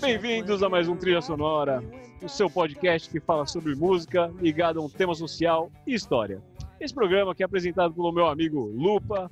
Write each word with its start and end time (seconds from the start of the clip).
Bem-vindos 0.00 0.62
a 0.62 0.68
mais 0.68 0.88
um 0.88 0.96
Trilha 0.96 1.22
Sonora, 1.22 1.82
o 2.22 2.28
seu 2.28 2.50
podcast 2.50 3.08
que 3.08 3.20
fala 3.20 3.46
sobre 3.46 3.74
música 3.74 4.32
ligado 4.40 4.80
a 4.80 4.82
um 4.82 4.88
tema 4.88 5.14
social 5.14 5.70
e 5.86 5.94
história. 5.94 6.42
Esse 6.78 6.92
programa 6.92 7.34
que 7.34 7.42
é 7.42 7.46
apresentado 7.46 7.94
pelo 7.94 8.12
meu 8.12 8.26
amigo 8.26 8.66
Lupa 8.74 9.30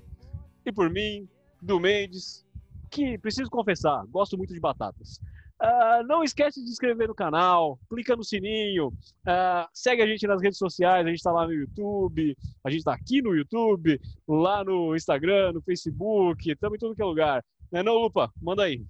e 0.64 0.72
por 0.72 0.88
mim, 0.88 1.28
do 1.60 1.78
Mendes, 1.78 2.46
que 2.90 3.18
preciso 3.18 3.50
confessar, 3.50 4.06
gosto 4.06 4.38
muito 4.38 4.54
de 4.54 4.60
batatas. 4.60 5.20
Uh, 5.60 6.02
não 6.06 6.24
esquece 6.24 6.60
de 6.60 6.66
se 6.68 6.72
inscrever 6.72 7.06
no 7.06 7.14
canal, 7.14 7.78
clica 7.90 8.16
no 8.16 8.24
sininho, 8.24 8.88
uh, 8.88 9.68
segue 9.74 10.00
a 10.00 10.06
gente 10.06 10.26
nas 10.26 10.40
redes 10.40 10.56
sociais, 10.56 11.04
a 11.04 11.08
gente 11.08 11.18
está 11.18 11.30
lá 11.30 11.46
no 11.46 11.52
YouTube, 11.52 12.34
a 12.64 12.70
gente 12.70 12.78
está 12.78 12.94
aqui 12.94 13.20
no 13.20 13.36
YouTube, 13.36 14.00
lá 14.26 14.64
no 14.64 14.96
Instagram, 14.96 15.52
no 15.52 15.60
Facebook, 15.60 16.50
estamos 16.50 16.76
em 16.76 16.78
todo 16.78 16.96
que 16.96 17.02
é 17.02 17.04
lugar. 17.04 17.44
Não 17.70 17.80
é 17.80 17.82
não, 17.82 17.94
Lupa? 17.94 18.32
Manda 18.40 18.64
aí. 18.64 18.82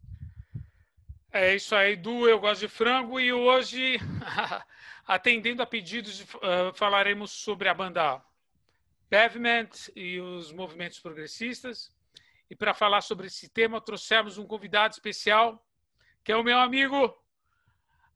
É 1.32 1.56
isso 1.56 1.74
aí, 1.74 1.96
Du, 1.96 2.28
eu 2.28 2.38
gosto 2.38 2.60
de 2.60 2.68
frango 2.68 3.18
e 3.18 3.32
hoje, 3.32 3.98
atendendo 5.06 5.62
a 5.62 5.66
pedidos, 5.66 6.20
uh, 6.20 6.72
falaremos 6.74 7.32
sobre 7.32 7.68
a 7.68 7.74
banda 7.74 8.22
Pavement 9.10 9.70
e 9.96 10.20
os 10.20 10.52
movimentos 10.52 11.00
progressistas. 11.00 11.90
E 12.48 12.54
para 12.54 12.74
falar 12.74 13.00
sobre 13.00 13.26
esse 13.26 13.48
tema, 13.48 13.80
trouxemos 13.80 14.38
um 14.38 14.46
convidado 14.46 14.92
especial, 14.92 15.64
que 16.22 16.32
é 16.32 16.36
o 16.36 16.44
meu 16.44 16.58
amigo 16.58 17.16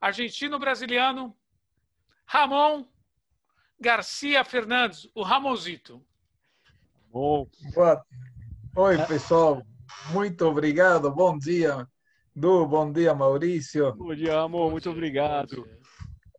argentino-brasiliano 0.01 1.35
Ramon 2.27 2.87
Garcia 3.81 4.45
Fernandes, 4.45 5.09
o 5.15 5.23
Ramonzito. 5.23 6.05
Bom. 7.11 7.47
Oi, 8.77 8.99
pessoal. 9.07 9.63
Muito 10.11 10.45
obrigado. 10.47 11.11
Bom 11.11 11.39
dia, 11.39 11.87
Du. 12.35 12.67
Bom 12.67 12.91
dia, 12.91 13.15
Maurício. 13.15 13.95
Bom 13.95 14.15
dia, 14.15 14.41
amor. 14.41 14.71
Muito 14.71 14.91
obrigado. 14.91 15.69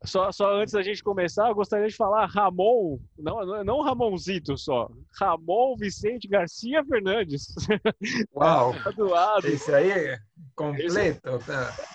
Só, 0.06 0.31
só 0.31 0.56
antes 0.56 0.73
da 0.73 0.84
gente 0.84 1.03
começar, 1.03 1.50
eu 1.50 1.56
gostaria 1.56 1.88
de 1.88 1.95
falar 1.95 2.25
Ramon, 2.28 3.00
não, 3.17 3.64
não 3.64 3.81
Ramonzito 3.81 4.58
só, 4.58 4.89
Ramon 5.20 5.75
Vicente 5.75 6.28
Garcia 6.28 6.84
Fernandes. 6.86 7.53
Uau! 8.36 8.73
Graduado. 8.84 9.47
Esse 9.47 9.73
aí 9.73 9.92
é 9.92 10.20
completo. 10.56 11.39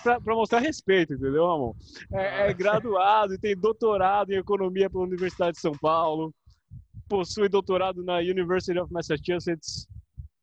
Tá? 0.03 0.19
Para 0.19 0.35
mostrar 0.35 0.59
respeito, 0.59 1.13
entendeu, 1.13 1.47
Ramon? 1.47 1.73
É, 2.13 2.49
é 2.49 2.53
graduado 2.53 3.33
e 3.33 3.37
tem 3.37 3.55
doutorado 3.55 4.31
em 4.31 4.37
economia 4.37 4.89
pela 4.89 5.03
Universidade 5.03 5.53
de 5.53 5.61
São 5.61 5.73
Paulo, 5.73 6.33
possui 7.07 7.49
doutorado 7.49 8.03
na 8.03 8.17
University 8.19 8.79
of 8.79 8.91
Massachusetts, 8.91 9.87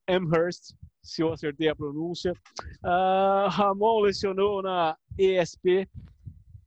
Amherst, 0.09 0.75
se 1.03 1.23
eu 1.23 1.33
acertei 1.33 1.69
a 1.69 1.77
pronúncia. 1.77 2.33
Uh, 2.85 3.49
Ramon 3.49 4.01
lecionou 4.01 4.63
na 4.63 4.97
ESP, 5.19 5.89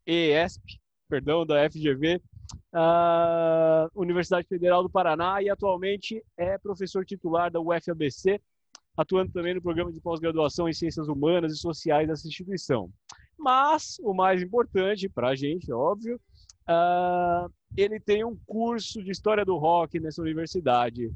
ESP, 0.06 0.81
perdão, 1.12 1.46
da 1.46 1.70
FGV, 1.70 2.22
uh, 2.74 3.92
Universidade 3.94 4.48
Federal 4.48 4.82
do 4.82 4.90
Paraná, 4.90 5.44
e 5.44 5.50
atualmente 5.50 6.24
é 6.38 6.58
professor 6.58 7.06
titular 7.06 7.52
da 7.52 7.60
UFABC, 7.60 8.40
atuando 8.96 9.30
também 9.34 9.54
no 9.54 9.62
programa 9.62 9.92
de 9.92 10.00
pós-graduação 10.00 10.70
em 10.70 10.74
Ciências 10.74 11.10
Humanas 11.10 11.52
e 11.52 11.58
Sociais 11.58 12.08
dessa 12.08 12.26
instituição. 12.26 12.90
Mas, 13.38 13.98
o 14.02 14.14
mais 14.14 14.42
importante 14.42 15.10
para 15.10 15.30
a 15.30 15.36
gente, 15.36 15.70
é 15.70 15.76
óbvio, 15.76 16.16
uh, 16.16 17.52
ele 17.76 18.00
tem 18.00 18.24
um 18.24 18.38
curso 18.46 19.04
de 19.04 19.12
História 19.12 19.44
do 19.44 19.58
Rock 19.58 20.00
nessa 20.00 20.22
universidade. 20.22 21.12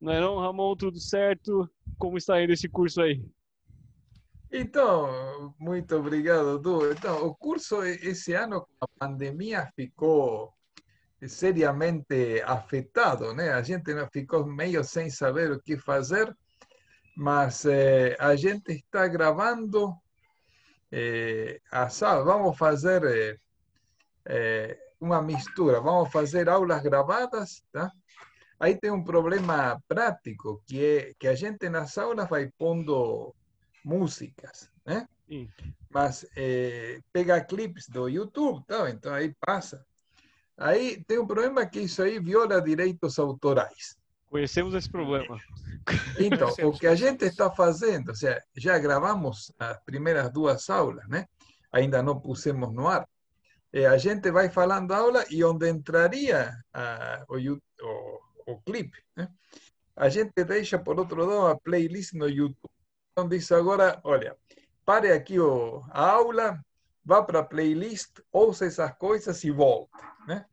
Não 0.00 0.12
é 0.12 0.20
não, 0.20 0.38
Ramon? 0.38 0.74
Tudo 0.74 0.98
certo? 0.98 1.70
Como 1.96 2.18
está 2.18 2.42
indo 2.42 2.52
esse 2.52 2.68
curso 2.68 3.00
aí? 3.00 3.22
Então, 4.52 5.54
muito 5.60 5.96
obrigado, 5.96 6.58
Du. 6.58 6.90
Então, 6.90 7.24
o 7.24 7.34
curso 7.34 7.84
esse 7.84 8.32
ano, 8.34 8.66
a 8.80 8.88
pandemia, 8.98 9.70
ficou 9.76 10.52
seriamente 11.28 12.42
afetado, 12.44 13.32
né? 13.32 13.52
A 13.52 13.62
gente 13.62 13.92
ficou 14.12 14.44
meio 14.44 14.82
sem 14.82 15.08
saber 15.08 15.52
o 15.52 15.60
que 15.60 15.76
fazer, 15.76 16.36
mas 17.16 17.64
eh, 17.64 18.16
a 18.18 18.34
gente 18.34 18.72
está 18.72 19.06
gravando 19.06 19.94
eh, 20.90 21.60
a. 21.70 21.86
Vamos 22.24 22.58
fazer 22.58 23.04
eh, 23.04 23.38
eh, 24.26 24.78
uma 25.00 25.22
mistura, 25.22 25.80
vamos 25.80 26.10
fazer 26.10 26.48
aulas 26.48 26.82
gravadas, 26.82 27.62
tá? 27.72 27.88
Aí 28.58 28.76
tem 28.76 28.90
um 28.90 29.04
problema 29.04 29.80
prático, 29.86 30.62
que 30.66 30.84
é 30.84 31.12
que 31.18 31.28
a 31.28 31.34
gente 31.34 31.68
nas 31.68 31.96
aulas 31.96 32.28
vai 32.28 32.50
pondo 32.58 33.34
músicas, 33.84 34.70
né? 34.84 35.08
Sim. 35.28 35.48
Mas 35.88 36.26
é, 36.36 37.00
pega 37.12 37.40
clipes 37.44 37.88
do 37.88 38.08
YouTube, 38.08 38.64
tá? 38.66 38.90
então 38.90 39.12
aí 39.12 39.34
passa. 39.40 39.84
Aí 40.56 41.02
tem 41.04 41.18
um 41.18 41.26
problema 41.26 41.64
que 41.66 41.80
isso 41.80 42.02
aí 42.02 42.18
viola 42.18 42.60
direitos 42.60 43.18
autorais. 43.18 43.96
Conhecemos 44.28 44.74
esse 44.74 44.88
problema. 44.88 45.40
Então, 46.18 46.48
o 46.68 46.72
que 46.72 46.86
a 46.86 46.94
gente 46.94 47.24
está 47.24 47.50
fazendo, 47.50 48.10
ou 48.10 48.14
seja, 48.14 48.42
já 48.56 48.78
gravamos 48.78 49.52
as 49.58 49.82
primeiras 49.84 50.30
duas 50.30 50.68
aulas, 50.70 51.08
né? 51.08 51.26
Ainda 51.72 52.02
não 52.02 52.20
pusemos 52.20 52.72
no 52.72 52.86
ar. 52.86 53.08
É, 53.72 53.86
a 53.86 53.96
gente 53.96 54.30
vai 54.30 54.50
falando 54.50 54.92
aula 54.92 55.24
e 55.30 55.42
onde 55.44 55.68
entraria 55.68 56.52
a, 56.72 57.24
o, 57.28 57.36
o, 57.36 58.20
o 58.46 58.60
clipe, 58.62 58.98
né? 59.16 59.28
a 60.00 60.08
gente 60.08 60.44
deixa 60.44 60.78
por 60.78 60.98
outro 60.98 61.24
lado 61.24 61.46
a 61.46 61.56
playlist 61.58 62.14
no 62.14 62.28
YouTube. 62.28 62.79
Então 63.12 63.28
diz 63.28 63.50
agora, 63.52 64.00
olha, 64.04 64.36
pare 64.84 65.12
aqui 65.12 65.38
o, 65.38 65.82
a 65.90 66.10
aula, 66.10 66.64
vá 67.04 67.22
para 67.22 67.40
a 67.40 67.44
playlist, 67.44 68.20
ouça 68.32 68.66
essas 68.66 68.92
coisas 68.96 69.42
e 69.44 69.50
volte, 69.50 69.90
né? 70.26 70.46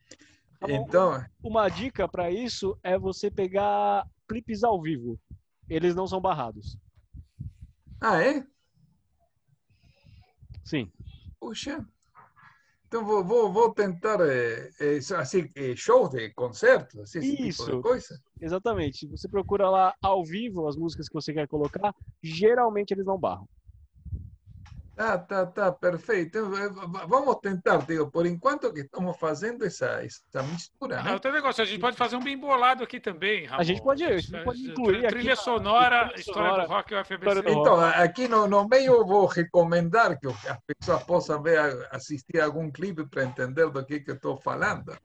Tá 0.59 0.71
então, 0.71 1.23
uma 1.43 1.69
dica 1.69 2.07
para 2.07 2.31
isso 2.31 2.77
é 2.81 2.97
você 2.97 3.29
pegar 3.29 4.07
clipes 4.27 4.63
ao 4.63 4.81
vivo. 4.81 5.19
Eles 5.69 5.93
não 5.93 6.07
são 6.07 6.19
barrados. 6.19 6.77
Ah, 8.01 8.21
é? 8.21 8.45
Sim. 10.63 10.91
Puxa. 11.39 11.85
Então 12.87 13.03
vou, 13.03 13.23
vou, 13.23 13.51
vou 13.51 13.73
tentar 13.73 14.17
é, 14.21 14.69
é, 14.79 14.97
assim, 15.17 15.49
é, 15.55 15.75
shows 15.75 16.09
de 16.09 16.29
concertos, 16.33 16.97
assim, 17.01 17.19
Isso, 17.19 17.65
tipo 17.65 17.81
coisa. 17.81 18.17
Exatamente. 18.39 19.05
Você 19.07 19.27
procura 19.27 19.69
lá 19.69 19.93
ao 20.01 20.23
vivo 20.23 20.67
as 20.67 20.77
músicas 20.77 21.09
que 21.09 21.13
você 21.13 21.33
quer 21.33 21.47
colocar, 21.47 21.93
geralmente 22.23 22.91
eles 22.91 23.05
não 23.05 23.17
barram. 23.17 23.47
Tá, 24.97 25.15
tá, 25.15 25.45
tá, 25.45 25.71
perfeito. 25.71 26.49
Vamos 27.07 27.35
tentar, 27.39 27.77
digo, 27.85 28.09
por 28.09 28.25
enquanto 28.25 28.73
que 28.73 28.79
estamos 28.79 29.15
fazendo 29.19 29.63
essa, 29.63 30.03
essa 30.03 30.41
mistura. 30.41 31.03
Né? 31.03 31.13
Outro 31.13 31.31
negócio, 31.31 31.61
a 31.61 31.67
gente 31.67 31.79
pode 31.79 31.95
fazer 31.95 32.15
um 32.15 32.23
bem 32.23 32.35
bolado 32.35 32.83
aqui 32.83 32.99
também, 32.99 33.45
Ramon. 33.45 33.61
A 33.61 33.63
gente 33.63 33.79
pode, 33.83 34.03
a 34.03 34.17
gente 34.17 34.43
pode 34.43 34.59
incluir 34.59 35.05
Trilha 35.05 35.33
aqui, 35.33 35.43
sonora, 35.43 36.07
trilha 36.07 36.19
história 36.19 36.49
sonora, 36.49 36.63
do 36.63 36.69
rock 36.69 36.93
e 36.93 36.99
UFBC. 36.99 37.51
Então, 37.51 37.79
aqui 37.79 38.27
no, 38.27 38.47
no 38.47 38.67
meio 38.67 38.93
eu 38.95 39.05
vou 39.05 39.27
recomendar 39.27 40.19
que 40.19 40.25
as 40.25 40.57
pessoas 40.65 41.03
possam 41.03 41.43
ver, 41.43 41.59
assistir 41.91 42.41
algum 42.41 42.71
clipe 42.71 43.07
para 43.07 43.23
entender 43.23 43.69
do 43.69 43.85
que, 43.85 43.99
que 43.99 44.09
eu 44.09 44.15
estou 44.15 44.35
falando. 44.35 44.97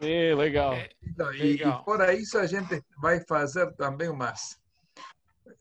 Sim, 0.00 0.32
legal. 0.36 0.72
É, 0.72 0.88
então, 1.06 1.26
legal. 1.28 1.76
E, 1.76 1.80
e 1.80 1.84
fora 1.84 2.14
isso, 2.14 2.38
a 2.38 2.46
gente 2.46 2.82
vai 2.96 3.20
fazer 3.20 3.70
também 3.74 4.08
umas 4.08 4.58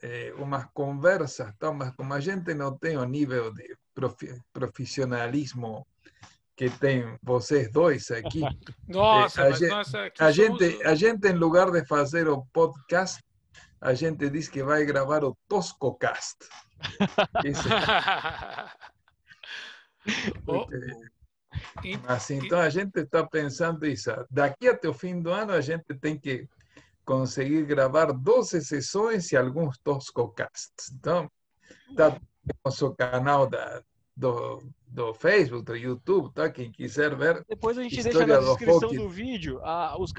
eh, 0.03 0.33
umas 0.37 0.65
conversas, 0.73 1.55
tá? 1.57 1.71
mas 1.71 1.95
como 1.95 2.13
a 2.13 2.19
gente 2.19 2.53
não 2.53 2.77
tem 2.77 2.97
o 2.97 3.05
nível 3.05 3.53
de 3.53 3.73
profissionalismo 4.53 5.87
que 6.57 6.69
tem 6.69 7.17
vocês 7.23 7.71
dois 7.71 8.11
aqui. 8.11 8.41
Nossa, 8.85 9.43
a, 9.43 9.51
gente, 9.51 9.69
nossa, 9.69 10.11
a, 10.19 10.31
gente, 10.31 10.83
a 10.83 10.93
gente, 10.93 11.25
em 11.27 11.33
lugar 11.33 11.71
de 11.71 11.85
fazer 11.85 12.27
o 12.27 12.45
podcast, 12.51 13.23
a 13.79 13.93
gente 13.93 14.29
diz 14.29 14.49
que 14.49 14.61
vai 14.61 14.83
gravar 14.83 15.23
o 15.23 15.38
Toscocast. 15.47 16.38
Isso. 17.45 17.63
oh. 20.45 20.67
Mas 22.06 22.29
então 22.29 22.59
a 22.59 22.69
gente 22.69 22.99
está 22.99 23.25
pensando 23.25 23.85
isso. 23.85 24.11
Daqui 24.29 24.67
até 24.67 24.89
o 24.89 24.94
fim 24.94 25.21
do 25.21 25.31
ano 25.31 25.53
a 25.53 25.61
gente 25.61 25.95
tem 25.95 26.19
que 26.19 26.45
conseguir 27.05 27.65
gravar 27.65 28.11
12 28.11 28.61
sessões 28.61 29.31
e 29.31 29.38
alguns 29.38 29.77
Toscocasts. 29.79 30.91
Então, 30.94 31.29
está 31.89 32.11
no 32.11 32.19
nosso 32.65 32.94
canal 32.95 33.47
da, 33.47 33.81
do, 34.15 34.61
do 34.88 35.13
Facebook, 35.13 35.65
do 35.65 35.75
YouTube, 35.75 36.33
tá? 36.33 36.50
Quem 36.50 36.71
quiser 36.71 37.15
ver. 37.15 37.44
Depois 37.47 37.77
a 37.77 37.83
gente 37.83 38.01
deixa 38.01 38.25
na 38.25 38.39
descrição 38.39 38.89
do, 38.89 38.95
do 38.95 39.09
vídeo 39.09 39.59
ah, 39.63 39.95
os, 40.00 40.11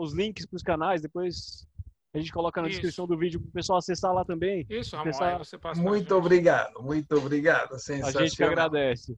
os 0.00 0.14
links 0.14 0.46
para 0.46 0.56
os 0.56 0.62
canais, 0.62 1.02
depois 1.02 1.66
a 2.14 2.18
gente 2.18 2.32
coloca 2.32 2.60
na 2.60 2.68
Isso. 2.68 2.76
descrição 2.76 3.06
do 3.06 3.16
vídeo 3.16 3.40
para 3.40 3.48
o 3.48 3.52
pessoal 3.52 3.78
acessar 3.78 4.12
lá 4.12 4.24
também. 4.24 4.66
Isso, 4.68 4.94
Ramon, 4.96 5.38
você 5.38 5.56
passa 5.56 5.80
Muito 5.80 6.14
obrigado, 6.14 6.82
muito 6.82 7.16
obrigado. 7.16 7.74
A 7.74 8.10
gente 8.10 8.36
que 8.36 8.44
agradece. 8.44 9.16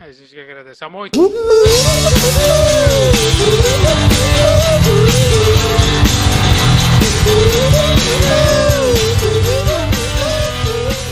A 0.00 0.10
gente 0.10 0.30
que 0.30 0.40
agradece. 0.40 0.84
Amor. 0.84 1.10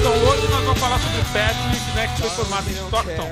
Então 0.00 0.12
hoje 0.29 0.49
nós 0.49 0.64
vamos 0.64 0.81
falar 0.81 0.99
sobre 0.99 1.23
Patrick, 1.32 1.94
né, 1.94 2.06
que 2.09 2.20
foi 2.20 2.31
formado 2.31 2.69
em 2.69 2.73
Stockton, 2.73 3.29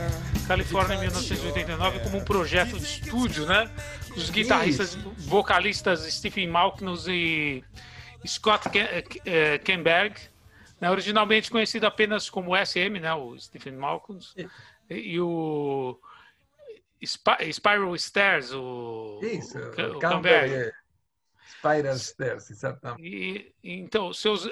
Califórnia, 0.48 0.94
em 0.94 1.00
1989, 1.00 2.00
como 2.00 2.18
um 2.18 2.24
projeto 2.24 2.78
de 2.78 2.84
estúdio, 2.84 3.46
né? 3.46 3.70
Os 4.16 4.30
guitarristas, 4.30 4.94
vocalistas 5.18 6.00
Stephen 6.12 6.48
Malknus 6.48 7.06
e 7.06 7.62
Scott 8.26 8.68
eh, 8.76 9.04
eh, 9.24 9.58
Kenberg, 9.58 10.16
né, 10.80 10.90
originalmente 10.90 11.50
conhecido 11.50 11.86
apenas 11.86 12.28
como 12.30 12.56
SM, 12.56 12.98
né, 13.00 13.12
o 13.14 13.38
Stephen 13.38 13.74
Malknus, 13.74 14.34
e 14.88 15.20
o 15.20 15.98
Spiral 17.52 17.96
Stairs, 17.96 18.52
o, 18.52 19.20
Kemberg. 20.00 20.68
o. 20.68 20.79
Spiral 21.60 21.98
Stairs, 21.98 22.50
exatamente. 22.50 23.06
E, 23.06 23.54
então, 23.62 24.10
seus 24.14 24.46
uh, 24.46 24.50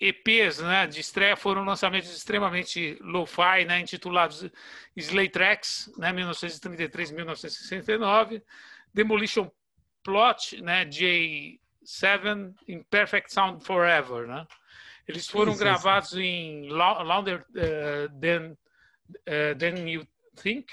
EPs 0.00 0.58
né, 0.58 0.88
de 0.88 1.00
estreia 1.00 1.36
foram 1.36 1.64
lançamentos 1.64 2.12
extremamente 2.14 2.98
lo-fi, 3.00 3.64
né, 3.64 3.80
intitulados 3.80 4.44
Slay 4.96 5.28
Tracks, 5.28 5.88
né, 5.96 6.12
1933-1969, 6.12 8.42
Demolition 8.92 9.48
Plot, 10.02 10.60
né, 10.60 10.84
J7, 10.86 12.52
Imperfect 12.66 13.32
Sound 13.32 13.64
Forever. 13.64 14.26
Né? 14.26 14.44
Eles 15.06 15.28
foram 15.28 15.52
isso, 15.52 15.60
gravados 15.60 16.10
isso. 16.10 16.20
em 16.20 16.68
Louder 16.68 17.46
uh, 17.50 18.08
than, 18.20 18.50
uh, 18.52 19.54
than 19.56 19.88
You 19.88 20.04
Think, 20.34 20.66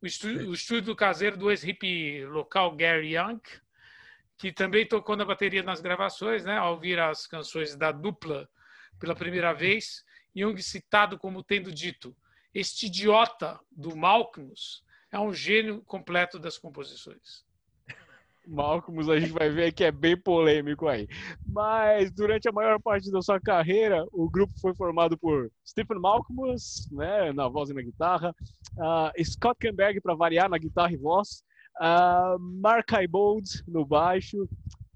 o 0.00 0.06
estúdio, 0.06 0.48
o 0.48 0.54
estúdio 0.54 0.96
caseiro 0.96 1.36
do 1.36 1.50
ex-hippie 1.50 2.24
local 2.24 2.76
Gary 2.76 3.16
Young, 3.16 3.40
que 4.38 4.52
também 4.52 4.86
tocou 4.86 5.16
na 5.16 5.24
bateria 5.24 5.62
nas 5.62 5.80
gravações, 5.80 6.44
né? 6.44 6.56
Ao 6.56 6.74
ouvir 6.74 6.98
as 6.98 7.26
canções 7.26 7.74
da 7.74 7.90
dupla 7.90 8.48
pela 8.98 9.14
primeira 9.14 9.52
vez, 9.52 10.04
Jung 10.34 10.56
citado 10.62 11.18
como 11.18 11.42
tendo 11.42 11.72
dito: 11.72 12.16
"Este 12.54 12.86
idiota 12.86 13.58
do 13.70 13.96
Malcolmus 13.96 14.84
é 15.10 15.18
um 15.18 15.34
gênio 15.34 15.82
completo 15.82 16.38
das 16.38 16.56
composições." 16.56 17.44
Malcolmus 18.46 19.10
a 19.10 19.20
gente 19.20 19.32
vai 19.32 19.50
ver 19.50 19.72
que 19.72 19.84
é 19.84 19.92
bem 19.92 20.16
polêmico 20.16 20.88
aí. 20.88 21.06
Mas 21.46 22.10
durante 22.10 22.48
a 22.48 22.52
maior 22.52 22.80
parte 22.80 23.10
da 23.10 23.20
sua 23.20 23.38
carreira, 23.38 24.06
o 24.10 24.30
grupo 24.30 24.52
foi 24.58 24.74
formado 24.74 25.18
por 25.18 25.50
Stephen 25.66 26.00
Malcolmus, 26.00 26.88
né, 26.90 27.30
na 27.32 27.46
voz 27.46 27.68
e 27.68 27.74
na 27.74 27.82
guitarra, 27.82 28.34
uh, 28.78 29.24
Scott 29.24 29.58
Kenberg 29.60 30.00
para 30.00 30.14
variar 30.14 30.48
na 30.48 30.56
guitarra 30.56 30.92
e 30.92 30.96
voz, 30.96 31.42
uh, 31.80 32.38
Mark 32.38 32.90
Ibold 32.92 33.48
no 33.66 33.84
baixo, 33.84 34.48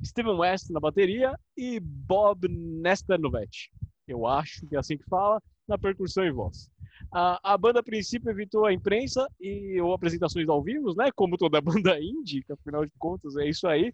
Steven 0.04 0.34
West 0.34 0.70
na 0.70 0.80
bateria 0.80 1.38
e 1.56 1.80
Bob 1.80 2.48
Nestanovet, 2.48 3.70
eu 4.06 4.26
acho 4.26 4.66
que 4.66 4.76
é 4.76 4.78
assim 4.78 4.96
que 4.96 5.04
fala, 5.04 5.40
na 5.66 5.78
percussão 5.78 6.24
e 6.24 6.30
voz. 6.30 6.68
Uh, 7.14 7.36
a 7.42 7.58
banda, 7.58 7.80
a 7.80 7.82
princípio, 7.82 8.30
evitou 8.30 8.64
a 8.64 8.72
imprensa 8.72 9.28
e 9.40 9.80
ou 9.80 9.92
apresentações 9.92 10.48
ao 10.48 10.62
vivo, 10.62 10.94
né? 10.94 11.10
Como 11.14 11.36
toda 11.36 11.60
banda 11.62 12.00
indie, 12.00 12.42
que 12.42 12.52
afinal 12.52 12.84
de 12.84 12.92
contas 12.98 13.36
é 13.36 13.48
isso 13.48 13.66
aí. 13.68 13.92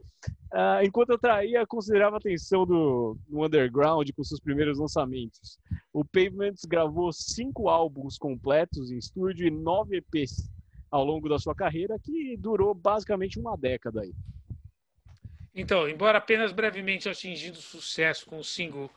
Uh, 0.53 0.85
enquanto 0.85 1.13
atraía 1.13 1.67
considerava 1.67 2.17
a 2.17 2.19
atenção 2.19 2.65
do, 2.65 3.19
do 3.29 3.45
underground 3.45 4.09
com 4.17 4.25
seus 4.25 4.41
primeiros 4.41 4.79
lançamentos. 4.79 5.59
O 5.93 6.05
Pavements 6.05 6.65
gravou 6.65 7.13
cinco 7.13 7.69
álbuns 7.69 8.17
completos 8.19 8.91
em 8.91 8.99
estúdio 8.99 9.47
e 9.47 9.51
nove 9.51 9.97
EPs 9.97 10.49
ao 10.91 11.05
longo 11.05 11.29
da 11.29 11.39
sua 11.39 11.55
carreira, 11.55 11.99
que 11.99 12.37
durou 12.37 12.75
basicamente 12.75 13.39
uma 13.39 13.57
década 13.57 14.03
aí. 14.03 14.15
Então, 15.55 15.89
embora 15.89 16.19
apenas 16.19 16.53
brevemente 16.53 17.09
atingindo 17.09 17.57
sucesso 17.57 18.27
com 18.27 18.39
o 18.39 18.45
single 18.45 18.91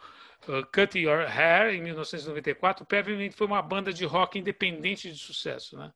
uh, 0.48 0.66
Cut 0.72 0.98
Your 0.98 1.26
Hair, 1.28 1.74
em 1.74 1.82
1994, 1.82 2.84
o 2.84 2.86
Peppermint 2.86 3.34
foi 3.34 3.48
uma 3.48 3.62
banda 3.62 3.92
de 3.92 4.06
rock 4.06 4.38
independente 4.38 5.12
de 5.12 5.18
sucesso. 5.18 5.76
Né? 5.76 5.92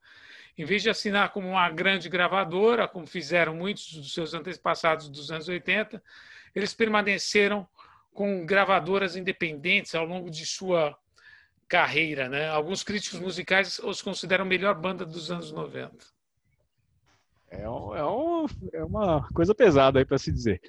Em 0.58 0.66
vez 0.66 0.82
de 0.82 0.90
assinar 0.90 1.30
como 1.30 1.48
uma 1.48 1.70
grande 1.70 2.10
gravadora, 2.10 2.88
como 2.88 3.06
fizeram 3.06 3.54
muitos 3.54 3.94
dos 3.94 4.14
seus 4.14 4.34
antepassados 4.34 5.08
dos 5.10 5.32
anos 5.32 5.48
80, 5.48 6.02
eles 6.56 6.74
permaneceram 6.74 7.68
com 8.12 8.46
gravadoras 8.46 9.16
independentes 9.16 9.94
ao 9.94 10.06
longo 10.06 10.32
de 10.32 10.46
sua 10.46 10.98
carreira, 11.68 12.30
né? 12.30 12.50
Alguns 12.50 12.84
críticos 12.84 13.20
musicais 13.20 13.80
os 13.80 14.02
consideram 14.02 14.46
a 14.46 14.48
melhor 14.48 14.76
banda 14.76 15.06
dos 15.06 15.32
anos 15.32 15.52
90. 15.52 15.94
É, 17.50 17.70
um, 17.70 17.96
é, 17.96 18.06
um, 18.06 18.46
é 18.74 18.84
uma 18.84 19.28
coisa 19.34 19.54
pesada 19.54 20.00
aí 20.00 20.06
para 20.06 20.18
se 20.18 20.32
dizer. 20.32 20.62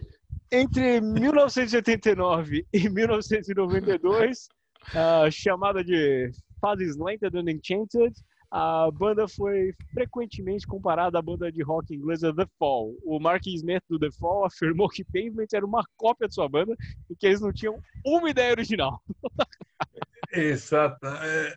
Entre 0.51 1.01
1989 1.01 2.67
e 2.73 2.89
1992, 2.89 4.49
uh, 4.91 5.31
chamada 5.31 5.83
de 5.83 6.31
Fases 6.61 6.97
Lentas 6.97 7.35
and 7.35 7.51
Enchanted, 7.51 8.15
a 8.51 8.89
banda 8.93 9.27
foi 9.27 9.75
frequentemente 9.93 10.67
comparada 10.67 11.19
à 11.19 11.23
banda 11.23 11.51
de 11.51 11.63
rock 11.63 11.93
inglesa 11.93 12.33
The 12.33 12.47
Fall. 12.59 12.95
O 13.05 13.19
Mark 13.19 13.45
Smith 13.47 13.83
do 13.89 13.99
The 13.99 14.11
Fall 14.13 14.45
afirmou 14.45 14.89
que 14.89 15.05
Pavement 15.05 15.49
era 15.53 15.67
uma 15.67 15.85
cópia 15.97 16.29
de 16.29 16.35
sua 16.35 16.49
banda 16.49 16.77
e 17.11 17.17
que 17.17 17.27
eles 17.27 17.41
não 17.41 17.53
tinham 17.53 17.79
uma 18.05 18.31
ideia 18.31 18.53
original. 18.53 19.03
Exato. 20.37 21.07
É, 21.07 21.49
eh, 21.49 21.55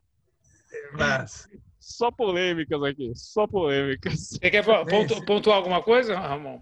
eh, 0.71 0.89
mas... 0.93 1.47
Só 1.79 2.11
polêmicas 2.11 2.81
aqui, 2.83 3.11
só 3.15 3.47
polêmicas. 3.47 4.29
Você 4.29 4.49
quer 4.51 4.63
pontu 4.63 5.25
pontuar 5.25 5.57
alguma 5.57 5.81
coisa, 5.81 6.19
Ramon? 6.19 6.61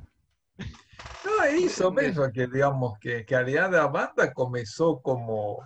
No, 1.25 1.43
eso 1.43 1.91
mismo, 1.91 2.31
que 2.31 2.47
digamos 2.47 2.97
que, 2.99 3.25
que 3.25 3.35
Ariana 3.35 3.87
Banda 3.87 4.31
comenzó 4.33 5.01
como 5.01 5.61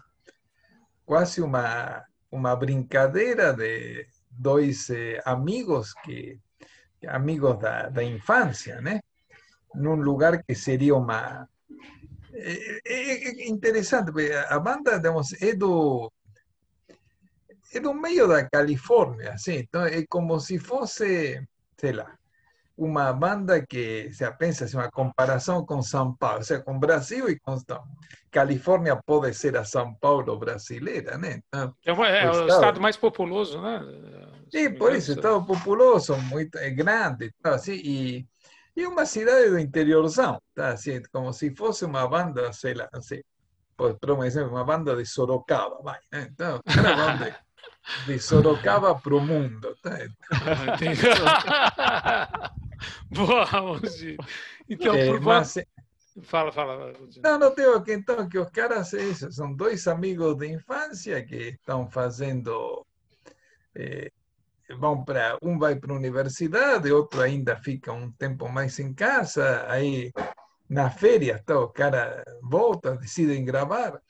casi 1.08 1.42
una, 1.42 2.08
una 2.32 2.56
brincadera 2.56 3.54
de 3.54 4.08
dos 4.30 4.90
eh, 4.90 5.22
amigos 5.26 5.94
que, 6.04 6.40
amigos 7.08 7.60
da, 7.60 7.90
da 7.90 8.04
infancia, 8.04 8.82
¿no? 8.82 9.00
En 9.74 9.88
un 9.88 10.02
lugar 10.02 10.44
que 10.44 10.56
sería 10.56 10.98
más 11.00 11.48
eh, 12.34 12.82
eh, 12.86 13.14
eh, 13.14 13.46
interesante, 13.46 14.12
porque 14.12 14.34
a 14.34 14.58
banda, 14.58 14.98
digamos, 14.98 15.34
es 15.34 15.60
é 17.74 17.80
do 17.80 17.94
meio 17.94 18.28
da 18.28 18.48
Califórnia, 18.50 19.34
assim, 19.34 19.56
então 19.56 19.86
é 19.86 20.06
como 20.10 20.40
se 20.40 20.60
fosse, 20.60 21.42
sei 21.78 21.94
lá, 21.94 22.14
uma 22.78 23.14
banda 23.14 23.64
que 23.66 24.12
se 24.12 24.30
pensa 24.32 24.66
assim, 24.66 24.76
uma 24.76 24.90
comparação 24.90 25.66
com 25.66 25.82
São 25.82 26.16
Paulo, 26.16 26.38
ou 26.38 26.44
seja, 26.44 26.62
com 26.62 26.80
Brasil 26.80 27.30
e 27.30 27.40
com 27.40 27.56
Califórnia 28.32 28.96
pode 28.96 29.34
ser 29.34 29.56
a 29.56 29.64
São 29.64 29.94
Paulo 29.94 30.38
brasileira, 30.38 31.18
né? 31.18 31.42
Então, 31.48 31.76
é, 31.86 31.94
o, 31.94 32.04
é 32.04 32.32
o 32.32 32.48
estado, 32.48 32.82
mais 32.82 32.98
populoso, 32.98 33.62
né? 33.62 33.82
Sim, 34.50 34.74
por 34.74 34.94
isso, 34.94 35.12
estado 35.12 35.46
populoso, 35.46 36.16
muito 36.18 36.58
é 36.58 36.70
grande, 36.70 37.32
tá, 37.42 37.56
assim, 37.56 37.80
e, 37.84 38.28
e 38.76 38.86
uma 38.88 39.06
cidade 39.06 39.50
do 39.50 39.60
interiorzão, 39.60 40.42
tá, 40.56 40.70
assim, 40.70 41.02
como 41.12 41.32
se 41.34 41.56
fosse 41.56 41.86
uma 41.86 42.08
banda, 42.08 42.52
sei 42.52 42.74
lá, 42.74 42.90
assim, 42.94 43.22
por 43.78 44.26
exemplo, 44.26 44.52
uma 44.52 44.64
banda 44.64 44.96
de 44.96 45.06
Sorocaba, 45.06 45.82
vai, 45.84 46.00
né? 46.12 46.28
Então, 46.32 46.60
era 46.66 47.14
onde 47.14 47.36
de 48.06 48.20
Sorocaba 48.20 48.94
para 48.96 49.16
o 49.16 49.22
mundo. 49.22 49.76
Tá? 49.82 49.98
Boa, 53.10 53.62
Mongi. 53.62 54.18
Então, 54.70 54.96
é, 54.96 55.08
por 55.08 55.22
mas, 55.22 55.56
Fala, 56.24 56.52
fala. 56.52 56.94
Não, 57.24 57.40
não 57.40 57.56
tenho 57.56 57.82
que 57.82 57.94
então 57.94 58.28
que 58.28 58.38
os 58.38 58.50
caras 58.50 58.92
isso, 58.92 59.32
são 59.32 59.54
dois 59.54 59.88
amigos 59.88 60.38
de 60.38 60.48
infância 60.48 61.26
que 61.26 61.58
estão 61.60 61.90
fazendo. 61.90 62.86
Eh, 63.74 64.12
vão 64.78 65.06
para 65.06 65.38
um 65.42 65.58
vai 65.58 65.76
para 65.76 65.94
a 65.94 65.96
universidade, 65.96 66.92
outro 66.92 67.22
ainda 67.22 67.56
fica 67.56 67.94
um 67.94 68.12
tempo 68.12 68.50
mais 68.50 68.78
em 68.80 68.94
casa. 68.94 69.66
Aí 69.70 70.12
na 70.70 70.90
férias, 70.90 71.42
tá, 71.46 71.58
o 71.60 71.70
cara 71.70 72.24
volta, 72.42 72.98
decidem 72.98 73.46
gravar. 73.46 74.02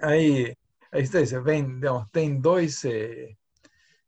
Aí 0.00 0.54
Aí 0.92 1.06
você 1.06 1.40
vem, 1.40 1.64
digamos, 1.66 2.06
tem 2.10 2.40
dois, 2.40 2.84
eh, 2.84 3.34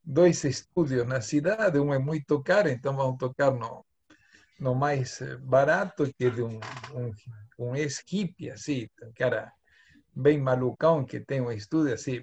dois 0.04 0.42
estúdios 0.44 1.06
na 1.06 1.20
cidade, 1.20 1.78
um 1.78 1.94
é 1.94 1.98
muito 1.98 2.42
caro, 2.42 2.68
então 2.68 2.96
vão 2.96 3.16
tocar 3.16 3.52
no, 3.52 3.84
no 4.58 4.74
mais 4.74 5.20
eh, 5.20 5.36
barato, 5.36 6.12
que 6.18 6.26
é 6.26 6.30
de 6.30 6.42
um, 6.42 6.58
um, 6.94 7.12
um 7.58 7.74
assim, 8.52 8.88
um 9.02 9.12
cara 9.12 9.52
bem 10.14 10.38
malucão, 10.38 11.04
que 11.04 11.20
tem 11.20 11.40
um 11.40 11.52
estúdio 11.52 11.94
assim, 11.94 12.22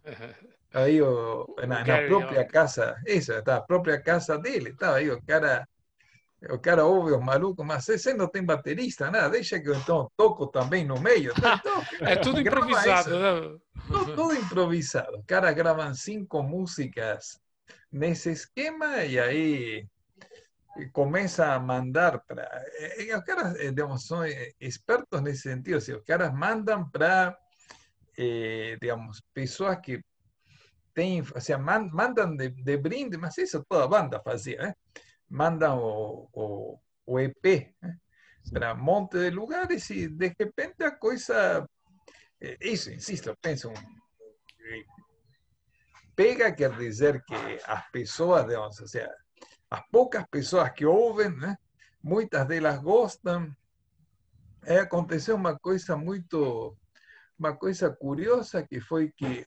aí 0.73 1.01
o, 1.01 1.45
na, 1.67 1.85
na 1.85 2.01
própria 2.01 2.45
casa, 2.45 2.97
isso, 3.05 3.41
tá, 3.43 3.57
a 3.57 3.61
própria 3.61 4.01
casa 4.01 4.37
dele, 4.37 4.73
tá, 4.75 4.95
aí 4.95 5.09
o 5.09 5.21
cara 5.23 5.67
o 6.49 6.57
cara 6.57 6.85
ouve 6.85 7.11
os 7.11 7.23
malucos, 7.23 7.65
mas 7.65 7.85
você 7.85 8.13
não 8.13 8.27
tem 8.27 8.43
baterista, 8.43 9.11
nada, 9.11 9.29
deixa 9.29 9.59
que 9.59 9.67
eu 9.67 9.75
então 9.75 10.09
toco 10.15 10.47
também 10.47 10.85
no 10.85 10.99
meio. 10.99 11.33
Então, 11.35 11.83
é 12.01 12.15
tudo 12.15 12.39
improvisado, 12.39 13.19
né? 13.19 13.59
Tudo, 13.87 14.15
tudo, 14.15 14.35
improvisado. 14.35 15.17
O 15.17 15.23
cara 15.25 15.51
gravam 15.51 15.93
cinco 15.93 16.41
músicas 16.41 17.39
nesse 17.91 18.31
esquema 18.31 19.03
e 19.03 19.19
aí 19.19 19.87
começa 20.93 21.53
a 21.53 21.59
mandar 21.59 22.19
para. 22.19 22.63
Os 23.17 23.23
caras, 23.25 23.57
digamos, 23.57 24.05
são 24.05 24.21
expertos 24.59 25.21
nesse 25.21 25.41
sentido. 25.43 25.81
Se 25.81 25.93
os 25.93 26.03
caras 26.03 26.33
mandam 26.33 26.89
para, 26.89 27.37
eh, 28.17 28.77
digamos, 28.81 29.21
pessoas 29.33 29.77
que 29.83 30.01
tem, 30.93 31.21
o 31.21 31.41
sea, 31.41 31.57
man, 31.57 31.89
mandam 31.91 32.35
de, 32.35 32.49
de, 32.49 32.77
brinde, 32.77 33.17
mas 33.17 33.37
isso 33.37 33.63
toda 33.67 33.87
banda 33.87 34.21
fazia, 34.21 34.61
né? 34.61 34.75
Mandam 35.29 35.79
o, 35.79 36.29
o, 36.33 36.79
o 37.05 37.19
EP 37.19 37.73
né? 37.81 37.97
para 38.51 38.73
um 38.73 38.83
monte 38.83 39.17
de 39.19 39.29
lugares 39.29 39.89
e 39.89 40.07
de 40.07 40.33
repente 40.39 40.83
a 40.83 40.91
coisa, 40.91 41.67
isso, 42.61 42.91
insisto, 42.91 43.37
penso, 43.41 43.71
pega 46.15 46.51
quer 46.51 46.75
dizer 46.75 47.23
que 47.23 47.35
as 47.65 47.89
pessoas, 47.91 48.45
digamos, 48.47 48.79
ou 48.79 48.87
seja, 48.87 49.13
as 49.69 49.81
poucas 49.91 50.25
pessoas 50.29 50.71
que 50.71 50.85
ouvem, 50.85 51.29
né? 51.29 51.57
muitas 52.03 52.47
delas 52.47 52.81
gostam. 52.81 53.55
É, 54.63 54.79
aconteceu 54.79 55.35
uma 55.35 55.57
coisa 55.57 55.95
muito, 55.95 56.75
uma 57.37 57.55
coisa 57.55 57.89
curiosa 57.89 58.65
que 58.67 58.81
foi 58.81 59.11
que 59.15 59.45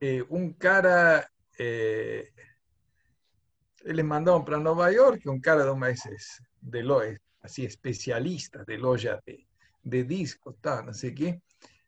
eh, 0.00 0.24
um 0.28 0.52
cara, 0.52 1.28
eh, 1.58 2.30
eles 3.86 4.04
mandaram 4.04 4.42
para 4.42 4.58
Nova 4.58 4.90
York, 4.90 5.28
um 5.28 5.40
cara 5.40 5.64
de 5.64 5.70
uma 5.70 5.92
de 6.60 6.82
loja, 6.82 7.20
assim, 7.42 7.62
especialista 7.62 8.64
de 8.64 8.76
loja 8.76 9.22
de, 9.24 9.46
de 9.84 10.02
discos, 10.02 10.56
tá, 10.60 10.82
não 10.82 10.92
sei 10.92 11.10
o 11.10 11.14
quê, 11.14 11.40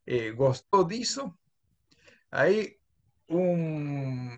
eh, 0.06 0.30
gostou 0.30 0.84
disso. 0.84 1.34
Aí 2.30 2.76
um, 3.28 4.36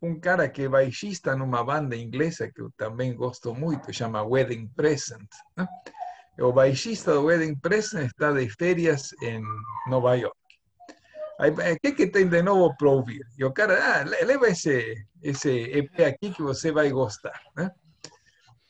um 0.00 0.18
cara 0.18 0.48
que 0.48 0.62
é 0.62 0.68
baixista 0.68 1.36
numa 1.36 1.62
banda 1.62 1.94
inglesa 1.96 2.50
que 2.50 2.62
eu 2.62 2.70
também 2.78 3.14
gosto 3.14 3.54
muito, 3.54 3.92
chama 3.92 4.22
Wedding 4.22 4.68
Present. 4.68 5.28
Né? 5.54 5.68
O 6.40 6.50
baixista 6.50 7.12
do 7.12 7.24
Wedding 7.24 7.56
Present 7.56 8.06
está 8.06 8.32
de 8.32 8.48
férias 8.48 9.12
em 9.22 9.42
Nova 9.86 10.14
York. 10.16 10.43
O 11.38 11.60
eh, 11.60 11.76
que, 11.82 11.92
que 11.92 12.06
tem 12.06 12.28
de 12.28 12.42
novo 12.42 12.76
para 12.76 12.88
ouvir? 12.88 13.26
E 13.38 13.44
o 13.44 13.52
cara, 13.52 14.00
ah, 14.00 14.04
leva 14.04 14.48
esse, 14.48 14.94
esse 15.22 15.50
EP 15.50 16.00
aqui 16.00 16.30
que 16.30 16.42
você 16.42 16.70
vai 16.70 16.90
gostar. 16.90 17.40
Né? 17.56 17.70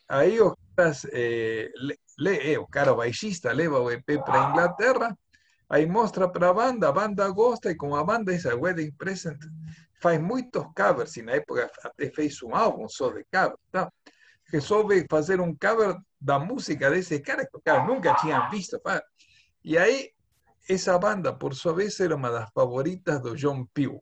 Aí 0.09 0.39
os 0.41 0.53
caras, 0.75 1.05
eh, 1.11 1.69
le, 2.17 2.57
o 2.57 2.67
cara 2.67 2.93
baixista 2.93 3.51
leva 3.51 3.79
o 3.79 3.91
EP 3.91 4.05
para 4.25 4.49
Inglaterra, 4.49 5.17
aí 5.69 5.85
mostra 5.85 6.27
para 6.27 6.49
a 6.49 6.53
banda, 6.53 6.89
a 6.89 6.91
banda 6.91 7.29
gosta, 7.29 7.71
e 7.71 7.75
como 7.75 7.95
a 7.95 8.03
banda 8.03 8.33
é 8.33 8.49
a 8.49 8.55
Wedding 8.55 8.91
Present, 8.91 9.39
faz 10.01 10.19
muitos 10.19 10.65
covers, 10.75 11.15
e 11.17 11.21
na 11.21 11.33
época 11.33 11.69
até 11.83 12.09
fez 12.09 12.41
um 12.41 12.55
álbum 12.55 12.87
só 12.87 13.09
de 13.11 13.25
covers, 13.31 13.59
tá? 13.71 13.91
resolve 14.51 15.05
fazer 15.09 15.39
um 15.41 15.55
cover 15.55 15.97
da 16.19 16.39
música 16.39 16.89
desse 16.89 17.19
cara 17.19 17.45
que 17.45 17.57
o 17.57 17.61
cara 17.61 17.85
nunca 17.85 18.15
tinha 18.15 18.49
visto. 18.49 18.79
E 19.63 19.77
aí, 19.77 20.11
essa 20.67 20.97
banda, 20.97 21.33
por 21.33 21.53
sua 21.55 21.73
vez, 21.73 21.99
era 21.99 22.15
uma 22.15 22.29
das 22.29 22.49
favoritas 22.51 23.21
do 23.21 23.35
John 23.35 23.65
Pugh. 23.73 24.01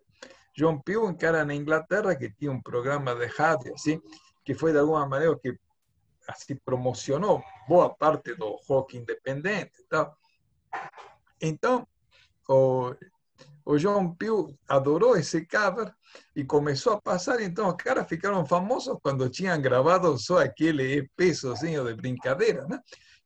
John 0.56 0.80
Pugh, 0.80 1.08
um 1.08 1.16
cara 1.16 1.44
na 1.44 1.54
Inglaterra 1.54 2.16
que 2.16 2.32
tinha 2.32 2.52
um 2.52 2.62
programa 2.62 3.16
de 3.16 3.26
rádio, 3.26 3.74
assim, 3.74 4.00
que 4.46 4.54
foi 4.54 4.72
de 4.72 4.80
alguma 4.80 5.08
maneira 5.08 5.38
que 5.40 5.58
assim 6.28 6.56
promocionou 6.64 7.44
boa 7.68 7.94
parte 7.94 8.36
do 8.36 8.56
rock 8.68 8.98
independente. 8.98 9.84
Tá? 9.90 10.14
Então, 11.42 11.88
o 12.48 12.94
o 13.66 13.78
John 13.78 14.14
Pugh 14.16 14.54
adorou 14.68 15.16
esse 15.16 15.46
cover 15.46 15.94
e 16.36 16.44
começou 16.44 16.94
a 16.94 17.02
passar. 17.02 17.42
Então, 17.42 17.70
os 17.70 17.76
caras 17.76 18.08
ficaram 18.08 18.46
famosos 18.46 18.98
quando 19.02 19.30
tinham 19.30 19.60
gravado 19.62 20.18
só 20.18 20.40
aquele 20.40 20.98
EP 20.98 21.34
sozinho 21.34 21.86
de 21.86 21.94
brincadeira, 21.94 22.66
né? 22.68 22.80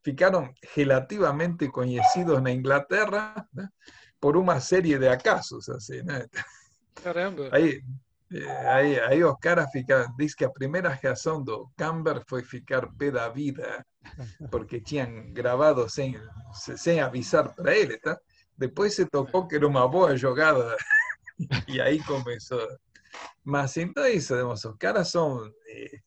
Ficaram 0.03 0.53
relativamente 0.73 1.67
conhecidos 1.69 2.41
na 2.41 2.51
Inglaterra 2.51 3.47
né? 3.53 3.67
por 4.19 4.37
uma 4.37 4.59
série 4.59 4.97
de 4.97 5.07
acasos, 5.07 5.67
assim, 5.69 6.01
né? 6.03 6.25
Caramba! 6.95 7.49
Aí, 7.51 7.81
aí, 8.67 8.99
aí 8.99 9.23
os 9.23 9.37
caras 9.39 9.69
ficaram. 9.71 10.13
Diz 10.17 10.33
que 10.33 10.45
a 10.45 10.49
primeira 10.49 10.89
reação 10.89 11.43
do 11.43 11.69
Camber 11.77 12.23
foi 12.27 12.43
ficar 12.43 12.87
pé 12.97 13.11
da 13.11 13.29
vida, 13.29 13.85
porque 14.49 14.81
tinham 14.81 15.31
gravado 15.33 15.89
sem, 15.89 16.15
sem 16.53 16.99
avisar 16.99 17.53
para 17.53 17.75
ele, 17.75 17.97
tá? 17.99 18.17
Depois 18.57 18.95
se 18.95 19.05
tocou 19.05 19.47
que 19.47 19.55
era 19.55 19.67
uma 19.67 19.87
boa 19.87 20.17
jogada 20.17 20.75
e 21.67 21.79
aí 21.79 22.03
começou. 22.03 22.67
Mas 23.43 23.77
então 23.77 24.05
isso, 24.07 24.33
digamos, 24.33 24.65
os 24.65 24.77
caras 24.77 25.09
são 25.09 25.45
eh, 25.69 25.99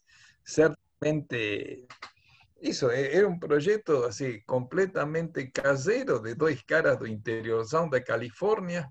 certamente 0.44 1.86
isso, 2.60 2.90
era 2.90 3.28
um 3.28 3.38
projeto 3.38 4.04
assim 4.04 4.40
completamente 4.46 5.50
caseiro 5.50 6.20
de 6.20 6.34
dois 6.34 6.62
caras 6.62 6.98
do 6.98 7.06
interiorzão 7.06 7.88
da 7.88 8.00
Califórnia 8.00 8.88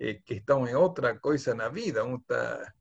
eh, 0.00 0.14
que 0.24 0.34
estão 0.34 0.66
em 0.66 0.74
outra 0.74 1.18
coisa 1.18 1.54
na 1.54 1.68
vida. 1.68 2.04
Um 2.04 2.16
está 2.16 2.72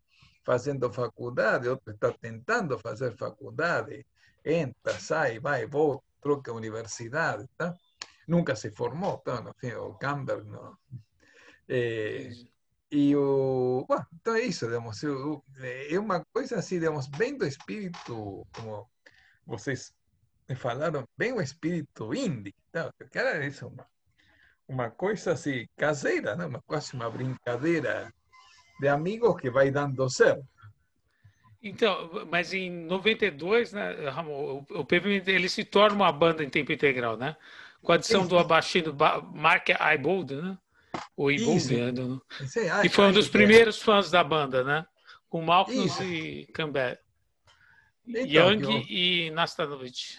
fazendo 0.43 0.91
faculdade, 0.91 1.69
outro 1.69 1.93
está 1.93 2.11
tentando 2.11 2.79
fazer 2.79 3.15
faculdade. 3.15 4.05
Entra, 4.43 4.99
sai, 4.99 5.39
vai, 5.39 5.67
volta, 5.67 6.03
troca 6.19 6.51
universidade, 6.51 7.47
tá? 7.57 7.75
nunca 8.27 8.55
se 8.55 8.71
formou, 8.71 9.17
tá, 9.19 9.41
no 9.41 9.53
fim, 9.55 9.73
o 9.73 9.93
Campbell 9.95 10.45
não. 10.45 10.77
É, 11.67 12.29
e 12.91 13.15
o, 13.15 13.85
bueno, 13.87 14.05
então 14.13 14.35
é 14.35 14.41
isso, 14.41 14.65
digamos, 14.65 15.01
é 15.89 15.99
uma 15.99 16.25
coisa 16.33 16.57
assim, 16.57 16.79
digamos, 16.79 17.07
bem 17.07 17.37
do 17.37 17.45
espírito, 17.45 18.45
como 18.53 18.89
vocês 19.51 19.93
me 20.49 20.55
falaram, 20.55 21.07
bem 21.17 21.33
o 21.33 21.41
espírito 21.41 22.13
indie, 22.13 22.53
tá? 22.71 22.91
cara, 23.11 23.43
é 23.43 23.47
isso, 23.47 23.67
uma, 23.67 23.87
uma 24.67 24.89
coisa 24.89 25.33
assim, 25.33 25.67
caseira, 25.77 26.35
né? 26.35 26.45
uma, 26.45 26.61
quase 26.61 26.93
uma 26.93 27.09
brincadeira 27.09 28.11
de 28.79 28.87
amigos 28.87 29.39
que 29.39 29.49
vai 29.49 29.71
dando 29.71 30.09
certo. 30.09 30.45
Então, 31.63 32.25
mas 32.29 32.53
em 32.53 32.71
92, 32.71 33.71
né, 33.71 34.09
Ramon, 34.09 34.65
o, 34.69 34.79
o 34.79 34.85
PV 34.85 35.23
ele 35.27 35.47
se 35.47 35.63
torna 35.63 35.95
uma 35.95 36.11
banda 36.11 36.43
em 36.43 36.49
tempo 36.49 36.71
integral, 36.71 37.15
né? 37.15 37.35
com 37.81 37.91
a 37.91 37.95
adição 37.95 38.25
do 38.25 38.37
abaixo 38.37 38.77
Mark 39.33 39.67
Ibold, 39.95 40.35
né? 40.35 40.57
O 41.15 41.31
Ibold, 41.31 41.73
né? 41.75 42.19
e 42.83 42.89
foi 42.89 43.05
um 43.05 43.11
dos 43.11 43.27
primeiros 43.27 43.81
fãs 43.81 44.11
da 44.11 44.23
banda, 44.23 44.63
né? 44.63 44.85
Com 45.29 45.41
Malcolm 45.41 45.87
e 46.03 46.45
Campbell. 46.53 46.97
Então, 48.07 48.51
Young 48.51 48.63
eu... 48.63 48.81
e 48.87 49.31
Nastanovic. 49.31 50.17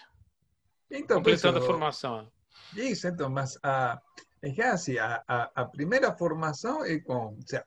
Então, 0.91 1.17
completando 1.19 1.59
a 1.59 1.63
formação. 1.63 2.31
Isso, 2.77 3.07
então, 3.07 3.29
mas 3.29 3.59
a, 3.63 4.01
é 4.43 4.51
que 4.51 4.63
assim, 4.63 4.99
a, 4.99 5.23
a, 5.27 5.51
a 5.55 5.65
primeira 5.65 6.13
formação 6.13 6.85
é 6.85 6.99
com 7.01 7.35
o, 7.35 7.39
sea, 7.47 7.65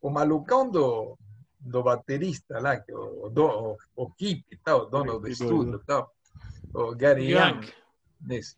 o 0.00 0.10
malucão 0.10 0.68
do, 0.70 1.18
do 1.58 1.82
baterista 1.82 2.58
lá, 2.60 2.78
que 2.78 2.92
o, 2.92 3.28
do, 3.28 3.46
o, 3.46 3.76
o 3.96 4.10
Kip, 4.10 4.44
tal, 4.64 4.82
o 4.82 4.86
dono 4.86 5.18
do 5.18 5.28
estúdio, 5.28 5.78
tal, 5.86 6.12
o 6.74 6.94
Gary 6.94 7.32
Young. 7.32 7.64
Young. 7.64 8.38
Isso. 8.38 8.56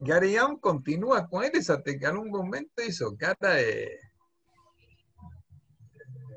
Garião 0.00 0.56
continua 0.56 1.26
com 1.26 1.42
eles 1.42 1.68
até 1.68 1.94
que 1.94 2.04
em 2.04 2.08
algum 2.08 2.30
momento 2.30 2.70
isso, 2.78 3.16
cara, 3.16 3.60
é, 3.60 3.98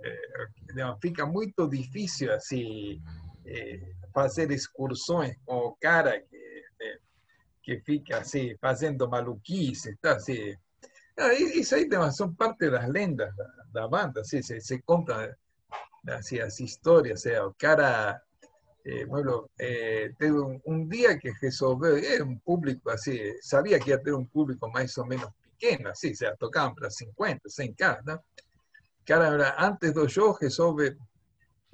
é, 0.03 0.95
fica 0.99 1.25
muito 1.25 1.67
difícil 1.67 2.33
assim 2.33 2.99
é, 3.45 3.79
fazer 4.13 4.51
excursões 4.51 5.35
o 5.47 5.75
cara 5.79 6.19
que, 6.19 6.65
é, 6.81 6.97
que 7.63 7.79
fica 7.81 8.19
assim 8.19 8.55
fazendo 8.59 9.09
maluquice, 9.09 9.95
tá 9.97 10.15
assim. 10.15 10.55
Isso 11.55 11.75
aí 11.75 11.87
são 12.11 12.33
parte 12.33 12.69
das 12.69 12.87
lendas 12.87 13.35
da, 13.35 13.45
da 13.73 13.87
banda, 13.87 14.21
assim, 14.21 14.41
se, 14.41 14.59
se 14.59 14.81
conta 14.81 15.37
assim, 16.07 16.39
as 16.39 16.59
histórias, 16.59 17.25
o 17.25 17.53
cara 17.57 18.19
eh, 18.83 19.05
bueno, 19.05 19.49
eh, 19.57 20.11
un, 20.21 20.59
un, 20.65 20.89
día 20.89 21.19
que 21.19 21.31
resolvió, 21.39 21.95
era 21.95 22.23
un 22.23 22.39
público 22.39 22.89
así, 22.89 23.19
sabía 23.41 23.79
que 23.79 23.91
iba 23.91 23.99
a 23.99 24.01
tener 24.01 24.15
un 24.15 24.27
público 24.27 24.69
más 24.69 24.97
o 24.97 25.05
menos 25.05 25.29
pequeño, 25.59 25.89
así, 25.89 26.11
o 26.11 26.15
sea, 26.15 26.35
tocaban 26.35 26.73
para 26.73 26.89
50, 26.89 27.47
100 27.47 27.73
caras, 27.73 28.05
¿no? 28.05 28.23
Cara, 29.03 29.55
antes 29.57 29.93
do 29.93 30.07
show 30.07 30.35
resolve 30.39 30.97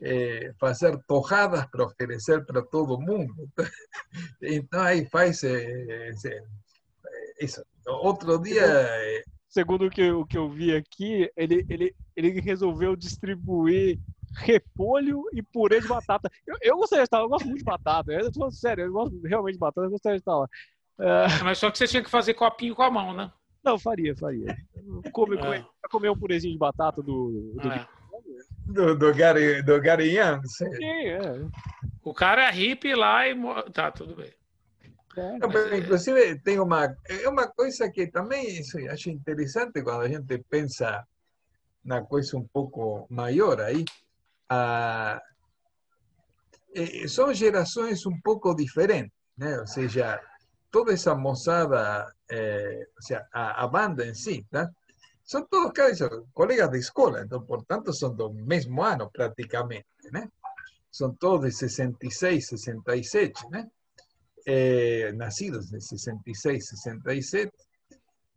eh, 0.01 0.53
fazer 0.59 0.97
tojadas 1.07 1.65
para 1.67 1.85
oferecer 1.85 2.45
para 2.45 2.61
todo 2.61 2.99
mundo. 2.99 3.33
Então 4.41 4.81
aí 4.81 5.05
faz 5.05 5.43
eh, 5.43 6.11
isso. 7.41 7.63
Outro 7.87 8.39
dia... 8.39 8.65
Eh, 8.65 9.23
Segundo 9.49 9.85
o 9.85 9.89
que, 9.89 10.11
o 10.11 10.25
que 10.25 10.37
eu 10.37 10.49
vi 10.49 10.75
aqui, 10.75 11.31
ele, 11.35 11.65
ele, 11.69 11.95
ele 12.15 12.39
resolveu 12.41 12.95
distribuir 12.95 13.97
repolho 14.35 15.23
e 15.33 15.41
purê 15.41 15.79
de 15.79 15.87
batata. 15.87 16.29
Eu, 16.45 16.55
eu 16.61 16.77
gostaria 16.77 17.03
de 17.03 17.07
estar 17.07 17.19
lá, 17.19 17.23
eu 17.23 17.29
gosto 17.29 17.45
muito 17.45 17.59
de 17.59 17.63
batata. 17.63 18.11
Eu 18.11 18.31
tô 18.31 18.51
sério, 18.51 18.85
eu 18.85 18.91
gosto 18.91 19.19
realmente 19.23 19.53
de 19.53 19.59
batata, 19.59 19.87
eu 19.87 19.91
gostaria 19.91 20.17
de 20.17 20.21
estar 20.21 20.35
lá. 20.35 20.47
Uh... 20.99 21.43
Mas 21.43 21.57
só 21.57 21.71
que 21.71 21.77
você 21.77 21.87
tinha 21.87 22.03
que 22.03 22.09
fazer 22.09 22.33
copinho 22.33 22.75
com 22.75 22.83
a 22.83 22.91
mão, 22.91 23.13
né? 23.13 23.31
Não, 23.63 23.77
faria, 23.77 24.15
faria. 24.15 24.55
Come, 25.11 25.37
é. 25.37 25.65
comer 25.89 26.09
um 26.09 26.17
purezinho 26.17 26.53
de 26.53 26.59
batata 26.59 27.01
do. 27.01 27.53
Do, 27.61 27.71
é. 27.71 27.87
Do, 28.67 28.95
do, 28.95 29.13
Gary, 29.13 29.63
do 29.63 29.79
Gary 29.81 30.15
Young. 30.15 30.41
Sim, 30.45 30.65
é. 30.83 31.19
O 32.03 32.13
cara 32.13 32.49
é 32.49 32.51
hippie 32.51 32.95
lá 32.95 33.27
e. 33.27 33.35
Tá, 33.71 33.91
tudo 33.91 34.15
bem. 34.15 34.33
É, 35.17 35.37
Não, 35.39 35.51
é- 35.51 35.77
inclusive, 35.77 36.39
tem 36.39 36.59
uma, 36.59 36.95
é 37.09 37.27
uma 37.27 37.47
coisa 37.47 37.89
que 37.89 38.07
também 38.07 38.59
isso, 38.59 38.77
acho 38.89 39.09
interessante 39.09 39.81
quando 39.81 40.01
a 40.01 40.07
gente 40.07 40.37
pensa 40.49 41.05
una 41.83 42.05
cosa 42.05 42.37
un 42.37 42.47
poco 42.47 43.07
mayor 43.09 43.61
ahí. 43.61 43.83
Ah, 44.49 45.19
eh, 46.73 47.07
son 47.07 47.33
generaciones 47.33 48.05
un 48.05 48.21
poco 48.21 48.53
diferentes, 48.53 49.17
¿no? 49.37 49.63
o 49.63 49.67
sea, 49.67 50.21
toda 50.69 50.93
esa 50.93 51.15
mozada, 51.15 52.13
eh, 52.29 52.85
o 52.97 53.01
sea, 53.01 53.27
a, 53.31 53.63
a, 53.63 53.67
banda 53.67 54.05
en 54.05 54.15
sí, 54.15 54.45
¿no? 54.51 54.69
São 55.27 55.45
todos 55.45 55.97
são 55.97 56.25
colegas 56.33 56.71
de 56.71 56.77
escola, 56.77 57.21
então, 57.21 57.41
portanto, 57.41 57.91
são 57.91 58.15
do 58.15 58.33
mesmo 58.33 58.81
ano 58.81 59.11
praticamente, 59.11 59.85
né? 60.09 60.31
São 60.89 61.13
todos 61.13 61.47
de 61.47 61.51
66, 61.51 62.47
67, 62.47 63.49
né? 63.49 63.67
Eh, 64.47 65.11
nacidos 65.11 65.69
de 65.69 65.81
66, 65.81 66.69
67, 66.69 67.51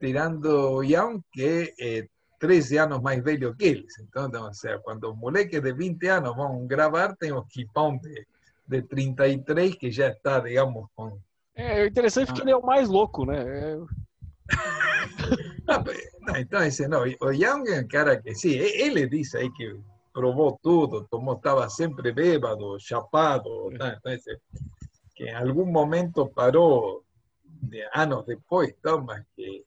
tirando 0.00 0.82
Young, 0.82 1.18
eh, 1.18 1.22
que 1.32 1.44
é 1.44 1.98
eh, 2.00 2.08
13 2.40 2.78
anos 2.78 3.00
mais 3.00 3.22
velho 3.22 3.54
que 3.54 3.66
eles. 3.66 3.96
Então, 4.00 4.26
então, 4.26 4.46
ou 4.46 4.52
seja, 4.52 4.80
quando 4.80 5.12
os 5.12 5.16
moleques 5.16 5.62
de 5.62 5.72
20 5.72 6.08
años 6.08 6.30
anos 6.30 6.36
vão 6.36 6.66
gravar, 6.66 7.14
tem 7.14 7.30
o 7.30 7.44
Kipão 7.44 7.98
de, 7.98 8.26
de 8.66 8.82
33 8.82 9.76
que 9.76 9.92
já 9.92 10.08
está, 10.08 10.40
digamos, 10.40 10.88
com... 10.96 11.20
É, 11.54 11.82
eh, 11.82 11.84
o 11.84 11.86
interessante 11.86 12.30
é 12.30 12.32
ah. 12.32 12.34
que 12.34 12.42
ele 12.42 12.50
é 12.50 12.56
o 12.56 12.66
mais 12.66 12.88
louco, 12.88 13.24
né? 13.24 13.44
É... 13.46 13.78
Entonces, 16.36 16.88
no, 16.88 17.02
Ollán 17.20 17.64
encara 17.66 18.20
que 18.20 18.34
sí, 18.34 18.54
e-, 18.54 18.86
él, 18.86 18.94
le 18.94 19.06
dice 19.06 19.38
ahí 19.38 19.50
que 19.56 19.76
probó 20.12 20.58
todo, 20.62 21.06
tomó, 21.06 21.34
estaba 21.34 21.68
siempre 21.70 22.12
bébado, 22.12 22.78
chapado, 22.78 23.70
entonces, 23.70 24.38
que 25.14 25.28
en 25.28 25.36
algún 25.36 25.70
momento 25.70 26.28
paró, 26.28 27.04
de 27.42 27.84
ah, 27.84 28.02
años 28.02 28.26
después, 28.26 28.74
toma, 28.82 29.24
que, 29.36 29.64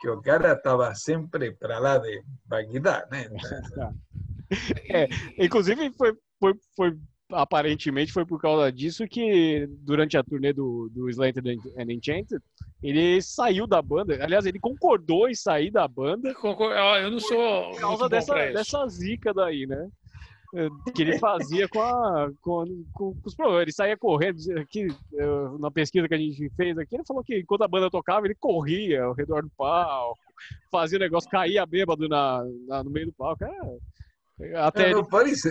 que 0.00 0.08
Ocara 0.10 0.52
estaba 0.52 0.94
siempre 0.94 1.52
para 1.52 1.80
lá 1.80 1.98
de 1.98 2.22
vaguidad, 2.44 3.08
¿no? 3.10 3.18
Entonces, 4.50 5.08
inclusive 5.36 5.90
foi, 5.92 6.12
foi, 6.38 6.54
foi 6.76 6.98
aparentemente 7.30 8.12
foi 8.12 8.24
por 8.24 8.40
causa 8.40 8.70
disso 8.70 9.06
que 9.08 9.66
durante 9.80 10.16
a 10.16 10.22
turnê 10.22 10.52
do, 10.52 10.90
do 10.92 11.08
Slanted 11.08 11.58
and 11.76 11.92
Enchanted 11.92 12.42
ele 12.82 13.20
saiu 13.22 13.66
da 13.66 13.80
banda. 13.80 14.22
Aliás, 14.22 14.44
ele 14.44 14.60
concordou 14.60 15.28
em 15.28 15.34
sair 15.34 15.70
da 15.70 15.88
banda. 15.88 16.34
Eu 17.02 17.10
não 17.10 17.18
sou 17.20 17.70
por 17.70 17.80
causa 17.80 18.08
dessa, 18.08 18.34
dessa 18.34 18.86
zica 18.88 19.32
daí, 19.32 19.66
né? 19.66 19.88
que 20.94 21.02
ele 21.02 21.18
fazia 21.18 21.68
com, 21.68 21.80
a, 21.80 22.30
com, 22.40 22.64
com, 22.92 23.14
com 23.14 23.20
os 23.24 23.34
problemas. 23.34 23.62
Ele 23.62 23.72
saía 23.72 23.96
correndo, 23.96 24.38
aqui, 24.58 24.86
na 25.58 25.70
pesquisa 25.70 26.06
que 26.06 26.14
a 26.14 26.18
gente 26.18 26.48
fez 26.50 26.78
aqui, 26.78 26.94
ele 26.94 27.04
falou 27.04 27.24
que 27.24 27.40
enquanto 27.40 27.62
a 27.62 27.68
banda 27.68 27.90
tocava, 27.90 28.26
ele 28.26 28.36
corria 28.36 29.04
ao 29.04 29.14
redor 29.14 29.42
do 29.42 29.50
palco, 29.56 30.20
fazia 30.70 30.98
o 30.98 31.00
negócio, 31.00 31.28
caía 31.28 31.66
bêbado 31.66 32.08
na, 32.08 32.44
na 32.68 32.84
no 32.84 32.90
meio 32.90 33.06
do 33.06 33.12
palco. 33.12 33.44
É, 33.44 34.56
até 34.56 34.92
não, 34.92 35.04
parece... 35.04 35.50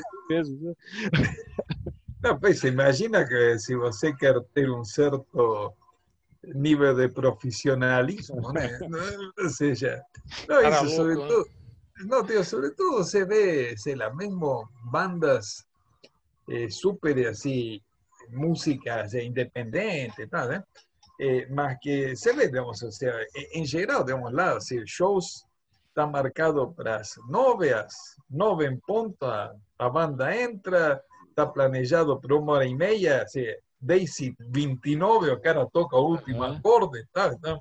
No, 2.24 2.40
pues 2.40 2.60
se 2.62 2.70
imagina 2.70 3.28
que 3.28 3.60
si 3.60 3.76
você 3.76 4.14
quer 4.16 4.42
ter 4.54 4.70
um 4.72 4.86
certo 4.86 5.76
nível 6.42 6.96
de 6.96 7.10
profissionalismo, 7.10 8.54
né? 8.54 8.80
ou 9.40 9.50
seja, 9.50 10.02
não, 10.48 10.62
isso 10.62 10.96
sobretudo, 10.96 11.46
não, 12.06 12.26
tio, 12.26 12.44
sobretudo 12.44 13.04
se 13.04 13.26
vê, 13.26 13.76
sei 13.78 13.96
lá, 13.96 14.14
mesmo 14.14 14.70
bandas 14.86 15.66
eh, 16.50 16.70
super 16.70 17.18
músicas 18.30 19.14
independentes, 19.14 20.30
tá. 20.30 20.46
Eh, 20.54 20.64
eh 21.20 21.48
mas 21.50 21.78
que 21.82 22.16
se 22.16 22.32
vê, 22.32 22.48
digamos, 22.48 22.82
ou 22.82 22.92
seja, 22.92 23.28
em 23.54 23.66
geral, 23.66 24.04
digamos 24.06 24.32
lá, 24.32 24.56
assim, 24.56 24.82
shows 24.88 25.46
está 25.90 26.08
marcado 26.08 26.72
para 26.74 26.98
as 26.98 27.16
nove, 27.30 27.72
às 27.74 27.94
nove 28.30 28.66
em 28.66 28.80
ponto, 28.80 29.26
banda 29.90 30.36
entra, 30.36 31.04
Está 31.34 31.48
planejado 31.48 32.22
per 32.22 32.34
un'ora 32.34 32.64
e 32.64 32.76
media, 32.76 33.28
se 33.28 33.60
Daisy 33.82 34.36
29 34.40 35.32
o 35.32 35.42
cara 35.42 35.66
toca 35.66 35.98
o 35.98 36.12
último 36.12 36.44
acorde, 36.44 37.04
tá, 37.12 37.36
tá. 37.40 37.60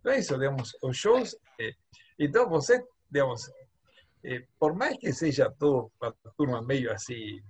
Então 0.00 0.38
digamos, 0.38 0.76
os 0.82 0.96
shows. 0.98 1.34
É, 1.58 1.72
então 2.18 2.46
você, 2.46 2.84
digamos, 3.10 3.48
eh, 3.48 4.34
eh, 4.34 4.44
por 4.58 4.74
mais 4.74 4.98
que 4.98 5.14
seja 5.14 5.50
todo 5.58 5.90
para 5.98 6.12
turma 6.36 6.60
meio 6.60 6.92
assim, 6.92 7.40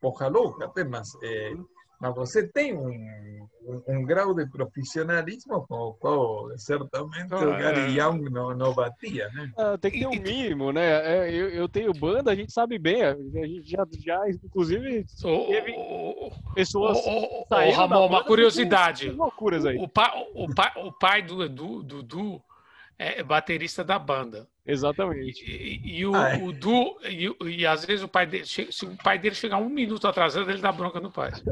poja 0.00 0.28
louca, 0.28 0.72
mas 0.88 1.08
eh, 1.24 1.54
mas 2.00 2.14
você 2.14 2.48
tem 2.48 2.74
um, 2.74 2.88
um, 2.88 3.82
um, 3.88 4.02
grau 4.04 4.34
de 4.34 4.46
profissionalismo 4.46 5.66
com 5.66 5.74
o 5.74 5.94
qual 5.94 6.48
certamente 6.56 7.34
o 7.34 7.50
Gary 7.50 7.98
Young 7.98 8.30
não, 8.30 8.54
não 8.54 8.72
batia, 8.72 9.28
né? 9.34 9.52
Ah, 9.58 9.76
tem 9.76 9.90
que 9.90 9.98
ter 9.98 10.06
um 10.06 10.20
mínimo, 10.20 10.72
né? 10.72 11.26
É, 11.28 11.30
eu, 11.30 11.50
eu 11.50 11.68
tenho 11.68 11.92
banda, 11.92 12.30
a 12.30 12.34
gente 12.34 12.52
sabe 12.52 12.78
bem, 12.78 13.02
a 13.02 13.14
gente 13.14 13.70
já, 13.70 13.86
já 13.98 14.30
inclusive, 14.30 15.04
teve 15.20 15.74
pessoas 16.54 16.98
oh, 17.04 17.10
oh, 17.10 17.46
oh, 17.50 17.70
Ramon, 17.72 18.06
uma 18.06 18.24
curiosidade. 18.24 19.10
Loucuras 19.10 19.66
aí. 19.66 19.76
O, 19.76 19.86
pai, 19.86 20.10
o, 20.34 20.54
pai, 20.54 20.72
o 20.76 20.92
pai 20.92 21.22
do 21.22 21.44
Edu, 21.44 21.82
do, 21.82 22.02
do 22.02 22.42
é 23.00 23.22
baterista 23.22 23.82
da 23.82 23.98
banda. 23.98 24.46
Exatamente. 24.66 25.42
E, 25.50 26.00
e 26.00 26.06
o, 26.06 26.14
ah, 26.14 26.34
é. 26.34 26.42
o 26.42 26.52
Du, 26.52 26.98
e, 27.02 27.34
e, 27.46 27.66
às 27.66 27.82
vezes 27.84 28.04
o 28.04 28.08
pai 28.08 28.26
dele, 28.26 28.44
se 28.44 28.84
o 28.84 28.94
pai 29.02 29.18
dele 29.18 29.34
chegar 29.34 29.56
um 29.56 29.70
minuto 29.70 30.06
atrasado, 30.06 30.50
ele 30.50 30.60
dá 30.60 30.70
bronca 30.70 31.00
no 31.00 31.10
pai. 31.10 31.32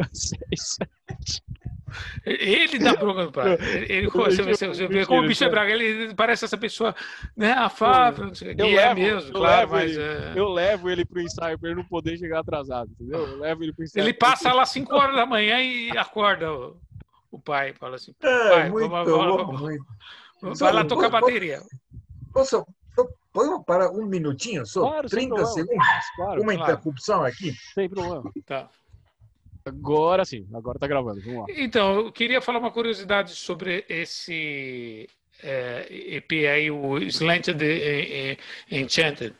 Ele 2.23 2.79
dá 2.79 2.95
bronca 2.95 3.25
no 3.25 3.33
pai. 3.33 3.57
Ele, 3.89 4.09
você, 4.09 4.43
você, 4.43 4.69
você 4.69 4.87
vê 4.87 5.07
como 5.07 5.23
o 5.23 5.27
bicho 5.27 5.43
é 5.43 5.49
braga, 5.49 5.73
ele 5.73 6.15
parece 6.15 6.45
essa 6.45 6.59
pessoa, 6.59 6.95
né? 7.35 7.53
Afável, 7.53 8.31
eu 8.59 8.67
e 8.67 8.77
é 8.77 8.95
mesmo, 8.95 9.33
claro, 9.33 9.71
mas. 9.71 9.93
Ele, 9.93 10.03
é... 10.03 10.33
Eu 10.37 10.51
levo 10.51 10.91
ele 10.91 11.07
pro 11.07 11.23
ensaio 11.23 11.59
para 11.59 11.71
ele 11.71 11.79
não 11.79 11.85
poder 11.87 12.19
chegar 12.19 12.41
atrasado, 12.41 12.91
entendeu? 12.91 13.27
Eu 13.27 13.39
levo 13.39 13.63
ele 13.63 13.73
pro 13.73 13.83
ensaio. 13.83 14.05
Ele 14.05 14.13
passa 14.13 14.53
lá 14.53 14.67
5 14.67 14.95
horas 14.95 15.17
da 15.17 15.25
manhã 15.25 15.63
e 15.63 15.91
acorda 15.97 16.53
o, 16.53 16.77
o 17.31 17.39
pai, 17.39 17.73
fala 17.73 17.97
assim: 17.97 18.15
é, 18.23 18.49
pai, 18.51 18.69
muito 18.69 18.91
vamos, 18.91 19.11
bom, 19.11 19.37
vamos, 19.39 19.61
muito. 19.63 19.85
Vai 20.40 20.72
lá 20.72 20.85
tocar 20.85 21.09
bateria. 21.09 21.61
Posso, 22.33 22.66
podemos 23.33 23.64
parar 23.64 23.90
um 23.90 24.07
minutinho 24.07 24.64
só? 24.66 24.88
Claro, 24.88 25.09
30 25.09 25.46
segundos? 25.46 25.87
Claro, 26.16 26.42
Uma 26.42 26.55
claro. 26.55 26.72
interrupção 26.72 27.24
aqui? 27.24 27.53
Sem 27.74 27.88
problema. 27.88 28.31
Tá. 28.46 28.68
Agora 29.64 30.24
sim, 30.24 30.48
agora 30.55 30.79
tá 30.79 30.87
gravando. 30.87 31.20
Vamos 31.20 31.40
lá. 31.40 31.46
Então, 31.57 31.94
eu 31.94 32.12
queria 32.12 32.40
falar 32.40 32.59
uma 32.59 32.70
curiosidade 32.70 33.33
sobre 33.33 33.85
esse 33.88 35.09
é, 35.42 35.87
EP 35.90 36.33
aí, 36.51 36.70
o 36.70 36.98
Slanted 36.98 37.59
Enchanted. 38.70 39.35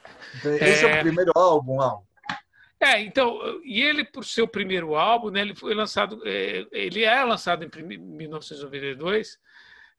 Esse 0.61 0.87
é, 0.87 0.90
é 0.90 0.98
o 0.98 1.00
primeiro 1.00 1.32
álbum, 1.34 1.80
álbum. 1.80 2.08
É, 2.80 3.00
então, 3.00 3.40
e 3.64 3.82
ele, 3.82 4.04
por 4.04 4.24
ser 4.24 4.42
o 4.42 4.48
primeiro 4.48 4.94
álbum, 4.94 5.30
né, 5.30 5.40
ele 5.40 5.54
foi 5.54 5.74
lançado, 5.74 6.22
é, 6.24 6.64
ele 6.70 7.02
é 7.02 7.24
lançado 7.24 7.64
em 7.64 7.98
1992, 7.98 9.37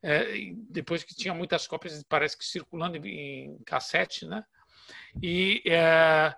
é, 0.02 0.54
depois 0.70 1.04
que 1.04 1.16
tinha 1.16 1.34
muitas 1.34 1.68
cópias, 1.68 2.04
parece 2.04 2.38
que 2.38 2.46
circulando 2.46 2.98
em, 2.98 3.46
em 3.46 3.58
cassete, 3.64 4.26
né? 4.26 4.44
E 5.22 5.62
é, 5.66 6.34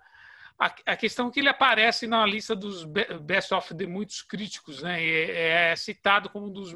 a, 0.58 0.76
a, 0.86 0.96
questão 0.96 1.28
é 1.28 1.32
que 1.32 1.40
ele 1.40 1.50
aparece 1.50 2.08
na 2.08 2.26
lista 2.26 2.56
dos 2.56 2.84
best 2.84 3.54
of 3.54 3.74
de 3.74 3.86
muitos 3.86 4.22
críticos, 4.22 4.82
né? 4.82 5.04
E 5.04 5.32
é, 5.32 5.72
é 5.72 5.76
citado 5.76 6.30
como 6.30 6.48
um 6.48 6.52
dos 6.52 6.76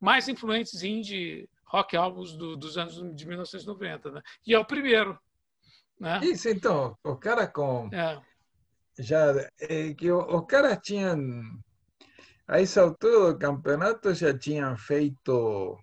mais 0.00 0.28
influentes 0.28 0.82
indie 0.82 1.48
rock 1.64 1.96
álbuns 1.96 2.36
do, 2.36 2.56
dos 2.56 2.78
anos 2.78 2.94
de 3.14 3.26
1990, 3.26 4.10
né? 4.10 4.22
E 4.46 4.54
é 4.54 4.58
o 4.58 4.64
primeiro, 4.64 5.18
né? 5.98 6.20
Isso, 6.22 6.48
então, 6.48 6.96
o 7.02 7.16
cara 7.16 7.46
com 7.46 7.88
é. 7.92 8.20
já 8.98 9.32
é, 9.60 9.94
que 9.94 10.10
o, 10.10 10.18
o 10.18 10.42
cara 10.42 10.76
tinha 10.76 11.16
a 12.46 12.60
essa 12.60 12.82
altura 12.82 13.32
do 13.32 13.38
campeonato 13.38 14.14
já 14.14 14.36
tinham 14.36 14.76
feito 14.76 15.76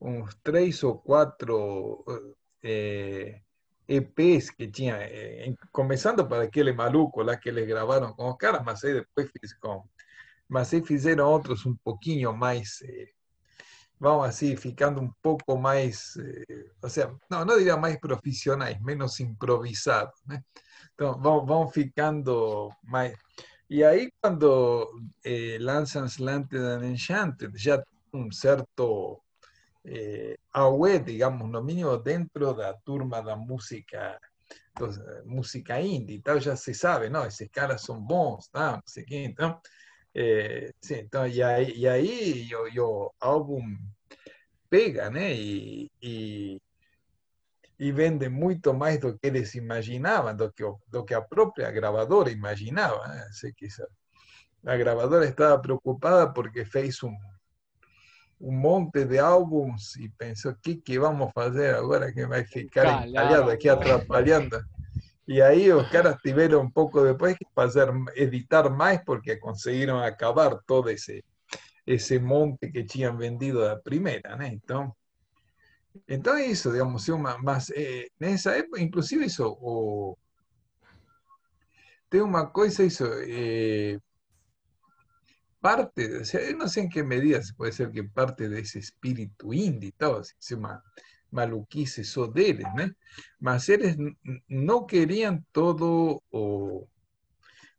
uns 0.00 0.34
três 0.42 0.82
ou 0.82 0.98
quatro 0.98 2.04
eh, 2.62 3.40
EPs 3.88 4.50
que 4.50 4.68
tinha, 4.68 4.96
eh, 4.96 5.54
começando 5.72 6.26
para 6.26 6.44
aquele 6.44 6.72
maluco 6.72 7.22
lá 7.22 7.36
que 7.36 7.48
eles 7.48 7.66
gravaram 7.66 8.12
com 8.14 8.30
os 8.30 8.36
caras, 8.36 8.62
mas 8.64 8.84
aí 8.84 8.94
depois 8.94 9.30
fiz 9.40 9.54
com, 9.54 9.84
mas 10.48 10.72
aí 10.72 10.84
fizeram 10.84 11.26
outros 11.28 11.66
um 11.66 11.74
pouquinho 11.76 12.32
mais, 12.32 12.80
eh, 12.82 13.08
vamos 14.00 14.26
assim, 14.26 14.56
ficando 14.56 15.00
um 15.00 15.10
pouco 15.22 15.56
mais, 15.58 16.16
eh, 16.16 16.70
ou 16.82 16.90
seja, 16.90 17.14
não, 17.30 17.44
não 17.44 17.58
diria 17.58 17.76
mais 17.76 17.98
menos 18.80 19.20
improvisados, 19.20 20.20
né? 20.26 20.42
Então 20.94 21.20
vão, 21.20 21.46
vão 21.46 21.68
ficando 21.68 22.70
mais. 22.82 23.16
E 23.70 23.84
aí, 23.84 24.10
quando 24.20 24.88
eh, 25.24 25.58
lançam 25.60 26.06
Slanted 26.06 26.58
and 26.58 26.84
Enchanted, 26.86 27.52
já 27.56 27.82
um 28.12 28.30
certo 28.32 29.20
eh, 29.88 30.36
web, 30.54 31.04
digamos, 31.12 31.48
no 31.50 31.62
mínimo 31.62 31.96
dentro 31.98 32.54
da 32.54 32.74
turma 32.74 33.22
da 33.22 33.36
música 33.36 34.18
entonces, 34.72 35.02
música 35.24 35.80
indie, 35.80 36.22
tal, 36.22 36.38
ya 36.38 36.56
se 36.56 36.72
sabe, 36.72 37.10
¿no? 37.10 37.24
Esses 37.24 37.50
caras 37.50 37.82
son 37.82 38.06
bons, 38.06 38.48
tá? 38.48 38.72
não 38.76 38.82
sei 38.86 39.04
quem, 39.04 39.24
então, 39.24 39.60
eh, 40.14 40.72
sim, 40.80 41.00
então, 41.00 41.26
e 41.26 41.40
e 41.40 42.54
o, 42.54 42.68
o 42.86 43.12
álbum 43.20 43.60
pega, 44.70 45.10
né? 45.10 45.34
E, 45.34 45.90
e 46.00 46.60
e 47.78 47.92
vende 47.92 48.28
muito 48.28 48.74
mais 48.74 48.98
do 48.98 49.16
que 49.16 49.28
eles 49.28 49.54
imaginavam, 49.54 50.34
do 50.34 50.52
que, 50.52 50.64
do 50.88 51.04
que 51.04 51.14
a 51.14 51.22
própria 51.22 51.70
gravadora 51.70 52.30
imaginava. 52.30 53.06
Né? 53.06 54.76
Gravadora 54.76 55.24
estava 55.24 55.60
preocupada 55.60 56.32
porque 56.32 56.64
fez 56.64 57.00
um, 57.04 57.16
um 58.40 58.52
monte 58.52 59.04
de 59.04 59.18
álbuns 59.18 59.96
e 59.96 60.08
pensou, 60.10 60.52
o 60.52 60.56
que, 60.56 60.76
que 60.76 60.98
vamos 60.98 61.32
fazer 61.32 61.74
agora 61.74 62.12
que 62.12 62.26
vai 62.26 62.44
ficar 62.44 63.06
encalhado 63.06 63.50
aqui 63.50 63.68
atrapalhando? 63.68 64.62
E 65.26 65.42
aí 65.42 65.70
os 65.72 65.88
caras 65.90 66.16
tiveram 66.22 66.70
pouco 66.70 67.02
depois 67.02 67.36
que 67.36 67.46
fazer, 67.54 67.88
editar 68.14 68.70
mais 68.70 69.02
porque 69.04 69.36
conseguiram 69.36 69.98
acabar 70.02 70.56
todo 70.66 70.88
esse, 70.88 71.22
esse 71.86 72.18
monte 72.18 72.70
que 72.70 72.84
tinham 72.84 73.16
vendido 73.16 73.60
da 73.60 73.76
primeira, 73.76 74.36
né? 74.36 74.48
Então, 74.48 74.94
então 76.08 76.36
é 76.36 76.46
isso, 76.46 76.70
digamos, 76.70 77.08
uma, 77.08 77.36
mas 77.38 77.70
eh, 77.70 78.08
nessa 78.18 78.56
época, 78.56 78.80
inclusive 78.80 79.26
isso, 79.26 79.46
o, 79.60 80.16
tem 82.08 82.22
uma 82.22 82.46
coisa 82.46 82.82
isso, 82.84 83.04
eh, 83.04 83.98
parte, 85.60 86.06
o 86.20 86.24
sea, 86.24 86.52
não 86.56 86.68
sei 86.68 86.84
em 86.84 86.88
que 86.88 87.02
medida 87.02 87.42
se 87.42 87.54
pode 87.54 87.74
ser 87.74 87.90
que 87.90 88.02
parte 88.02 88.48
desse 88.48 88.78
espírito 88.78 89.52
indie 89.52 89.88
e 89.88 89.92
tal, 89.92 90.16
assim, 90.16 90.54
uma 90.54 90.82
maluquice 91.30 92.04
só 92.04 92.26
deles, 92.26 92.66
né? 92.74 92.90
Mas 93.40 93.68
eles 93.68 93.96
não 94.48 94.86
queriam 94.86 95.42
todo 95.52 96.22
o 96.30 96.86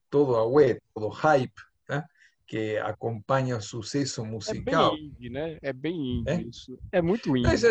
todo 0.10 0.36
a 0.36 0.46
web, 0.46 0.80
todo 0.94 1.08
hype, 1.10 1.62
né? 1.88 2.04
que 2.48 2.78
acompanha 2.78 3.58
o 3.58 3.62
sucesso 3.62 4.26
musical. 4.26 4.94
É 4.94 4.98
bem 4.98 5.06
indie, 5.06 5.30
né? 5.30 5.58
É 5.62 5.72
bem 5.72 6.20
indie 6.20 6.32
é? 6.32 6.42
isso. 6.42 6.80
É 6.92 7.02
muito 7.02 7.30
indie. 7.30 7.44
Mas, 7.48 7.62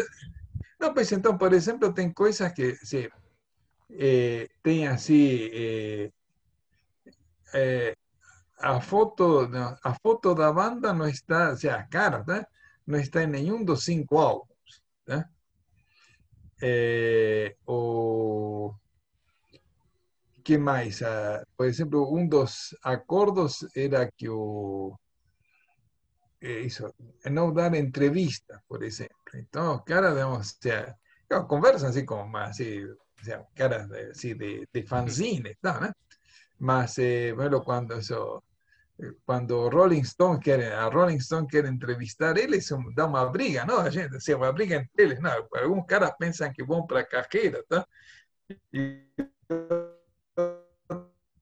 não, 0.79 0.95
pois 0.95 1.11
então, 1.11 1.37
por 1.37 1.53
exemplo, 1.53 1.93
tem 1.93 2.13
coisas 2.13 2.53
que 2.53 2.77
se, 2.77 3.11
eh, 3.91 4.49
tem 4.63 4.87
assim 4.87 5.51
eh, 5.53 6.13
eh, 7.55 7.97
a 8.61 8.81
foto 8.81 9.49
a 9.83 9.95
foto 9.95 10.35
da 10.35 10.53
banda 10.53 10.93
não 10.93 11.09
está, 11.09 11.51
ou 11.51 11.57
seja, 11.57 11.77
a 11.77 11.87
cara, 11.87 12.25
tá? 12.25 12.47
não 12.87 12.99
está 12.99 13.23
em 13.23 13.27
nenhum 13.27 13.65
dos 13.65 13.85
cinco 13.85 14.19
álbuns, 14.19 14.83
tá? 15.05 15.29
Eh, 16.61 17.57
o 17.67 18.75
que 20.43 20.59
mais? 20.59 21.03
Ah, 21.03 21.45
por 21.57 21.67
exemplo, 21.67 22.13
um 22.13 22.27
dos 22.27 22.75
acordos 22.83 23.67
era 23.77 24.11
que 24.11 24.29
o 24.29 24.99
eh, 26.41 26.61
isso, 26.61 26.95
não 27.31 27.53
dar 27.53 27.75
entrevista, 27.75 28.63
por 28.69 28.83
exemplo. 28.83 29.17
Então, 29.35 29.77
os 29.77 29.85
caras, 29.85 30.15
digamos, 30.15 30.53
o 30.53 30.63
sea, 30.63 30.97
conversan 31.47 31.91
así 31.91 32.05
como 32.05 32.27
sea, 32.53 33.47
caras 33.55 33.91
así 34.11 34.35
de, 34.35 34.67
de 34.73 34.83
fanzines, 34.85 35.57
¿no? 35.63 35.81
¿no? 35.81 35.93
Más, 36.59 36.99
eh, 36.99 37.33
bueno, 37.37 37.63
cuando 37.63 37.97
eso, 37.97 38.43
cuando 39.25 39.71
Rolling 39.71 40.05
Stone 40.05 40.41
quiere, 40.41 40.73
a 40.73 40.89
Rolling 40.91 41.19
Stone 41.19 41.47
quiere 41.47 41.69
entrevistar, 41.69 42.39
él 42.39 42.55
es 42.55 42.71
un, 42.73 42.95
da 42.95 43.07
una 43.07 43.25
briga, 43.25 43.65
¿no? 43.65 43.79
A 43.79 43.91
gente, 43.91 44.21
se 44.21 44.35
uma 44.35 44.51
briga 44.51 44.77
entre 44.77 45.05
eles, 45.05 45.21
não, 45.21 45.49
alguns 45.53 45.87
caras 45.87 46.13
pensam 46.19 46.53
que 46.53 46.65
vão 46.65 46.87
para 46.87 47.01
a 47.01 47.07
carreira, 47.07 47.63
tá? 47.69 47.87
E, 48.73 49.05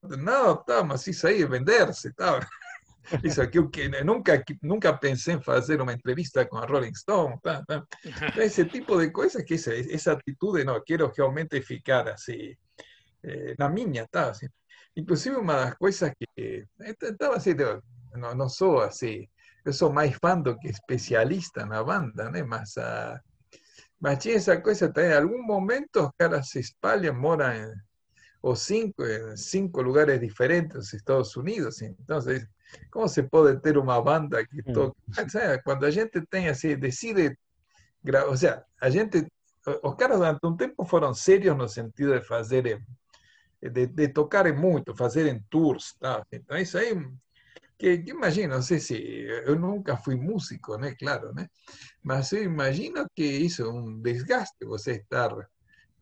não, 0.03 0.57
tá, 0.57 0.85
mas 0.85 1.07
isso 1.07 1.27
aí 1.27 1.43
é 1.43 1.47
vender-se, 1.47 2.13
tá? 2.13 2.47
Isso 3.23 3.41
aqui, 3.41 3.59
eu 3.59 3.71
que, 3.71 3.89
nunca, 4.03 4.45
nunca 4.61 4.93
pensei 4.93 5.35
em 5.35 5.41
fazer 5.41 5.81
uma 5.81 5.93
entrevista 5.93 6.45
com 6.45 6.59
a 6.59 6.67
Rolling 6.67 6.95
Stone, 6.95 7.39
tá, 7.41 7.65
tá. 7.65 7.87
esse 8.37 8.65
tipo 8.65 8.99
de 8.99 9.11
coisas, 9.11 9.43
que 9.45 9.55
essa, 9.55 9.75
essa 9.75 10.13
atitude, 10.13 10.65
não, 10.65 10.83
quero 10.85 11.11
realmente 11.17 11.63
ficar 11.63 12.09
assim, 12.09 12.55
eh, 13.23 13.55
na 13.59 13.69
minha, 13.69 14.07
tá? 14.09 14.31
Assim. 14.31 14.49
Inclusive, 14.97 15.37
uma 15.37 15.67
das 15.67 15.75
coisas 15.75 16.11
que 16.37 16.67
estava 17.03 17.37
assim, 17.37 17.55
não, 18.15 18.35
não 18.35 18.49
sou 18.49 18.81
assim, 18.81 19.29
eu 19.65 19.73
sou 19.73 19.93
mais 19.93 20.17
fã 20.17 20.41
do 20.41 20.59
que 20.59 20.69
especialista 20.69 21.67
na 21.67 21.83
banda, 21.85 22.31
né? 22.31 22.43
Mas, 22.43 22.77
uh, 22.77 23.19
mas 24.01 24.19
tinha 24.19 24.37
essa 24.37 24.59
coisa, 24.61 24.91
tá? 24.93 25.03
em 25.03 25.13
algum 25.13 25.43
momento 25.43 26.07
os 26.07 26.11
caras 26.17 26.49
se 26.49 26.61
espalham, 26.61 27.15
moram 27.15 27.53
em, 27.53 27.75
ou 28.41 28.55
cinco, 28.55 29.05
em 29.05 29.37
cinco 29.37 29.83
lugares 29.83 30.21
diferentes 30.21 30.77
nos 30.77 30.95
Estados 30.95 31.37
Unidos, 31.37 31.83
então 31.83 32.21
como 32.91 33.09
se 33.09 33.23
pode 33.25 33.61
ter 33.61 33.77
uma 33.77 34.01
banda 34.01 34.47
que 34.47 34.63
mm. 34.67 34.73
toca? 34.73 35.63
Quando 35.65 35.85
a 35.85 35.91
gente 35.91 36.21
tem 36.27 36.49
assim, 36.49 36.77
decide, 36.77 37.37
ou 38.27 38.37
seja, 38.37 38.65
a 38.81 38.89
gente, 38.89 39.27
os 39.83 39.95
caras 39.97 40.19
durante 40.19 40.47
um 40.47 40.57
tempo 40.57 40.85
foram 40.85 41.13
sérios 41.13 41.57
no 41.57 41.69
sentido 41.69 42.19
de 42.19 42.25
fazer, 42.25 42.81
de, 43.61 43.87
de 43.87 44.09
tocarem 44.09 44.55
muito, 44.55 44.95
fazerem 44.95 45.43
tours, 45.51 45.95
tá? 45.99 46.25
Então 46.31 46.57
isso 46.57 46.79
aí, 46.79 46.95
que, 47.79 47.99
que 47.99 48.11
imagino, 48.11 48.55
não 48.55 48.63
sei 48.63 48.81
se, 48.81 48.97
eu 49.45 49.57
nunca 49.59 49.97
fui 49.97 50.17
músico, 50.17 50.77
né, 50.77 50.95
claro, 50.99 51.33
né? 51.35 51.49
Mas 52.03 52.33
eu 52.33 52.43
imagino 52.43 53.07
que 53.15 53.25
isso 53.25 53.63
é 53.63 53.69
um 53.69 54.01
desgaste, 54.01 54.65
você 54.65 54.93
estar 54.93 55.35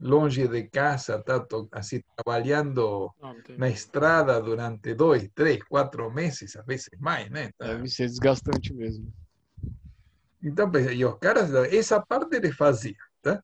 longe 0.00 0.48
de 0.48 0.68
casa, 0.68 1.16
está 1.16 1.46
así 1.72 2.04
trabajando 2.16 3.14
en 3.48 3.60
la 3.60 3.68
estrada 3.68 4.40
durante 4.40 4.94
dos, 4.94 5.30
tres, 5.32 5.60
cuatro 5.68 6.10
meses, 6.10 6.56
a 6.56 6.62
veces 6.62 6.98
más, 7.00 7.30
¿no? 7.30 7.38
Debe 7.58 7.88
ser 7.88 8.08
desgastante 8.08 8.74
mesmo. 8.74 9.12
Então, 10.42 10.70
e 10.92 11.04
os 11.04 11.18
caras, 11.18 11.50
essa 11.72 12.00
parte 12.00 12.36
eles 12.36 12.54
faziam, 12.54 12.96
tá? 13.22 13.42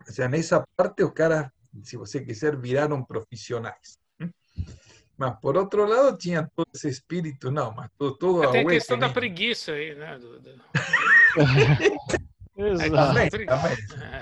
Ou 0.00 0.12
seja, 0.12 0.28
nessa 0.28 0.66
parte 0.76 1.02
os 1.02 1.12
caras, 1.12 1.48
se 1.82 1.96
você 1.96 2.24
quiser, 2.24 2.56
viraram 2.56 3.02
profissionais. 3.02 3.98
Mas, 5.16 5.38
por 5.40 5.56
outro 5.56 5.86
lado, 5.86 6.16
tinha 6.18 6.50
todo 6.56 6.68
esse 6.74 6.88
espírito, 6.88 7.50
não, 7.50 7.72
mas 7.72 7.88
todo, 7.96 8.16
todo 8.16 8.50
Tem 8.50 8.66
a 8.66 8.70
questão 8.70 8.98
da 8.98 9.08
preguiça 9.08 9.72
aí, 9.72 9.94
né? 9.94 10.18
Do, 10.18 10.40
do... 10.40 10.50
Exato. 12.56 13.14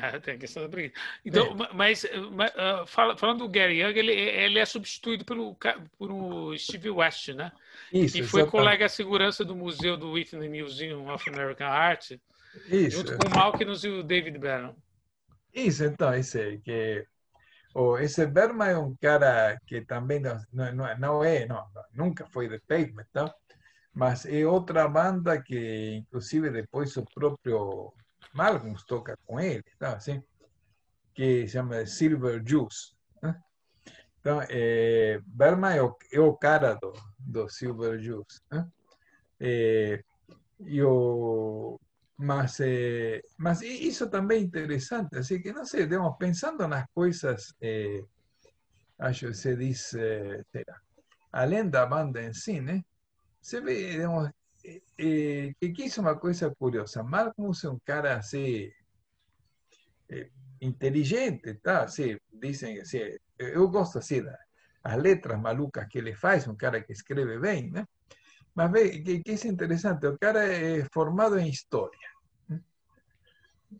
É, 0.02 0.18
tem 0.20 0.34
a 0.34 0.38
questão 0.38 0.62
da 0.62 0.68
preguiça. 0.68 0.94
Então, 1.24 1.48
é. 1.48 1.74
mas, 1.74 2.06
mas 2.32 2.50
uh, 2.52 2.86
falando 3.16 3.40
do 3.40 3.48
Gary 3.48 3.82
Young, 3.82 3.98
ele, 3.98 4.12
ele 4.12 4.58
é 4.58 4.64
substituído 4.64 5.24
pelo, 5.24 5.56
por 5.98 6.10
um 6.10 6.56
Steve 6.56 6.90
West, 6.90 7.28
né? 7.28 7.52
Isso, 7.92 8.16
e 8.16 8.22
foi 8.22 8.40
exatamente. 8.40 8.50
colega 8.50 8.86
de 8.86 8.92
segurança 8.92 9.44
do 9.44 9.54
museu 9.54 9.96
do 9.98 10.12
Whitney 10.12 10.48
Museum 10.48 11.12
of 11.12 11.28
American 11.28 11.66
Art, 11.66 12.12
Isso. 12.68 12.96
junto 12.96 13.18
com 13.18 13.28
o 13.28 13.30
Malkins 13.30 13.84
e 13.84 13.88
o 13.88 14.02
David 14.02 14.38
Bannon. 14.38 14.74
Isso, 15.52 15.84
então, 15.84 16.14
esse 16.14 16.58
que 16.64 17.06
o 17.74 17.98
esse 17.98 18.26
Berman 18.26 18.70
é 18.70 18.78
um 18.78 18.94
cara 18.96 19.58
que 19.66 19.82
também 19.82 20.20
não, 20.20 20.38
não, 20.52 20.98
não 20.98 21.24
é, 21.24 21.46
não, 21.46 21.66
nunca 21.92 22.26
foi 22.26 22.48
de 22.48 22.58
Pavement, 22.60 23.06
tá? 23.12 23.34
mas 23.94 24.24
é 24.26 24.46
outra 24.46 24.88
banda 24.88 25.40
que, 25.40 25.96
inclusive, 25.96 26.50
depois 26.50 26.96
o 26.96 27.04
próprio 27.14 27.92
Malcolm 28.32 28.74
toca 28.86 29.18
com 29.26 29.38
ele, 29.38 29.64
tá? 29.78 29.94
assim, 29.94 30.22
que 31.14 31.46
se 31.46 31.52
chama 31.52 31.84
Silver 31.86 32.42
Juice. 32.44 32.94
Né? 33.22 33.38
Então, 34.20 34.40
é, 34.48 35.20
o, 35.82 35.96
é 36.10 36.20
o, 36.20 36.34
cara 36.34 36.74
do, 36.74 36.92
do 37.18 37.48
Silver 37.50 37.98
Juice. 38.00 38.40
Né? 38.50 38.68
E 40.64 40.82
o, 40.82 41.78
más, 42.22 42.60
eh, 42.60 43.22
más 43.38 43.62
hizo 43.62 44.08
también 44.08 44.44
interesante. 44.44 45.18
Así 45.18 45.42
que 45.42 45.52
no 45.52 45.64
sé, 45.64 45.86
digamos, 45.86 46.16
pensando 46.18 46.64
en 46.64 46.70
las 46.70 46.88
cosas, 46.90 47.54
eh, 47.60 48.04
se 49.32 49.56
dice, 49.56 50.44
será, 50.50 50.82
alenda 51.32 51.84
banda 51.86 52.22
en 52.22 52.34
cine, 52.34 52.84
se 53.40 53.60
ve, 53.60 53.74
digamos, 53.74 54.30
eh, 54.62 54.82
eh, 54.96 55.54
que 55.60 55.72
quiso 55.72 56.00
una 56.00 56.18
cosa 56.18 56.50
curiosa. 56.50 57.02
Marcus 57.02 57.64
eh, 57.64 57.66
es 57.66 57.72
un 57.72 57.78
cara 57.80 58.16
así, 58.16 58.72
inteligente, 60.60 61.54
tá? 61.54 61.86
Dizem 62.30 62.80
assim, 62.80 63.16
eu 63.38 63.68
gosto 63.68 63.98
assim 63.98 64.22
das 64.22 64.96
letras 64.96 65.40
malucas 65.40 65.88
que 65.88 65.98
ele 65.98 66.14
faz, 66.14 66.46
um 66.46 66.56
cara 66.56 66.82
que 66.82 66.92
escreve 66.92 67.38
bem, 67.38 67.70
né? 67.70 67.86
Mas 68.54 68.70
vê 68.70 69.02
que, 69.02 69.22
que 69.22 69.32
é 69.32 69.48
interessante, 69.48 70.06
o 70.06 70.18
cara 70.18 70.44
é 70.44 70.84
formado 70.92 71.38
em 71.38 71.48
historia 71.48 72.11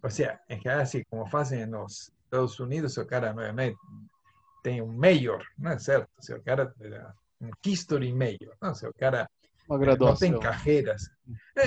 Ou 0.03 0.11
seja, 0.11 0.39
em 0.49 0.61
geral, 0.61 0.81
assim, 0.81 1.03
como 1.11 1.27
fazem 1.27 1.67
nos 1.67 2.13
Estados 2.25 2.59
Unidos, 2.61 2.97
o 2.97 3.07
cara 3.07 3.33
não 3.33 3.43
é, 3.43 3.75
tem 4.63 4.81
um 4.81 4.87
mayor, 4.87 5.45
não 5.59 5.73
é 5.73 5.79
certo? 5.79 6.09
O, 6.19 6.23
sea, 6.23 6.37
o 6.37 6.43
cara 6.43 6.73
um 7.41 7.51
history 7.65 8.13
mayor, 8.13 8.57
não? 8.61 8.71
O 8.71 8.75
sea, 8.75 8.89
o 8.89 8.95
cara 8.95 9.29
no 9.69 10.17
tem 10.17 10.39
carreiras. 10.39 11.09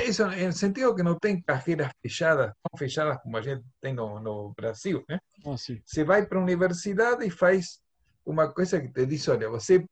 Isso, 0.05 0.25
no 0.25 0.53
sentido 0.53 0.95
que 0.95 1.03
no 1.03 1.19
tem 1.19 1.41
carreiras 1.41 1.91
fechadas, 2.01 2.53
tão 2.63 2.77
fechadas 2.77 3.21
como 3.21 3.37
a 3.37 3.41
gente 3.41 3.63
tem 3.81 3.93
no, 3.93 4.19
no 4.19 4.53
Brasil. 4.55 5.03
Né? 5.09 5.19
Ah, 5.45 5.55
você 5.57 6.03
vai 6.03 6.25
para 6.25 6.39
a 6.39 6.41
universidade 6.41 7.25
e 7.25 7.29
faz 7.29 7.79
uma 8.25 8.51
coisa 8.51 8.79
que 8.79 8.89
te 8.89 9.05
diz, 9.05 9.27
olha, 9.27 9.49
você 9.49 9.85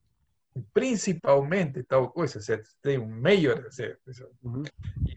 principalmente 0.74 1.84
tal 1.84 2.12
coisa, 2.12 2.40
você 2.40 2.62
tem 2.82 3.00
um 3.00 3.08
major, 3.08 3.64
você, 3.64 3.98
uhum. 4.44 4.64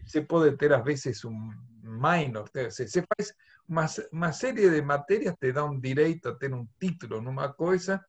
você 0.03 0.21
pode 0.21 0.57
ter 0.57 0.73
às 0.73 0.83
vezes 0.83 1.23
um 1.25 1.51
minor, 1.87 2.49
você, 2.53 2.87
você 2.87 3.01
faz 3.01 3.33
uma, 3.67 3.85
uma 4.11 4.31
série 4.31 4.69
de 4.69 4.81
matérias 4.81 5.35
te 5.39 5.51
dá 5.51 5.65
um 5.65 5.79
direito 5.79 6.29
a 6.29 6.35
ter 6.35 6.53
um 6.53 6.67
título 6.79 7.21
numa 7.21 7.51
coisa, 7.53 8.03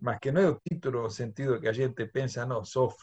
mas 0.00 0.18
que 0.18 0.32
não 0.32 0.40
é 0.40 0.48
o 0.48 0.60
título 0.60 1.02
no 1.02 1.10
sentido 1.10 1.60
que 1.60 1.68
a 1.68 1.72
gente 1.72 2.06
pensa, 2.06 2.46
não, 2.46 2.64
sou 2.64 2.94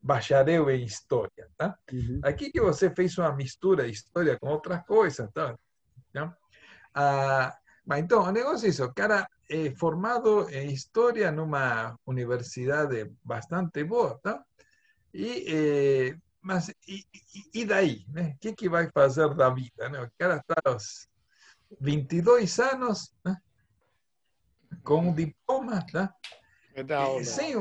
bacharel 0.00 0.70
em 0.70 0.84
história, 0.84 1.48
tá? 1.56 1.76
Uhum. 1.92 2.20
Aqui 2.22 2.50
que 2.50 2.60
você 2.60 2.90
fez 2.90 3.16
uma 3.18 3.34
mistura 3.34 3.84
de 3.84 3.90
história 3.90 4.38
com 4.38 4.48
outras 4.48 4.84
coisas, 4.86 5.28
tá? 5.32 5.56
tá? 6.12 6.36
Ah, 6.94 7.56
mas 7.84 8.02
então, 8.02 8.22
o 8.22 8.30
negócio 8.30 8.66
é 8.66 8.70
isso, 8.70 8.84
o 8.84 8.94
cara 8.94 9.28
é 9.50 9.70
formado 9.70 10.48
em 10.50 10.72
história 10.72 11.32
numa 11.32 11.98
universidade 12.06 13.10
bastante 13.24 13.82
boa, 13.84 14.18
tá? 14.22 14.44
E, 15.12 15.44
eh, 15.48 16.16
mas, 16.40 16.68
e, 16.86 17.04
e 17.52 17.64
daí, 17.64 18.04
né? 18.08 18.34
O 18.34 18.38
que, 18.38 18.52
que 18.52 18.68
vai 18.68 18.90
fazer 18.90 19.34
da 19.34 19.50
vida, 19.50 19.88
né? 19.88 20.02
O 20.02 20.10
cara 20.18 20.36
está 20.36 20.54
aos 20.64 21.08
22 21.80 22.58
anos, 22.58 23.12
né? 23.24 23.36
com 24.82 25.08
um 25.08 25.14
diploma, 25.14 25.84
tá? 25.92 26.14
É 26.74 26.82
sem, 27.24 27.54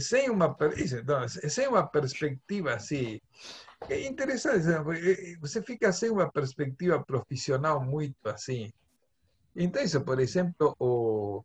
sem, 0.00 0.30
uma, 0.30 0.56
sem 1.48 1.68
uma 1.68 1.86
perspectiva 1.86 2.74
assim. 2.74 3.20
É 3.88 4.06
interessante, 4.06 4.66
você 5.40 5.62
fica 5.62 5.92
sem 5.92 6.10
uma 6.10 6.30
perspectiva 6.30 7.02
profissional 7.02 7.82
muito 7.82 8.28
assim. 8.28 8.72
Então, 9.54 9.82
isso, 9.82 10.00
por 10.00 10.18
exemplo, 10.18 10.74
o 10.78 11.44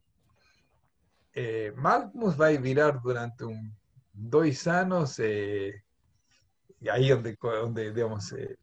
eh, 1.35 1.71
Malcolm 1.75 2.29
vai 2.35 2.57
virar 2.57 2.91
durante 2.91 3.43
um, 3.43 3.71
dois 4.13 4.65
anos, 4.67 5.19
eh, 6.83 6.89
aí 6.89 7.13
onde, 7.13 7.37
onde 7.63 7.91
digamos, 7.91 8.31
eh, 8.33 8.55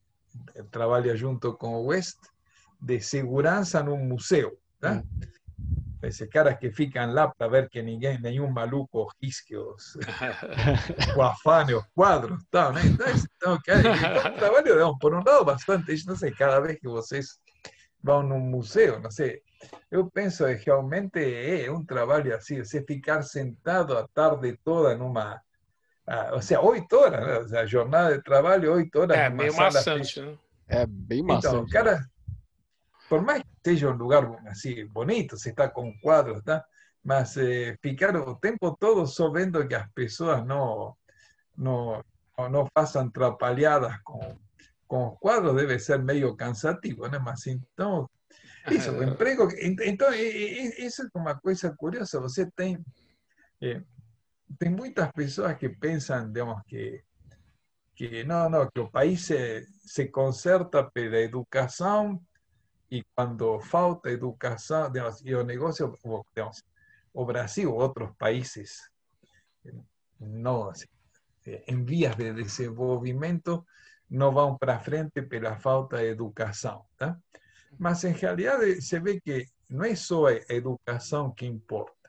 trabalha 0.70 1.16
junto 1.16 1.54
com 1.54 1.74
o 1.74 1.86
West, 1.86 2.18
de 2.80 3.00
segurança 3.00 3.82
num 3.82 3.98
museu. 3.98 4.58
Tá? 4.80 4.94
Mm. 4.94 5.04
Esse 6.02 6.26
cara 6.26 6.54
que 6.54 6.70
ficam 6.70 7.12
lá 7.12 7.28
para 7.28 7.48
ver 7.48 7.68
que 7.70 7.80
ninguém, 7.80 8.20
nenhum 8.20 8.50
maluco 8.50 9.10
risque 9.22 9.56
os, 9.56 9.96
o 11.16 11.22
afane 11.22 11.74
os 11.74 11.84
quadros. 11.94 12.42
Tá, 12.50 12.70
né? 12.72 12.82
Então, 12.84 13.06
então, 13.36 13.58
cara, 13.64 14.30
um 14.30 14.36
trabalho, 14.36 14.98
por 14.98 15.14
um 15.14 15.22
lado, 15.24 15.44
bastante, 15.44 16.06
não 16.06 16.14
sei, 16.14 16.30
cada 16.32 16.60
vez 16.60 16.78
que 16.78 16.88
vocês 16.88 17.38
vão 18.02 18.22
num 18.22 18.40
museu, 18.40 19.00
não 19.00 19.10
sei, 19.10 19.40
eu 19.90 20.10
penso 20.10 20.44
que 20.44 20.66
realmente 20.66 21.20
é 21.20 21.70
um 21.70 21.84
trabalho 21.84 22.34
assim, 22.34 22.62
você 22.62 22.84
ficar 22.84 23.22
sentado 23.22 23.96
a 23.96 24.06
tarde 24.08 24.58
toda 24.62 24.96
numa. 24.96 25.40
Ah, 26.06 26.30
ou 26.34 26.42
seja, 26.42 26.60
oito 26.60 26.96
horas, 26.96 27.26
né? 27.26 27.38
ou 27.38 27.48
seja, 27.48 27.66
jornada 27.66 28.16
de 28.16 28.22
trabalho, 28.22 28.74
oito 28.74 29.00
horas. 29.00 29.16
É 29.16 29.30
meio 29.30 29.54
maçante, 29.56 30.20
né? 30.20 30.36
É 30.68 30.86
bem 30.86 31.22
maçante. 31.22 31.54
Então, 31.54 31.66
cara, 31.68 32.04
por 33.08 33.22
mais 33.22 33.42
que 33.42 33.48
seja 33.64 33.90
um 33.90 33.96
lugar 33.96 34.24
assim 34.46 34.86
bonito, 34.86 35.36
se 35.36 35.50
está 35.50 35.68
com 35.68 35.96
quadros, 36.00 36.42
tá? 36.42 36.64
mas 37.04 37.36
eh, 37.36 37.76
ficar 37.82 38.16
o 38.16 38.34
tempo 38.34 38.74
todo 38.76 39.06
só 39.06 39.30
vendo 39.30 39.66
que 39.68 39.74
as 39.74 39.86
pessoas 39.92 40.44
não 40.46 40.96
não 41.56 42.02
não 42.50 42.66
façam 42.74 43.06
atrapalhadas 43.06 43.96
com 44.02 44.36
com 44.86 45.08
os 45.08 45.18
quadros 45.18 45.54
deve 45.54 45.78
ser 45.78 45.98
meio 45.98 46.34
cansativo, 46.34 47.06
né? 47.08 47.18
Mas 47.18 47.46
então 47.46 48.08
isso, 48.70 48.90
o 48.90 49.02
emprego, 49.02 49.48
então 49.60 50.08
isso 50.14 51.02
é 51.02 51.18
uma 51.18 51.34
coisa 51.38 51.74
curiosa. 51.76 52.20
Você 52.20 52.50
tem 52.52 52.82
eh, 53.60 53.82
tem 54.58 54.70
muitas 54.70 55.10
pessoas 55.12 55.56
que 55.56 55.68
pensam, 55.68 56.30
digamos 56.30 56.62
que 56.66 57.02
que 57.94 58.24
não, 58.24 58.50
não, 58.50 58.68
que 58.68 58.80
o 58.80 58.90
país 58.90 59.24
se, 59.24 59.64
se 59.78 60.08
conserta 60.08 60.82
pela 60.90 61.18
educação 61.20 62.20
y 62.90 63.04
cuando 63.14 63.60
falta 63.60 64.10
educación, 64.10 64.92
digamos, 64.92 65.24
y 65.24 65.30
el 65.30 65.46
negocio, 65.46 65.94
digamos, 66.34 66.64
o 67.12 67.24
Brasil 67.24 67.68
o 67.68 67.76
otros 67.76 68.16
países 68.16 68.90
no, 70.18 70.72
en 71.44 71.86
vías 71.86 72.16
de 72.16 72.32
desenvolvimiento 72.32 73.66
no 74.08 74.32
van 74.32 74.58
para 74.58 74.80
frente 74.80 75.22
por 75.22 75.42
la 75.42 75.56
falta 75.56 75.98
de 75.98 76.10
educación. 76.10 76.80
¿tá? 76.96 77.20
Mas 77.78 78.04
en 78.04 78.18
realidad 78.18 78.62
eh, 78.62 78.80
se 78.80 79.00
ve 79.00 79.20
que 79.20 79.46
no 79.68 79.84
es 79.84 80.00
solo 80.00 80.30
educación 80.48 81.34
que 81.34 81.46
importa. 81.46 82.03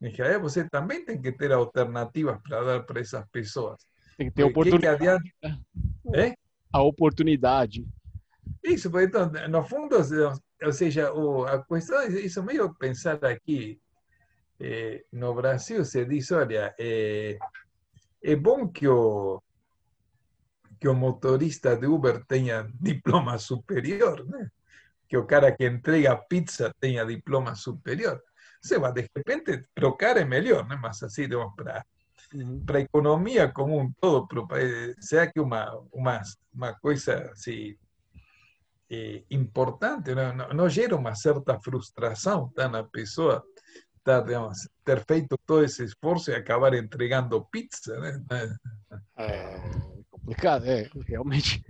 En 0.00 0.14
realidad 0.14 0.44
usted 0.44 0.68
también 0.68 1.04
tiene 1.04 1.20
que 1.20 1.32
tener 1.32 1.54
alternativas 1.54 2.40
para 2.42 2.62
dar 2.62 2.86
para 2.86 3.00
esas 3.00 3.28
personas. 3.30 3.84
Tem 4.16 4.28
que 4.28 4.34
ter 4.34 4.44
oportunidade. 4.44 5.18
¿Eh? 6.14 6.34
A 6.72 6.82
oportunidade. 6.82 7.84
Isso, 8.62 8.90
então, 9.00 9.30
no 9.48 9.64
fundo, 9.64 9.96
ou 9.96 10.72
seja, 10.72 11.10
a 11.48 11.62
questão 11.62 12.00
é 12.00 12.08
isso 12.08 12.42
meio 12.42 12.74
pensar 12.74 13.24
aqui. 13.24 13.80
Eh, 14.60 15.04
no 15.12 15.34
Brasil 15.34 15.84
se 15.84 16.04
diz, 16.04 16.32
olha, 16.32 16.74
é, 16.78 17.38
é 18.22 18.36
bom 18.36 18.68
que 18.68 18.88
o, 18.88 19.40
que 20.80 20.88
o 20.88 20.94
motorista 20.94 21.76
de 21.76 21.86
Uber 21.86 22.24
tenha 22.26 22.68
diploma 22.80 23.38
superior, 23.38 24.24
né? 24.26 24.50
que 25.08 25.16
o 25.16 25.26
cara 25.26 25.50
que 25.52 25.66
entrega 25.66 26.16
pizza 26.16 26.72
tenha 26.78 27.04
diploma 27.04 27.54
superior. 27.54 28.22
Você 28.60 28.78
vai, 28.78 28.92
de 28.92 29.08
repente, 29.16 29.64
trocar 29.74 30.16
é 30.16 30.24
melhor, 30.24 30.66
né? 30.66 30.78
mas 30.80 31.02
assim, 31.02 31.28
para 31.56 31.84
para 32.66 32.78
a 32.78 32.82
economia 32.82 33.48
como 33.48 33.78
um 33.80 33.90
todo, 34.00 34.46
será 35.00 35.26
que 35.26 35.40
uma, 35.40 35.80
uma, 35.92 36.20
uma 36.52 36.74
coisa 36.74 37.30
assim, 37.32 37.74
eh, 38.90 39.22
importante, 39.30 40.14
não, 40.14 40.34
não, 40.34 40.48
não, 40.50 40.68
gera 40.68 40.94
uma 40.96 41.14
certa 41.14 41.58
frustração 41.60 42.50
tá, 42.54 42.68
na 42.68 42.84
pessoa 42.84 43.42
tá, 44.04 44.20
digamos, 44.20 44.68
ter 44.84 45.04
feito 45.06 45.38
todo 45.46 45.64
esse 45.64 45.84
esforço 45.84 46.30
e 46.30 46.34
acabar 46.34 46.74
entregando 46.74 47.46
pizza, 47.50 47.98
né? 47.98 48.56
É 49.16 49.60
complicado, 50.10 50.64
é 50.66 50.88
realmente, 51.06 51.64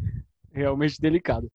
realmente 0.53 1.01
delicado. 1.01 1.49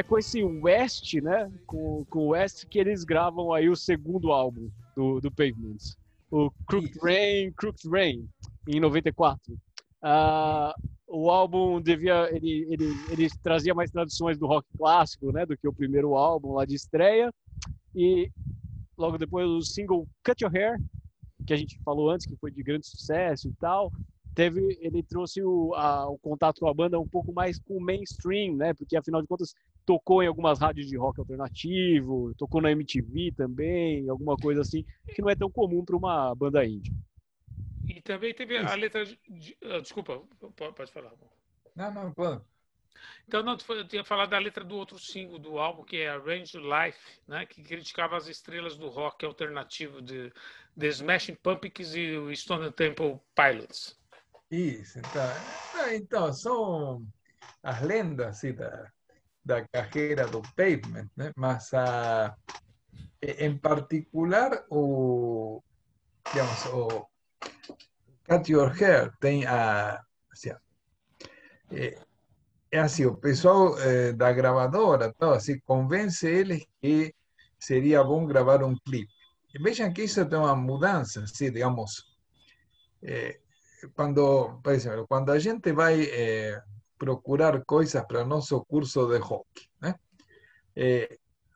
É, 0.00 0.02
com 0.02 0.18
esse 0.18 0.42
West, 0.42 1.14
né? 1.14 1.50
Com, 1.66 2.04
com 2.06 2.20
o 2.20 2.28
West 2.28 2.64
que 2.66 2.78
eles 2.78 3.04
gravam 3.04 3.52
aí 3.52 3.68
o 3.68 3.76
segundo 3.76 4.32
álbum 4.32 4.70
do, 4.96 5.20
do 5.20 5.30
Pavements. 5.30 5.96
O 6.30 6.50
Crooked 6.66 6.98
Rain, 7.02 7.52
Crooked 7.52 7.88
Rain, 7.88 8.28
em 8.66 8.80
94. 8.80 9.56
Ah, 10.02 10.74
o 11.06 11.30
álbum 11.30 11.80
devia. 11.80 12.28
Ele, 12.34 12.66
ele, 12.70 12.86
ele 13.10 13.28
trazia 13.42 13.74
mais 13.74 13.90
traduções 13.90 14.38
do 14.38 14.46
rock 14.46 14.66
clássico, 14.76 15.32
né? 15.32 15.44
Do 15.44 15.56
que 15.56 15.68
o 15.68 15.72
primeiro 15.72 16.14
álbum 16.14 16.54
lá 16.54 16.64
de 16.64 16.74
estreia. 16.74 17.32
E 17.94 18.30
logo 18.96 19.18
depois 19.18 19.46
o 19.46 19.60
single 19.60 20.06
Cut 20.24 20.42
Your 20.42 20.54
Hair, 20.54 20.80
que 21.46 21.52
a 21.52 21.56
gente 21.56 21.78
falou 21.82 22.10
antes, 22.10 22.26
que 22.26 22.36
foi 22.36 22.50
de 22.50 22.62
grande 22.62 22.86
sucesso 22.86 23.48
e 23.48 23.52
tal 23.54 23.92
teve, 24.34 24.78
ele 24.80 25.02
trouxe 25.02 25.42
o, 25.42 25.74
a, 25.74 26.08
o 26.08 26.18
contato 26.18 26.60
com 26.60 26.68
a 26.68 26.74
banda 26.74 26.98
um 26.98 27.06
pouco 27.06 27.32
mais 27.32 27.58
com 27.58 27.76
o 27.76 27.80
mainstream, 27.80 28.56
né? 28.56 28.72
Porque 28.74 28.96
afinal 28.96 29.20
de 29.20 29.28
contas 29.28 29.54
tocou 29.90 30.22
em 30.22 30.28
algumas 30.28 30.60
rádios 30.60 30.86
de 30.86 30.96
rock 30.96 31.18
alternativo, 31.18 32.32
tocou 32.38 32.62
na 32.62 32.70
MTV 32.70 33.32
também, 33.36 34.08
alguma 34.08 34.36
coisa 34.36 34.60
assim, 34.60 34.84
que 35.12 35.20
não 35.20 35.28
é 35.28 35.34
tão 35.34 35.50
comum 35.50 35.84
para 35.84 35.96
uma 35.96 36.32
banda 36.32 36.64
indie. 36.64 36.94
E 37.88 38.00
também 38.00 38.32
teve 38.32 38.56
a 38.56 38.72
letra 38.76 39.04
de, 39.04 39.18
de, 39.28 39.58
uh, 39.64 39.82
desculpa, 39.82 40.22
pode 40.54 40.92
falar. 40.92 41.10
Não, 41.74 41.92
não, 41.92 42.12
pode. 42.12 42.40
Então, 43.26 43.42
não, 43.42 43.56
eu 43.70 43.88
tinha 43.88 44.04
falado 44.04 44.30
da 44.30 44.38
letra 44.38 44.62
do 44.62 44.76
outro 44.76 44.96
single 44.96 45.40
do 45.40 45.58
álbum, 45.58 45.82
que 45.82 45.96
é 45.96 46.10
Arrange 46.10 46.56
Life, 46.56 47.20
né, 47.26 47.44
que 47.44 47.60
criticava 47.60 48.16
as 48.16 48.28
estrelas 48.28 48.76
do 48.76 48.88
rock 48.88 49.26
alternativo 49.26 50.00
de 50.00 50.32
The 50.78 50.86
Smashing 50.86 51.34
Pumpkins 51.34 51.96
e 51.96 52.12
o 52.12 52.36
Stone 52.36 52.70
Temple 52.70 53.18
Pilots. 53.34 53.98
Isso, 54.52 55.00
então, 55.00 55.92
então 55.92 56.32
são 56.32 57.04
as 57.60 57.82
lendas 57.82 58.28
assim, 58.28 58.52
da, 58.52 58.92
da 59.50 59.66
carreira 59.66 60.28
do 60.28 60.40
pavement, 60.54 61.10
né? 61.16 61.32
mas 61.36 61.74
a, 61.74 62.36
em 63.20 63.58
particular 63.58 64.64
o, 64.70 65.60
digamos, 66.32 66.66
o 66.66 67.06
Cut 68.28 68.52
Your 68.52 68.70
Hair 68.80 69.12
tem 69.18 69.44
a, 69.46 70.00
assim, 70.30 70.50
é, 71.72 71.98
é 72.70 72.78
assim, 72.78 73.06
o 73.06 73.16
pessoal 73.16 73.76
é, 73.80 74.12
da 74.12 74.32
gravadora 74.32 75.12
todo, 75.18 75.34
assim, 75.34 75.58
convence 75.66 76.24
eles 76.28 76.64
que 76.80 77.12
seria 77.58 78.04
bom 78.04 78.24
gravar 78.26 78.62
um 78.62 78.76
clipe. 78.76 79.12
E 79.52 79.60
vejam 79.60 79.92
que 79.92 80.04
isso 80.04 80.24
tem 80.26 80.38
uma 80.38 80.54
mudança, 80.54 81.24
assim, 81.24 81.50
digamos, 81.50 82.04
é, 83.02 83.40
quando, 83.96 84.60
por 84.62 84.72
exemplo, 84.72 85.06
quando 85.08 85.32
a 85.32 85.38
gente 85.40 85.72
vai 85.72 86.08
procurar 87.00 87.64
coisas 87.64 88.04
para 88.06 88.26
nosso 88.26 88.62
curso 88.66 89.06
de 89.06 89.16
hockey, 89.16 89.70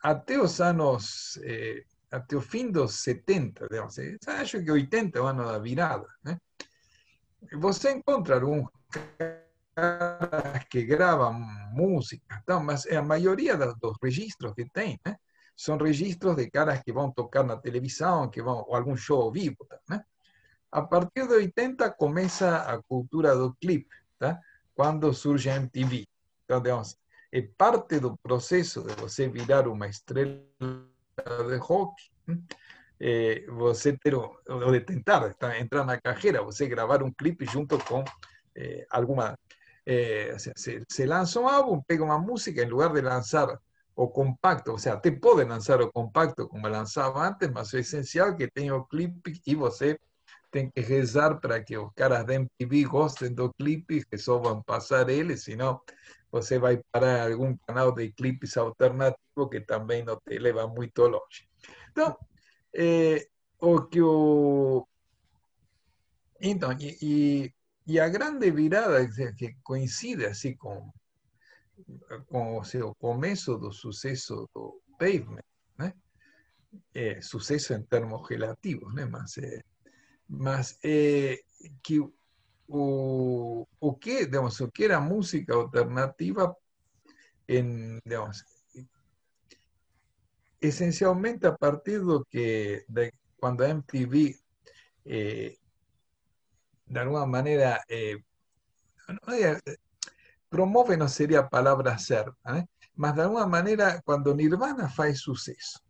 até 0.02 0.38
os 0.38 0.60
anos, 0.60 1.38
é, 1.42 1.84
até 2.10 2.34
o 2.34 2.40
fim 2.40 2.70
dos 2.70 3.00
70, 3.00 3.68
digamos, 3.70 3.96
acho 4.26 4.62
que 4.62 4.70
80 4.70 5.18
é 5.18 5.22
o 5.22 5.26
ano 5.26 5.44
da 5.44 5.58
virada, 5.58 6.06
né? 6.22 6.38
Você 7.52 7.92
encontra 7.92 8.36
alguns 8.36 8.68
caras 9.74 10.64
que 10.70 10.84
gravam 10.84 11.32
música, 11.72 12.40
então, 12.42 12.62
mas 12.62 12.86
a 12.86 13.02
maioria 13.02 13.56
dos 13.56 13.96
registros 14.02 14.54
que 14.54 14.68
tem, 14.70 14.98
né? 15.04 15.16
São 15.54 15.76
registros 15.76 16.36
de 16.36 16.50
caras 16.50 16.82
que 16.82 16.92
vão 16.92 17.10
tocar 17.10 17.44
na 17.44 17.56
televisão, 17.56 18.28
que 18.28 18.42
vão, 18.42 18.64
ou 18.66 18.74
algum 18.74 18.96
show 18.96 19.30
vivo, 19.30 19.66
né? 19.88 20.04
A 20.70 20.82
partir 20.82 21.26
de 21.26 21.34
80 21.34 21.90
começa 21.92 22.58
a 22.58 22.82
cultura 22.82 23.34
do 23.36 23.54
clipe, 23.54 23.94
tá? 24.18 24.38
Quando 24.74 25.12
surge 25.12 25.48
MTV. 25.48 26.04
Então, 26.44 26.60
digamos, 26.60 26.96
é 27.32 27.42
parte 27.42 27.98
do 27.98 28.16
processo 28.16 28.82
de 28.82 28.94
você 28.94 29.28
virar 29.28 29.66
uma 29.68 29.88
estrela 29.88 30.40
de 31.48 31.56
rock, 31.58 31.94
é, 33.00 33.44
você 33.48 33.96
ter, 33.96 34.14
de 34.14 34.80
tentar 34.80 35.34
entrar 35.58 35.84
na 35.84 36.00
carreira, 36.00 36.42
você 36.42 36.66
gravar 36.66 37.02
um 37.02 37.12
clipe 37.12 37.44
junto 37.46 37.78
com 37.84 38.04
é, 38.54 38.86
alguma... 38.90 39.38
É, 39.86 40.34
se, 40.38 40.82
se 40.88 41.04
lança 41.04 41.38
um 41.40 41.46
álbum, 41.46 41.82
pega 41.82 42.02
uma 42.02 42.18
música, 42.18 42.62
em 42.62 42.68
lugar 42.68 42.90
de 42.92 43.02
lançar 43.02 43.60
o 43.94 44.08
compacto, 44.08 44.72
ou 44.72 44.78
seja, 44.78 44.96
te 44.96 45.10
pode 45.10 45.44
lançar 45.44 45.80
o 45.80 45.92
compacto 45.92 46.48
como 46.48 46.66
lançava 46.68 47.28
antes, 47.28 47.50
mas 47.50 47.72
o 47.72 47.78
essencial 47.78 48.28
é 48.30 48.34
que 48.34 48.50
tenha 48.50 48.74
o 48.74 48.84
clipe 48.86 49.40
e 49.46 49.54
você 49.54 49.98
tem 50.54 50.70
que 50.70 50.80
rezar 50.80 51.40
para 51.40 51.64
que 51.64 51.76
os 51.76 51.92
caras 51.94 52.24
da 52.24 52.34
MTV 52.34 52.84
gostem 52.84 53.34
do 53.34 53.52
clipe, 53.52 54.04
que 54.04 54.16
só 54.16 54.38
vão 54.38 54.62
passar 54.62 55.08
eles, 55.08 55.42
senão 55.42 55.80
você 56.30 56.60
vai 56.60 56.80
parar 56.92 57.32
algum 57.32 57.56
canal 57.66 57.90
de 57.90 58.12
clipes 58.12 58.56
alternativo 58.56 59.50
que 59.50 59.60
também 59.62 60.04
não 60.04 60.16
te 60.24 60.38
leva 60.38 60.68
muito 60.68 61.02
longe. 61.08 61.48
Então, 61.90 62.16
é, 62.72 63.26
o 63.60 63.82
que 63.82 64.00
o... 64.00 64.86
A 68.00 68.08
grande 68.08 68.50
virada 68.52 69.08
que 69.36 69.56
coincide 69.64 70.24
assim 70.26 70.56
com, 70.56 70.88
com 72.26 72.58
o 72.58 72.64
seu 72.64 72.94
começo 72.94 73.58
do 73.58 73.72
sucesso 73.72 74.48
do 74.54 74.80
Pavement, 74.98 75.42
né? 75.76 75.92
É, 76.94 77.20
sucesso 77.20 77.74
em 77.74 77.82
termos 77.82 78.28
relativos, 78.28 78.94
né? 78.94 79.04
mas 79.04 79.36
é, 79.38 79.62
mas 80.28 80.78
eh, 80.82 81.40
que 81.82 82.00
o, 82.68 83.68
o 83.78 83.98
digamos, 84.02 84.60
o 84.60 84.70
que 84.70 84.84
era 84.84 85.00
música 85.00 85.54
alternativa 85.54 86.56
en, 87.46 88.00
digamos, 88.04 88.44
esencialmente 90.60 91.46
a 91.46 91.56
partir 91.56 92.02
de 92.02 92.22
que 92.30 92.84
de 92.88 93.12
cuando 93.38 93.64
MTV 93.64 94.34
eh, 95.04 95.58
de 96.86 97.00
alguna 97.00 97.26
manera 97.26 97.82
eh, 97.88 98.16
no, 99.08 99.34
eh, 99.34 99.60
promueve 100.48 100.96
no 100.96 101.08
sería 101.08 101.48
palabra 101.48 101.98
ser, 101.98 102.32
¿eh? 102.46 102.64
más 102.94 103.14
de 103.14 103.22
alguna 103.22 103.46
manera 103.46 104.00
cuando 104.04 104.34
Nirvana 104.34 104.88
faz 104.88 105.18
suceso, 105.18 105.80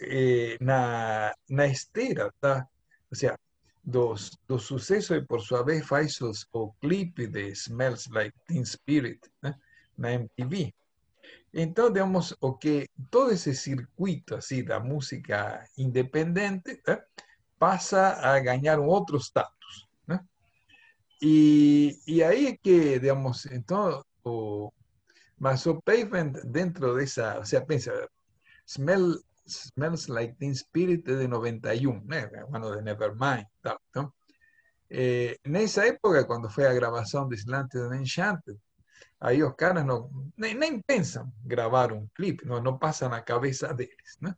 eh, 0.00 0.54
eh, 0.54 0.58
na, 0.60 1.34
na 1.48 1.66
esteira, 1.66 2.32
tá? 2.40 2.66
Ou 3.10 3.16
seja, 3.16 3.38
dos, 3.82 4.38
do 4.46 4.58
sucesso 4.58 5.14
e 5.14 5.24
por 5.24 5.40
sua 5.40 5.64
vez 5.64 5.86
faz 5.86 6.20
os, 6.20 6.46
o 6.52 6.72
clipe 6.80 7.26
de 7.26 7.50
Smells 7.52 8.10
Like 8.10 8.36
Teen 8.46 8.64
Spirit 8.64 9.20
né? 9.42 9.54
na 9.96 10.12
MTV. 10.12 10.74
Então, 11.52 11.90
digamos, 11.90 12.34
o 12.40 12.52
que 12.52 12.88
todo 13.10 13.32
esse 13.32 13.54
circuito 13.54 14.34
assim 14.34 14.62
da 14.62 14.78
música 14.78 15.64
independente 15.76 16.80
né? 16.86 17.02
passa 17.58 18.20
a 18.20 18.38
ganhar 18.40 18.78
um 18.78 18.86
outro 18.86 19.18
status. 19.18 19.88
Né? 20.06 20.20
E, 21.22 21.98
e 22.06 22.22
aí 22.22 22.48
é 22.48 22.56
que, 22.56 22.98
digamos, 22.98 23.46
então, 23.46 24.04
o, 24.22 24.70
mas 25.38 25.64
o 25.66 25.80
Pavement 25.80 26.32
dentro 26.44 26.94
dessa, 26.94 27.38
ou 27.38 27.44
seja, 27.46 27.64
pensa, 27.64 28.08
Smell, 28.66 29.18
Smells 29.48 30.10
Like 30.10 30.36
Teen 30.38 30.54
Spirit 30.54 31.02
de 31.04 31.26
91, 31.26 32.04
né? 32.04 32.28
bueno, 32.48 32.74
de 32.74 32.82
Nevermind. 32.82 33.46
Tal, 33.62 33.80
¿no? 33.94 34.14
Eh, 34.90 35.38
nessa 35.44 35.86
época, 35.86 36.24
quando 36.24 36.48
foi 36.48 36.66
a 36.66 36.72
gravação 36.72 37.28
de 37.28 37.36
Slanted 37.36 37.82
and 37.82 38.00
Enchanted, 38.00 38.58
aí 39.20 39.42
os 39.42 39.54
caras 39.54 39.84
não, 39.84 40.10
nem, 40.36 40.54
nem 40.54 40.80
pensam 40.80 41.30
gravar 41.44 41.92
um 41.92 42.06
clipe, 42.14 42.46
não, 42.46 42.62
não 42.62 42.78
passa 42.78 43.08
na 43.08 43.20
cabeça 43.20 43.72
deles, 43.74 44.16
né? 44.20 44.34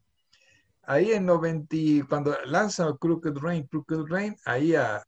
Aí 0.83 1.13
em 1.13 1.21
90, 1.21 1.77
quando 2.09 2.37
lançam 2.47 2.97
Crooked 2.99 3.39
Rain, 3.39 3.67
Crooked 3.67 4.11
Rain, 4.11 4.35
aí 4.45 4.75
a, 4.75 5.05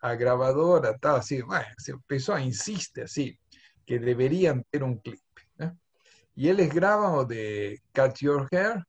a 0.00 0.14
gravadora 0.14 0.90
estava 0.92 1.18
assim, 1.18 1.42
bueno, 1.42 1.66
o 1.94 2.02
pessoal 2.06 2.38
insiste 2.38 3.00
assim, 3.00 3.36
que 3.84 3.98
deveriam 3.98 4.64
ter 4.70 4.84
um 4.84 4.96
clipe, 4.96 5.48
né? 5.58 5.74
E 6.36 6.48
eles 6.48 6.68
gravam 6.68 7.18
o 7.18 7.24
de 7.24 7.80
Cut 7.92 8.24
Your 8.24 8.46
Hair, 8.52 8.84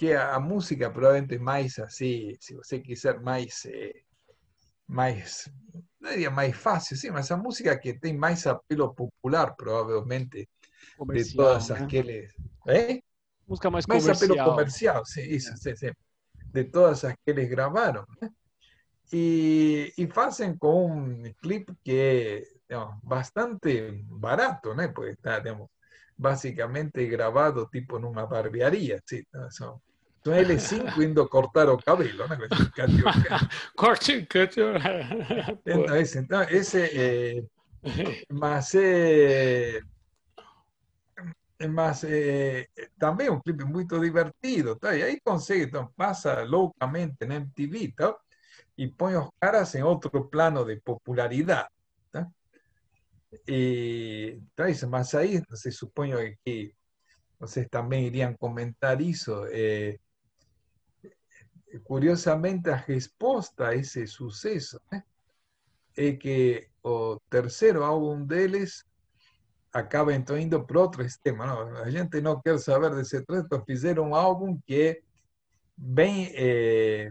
que 0.00 0.14
a, 0.14 0.40
música 0.40 0.90
provavelmente 0.90 1.38
mais 1.38 1.78
assim, 1.78 2.34
se 2.40 2.54
você 2.54 2.80
quiser 2.80 3.20
mais, 3.20 3.66
eh, 3.66 4.00
mais, 4.88 5.46
não 6.00 6.10
diria 6.10 6.32
fácil, 6.54 6.96
sim, 6.96 7.10
mas 7.10 7.30
a 7.30 7.36
música 7.36 7.78
que 7.78 7.92
tem 7.92 8.16
mais 8.16 8.46
apelo 8.46 8.94
popular, 8.94 9.54
provavelmente, 9.54 10.48
comercial, 10.96 11.28
de 11.28 11.36
todas 11.36 11.68
né? 11.68 11.84
aqueles. 11.84 12.32
¿eh? 12.66 13.02
Música 13.46 13.70
mais, 13.70 13.86
mais 13.86 14.04
comercial. 14.04 14.30
apelo 14.32 14.50
comercial, 14.52 15.04
sim, 15.04 15.20
isso, 15.20 15.54
sim, 15.58 15.76
sim. 15.76 15.92
De 16.46 16.64
todas 16.64 17.04
as 17.04 17.12
que 17.12 17.30
eles 17.30 17.50
gravaram. 17.50 18.06
Né? 18.22 18.30
E, 19.12 19.92
e 19.98 20.06
fazem 20.06 20.56
com 20.56 20.92
um 20.92 21.34
clipe 21.42 21.74
que 21.84 21.92
é 21.92 22.42
digamos, 22.66 22.98
bastante 23.02 24.02
barato, 24.08 24.74
né? 24.74 24.88
Porque 24.88 25.10
está, 25.10 25.40
digamos, 25.40 25.68
basicamente 26.16 27.06
gravado 27.06 27.68
tipo 27.70 27.98
numa 27.98 28.26
barbearia, 28.26 28.98
sim, 29.06 29.22
são 29.50 29.78
Então 30.20 30.34
L5 30.34 31.02
indo 31.02 31.26
cortar 31.28 31.68
o 31.70 31.78
cut 34.26 34.60
your 34.60 34.76
Então, 35.66 35.96
esse, 35.96 36.18
então, 36.18 36.42
esse 36.42 36.78
é, 36.78 37.42
mas 38.30 38.74
é, 38.74 39.80
mas 41.70 42.04
é, 42.04 42.68
também 42.98 43.28
é 43.28 43.32
um 43.32 43.40
clipe 43.40 43.64
muito 43.64 43.98
divertido, 43.98 44.76
tá? 44.76 44.94
e 44.94 45.02
aí 45.02 45.20
consegue, 45.20 45.64
então 45.64 45.90
passa 45.96 46.42
loucamente 46.42 47.24
na 47.24 47.36
MTV 47.36 47.92
tá? 47.96 48.14
e 48.76 48.88
põe 48.88 49.16
os 49.16 49.30
caras 49.40 49.74
em 49.74 49.82
outro 49.82 50.28
plano 50.28 50.64
de 50.66 50.76
popularidade. 50.80 51.68
Tá? 52.12 52.26
E, 53.48 54.38
então, 54.52 54.68
isso, 54.68 54.86
mas 54.86 55.14
aí 55.14 55.42
se 55.54 55.72
supõe 55.72 56.36
que 56.44 56.74
vocês 57.38 57.66
também 57.70 58.06
iriam 58.06 58.34
comentar 58.34 59.00
isso. 59.00 59.32
É, 59.50 59.98
curiosamente, 61.78 62.68
a 62.68 62.76
resposta 62.76 63.68
a 63.68 63.74
esse 63.74 64.06
sucesso 64.06 64.80
né, 64.90 65.02
é 65.96 66.12
que 66.12 66.68
o 66.82 67.18
terceiro 67.28 67.84
álbum 67.84 68.24
deles 68.24 68.84
acaba 69.72 70.12
então 70.12 70.36
indo 70.36 70.64
para 70.64 70.80
outro 70.80 71.02
sistema. 71.04 71.46
Não? 71.46 71.76
A 71.76 71.90
gente 71.90 72.20
não 72.20 72.40
quer 72.40 72.58
saber 72.58 72.94
desse 72.94 73.24
trecho, 73.24 73.64
fizeram 73.66 74.10
um 74.10 74.14
álbum 74.14 74.58
que 74.66 74.82
é 74.82 75.00
bem, 75.76 76.30
eh, 76.34 77.10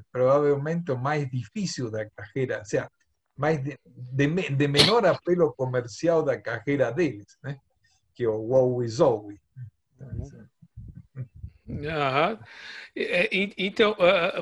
mais 1.01 1.29
difícil 1.29 1.89
da 1.89 2.09
carreira, 2.09 2.59
ou 2.59 2.65
seja, 2.65 2.89
mais 3.35 3.63
de, 3.63 3.79
de, 3.85 4.55
de 4.55 4.67
menor 4.67 5.05
apelo 5.05 5.53
comercial 5.53 6.21
da 6.21 6.39
carreira 6.39 6.91
deles, 6.91 7.37
né? 7.41 7.57
que 8.13 8.25
é 8.25 8.29
o 8.29 8.37
Wow 8.37 8.83
Is 8.83 8.99
Always. 8.99 9.39
Então, 9.95 10.09
Uhum. 10.09 10.45
Então, 13.57 13.95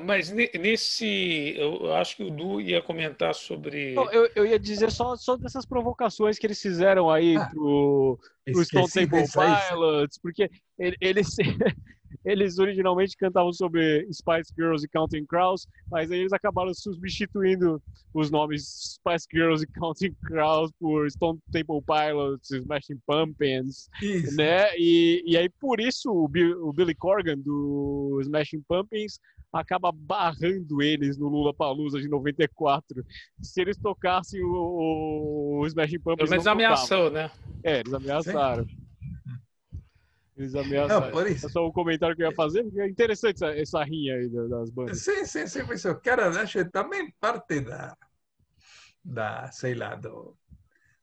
mas 0.03 0.31
nesse, 0.31 1.53
eu 1.57 1.93
acho 1.93 2.15
que 2.15 2.23
o 2.23 2.31
Du 2.31 2.61
ia 2.61 2.81
comentar 2.81 3.35
sobre. 3.35 3.95
Eu, 3.95 4.29
eu 4.35 4.45
ia 4.45 4.57
dizer 4.57 4.91
só, 4.91 5.15
só 5.15 5.35
dessas 5.35 5.65
provocações 5.65 6.39
que 6.39 6.47
eles 6.47 6.61
fizeram 6.61 7.09
aí 7.09 7.35
ah, 7.35 7.49
pro, 7.49 8.19
pro 8.45 8.65
Stone 8.65 8.89
Temple 8.89 9.25
Pilots, 9.29 10.17
porque 10.21 10.49
eles, 10.79 11.35
eles 12.25 12.59
originalmente 12.59 13.15
cantavam 13.15 13.53
sobre 13.53 14.07
Spice 14.11 14.53
Girls 14.57 14.85
e 14.85 14.89
Counting 14.89 15.25
Crows, 15.25 15.67
mas 15.89 16.11
aí 16.11 16.19
eles 16.19 16.33
acabaram 16.33 16.73
substituindo 16.73 17.81
os 18.13 18.29
nomes 18.29 18.95
Spice 18.95 19.27
Girls 19.31 19.63
e 19.63 19.79
Counting 19.79 20.15
Crows 20.25 20.71
por 20.79 21.09
Stone 21.09 21.39
Temple 21.51 21.81
Pilots, 21.81 22.51
Smashing 22.51 22.99
Pumpkins, 23.05 23.89
Isso. 24.01 24.35
né? 24.35 24.77
E, 24.77 25.23
e 25.25 25.37
aí 25.37 25.49
por 25.49 25.79
isso 25.79 26.11
o, 26.11 26.27
Bill, 26.27 26.67
o 26.67 26.73
Billy 26.73 26.95
Corgan 26.95 27.37
do 27.37 28.19
Smashing 28.21 28.63
Pumpkins 28.67 29.19
acaba 29.51 29.91
barrando 29.91 30.81
eles 30.81 31.17
no 31.17 31.27
Lula 31.27 31.53
Palusa 31.53 31.99
de 31.99 32.07
94. 32.07 33.05
Se 33.41 33.61
eles 33.61 33.77
tocassem 33.77 34.43
o, 34.43 35.61
o 35.61 35.67
Smashing 35.67 35.99
Pumpkins. 35.99 36.17
Pelo 36.17 36.29
menos 36.29 36.47
ameaçou, 36.47 37.09
né? 37.09 37.31
É, 37.63 37.79
eles 37.79 37.93
ameaçaram. 37.93 38.65
Sim. 38.65 38.86
Eles. 40.37 40.53
Não, 40.53 41.09
por 41.09 41.27
isso. 41.27 41.47
É 41.47 41.49
só 41.49 41.67
um 41.67 41.71
comentário 41.71 42.15
que 42.15 42.21
eu 42.21 42.29
ia 42.29 42.35
fazer, 42.35 42.63
porque 42.63 42.79
é 42.79 42.87
interessante 42.87 43.43
essa, 43.43 43.57
essa 43.57 43.83
rinha 43.83 44.15
aí 44.15 44.29
das 44.29 44.69
bandas. 44.69 45.01
Sim, 45.01 45.25
sim, 45.25 45.47
sim. 45.47 45.63
Mas 45.67 45.83
o 45.85 45.95
cara 45.95 46.29
acho 46.29 46.63
também 46.69 47.11
parte 47.19 47.59
da, 47.61 47.97
da 49.03 49.51
sei 49.51 49.73
lá, 49.73 49.95
do, 49.95 50.37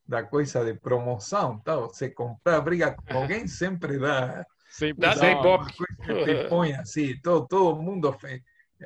da 0.07 0.23
coisa 0.23 0.65
de 0.65 0.75
promoção. 0.75 1.59
Tá? 1.59 1.77
Você 1.77 2.09
comprar 2.09 2.61
briga 2.61 2.93
com 2.93 3.19
alguém 3.19 3.49
sempre 3.49 3.99
dá. 3.99 4.47
Sempre 4.71 5.01
dá, 5.01 5.15
dá 5.15 5.39
uma 5.39 5.59
coisa 5.59 5.97
que 6.05 6.25
te 6.25 6.49
põe 6.49 6.75
assim, 6.75 7.21
todo, 7.21 7.47
todo 7.47 7.83
mundo 7.83 8.17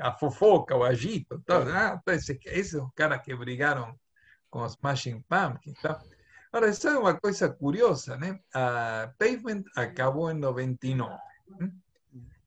a 0.01 0.12
fofoca, 0.12 0.76
o 0.76 0.82
agito. 0.84 1.40
Tá? 1.40 1.59
Ah, 1.92 2.12
esse, 2.12 2.38
esse 2.46 2.76
é 2.76 2.80
o 2.80 2.90
cara 2.94 3.18
que 3.18 3.34
brigaram 3.34 3.94
com 4.49 4.62
os 4.62 4.72
Smashing 4.72 5.22
Pumpkins. 5.28 5.78
Tá? 5.82 6.01
Ora, 6.53 6.72
sai 6.72 6.96
uma 6.96 7.14
coisa 7.14 7.49
curiosa, 7.49 8.16
né? 8.16 8.40
Ah, 8.55 9.03
a 9.03 9.09
Pavement 9.18 9.64
acabou 9.76 10.30
em 10.30 10.34
99. 10.34 11.14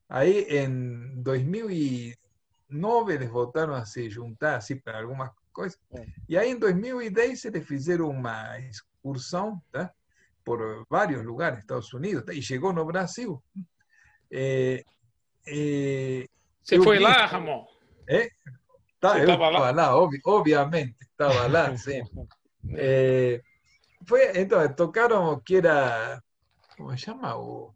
Aí, 0.09 0.41
em 0.49 1.21
2009, 1.21 3.13
eles 3.13 3.29
voltaram 3.29 3.73
a 3.73 3.85
se 3.85 4.09
juntar 4.09 4.57
assim, 4.57 4.75
para 4.77 5.01
algumas 5.01 5.31
coisas. 5.53 5.79
E 6.27 6.37
aí, 6.37 6.49
em 6.51 6.57
2010, 6.57 7.45
eles 7.45 7.65
fizeram 7.67 8.09
uma 8.09 8.59
excursão 8.59 9.61
tá? 9.71 9.93
por 10.43 10.85
vários 10.89 11.23
lugares, 11.23 11.59
Estados 11.59 11.93
Unidos, 11.93 12.25
tá? 12.25 12.33
e 12.33 12.41
chegou 12.41 12.73
no 12.73 12.83
Brasil. 12.85 13.41
É, 14.31 14.83
é, 15.47 16.25
Você 16.63 16.81
foi 16.81 16.99
lá, 16.99 17.25
Ramon? 17.25 17.65
É, 18.07 18.29
tá, 18.99 19.13
lá, 19.15 19.71
lá 19.71 19.95
obviamente, 20.25 20.95
estava 21.01 21.47
lá, 21.47 21.77
sim. 21.77 22.01
É, 22.75 23.41
fue, 24.05 24.39
entonces, 24.39 24.75
tocaron 24.75 25.41
que 25.41 25.57
era, 25.57 26.23
¿cómo 26.77 26.97
se 26.97 27.05
llama? 27.05 27.37
O, 27.37 27.75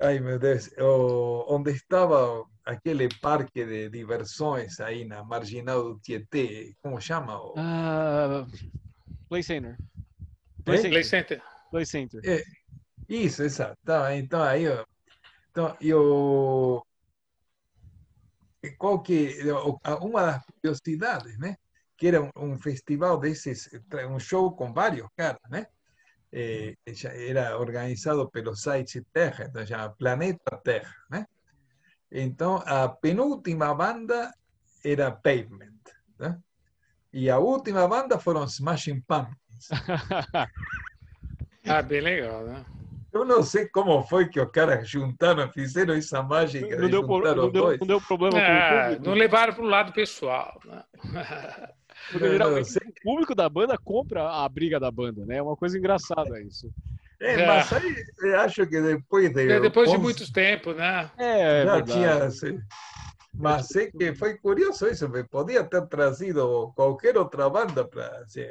ay, 0.00 0.20
meu 0.20 0.38
Deus, 0.38 0.70
o, 0.78 1.44
onde 1.48 1.72
estava 1.72 2.44
aquele 2.64 3.08
parque 3.20 3.64
de 3.64 3.90
diversões 3.90 4.80
aí 4.80 5.04
na 5.04 5.22
Marginal 5.22 5.82
do 5.82 6.00
Tietê, 6.00 6.74
como 6.82 7.00
chama? 7.00 7.40
O... 7.40 7.52
Uh, 7.52 8.46
Play 9.28 9.42
Center. 9.42 9.76
Play, 10.64 10.78
Center. 10.78 10.90
Play 10.90 11.04
Center. 11.04 11.42
Play 11.70 11.86
Center. 11.86 12.20
É, 12.24 12.42
isso, 13.08 13.42
exato. 13.42 13.78
Então, 14.14 14.42
aí, 14.42 14.64
então, 15.50 15.76
eu, 15.80 16.82
qual 18.78 19.02
que, 19.02 19.36
uma 20.00 20.22
das 20.22 20.44
curiosidades, 20.46 21.38
né? 21.38 21.56
Que 22.04 22.08
era 22.08 22.30
un, 22.34 22.60
festival 22.60 23.18
de 23.18 23.30
ese, 23.30 23.56
un 24.06 24.20
show 24.20 24.54
con 24.54 24.74
varios 24.74 25.08
caras, 25.16 25.40
¿no? 25.48 25.66
Eh, 26.30 26.76
era 26.84 27.56
organizado 27.56 28.28
pelo 28.28 28.54
Sites 28.54 29.02
Terra, 29.10 29.50
se 29.50 29.64
llama 29.64 29.94
Planeta 29.94 30.60
Terra, 30.62 30.94
¿no? 31.08 31.26
Entonces, 32.10 32.70
a 32.70 32.94
penúltima 33.00 33.72
banda 33.72 34.34
era 34.82 35.18
Pavement, 35.18 35.88
¿no? 36.18 36.42
Y 37.10 37.30
a 37.30 37.38
última 37.38 37.86
banda 37.86 38.18
fueron 38.18 38.50
Smashing 38.50 39.02
Pumpkins. 39.02 39.70
ah, 41.66 41.80
bem 41.80 42.02
legal, 42.02 42.44
né? 42.44 42.66
Eu 43.14 43.24
não 43.24 43.42
sei 43.42 43.66
como 43.68 44.02
foi 44.02 44.28
que 44.28 44.38
os 44.38 44.50
caras 44.50 44.86
juntaram, 44.86 45.50
fizeram 45.52 45.94
essa 45.94 46.22
mágica. 46.22 46.76
Não, 46.76 46.90
deu, 46.90 47.02
não, 47.06 47.50
deu, 47.50 47.78
não 47.78 47.86
deu 47.86 48.00
problema. 48.00 48.38
É, 48.38 48.98
não 48.98 49.14
levaram 49.14 49.54
para 49.54 49.62
o 49.62 49.68
lado 49.68 49.92
pessoal. 49.92 50.60
Né? 50.66 50.82
Porque 52.10 52.28
geralmente 52.28 52.78
o 52.78 53.02
público 53.02 53.34
da 53.34 53.48
banda 53.48 53.76
compra 53.78 54.28
a 54.28 54.48
briga 54.48 54.78
da 54.78 54.90
banda, 54.90 55.24
né? 55.24 55.36
É 55.36 55.42
uma 55.42 55.56
coisa 55.56 55.78
engraçada 55.78 56.40
isso. 56.40 56.70
É, 57.20 57.40
é. 57.40 57.46
mas 57.46 57.72
aí 57.72 57.94
eu 58.22 58.40
acho 58.40 58.66
que 58.66 58.80
depois 58.80 59.32
de. 59.32 59.50
É, 59.50 59.60
depois 59.60 59.88
11... 59.88 59.96
de 59.96 60.02
muito 60.02 60.32
tempo, 60.32 60.72
né? 60.72 61.10
É, 61.16 61.62
é 61.62 61.64
já 61.64 61.82
tinha. 61.82 62.14
Assim, 62.24 62.58
mas 63.32 63.68
sei 63.68 63.90
que 63.90 64.14
foi 64.14 64.36
curioso 64.36 64.86
isso, 64.86 65.08
me 65.08 65.24
podia 65.24 65.64
ter 65.64 65.86
trazido 65.86 66.72
qualquer 66.76 67.16
outra 67.16 67.48
banda 67.48 67.84
para. 67.84 68.18
Assim, 68.18 68.46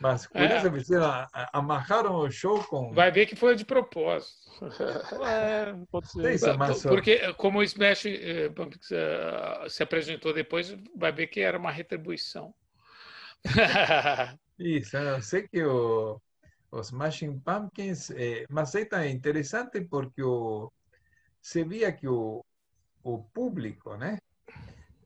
mas 0.00 0.26
por 0.26 0.40
é. 0.40 0.56
isso 0.56 0.72
fizeram, 0.72 1.26
amarraram 1.52 2.16
o 2.16 2.30
show 2.30 2.62
com. 2.64 2.92
Vai 2.92 3.10
ver 3.10 3.26
que 3.26 3.36
foi 3.36 3.54
de 3.54 3.64
propósito. 3.64 4.48
É, 5.24 5.74
pode 5.90 6.10
ser. 6.10 6.34
Isso, 6.34 6.58
mas... 6.58 6.82
Porque, 6.82 7.32
como 7.34 7.58
o 7.58 7.62
Smash 7.62 8.06
eh, 8.06 8.50
se 9.68 9.82
apresentou 9.82 10.32
depois, 10.32 10.76
vai 10.96 11.12
ver 11.12 11.28
que 11.28 11.40
era 11.40 11.58
uma 11.58 11.70
retribuição. 11.70 12.52
Isso, 14.58 14.96
eu 14.96 15.22
sei 15.22 15.48
que 15.48 15.62
o, 15.64 16.20
Smashing 16.82 17.40
Pumpkins, 17.40 18.10
eh, 18.10 18.44
mas 18.50 18.74
é 18.74 19.08
interessante 19.08 19.80
porque 19.82 20.22
o, 20.22 20.72
se 21.40 21.64
via 21.64 21.92
que 21.92 22.08
o, 22.08 22.44
o 23.02 23.24
público, 23.24 23.96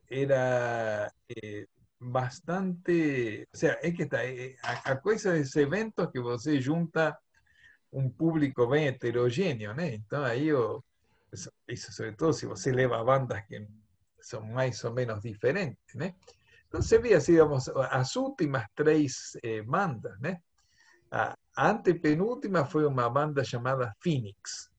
era 0.09 1.11
eh, 1.29 1.67
bastante, 1.99 3.47
o 3.53 3.57
sea, 3.57 3.79
es 3.81 3.95
que 3.95 4.03
está, 4.03 4.25
eh, 4.25 4.55
a, 4.63 4.91
a 4.91 4.95
coisa 4.97 5.33
desse 5.33 5.61
evento 5.61 6.11
que 6.11 6.19
você 6.19 6.59
junta 6.59 7.17
um 7.91 8.09
público 8.09 8.67
bem 8.67 8.87
heterogêneo, 8.87 9.73
né? 9.73 9.93
Então 9.95 10.23
aí 10.23 10.51
o, 10.53 10.83
isso 11.67 11.91
se 12.33 12.45
você 12.45 12.71
leva 12.71 13.03
bandas 13.03 13.45
que 13.47 13.67
são 14.19 14.41
mais 14.41 14.83
ou 14.83 14.93
menos 14.93 15.21
diferentes, 15.21 15.95
né? 15.95 16.15
Vi 16.73 17.13
así, 17.13 17.33
digamos, 17.33 17.71
las 17.75 18.15
últimas 18.15 18.67
tres 18.73 19.37
eh, 19.43 19.63
bandas, 19.65 20.19
¿no? 20.19 20.41
A 21.11 21.35
antepenúltima 21.55 22.65
fue 22.65 22.87
una 22.87 23.07
banda 23.09 23.43
llamada 23.43 23.95
Phoenix. 23.99 24.71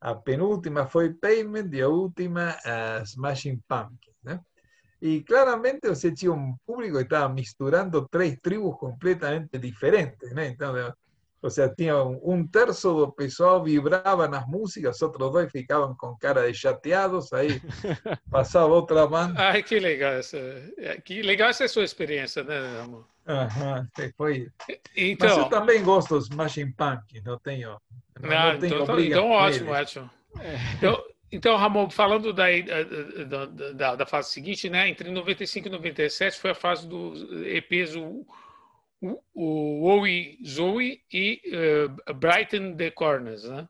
A 0.00 0.22
penúltima 0.22 0.86
fue 0.86 1.14
Payment 1.14 1.72
y 1.72 1.80
a 1.80 1.88
última 1.88 2.56
uh, 2.66 3.06
Smashing 3.06 3.62
Pumpkins, 3.66 4.16
¿no? 4.22 4.44
Y 5.00 5.24
claramente, 5.24 5.88
o 5.88 5.94
sea, 5.94 6.12
un 6.30 6.58
público 6.58 6.98
que 6.98 7.04
estaba 7.04 7.28
misturando 7.30 8.06
tres 8.08 8.40
tribus 8.42 8.76
completamente 8.78 9.58
diferentes, 9.58 10.32
¿no? 10.34 10.42
Entonces, 10.42 10.92
o 11.42 11.50
sea, 11.50 11.68
tinha 11.68 12.00
um, 12.04 12.46
terço 12.46 12.94
do 12.94 13.12
pessoal 13.12 13.64
vibrava 13.64 14.28
nas 14.28 14.46
músicas, 14.46 15.02
outros 15.02 15.32
dois 15.32 15.50
ficavam 15.50 15.92
com 15.96 16.16
cara 16.16 16.50
de 16.50 16.56
chateados, 16.56 17.32
aí 17.32 17.60
passava 18.30 18.72
outra 18.72 19.06
banda. 19.08 19.34
Ai, 19.36 19.62
que 19.62 19.80
legal 19.80 20.12
essa, 20.12 20.38
que 21.04 21.20
legal 21.20 21.50
essa 21.50 21.66
sua 21.66 21.82
experiência, 21.82 22.44
né, 22.44 22.80
amor? 22.80 23.08
Aham, 23.26 23.88
foi. 24.16 24.48
Então, 24.96 25.28
Mas 25.28 25.38
eu 25.38 25.44
também 25.48 25.82
gosto 25.82 26.14
dos 26.14 26.28
Machine 26.28 26.72
Punk, 26.72 27.20
não 27.24 27.38
tenho. 27.38 27.76
Não, 28.20 28.52
não 28.52 28.58
tenho 28.60 28.82
então, 28.82 29.00
então 29.00 29.30
ótimo, 29.30 29.72
ótimo. 29.72 30.10
Então, 30.76 31.04
então, 31.32 31.56
Ramon, 31.56 31.88
falando 31.88 32.32
da, 32.32 32.44
da, 33.26 33.46
da, 33.72 33.96
da, 33.96 34.06
fase 34.06 34.30
seguinte, 34.30 34.68
né? 34.68 34.88
Entre 34.88 35.10
95 35.10 35.66
e 35.66 35.70
97 35.70 36.38
foi 36.38 36.50
a 36.50 36.54
fase 36.54 36.86
dos 36.86 37.22
EPs, 37.46 37.96
o 37.96 38.24
o 39.34 39.84
Owie 39.84 40.38
Zoe 40.46 41.02
e 41.12 41.42
uh, 41.46 42.14
Brighton 42.14 42.76
the 42.76 42.90
Corners, 42.90 43.44
né? 43.44 43.68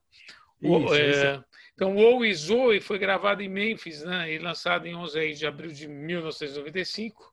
Isso, 0.61 0.72
o, 0.72 0.95
é, 0.95 1.43
então, 1.74 1.97
o 1.97 2.01
Owie 2.01 2.35
Zoe 2.35 2.80
foi 2.80 2.99
gravado 2.99 3.43
em 3.43 3.49
Memphis, 3.49 4.03
né? 4.03 4.33
E 4.33 4.39
lançado 4.39 4.87
em 4.87 4.95
11 4.95 5.33
de 5.33 5.47
abril 5.47 5.72
de 5.72 5.89
1995. 5.89 7.33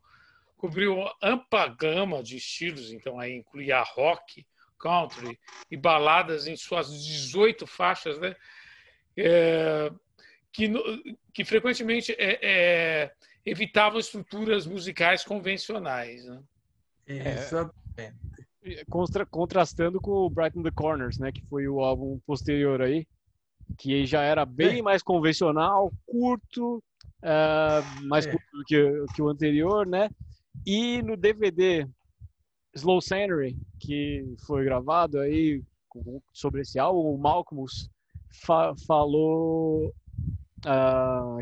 Cobriu 0.58 1.06
ampla 1.22 1.68
gama 1.68 2.24
de 2.24 2.38
estilos, 2.38 2.92
então 2.92 3.20
aí 3.20 3.36
incluía 3.36 3.82
rock, 3.82 4.46
country 4.80 5.40
e 5.70 5.78
baladas 5.78 6.48
em 6.48 6.56
suas 6.56 6.90
18 7.04 7.68
faixas, 7.68 8.18
né? 8.20 8.36
É, 9.18 9.92
que, 10.52 10.72
que 11.34 11.44
frequentemente 11.44 12.16
é, 12.18 13.12
evitavam 13.46 14.00
estruturas 14.00 14.66
musicais 14.66 15.24
convencionais. 15.24 16.26
Né? 16.26 16.42
Contra, 18.90 19.26
contrastando 19.26 20.00
com 20.02 20.12
o 20.12 20.30
Brighton 20.30 20.62
the 20.62 20.72
Corners, 20.72 21.18
né, 21.18 21.32
que 21.32 21.42
foi 21.48 21.68
o 21.68 21.80
álbum 21.80 22.20
posterior 22.26 22.82
aí, 22.82 23.08
que 23.78 24.06
já 24.06 24.22
era 24.22 24.46
bem 24.46 24.80
é. 24.80 24.82
mais 24.82 25.02
convencional, 25.02 25.92
curto, 26.06 26.84
uh, 27.24 28.08
mais 28.08 28.26
é. 28.26 28.32
curto 28.32 28.46
do 28.52 28.64
que, 28.66 29.06
que, 29.16 29.22
o 29.22 29.30
anterior, 29.30 29.88
né? 29.88 30.10
E 30.66 31.02
no 31.02 31.16
DVD 31.16 31.88
Slow 32.76 33.02
Scenery, 33.02 33.58
que 33.80 34.26
foi 34.46 34.64
gravado 34.66 35.20
aí 35.20 35.64
sobre 36.34 36.62
esse 36.62 36.78
álbum, 36.80 37.14
o 37.14 37.18
Malcolmus 37.18 37.90
fa 38.44 38.74
falou 38.86 39.88
uh, 40.66 41.40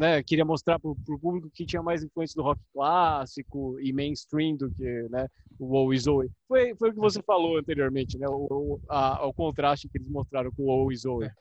né, 0.00 0.22
queria 0.22 0.46
mostrar 0.46 0.78
para 0.78 0.90
o 0.90 1.18
público 1.18 1.50
que 1.50 1.66
tinha 1.66 1.82
mais 1.82 2.02
influência 2.02 2.34
do 2.34 2.42
rock 2.42 2.58
clássico 2.72 3.78
e 3.80 3.92
mainstream 3.92 4.56
do 4.56 4.70
que 4.70 5.06
né, 5.10 5.28
o 5.58 5.66
Wow 5.66 5.92
e 5.92 5.98
Zoe. 5.98 6.30
Foi, 6.48 6.74
foi 6.74 6.88
o 6.88 6.94
que 6.94 6.98
você 6.98 7.22
falou 7.22 7.58
anteriormente, 7.58 8.16
né, 8.16 8.26
o, 8.26 8.80
a, 8.88 9.26
o 9.26 9.34
contraste 9.34 9.90
que 9.90 9.98
eles 9.98 10.08
mostraram 10.08 10.50
com 10.52 10.62
o 10.62 10.66
Wow 10.68 10.90
e 10.90 10.96
Zoe. 10.96 11.26
É. 11.26 11.32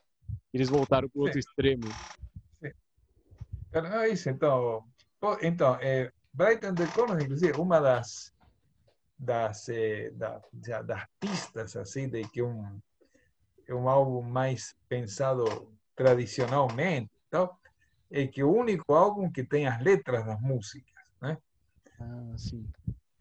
Eles 0.53 0.67
voltaram 0.67 1.07
para 1.07 1.17
o 1.17 1.23
outro 1.23 1.39
extremo. 1.39 1.83
Sim. 2.61 2.71
É 3.71 4.09
isso, 4.09 4.29
então, 4.29 4.83
então 5.41 5.75
é, 5.75 6.11
Brighton 6.33 6.75
the 6.75 6.85
Corner, 6.87 7.23
inclusive, 7.23 7.57
uma 7.57 7.79
das 7.79 8.33
das, 9.17 9.69
eh, 9.69 10.11
da, 10.11 10.41
das 10.81 11.05
pistas 11.19 11.75
assim 11.75 12.07
de 12.09 12.23
que 12.29 12.41
um, 12.41 12.79
um 13.69 13.87
álbum 13.89 14.21
mais 14.21 14.73
pensado 14.87 15.45
tradicionalmente, 15.95 17.09
então, 17.29 17.49
é 18.11 18.27
que 18.27 18.43
o 18.43 18.51
único 18.51 18.93
álbum 18.93 19.31
que 19.31 19.43
tem 19.43 19.67
as 19.67 19.81
letras 19.81 20.25
das 20.25 20.39
músicas, 20.41 21.03
né? 21.21 21.37
Ah, 21.99 22.33
sim. 22.37 22.65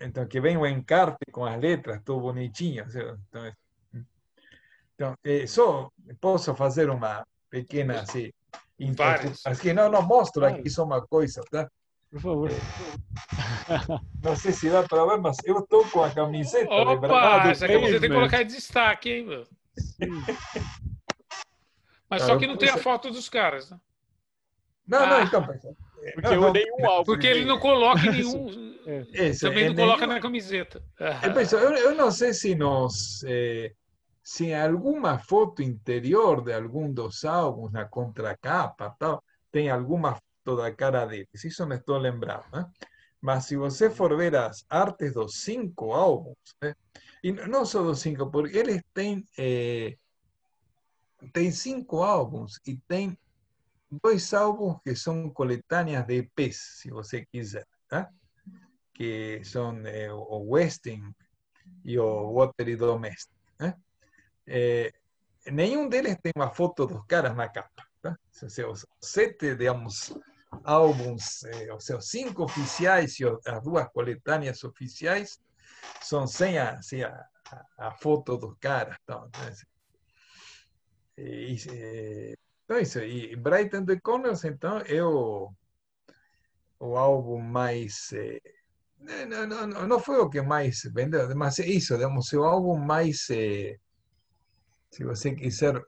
Então, 0.01 0.26
que 0.26 0.41
vem 0.41 0.57
o 0.57 0.66
encarte 0.66 1.24
com 1.32 1.45
as 1.45 1.59
letras, 1.61 2.01
tudo 2.05 2.20
bonitinho. 2.20 2.84
Então, 3.28 3.53
então 4.95 5.14
é, 5.24 5.47
só 5.47 5.91
posso 6.20 6.55
fazer 6.55 6.89
uma 6.89 7.26
pequena 7.51 8.01
assim, 8.01 8.30
Aqui 9.45 9.72
não, 9.72 9.91
não 9.91 10.03
mostro 10.03 10.45
aqui 10.47 10.70
só 10.70 10.84
uma 10.84 11.05
coisa, 11.05 11.43
tá? 11.51 11.68
Por 12.11 12.20
favor. 12.20 12.51
Não 14.22 14.36
sei 14.36 14.53
se 14.53 14.70
dá 14.70 14.82
para 14.84 15.05
ver, 15.05 15.20
mas 15.20 15.36
eu 15.45 15.59
estou 15.59 15.84
com 15.91 16.03
a 16.03 16.11
camiseta. 16.11 16.72
Opa, 16.72 17.51
essa 17.51 17.66
camiseta 17.66 18.01
tem 18.01 18.09
que 18.09 18.14
colocar 18.14 18.43
em 18.43 18.47
destaque, 18.47 19.11
hein, 19.11 19.26
meu? 19.26 19.47
Mas 22.09 22.22
só 22.22 22.39
que 22.39 22.47
não 22.47 22.57
tem 22.57 22.70
a 22.70 22.78
foto 22.78 23.11
dos 23.11 23.28
caras, 23.28 23.70
né? 23.70 23.78
Não, 24.89 25.07
não, 25.07 25.22
então, 25.22 25.45
porque 26.14 26.34
não, 26.34 26.53
nenhum 26.53 26.86
álbum. 26.89 27.05
Porque 27.05 27.26
ele 27.26 27.45
não 27.47 27.59
coloca 27.59 28.11
nenhum. 28.11 28.74
É. 28.86 29.32
também 29.39 29.68
não 29.68 29.74
coloca 29.74 30.07
na 30.07 30.20
camiseta. 30.20 30.82
Eu, 31.53 31.74
eu, 31.74 31.95
não 31.95 32.11
sei 32.11 32.32
se. 32.32 32.57
Eh, 33.26 33.72
se 34.22 34.53
alguma 34.53 35.18
foto 35.18 35.62
interior 35.62 36.43
de 36.43 36.53
algum 36.53 36.93
dos 36.93 37.24
álbuns, 37.24 37.72
na 37.72 37.86
contracapa, 37.86 38.95
tal, 38.99 39.22
tem 39.51 39.70
alguma 39.70 40.14
foto 40.14 40.57
da 40.57 40.70
cara 40.72 41.07
deles. 41.07 41.45
Isso 41.45 41.64
não 41.66 41.76
estou 41.76 41.99
lembrando. 41.99 42.45
Né? 42.53 42.66
Mas 43.20 43.47
se 43.47 43.57
você 43.57 43.91
for 43.91 44.16
ver 44.16 44.36
as 44.36 44.64
artes 44.68 45.12
dos 45.12 45.41
cinco 45.41 45.93
álbuns, 45.93 46.36
né? 46.62 46.74
e 47.22 47.32
não 47.32 47.64
só 47.64 47.82
dos 47.82 48.01
cinco, 48.01 48.30
porque 48.30 48.57
eles 48.57 48.82
têm. 48.95 49.24
Eh, 49.39 49.97
tem 51.32 51.51
cinco 51.51 52.03
álbuns 52.03 52.61
e 52.66 52.76
tem 52.86 53.18
dois 53.91 54.34
álbuns 54.34 54.80
que 54.84 54.95
son 54.95 55.32
coletáneas 55.32 56.07
de 56.07 56.18
EPs, 56.18 56.80
si 56.80 56.91
você 56.91 57.26
quiser, 57.26 57.66
¿ah? 57.91 58.09
que 58.93 59.45
son 59.45 59.86
eh, 59.86 60.11
o 60.11 60.39
Westing 60.39 61.14
y 61.84 61.97
o 61.97 62.28
Water 62.30 62.68
y 62.68 62.76
Domestic. 62.76 63.36
¿ah? 63.61 63.76
Eh, 64.47 64.93
nenhum 65.47 65.89
deles 65.89 66.18
tem 66.20 66.32
uma 66.36 66.51
foto 66.51 66.86
dos 66.86 67.05
caras 67.07 67.34
na 67.36 67.49
capa. 67.49 67.86
Tá? 68.01 68.18
Os 68.68 68.86
sete, 69.01 69.57
digamos, 69.57 70.14
álbuns, 70.64 71.45
eh, 71.45 71.72
ou 71.72 71.80
seja, 71.80 72.01
cinco 72.01 72.45
oficiais 72.45 73.18
e 73.20 73.24
as 73.24 73.62
duas 73.62 73.89
coletâneas 73.91 74.64
oficiais 74.64 75.41
são 76.01 76.26
sem 76.26 76.59
a, 76.59 76.80
sem 76.82 77.05
a, 77.05 77.26
a, 77.78 77.93
foto 77.93 78.36
dos 78.36 78.57
caras. 78.59 78.97
Tá? 79.07 79.24
Então, 79.28 79.53
e, 81.16 81.57
e, 81.70 82.39
Então, 82.69 82.81
isso. 82.81 82.99
E 82.99 83.35
Brighton 83.35 83.87
the 83.87 83.99
Corners, 83.99 84.45
então, 84.45 84.77
é 84.81 85.03
o, 85.03 85.51
o 86.79 86.99
álbum 86.99 87.41
mais. 87.41 88.12
Eh, 88.12 88.43
não, 89.27 89.47
não, 89.47 89.87
não 89.87 89.99
foi 89.99 90.19
o 90.19 90.29
que 90.29 90.43
mais 90.43 90.83
vendeu, 90.93 91.35
mas 91.35 91.59
é 91.61 91.66
isso, 91.66 91.97
digamos, 91.97 92.31
é 92.31 92.37
o 92.37 92.45
álbum 92.45 92.77
mais. 92.77 93.31
Eh, 93.31 93.79
se 94.91 95.03
você 95.03 95.35
quiser, 95.35 95.83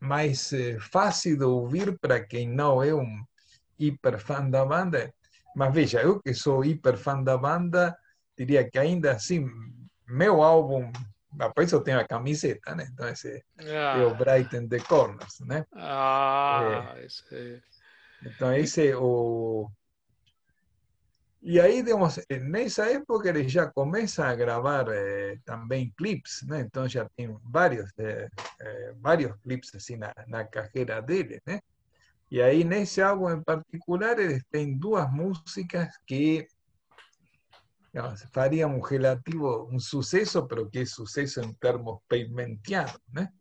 mais 0.00 0.50
fácil 0.90 1.36
de 1.38 1.44
ouvir 1.44 1.96
para 2.00 2.24
quem 2.24 2.48
não 2.48 2.82
é 2.82 2.92
um 2.92 3.24
hiper 3.78 4.18
fã 4.18 4.50
da 4.50 4.64
banda. 4.64 5.14
Mas 5.54 5.72
veja, 5.72 6.02
eu 6.02 6.20
que 6.20 6.34
sou 6.34 6.64
hiper 6.64 6.96
fã 6.96 7.22
da 7.22 7.38
banda, 7.38 7.96
diria 8.36 8.68
que 8.68 8.80
ainda 8.80 9.12
assim, 9.12 9.48
meu 10.08 10.42
álbum 10.42 10.90
por 11.54 11.62
isso 11.62 11.80
tem 11.80 11.94
a 11.94 12.06
camiseta, 12.06 12.74
né? 12.74 12.88
Então 12.92 13.08
esse 13.08 13.44
ah. 13.60 13.98
é 13.98 14.04
o 14.04 14.14
Brighton 14.14 14.66
the 14.68 14.80
Corners, 14.80 15.40
né? 15.40 15.64
Ah, 15.72 16.94
é. 16.96 17.04
esse. 17.04 17.62
Então 18.24 18.52
esse 18.54 18.88
é 18.88 18.96
o 18.96 19.70
e 21.40 21.60
aí, 21.60 21.82
digamos, 21.82 22.18
nessa 22.42 22.90
época 22.90 23.28
ele 23.28 23.48
já 23.48 23.66
começa 23.66 24.26
a 24.26 24.34
gravar 24.34 24.86
eh, 24.88 25.38
também 25.44 25.92
clipes, 25.96 26.42
né? 26.42 26.60
Então 26.60 26.88
já 26.88 27.08
tem 27.16 27.34
vários, 27.44 27.90
eh, 27.96 28.28
eh, 28.60 28.94
vários 28.98 29.34
clipes 29.42 29.72
assim 29.74 29.96
na, 29.96 30.12
na 30.26 30.44
carreira 30.44 31.00
dele, 31.00 31.40
né? 31.46 31.60
E 32.30 32.42
aí 32.42 32.64
nesse 32.64 33.00
álbum 33.00 33.30
em 33.30 33.42
particular 33.42 34.18
eles 34.18 34.44
têm 34.50 34.76
duas 34.76 35.10
músicas 35.12 35.96
que 36.06 36.46
no, 37.92 38.14
un 38.66 38.82
relativo, 38.84 39.64
un 39.64 39.80
sucesso, 39.80 40.46
pero 40.46 40.68
que 40.68 40.80
é 40.80 40.86
sucesso 40.86 41.40
em 41.40 41.50
eh, 41.50 41.56
termos 41.58 42.00
pavimentianos, 42.06 43.00
né? 43.12 43.32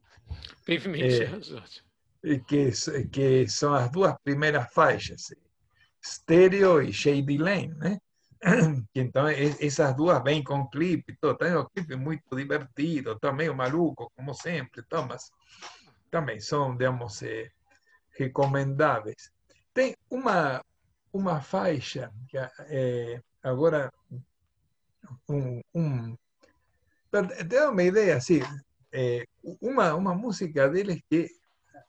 Pavimentianos. 0.66 1.84
É, 2.24 2.40
que, 2.40 2.72
que 3.12 3.48
são 3.50 3.74
as 3.74 3.92
duas 3.92 4.16
primeiras 4.24 4.72
faixas, 4.74 5.32
eh, 5.32 5.38
Stereo 6.04 6.82
e 6.82 6.94
Shady 6.94 7.38
Lane, 7.38 7.74
né? 7.76 8.00
Então, 8.96 9.28
essas 9.28 9.96
duas 9.96 10.24
vêm 10.24 10.44
com 10.44 10.70
clipe, 10.70 11.18
todo. 11.20 11.38
Tem 11.38 11.56
um 11.56 11.66
clipe 11.66 11.96
muito 11.96 12.36
divertido, 12.36 13.20
tá 13.20 13.34
meio 13.34 13.56
maluco, 13.56 14.12
como 14.16 14.34
sempre, 14.34 14.84
Thomas. 14.84 15.32
Também 16.10 16.40
são, 16.40 16.76
digamos, 16.78 17.22
eh, 17.24 17.52
recomendáveis. 18.18 19.32
Tem 19.74 19.96
uma, 20.10 20.64
uma 21.12 21.42
faixa 21.42 22.12
que 22.30 22.38
eh, 22.38 23.22
agora 23.44 23.92
un, 25.28 25.62
un 25.74 26.18
te 27.10 27.44
da 27.44 27.70
una 27.70 27.84
idea, 27.84 28.20
sí, 28.20 28.42
eh, 28.92 29.26
una, 29.62 29.96
una 29.96 30.14
música 30.14 30.70
de 30.70 30.82
él 30.82 31.04
que 31.10 31.30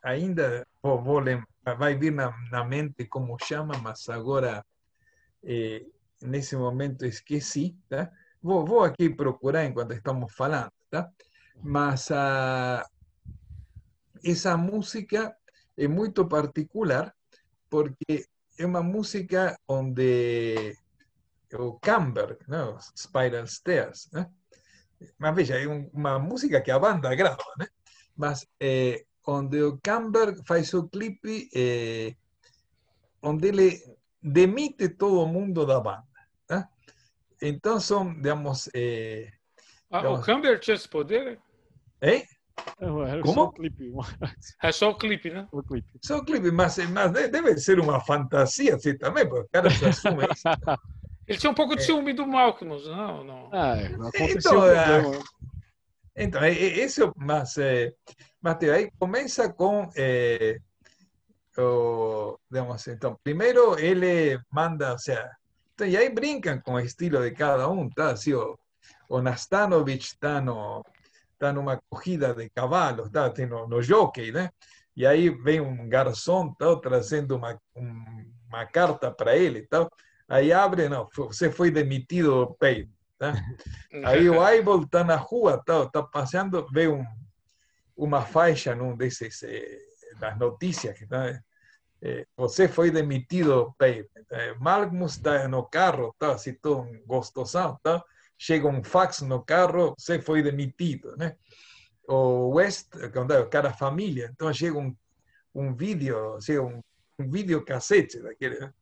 ainda 0.02 0.64
vou, 0.82 1.02
vou 1.02 1.22
vai 1.76 1.96
vir 1.96 2.12
na, 2.12 2.64
mente 2.64 3.08
como 3.08 3.36
chama, 3.38 3.78
mas 3.78 4.08
agora 4.08 4.64
eh, 5.42 5.86
nesse 6.22 6.56
momento 6.56 7.04
esqueci, 7.04 7.76
tá? 7.88 8.10
Vou, 8.40 8.64
vou 8.64 8.84
aqui 8.84 9.10
procurar 9.10 9.64
enquanto 9.64 9.92
estamos 9.92 10.32
falando, 10.34 10.72
tá? 10.90 11.10
Mas 11.62 12.08
uh, 12.10 12.86
essa 14.22 14.56
música 14.56 15.36
é 15.76 15.88
muito 15.88 16.26
particular 16.26 17.14
porque 17.68 18.26
é 18.58 18.64
uma 18.64 18.82
música 18.82 19.58
onde 19.66 20.76
o 21.56 21.78
Camber, 21.78 22.38
¿no? 22.46 22.78
Spiral 22.96 23.46
Stairs. 23.46 24.10
¿no? 24.12 24.32
Mas 25.18 25.34
veja, 25.34 25.58
é 25.58 25.66
uma 25.92 26.18
música 26.18 26.60
que 26.60 26.70
a 26.70 26.78
banda 26.78 27.14
grava, 27.14 27.44
né? 27.58 27.68
Mas 28.16 28.46
eh, 28.60 29.06
onde 29.26 29.62
o 29.62 29.78
Camber 29.82 30.36
faz 30.44 30.74
o 30.74 30.88
clipe 30.88 31.48
eh, 31.54 32.16
onde 33.22 33.48
ele 33.48 33.80
demite 34.20 34.88
todo 34.90 35.26
mundo 35.26 35.64
da 35.64 35.80
banda. 35.80 36.04
Né? 36.50 36.68
Então 37.40 37.78
são, 37.78 38.12
digamos... 38.14 38.68
Eh, 38.74 39.30
ah, 39.90 39.98
digamos, 39.98 40.20
o 40.20 40.22
Camber 40.24 40.58
tinha 40.58 40.74
esse 40.74 40.88
poder? 40.88 41.38
Hein? 42.02 42.26
É, 42.80 43.20
Como? 43.22 43.34
Só 43.34 43.44
o 43.44 43.52
clipe. 43.52 43.92
É 44.62 44.72
só 44.72 44.90
o 44.90 44.94
clipe, 44.96 45.30
né? 45.30 45.46
O 45.52 45.62
clipe. 45.62 45.88
Só 46.02 46.18
o 46.18 46.24
clipe, 46.24 46.50
mas, 46.50 46.76
mas 46.88 47.12
deve 47.12 47.56
ser 47.58 47.78
uma 47.78 48.00
fantasia 48.00 48.74
assim 48.74 48.96
também, 48.98 49.28
porque 49.28 49.46
o 49.46 49.48
cara 49.48 49.70
se 49.70 49.86
assume 49.86 50.24
isso. 50.32 50.42
Ele 51.28 51.38
tinha 51.38 51.50
um 51.50 51.54
pouco 51.54 51.76
de 51.76 51.82
é. 51.82 51.84
ciúme 51.84 52.12
do 52.14 52.26
Malcolm, 52.26 52.80
não? 52.86 53.22
não. 53.22 53.48
Ah, 53.52 53.76
é, 53.76 53.86
aconteceu 53.86 54.32
então, 54.36 54.64
é, 54.66 55.22
então, 56.16 56.44
esse, 56.44 57.00
mas, 57.16 57.58
é, 57.58 57.92
Mateus, 58.40 58.74
aí 58.74 58.90
começa 58.98 59.52
com 59.52 59.88
é, 59.94 60.58
o, 61.58 62.38
digamos 62.50 62.76
assim, 62.76 62.92
então, 62.92 63.16
primeiro 63.22 63.78
ele 63.78 64.40
manda, 64.50 64.92
ou 64.92 64.98
seja, 64.98 65.30
então, 65.74 65.86
e 65.86 65.96
aí 65.96 66.08
brincam 66.08 66.60
com 66.60 66.74
o 66.74 66.80
estilo 66.80 67.22
de 67.22 67.30
cada 67.32 67.68
um, 67.68 67.88
tá? 67.90 68.10
Assim, 68.12 68.32
o, 68.32 68.58
o 69.08 69.20
Nastanovich 69.20 70.14
está 70.14 70.40
no, 70.40 70.82
tá 71.38 71.52
numa 71.52 71.78
corrida 71.88 72.34
de 72.34 72.48
cavalos, 72.50 73.10
tá? 73.10 73.28
Tem 73.30 73.46
no, 73.46 73.68
no 73.68 73.82
jockey, 73.82 74.32
né? 74.32 74.50
E 74.96 75.06
aí 75.06 75.30
vem 75.30 75.60
um 75.60 75.88
garçom, 75.88 76.52
tá? 76.54 76.74
trazendo 76.76 77.36
uma, 77.36 77.56
um, 77.76 78.32
uma 78.48 78.66
carta 78.66 79.10
para 79.10 79.36
ele, 79.36 79.66
tal. 79.68 79.88
Tá? 80.28 80.36
Aí 80.36 80.52
abre, 80.52 80.88
não, 80.88 81.08
você 81.16 81.50
foi 81.50 81.70
demitido 81.70 82.46
do 82.46 82.54
peito. 82.54 82.92
Tá? 83.18 83.34
Aí 84.04 84.28
o 84.30 84.40
Aibol 84.40 84.82
está 84.82 85.02
na 85.02 85.16
rua, 85.16 85.56
está 85.56 85.86
tá 85.86 86.02
passeando, 86.02 86.64
vê 86.70 86.86
um, 86.86 87.04
uma 87.96 88.22
faixa 88.22 88.74
num 88.74 88.96
desses 88.96 89.42
eh, 89.42 89.78
das 90.20 90.38
notícias 90.38 90.96
que 90.96 91.06
tá, 91.06 91.40
eh, 92.00 92.26
você 92.36 92.68
foi 92.68 92.90
demitido, 92.92 93.74
Pavement. 93.76 94.06
Eh, 94.30 94.54
Malmus 94.60 95.16
está 95.16 95.48
no 95.48 95.64
carro, 95.64 96.14
tá 96.18 96.32
assim 96.32 96.54
todo 96.54 96.86
gostosão, 97.06 97.78
tá? 97.82 98.02
Chega 98.36 98.68
um 98.68 98.84
fax 98.84 99.22
no 99.22 99.44
carro, 99.44 99.96
você 99.98 100.20
foi 100.20 100.42
demitido, 100.42 101.16
né? 101.16 101.34
O 102.06 102.50
West, 102.54 102.86
é 102.96 103.10
cada 103.46 103.72
família, 103.72 104.30
então 104.32 104.52
chega 104.52 104.78
um, 104.78 104.96
um 105.54 105.74
vídeo, 105.74 106.40
chega 106.40 106.62
um, 106.62 106.80
um 107.18 107.28
videocassete 107.28 108.20
daquele, 108.20 108.60
né? 108.60 108.72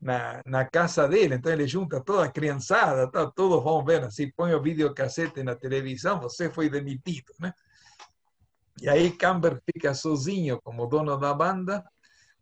Na, 0.00 0.40
na 0.46 0.64
casa 0.64 1.06
dele, 1.06 1.34
então 1.34 1.52
ele 1.52 1.66
junta 1.66 2.00
toda 2.00 2.24
a 2.24 2.30
criançada, 2.30 3.10
tá? 3.10 3.30
todos 3.30 3.62
vão 3.62 3.84
ver 3.84 4.02
assim, 4.04 4.30
põe 4.30 4.54
o 4.54 4.62
videocassete 4.62 5.42
na 5.42 5.54
televisão, 5.54 6.20
você 6.20 6.48
foi 6.48 6.70
demitido, 6.70 7.32
né? 7.38 7.52
E 8.80 8.88
aí 8.88 9.10
Camber 9.10 9.60
fica 9.66 9.92
sozinho 9.92 10.58
como 10.62 10.86
dono 10.86 11.18
da 11.18 11.34
banda, 11.34 11.84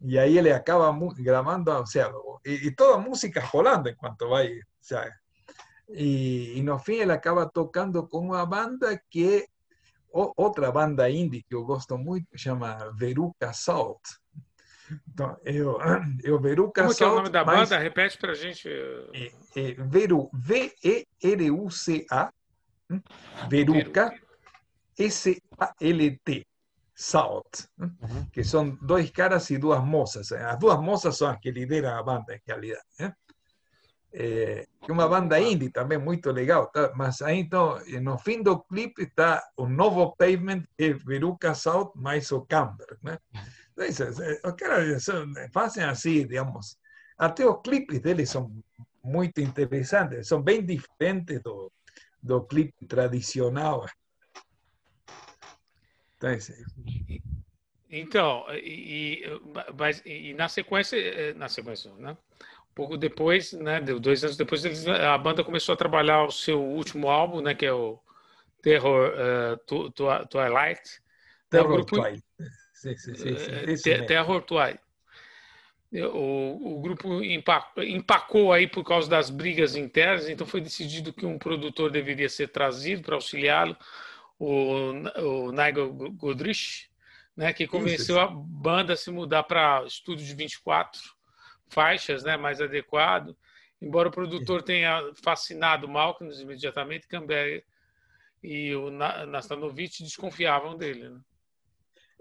e 0.01 0.17
aí 0.17 0.39
ele 0.39 0.53
acaba 0.53 0.97
gravando, 1.17 1.73
o 1.73 1.87
sea, 1.87 2.13
e 2.45 2.71
toda 2.71 2.99
música 2.99 3.41
rolando 3.41 3.89
enquanto 3.89 4.29
vai, 4.29 4.49
o 4.53 4.65
sea, 4.81 5.13
e, 5.89 6.59
e, 6.59 6.63
no 6.63 6.79
fim 6.79 6.97
ele 6.97 7.13
acaba 7.13 7.49
tocando 7.49 8.07
com 8.07 8.19
uma 8.19 8.45
banda 8.45 9.01
que 9.11 9.49
o, 10.13 10.33
outra 10.37 10.71
banda 10.71 11.11
indie 11.11 11.43
que 11.43 11.55
eu 11.55 11.65
gosto 11.65 11.97
muito 11.97 12.27
chama 12.37 12.93
Veruca 12.95 13.53
Salt. 13.53 14.01
Então, 15.09 15.37
eu, 15.45 15.79
eu 16.23 16.41
Veruca 16.41 16.83
Como 16.83 16.95
Salt. 16.95 16.99
Como 16.99 17.11
é 17.11 17.13
o 17.13 17.17
nome 17.17 17.31
da 17.31 17.45
mas, 17.45 17.69
banda? 17.69 17.83
Repete 17.83 18.19
para 18.19 18.33
a 18.33 18.35
gente. 18.35 18.69
É, 18.69 19.33
é, 19.57 19.75
Veru, 19.75 20.31
V-E-R-U-C-A, 20.33 22.33
Veruca, 23.49 24.15
S-A-L-T. 24.99 26.47
Salt, 27.01 27.69
uhum. 27.79 28.27
que 28.33 28.43
são 28.43 28.71
dois 28.83 29.09
caras 29.11 29.49
e 29.51 29.57
duas 29.57 29.81
moças. 29.85 30.33
As 30.33 30.59
duas 30.59 30.81
moças 30.81 31.17
são 31.17 31.29
as 31.29 31.39
que 31.39 31.49
lideram 31.49 31.97
a 31.97 32.03
banda, 32.03 32.35
em 32.35 32.41
realidade. 32.45 32.83
Né? 32.99 33.15
É, 34.13 34.67
uma 34.89 35.07
banda 35.07 35.39
indie 35.39 35.71
também 35.71 35.97
muito 35.97 36.29
legal, 36.33 36.67
tá? 36.67 36.93
mas 36.97 37.23
aí 37.23 37.39
então, 37.39 37.79
no 38.03 38.19
fim 38.19 38.43
do 38.43 38.59
clipe 38.65 39.03
está 39.03 39.41
o 39.57 39.69
novo 39.69 40.17
Pavement, 40.17 40.65
que 40.77 40.87
é 40.87 40.93
Veruca 40.93 41.55
Salt 41.55 41.95
mais 41.95 42.33
o 42.33 42.41
Camber. 42.41 42.99
Né? 43.01 43.17
Então, 43.79 44.09
os 44.45 44.55
caras 44.57 45.07
fazem 45.53 45.85
assim, 45.85 46.27
digamos, 46.27 46.77
até 47.17 47.47
os 47.47 47.61
clipes 47.63 48.01
deles 48.01 48.29
são 48.31 48.53
muito 49.03 49.41
interessantes, 49.41 50.27
são 50.27 50.43
bem 50.43 50.65
diferentes 50.65 51.41
do, 51.43 51.71
do 52.23 52.43
clipe 52.43 52.87
tradicional. 52.87 53.87
Então, 56.17 56.31
então 57.89 58.45
e, 58.55 59.23
mas, 59.77 60.03
e 60.05 60.35
na 60.35 60.49
sequência, 60.49 61.35
na 61.35 61.49
sequência, 61.49 61.93
né? 61.95 62.17
Um 62.71 62.75
pouco 62.75 62.97
depois, 62.97 63.53
né? 63.53 63.81
Dois 63.81 64.25
anos 64.25 64.37
depois, 64.37 64.65
eles, 64.65 64.87
a 64.87 65.17
banda 65.17 65.45
começou 65.45 65.73
a 65.73 65.77
trabalhar 65.77 66.25
o 66.25 66.31
seu 66.31 66.61
último 66.61 67.09
álbum, 67.09 67.41
né? 67.41 67.55
Que 67.55 67.67
é 67.67 67.73
o 67.73 67.99
Terror 68.63 69.13
uh, 69.13 70.27
Twilight. 70.27 71.01
Terror 71.49 71.69
grupo, 71.69 71.97
Twilight. 71.97 72.25
Sim, 72.79 72.97
sim, 72.97 73.15
sim, 73.77 74.07
Terror 74.07 74.41
Twilight. 74.43 74.81
O, 76.13 76.77
o 76.77 76.81
grupo 76.81 77.25
empacou, 77.25 77.83
empacou 77.83 78.53
aí 78.53 78.69
por 78.69 78.85
causa 78.85 79.09
das 79.09 79.31
brigas 79.31 79.75
internas, 79.75 80.29
então 80.29 80.47
foi 80.47 80.61
decidido 80.61 81.13
que 81.13 81.27
um 81.27 81.39
produtor 81.39 81.91
deveria 81.91 82.29
ser 82.29 82.49
trazido 82.49 83.03
para 83.03 83.17
auxiliá-lo 83.17 83.77
o, 84.39 84.93
o 85.19 85.51
Nigel 85.51 85.93
Godrich, 85.93 86.89
né, 87.37 87.53
que 87.53 87.67
convenceu 87.67 88.21
a 88.21 88.27
banda 88.29 88.93
a 88.93 88.97
se 88.97 89.11
mudar 89.11 89.43
para 89.43 89.83
estúdio 89.87 90.25
de 90.25 90.35
24 90.35 91.01
faixas, 91.69 92.23
né, 92.23 92.37
mais 92.37 92.61
adequado. 92.61 93.37
Embora 93.81 94.09
o 94.09 94.13
produtor 94.13 94.63
tenha 94.63 95.01
fascinado 95.15 95.89
Malkins 95.89 96.39
imediatamente, 96.39 97.09
Camber 97.09 97.65
e 98.43 98.75
o 98.75 98.91
Nastanovic 98.91 100.03
desconfiavam 100.03 100.77
dele. 100.77 101.09
Né? 101.09 101.21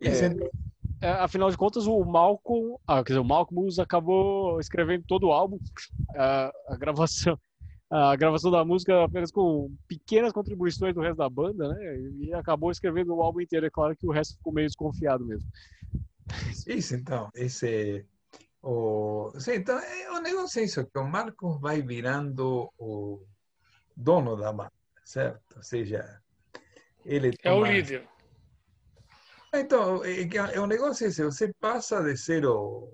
É, 0.01 1.07
é, 1.07 1.11
afinal 1.11 1.49
de 1.49 1.57
contas, 1.57 1.87
o 1.87 2.03
Malcolm, 2.03 2.77
ah, 2.87 3.03
quer 3.03 3.13
dizer, 3.13 3.19
o 3.19 3.25
Malcolm 3.25 3.67
acabou 3.81 4.59
escrevendo 4.59 5.03
todo 5.07 5.27
o 5.27 5.31
álbum, 5.31 5.59
a, 6.15 6.51
a 6.69 6.77
gravação 6.77 7.37
a 7.89 8.15
gravação 8.17 8.51
da 8.51 8.65
música 8.65 9.05
apenas 9.05 9.31
com 9.31 9.73
pequenas 9.87 10.33
contribuições 10.33 10.93
do 10.93 10.99
resto 10.99 11.17
da 11.17 11.29
banda, 11.29 11.69
né? 11.69 11.97
E 12.19 12.33
acabou 12.33 12.69
escrevendo 12.69 13.15
o 13.15 13.21
álbum 13.21 13.39
inteiro. 13.39 13.65
É 13.65 13.69
claro 13.69 13.95
que 13.95 14.05
o 14.05 14.11
resto 14.11 14.35
ficou 14.35 14.51
meio 14.51 14.67
desconfiado 14.67 15.25
mesmo. 15.25 15.49
Isso, 16.67 16.95
então, 16.95 17.29
esse 17.33 18.05
o 18.61 19.31
sim, 19.39 19.53
então 19.53 19.79
é 19.79 20.11
o 20.11 20.19
negócio 20.19 20.59
é 20.59 20.63
isso 20.63 20.85
que 20.85 20.99
o 20.99 21.07
Marcos 21.07 21.61
vai 21.61 21.81
virando 21.81 22.69
o 22.77 23.23
dono 23.95 24.35
da 24.35 24.51
banda, 24.51 24.73
certo? 25.05 25.55
Ou 25.55 25.63
seja, 25.63 26.19
ele 27.05 27.31
toma... 27.37 27.55
é 27.55 27.59
o 27.59 27.71
líder. 27.71 28.07
Então, 29.53 30.03
é, 30.03 30.21
é, 30.53 30.59
o 30.59 30.67
negócio 30.67 31.05
é 31.05 31.09
esse, 31.09 31.23
você 31.23 31.51
passa 31.59 32.01
de 32.03 32.17
ser 32.17 32.45
o 32.45 32.91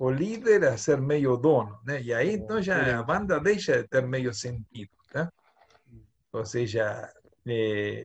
o 0.00 0.10
líder 0.10 0.64
a 0.64 0.78
ser 0.78 0.98
meio 0.98 1.36
dono, 1.36 1.78
né? 1.84 2.00
E 2.00 2.14
aí 2.14 2.32
então 2.32 2.62
já 2.62 2.98
a 2.98 3.02
banda 3.02 3.38
deixa 3.38 3.82
de 3.82 3.88
ter 3.88 4.02
meio 4.06 4.32
sentido, 4.32 4.90
né? 5.14 5.28
Ou 6.32 6.46
seja, 6.46 7.12
é, 7.46 8.02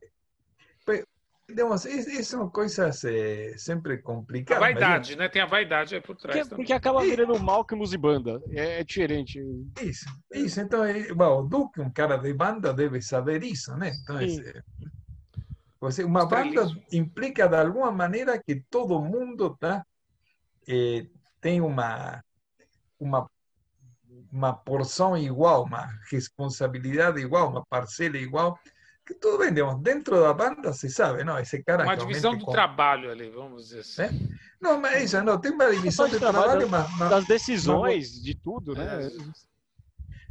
digamos, 1.48 1.86
são 2.24 2.50
coisas 2.50 3.02
é, 3.04 3.56
sempre 3.56 3.98
complicadas. 3.98 4.62
A 4.62 4.66
vaidade, 4.66 5.10
mas, 5.12 5.18
né? 5.18 5.28
Tem 5.28 5.40
a 5.40 5.46
vaidade 5.46 5.94
aí 5.94 6.00
por 6.00 6.16
trás 6.16 6.40
porque, 6.40 6.54
porque 6.56 6.72
acaba 6.74 7.00
virando 7.00 7.38
Malcolm 7.38 7.82
e 7.90 7.96
banda, 7.96 8.42
é, 8.50 8.80
é, 8.80 8.84
diferente. 8.84 9.40
Isso, 9.80 10.06
isso. 10.34 10.60
Então, 10.60 10.84
é, 10.84 11.14
bom, 11.14 11.40
o 11.40 11.42
Duque, 11.44 11.80
um 11.80 11.90
cara 11.90 12.18
de 12.18 12.32
banda, 12.34 12.74
deve 12.74 13.00
saber 13.00 13.42
isso, 13.42 13.74
né? 13.76 13.92
Então, 14.02 14.18
é, 14.18 14.26
você, 15.80 16.04
uma 16.04 16.24
banda 16.26 16.68
implica 16.90 17.48
de 17.48 17.56
alguma 17.56 17.90
maneira 17.90 18.42
que 18.42 18.62
todo 18.70 19.00
mundo 19.00 19.56
tá 19.58 19.84
eh, 20.68 21.06
tem 21.40 21.60
uma, 21.60 22.24
uma, 22.98 23.30
uma 24.32 24.52
porção 24.52 25.16
igual, 25.16 25.64
uma 25.64 25.88
responsabilidade 26.10 27.20
igual, 27.20 27.50
uma 27.50 27.64
parcela 27.64 28.16
igual, 28.16 28.58
que 29.06 29.14
tudo 29.14 29.38
bem, 29.38 29.52
digamos, 29.52 29.80
dentro 29.80 30.20
da 30.20 30.34
banda 30.34 30.72
se 30.72 30.90
sabe, 30.90 31.22
não, 31.22 31.38
esse 31.38 31.62
cara... 31.62 31.84
Uma 31.84 31.96
divisão 31.96 32.36
do 32.36 32.44
com... 32.44 32.50
trabalho 32.50 33.10
ali, 33.10 33.30
vamos 33.30 33.68
dizer 33.68 33.80
assim. 33.80 34.02
É? 34.02 34.10
Não, 34.60 34.80
mas 34.80 35.04
isso, 35.04 35.22
não, 35.22 35.38
tem 35.38 35.52
uma 35.52 35.70
divisão 35.70 36.08
de 36.08 36.18
trabalho, 36.18 36.68
mas... 36.68 36.98
Não, 36.98 37.08
das 37.08 37.26
decisões, 37.26 38.16
não, 38.16 38.22
de 38.22 38.34
tudo, 38.34 38.74
né? 38.74 39.08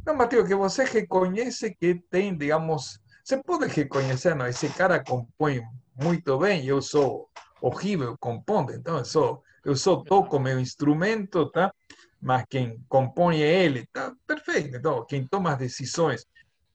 Não, 0.05 0.15
Matheus, 0.15 0.47
que 0.47 0.55
você 0.55 0.83
reconhece 0.83 1.73
que 1.73 1.95
tem, 1.95 2.35
digamos, 2.35 2.99
você 3.25 3.41
pode 3.41 3.65
reconhecer, 3.65 4.35
não, 4.35 4.45
esse 4.45 4.69
cara 4.69 5.03
compõe 5.03 5.59
muito 5.99 6.37
bem, 6.37 6.63
eu 6.67 6.79
sou 6.79 7.27
horrível 7.59 8.15
compondo, 8.19 8.71
então 8.71 8.99
eu 8.99 9.05
sou 9.05 9.43
eu 9.63 9.75
só 9.75 9.95
toco 9.95 10.37
meu 10.37 10.59
instrumento, 10.59 11.49
tá? 11.49 11.73
Mas 12.21 12.45
quem 12.47 12.79
compõe 12.87 13.41
é 13.41 13.63
ele, 13.63 13.87
tá? 13.91 14.13
Perfeito. 14.27 14.77
Então, 14.77 15.03
toma 15.27 15.53
as 15.53 15.57
decisões, 15.57 16.23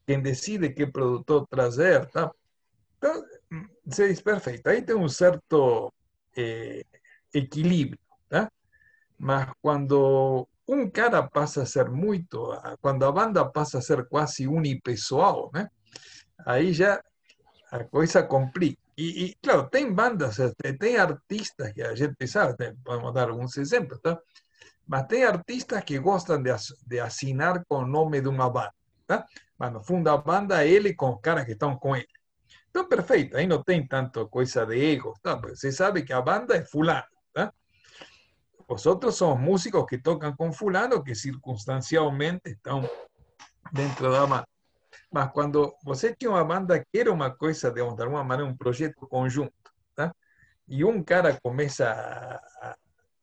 quem 0.05 0.21
decide 0.21 0.71
que 0.71 0.85
produtor 0.89 1.47
trazer, 1.49 2.05
tá? 2.07 2.33
Então, 2.99 3.25
você 3.87 4.09
diz, 4.09 4.21
perfeito. 4.21 4.67
Aí 4.67 4.83
tem 4.83 4.97
um 4.97 5.09
certo 5.09 5.93
eh, 6.37 6.85
equilíbrio, 7.33 8.01
tá? 8.29 8.51
Mas 9.17 9.49
quando 9.63 10.49
um 10.67 10.91
cara 10.91 11.23
passa 11.23 11.63
a 11.63 11.67
ser 11.67 11.89
muito, 11.89 12.53
quando 12.81 13.05
a 13.05 13.13
banda 13.13 13.49
passa 13.49 13.79
a 13.79 13.83
ser 13.83 14.09
quase 14.09 14.49
unipessoal, 14.49 15.49
né? 15.55 15.71
Aí 16.47 16.73
já 16.73 17.03
a 17.71 17.85
coisa 17.85 18.27
complica. 18.27 18.81
Y, 18.97 19.25
y, 19.25 19.35
claro, 19.41 19.69
tem 19.71 19.95
bandas, 19.95 20.39
tem 20.79 20.99
artistas 20.99 21.73
que 21.73 21.83
a 21.83 21.95
gente 21.95 22.17
podemos 22.85 23.15
dar 23.15 23.31
alguns 23.31 23.57
exemplos, 23.57 23.99
tá? 24.03 24.21
mas 24.87 25.07
tem 25.07 25.25
artistas 25.25 25.83
que 25.85 25.99
gostam 25.99 26.43
de, 26.43 26.51
de 26.87 27.01
assinar 27.01 27.65
com 27.67 27.77
o 27.79 27.87
nome 27.87 28.21
de 28.21 28.29
uma 28.29 28.51
banda. 28.51 28.75
Tá? 29.07 29.27
Funda 29.85 30.13
a 30.13 30.17
banda 30.17 30.67
ele 30.67 30.95
com 30.95 31.15
os 31.15 31.21
caras 31.21 31.45
que 31.45 31.53
estão 31.53 31.79
com 31.79 31.97
ele. 31.97 32.09
Então, 32.69 32.89
perfeito, 32.89 33.37
aí 33.37 33.47
não 33.47 33.63
tem 33.63 33.87
tanto 33.87 34.29
coisa 34.29 34.67
de 34.67 34.93
ego, 34.93 35.15
tá? 35.23 35.35
você 35.37 35.73
sabe 35.73 36.03
que 36.03 36.13
a 36.13 36.21
banda 36.21 36.57
é 36.57 36.65
fulano. 36.65 37.07
Tá? 37.33 37.53
Os 38.69 38.85
outros 38.85 39.17
são 39.17 39.37
músicos 39.37 39.87
que 39.89 39.99
tocam 39.99 40.35
com 40.37 40.53
fulano 40.53 41.03
que 41.03 41.15
circunstancialmente 41.15 42.51
estão 42.51 42.83
dentro 43.73 44.13
da 44.13 44.27
banda. 44.27 44.47
Mas 45.13 45.31
quando 45.33 45.75
você 45.85 46.15
tinha 46.15 46.31
uma 46.31 46.45
banda 46.45 46.79
que 46.81 46.99
era 46.99 47.13
uma 47.13 47.31
coisa, 47.35 47.71
digamos, 47.71 47.97
de 47.97 48.03
alguma 48.03 48.25
maneira, 48.25 48.51
um 48.51 48.57
projeto 48.57 49.07
conjunto, 49.09 49.53
tá? 49.95 50.15
e 50.69 50.85
um 50.85 51.03
cara 51.05 51.39
começa 51.43 51.91
a, 51.91 52.77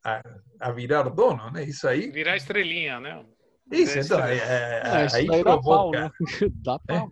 a, 0.04 0.22
a 0.60 0.72
virar 0.72 1.04
dono, 1.10 1.50
né? 1.52 1.64
Isso 1.64 1.88
aí. 1.88 2.14
Virar 2.14 2.36
estrelinha, 2.36 3.00
né? 3.00 3.24
Isso, 3.70 3.98
então, 3.98 4.20
é, 4.24 4.38
Ah, 4.80 5.04
isso 5.04 5.16
aí 5.16 5.26
daí 5.26 5.44
dá 5.44 5.58
pau, 5.58 5.94
né? 5.94 6.10
Dá 6.62 6.78
pau. 6.78 7.10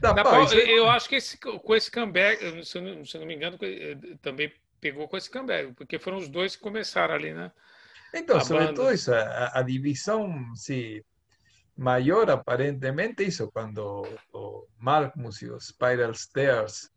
Dá 0.00 0.14
Dá 0.14 0.24
pau, 0.24 0.50
é- 0.52 0.78
eu 0.78 0.88
acho 0.90 1.08
que 1.08 1.16
esse- 1.16 1.38
com 1.38 1.74
esse 1.74 1.90
comeback, 1.90 2.64
se 2.64 2.78
eu 2.78 2.82
não, 2.82 3.04
se 3.04 3.16
eu 3.16 3.20
não 3.20 3.26
me 3.28 3.34
engano, 3.34 3.56
eh, 3.62 3.96
também 4.22 4.52
pegou 4.80 5.08
com 5.08 5.16
esse 5.16 5.30
comeback, 5.30 5.72
porque 5.74 5.98
foram 5.98 6.18
os 6.18 6.28
dois 6.28 6.56
que 6.56 6.62
começaram 6.62 7.14
ali, 7.14 7.32
né? 7.32 7.52
Então, 8.12 8.40
a 8.40 8.44
sobre 8.44 8.64
banda. 8.72 8.90
isso, 8.92 9.12
a, 9.14 9.58
a 9.60 9.62
divisão 9.62 10.28
sí, 10.56 11.04
mayor 11.80 12.30
aparentemente 12.30 13.24
hizo 13.24 13.50
cuando 13.50 14.02
o 14.32 14.66
Malcolmus 14.78 15.42
y 15.42 15.46
los 15.46 15.68
Spiral 15.68 16.14
Stairs 16.14 16.92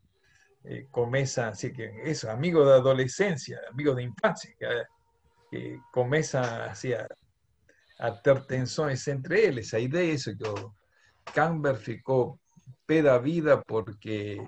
eh, 0.62 0.86
comienzan, 0.90 1.48
así 1.48 1.72
que 1.72 2.02
eso, 2.04 2.30
amigos 2.30 2.66
de 2.66 2.74
adolescencia, 2.74 3.60
amigos 3.70 3.96
de 3.96 4.02
infancia, 4.02 4.54
que, 5.50 5.80
comienzan 5.92 6.68
así 6.68 6.92
a, 6.92 7.06
a 7.98 8.20
ter 8.20 8.44
entre 9.06 9.46
eles. 9.46 9.72
A 9.72 9.78
ideia 9.78 10.10
é 10.10 10.14
isso, 10.14 10.36
que 10.36 11.32
Camber 11.32 11.76
ficou 11.76 12.38
pé 12.86 13.00
da 13.02 13.18
vida 13.18 13.62
porque 13.62 14.44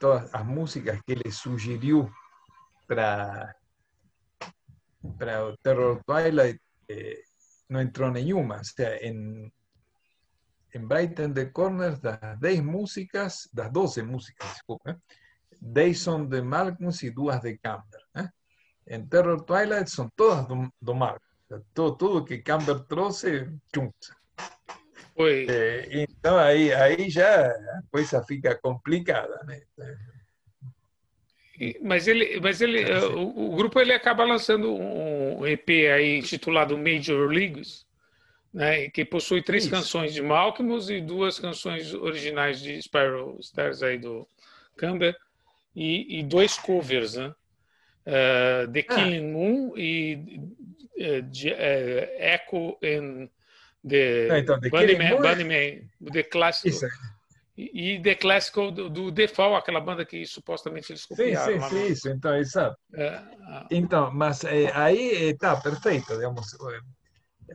todas 0.00 0.32
as 0.34 0.44
músicas 0.44 1.00
que 1.06 1.12
ele 1.12 1.30
sugeriu 1.30 2.10
para 2.88 3.54
para 5.18 5.56
Terror 5.62 6.02
Twilight 6.04 6.60
eh, 6.88 7.22
não 7.68 7.80
entrou 7.80 8.10
nenhuma. 8.10 8.60
O 8.60 8.64
sea, 8.64 8.96
em, 9.04 9.52
em 10.74 10.86
Brighton 10.86 11.32
the 11.32 11.46
Corners, 11.46 11.98
das 12.00 12.38
10 12.38 12.60
músicas, 12.60 13.48
das 13.52 13.70
12 13.72 14.02
músicas, 14.02 14.48
desculpa, 14.52 15.00
10 15.60 15.98
são 15.98 16.26
de 16.26 16.42
Malcolmus 16.42 17.02
e 17.02 17.10
duas 17.10 17.40
de 17.40 17.56
Camber. 17.58 18.00
né? 18.14 18.30
Em 18.86 19.04
Terror 19.06 19.42
Twilight 19.42 19.90
são 19.90 20.10
todas 20.14 20.46
do, 20.46 20.72
do 20.80 20.94
Malcolm. 20.94 21.20
O 21.44 21.48
sea, 21.48 21.62
Todo, 21.74 21.96
tudo 21.96 22.24
que 22.24 22.38
Camber 22.38 22.80
trouxe, 22.80 23.48
tchum. 23.72 23.90
Foi. 25.14 25.46
Eh, 25.48 26.04
então 26.04 26.36
aí, 26.36 26.72
aí 26.74 27.08
já 27.08 27.46
a 27.48 27.82
coisa 27.90 28.22
fica 28.24 28.54
complicada, 28.60 29.42
né? 29.44 29.62
Mas 31.82 32.06
ele, 32.06 32.38
mas 32.40 32.60
ele, 32.60 32.80
É, 32.82 32.90
eh, 32.90 33.06
o, 33.06 33.52
o 33.52 33.56
grupo 33.56 33.80
ele 33.80 33.92
acaba 33.92 34.24
lançando 34.24 34.74
um 34.74 35.46
EP 35.46 35.68
aí 35.94 36.18
intitulado 36.18 36.76
Major 36.76 37.28
Leagues, 37.28 37.86
né, 38.52 38.88
que 38.90 39.04
possui 39.04 39.42
três 39.42 39.64
Isso. 39.64 39.70
canções 39.72 40.12
de 40.14 40.22
Malcolmus 40.22 40.88
e 40.90 41.00
duas 41.00 41.38
canções 41.38 41.92
originais 41.94 42.60
de 42.60 42.80
Spiral 42.82 43.36
Stairs 43.42 43.82
aí 43.82 43.98
do 43.98 44.26
Camber 44.76 45.16
e, 45.74 46.18
e 46.18 46.22
dois 46.22 46.58
covers, 46.58 47.14
né? 47.16 47.34
Eh, 48.04 48.66
The 48.72 48.84
Ah. 48.88 48.94
Killing 48.94 49.32
Moon 49.32 49.72
e 49.76 50.40
de- 51.30 51.52
eh, 51.52 52.34
Echo 52.34 52.78
and 52.82 53.28
the 53.86 54.26
Não, 54.28 54.36
então, 54.38 54.60
The 54.60 54.68
Bunnyman, 54.70 55.06
é- 55.06 55.16
Bunnyman, 55.16 55.90
The 56.12 56.22
Classical. 56.22 56.70
Isso, 56.70 56.86
E 57.56 57.94
e 57.96 58.02
The 58.02 58.14
Classical 58.16 58.70
do, 58.70 58.90
do 58.90 59.10
Default, 59.10 59.56
aquela 59.56 59.80
banda 59.80 60.04
que 60.04 60.24
supostamente 60.26 60.92
eles 60.92 61.02
sim, 61.02 61.16
copiaram. 61.16 61.52
sim, 61.58 61.68
sim, 61.68 61.74
no- 61.74 61.86
isso, 61.92 62.08
então, 62.10 62.36
exato. 62.36 62.76
é, 62.94 63.08
a- 63.08 63.66
Então, 63.70 64.12
mas 64.12 64.44
eh, 64.44 64.70
aí 64.74 65.30
está 65.32 65.56
perfeito, 65.60 66.14
digamos. 66.14 66.52
eh, 66.54 66.80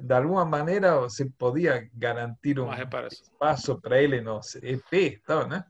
De 0.02 0.14
alguma 0.14 0.45
maneira 0.45 0.99
você 1.02 1.30
podia 1.38 1.88
garantir 1.93 2.60
um 2.60 2.72
espaço 3.08 3.80
para 3.82 4.02
ele 4.02 4.22
nos 4.22 4.56
EP 4.56 5.20
tal, 5.26 5.47
né? 5.47 5.64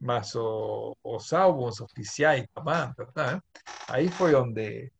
Mas 0.00 0.34
o, 0.34 0.96
os 1.04 1.32
álbuns 1.32 1.80
oficiais 1.80 2.44
da 2.54 2.62
banda, 2.62 3.06
tá? 3.14 3.40
Aí 3.88 4.08
foi 4.08 4.34
onde, 4.34 4.90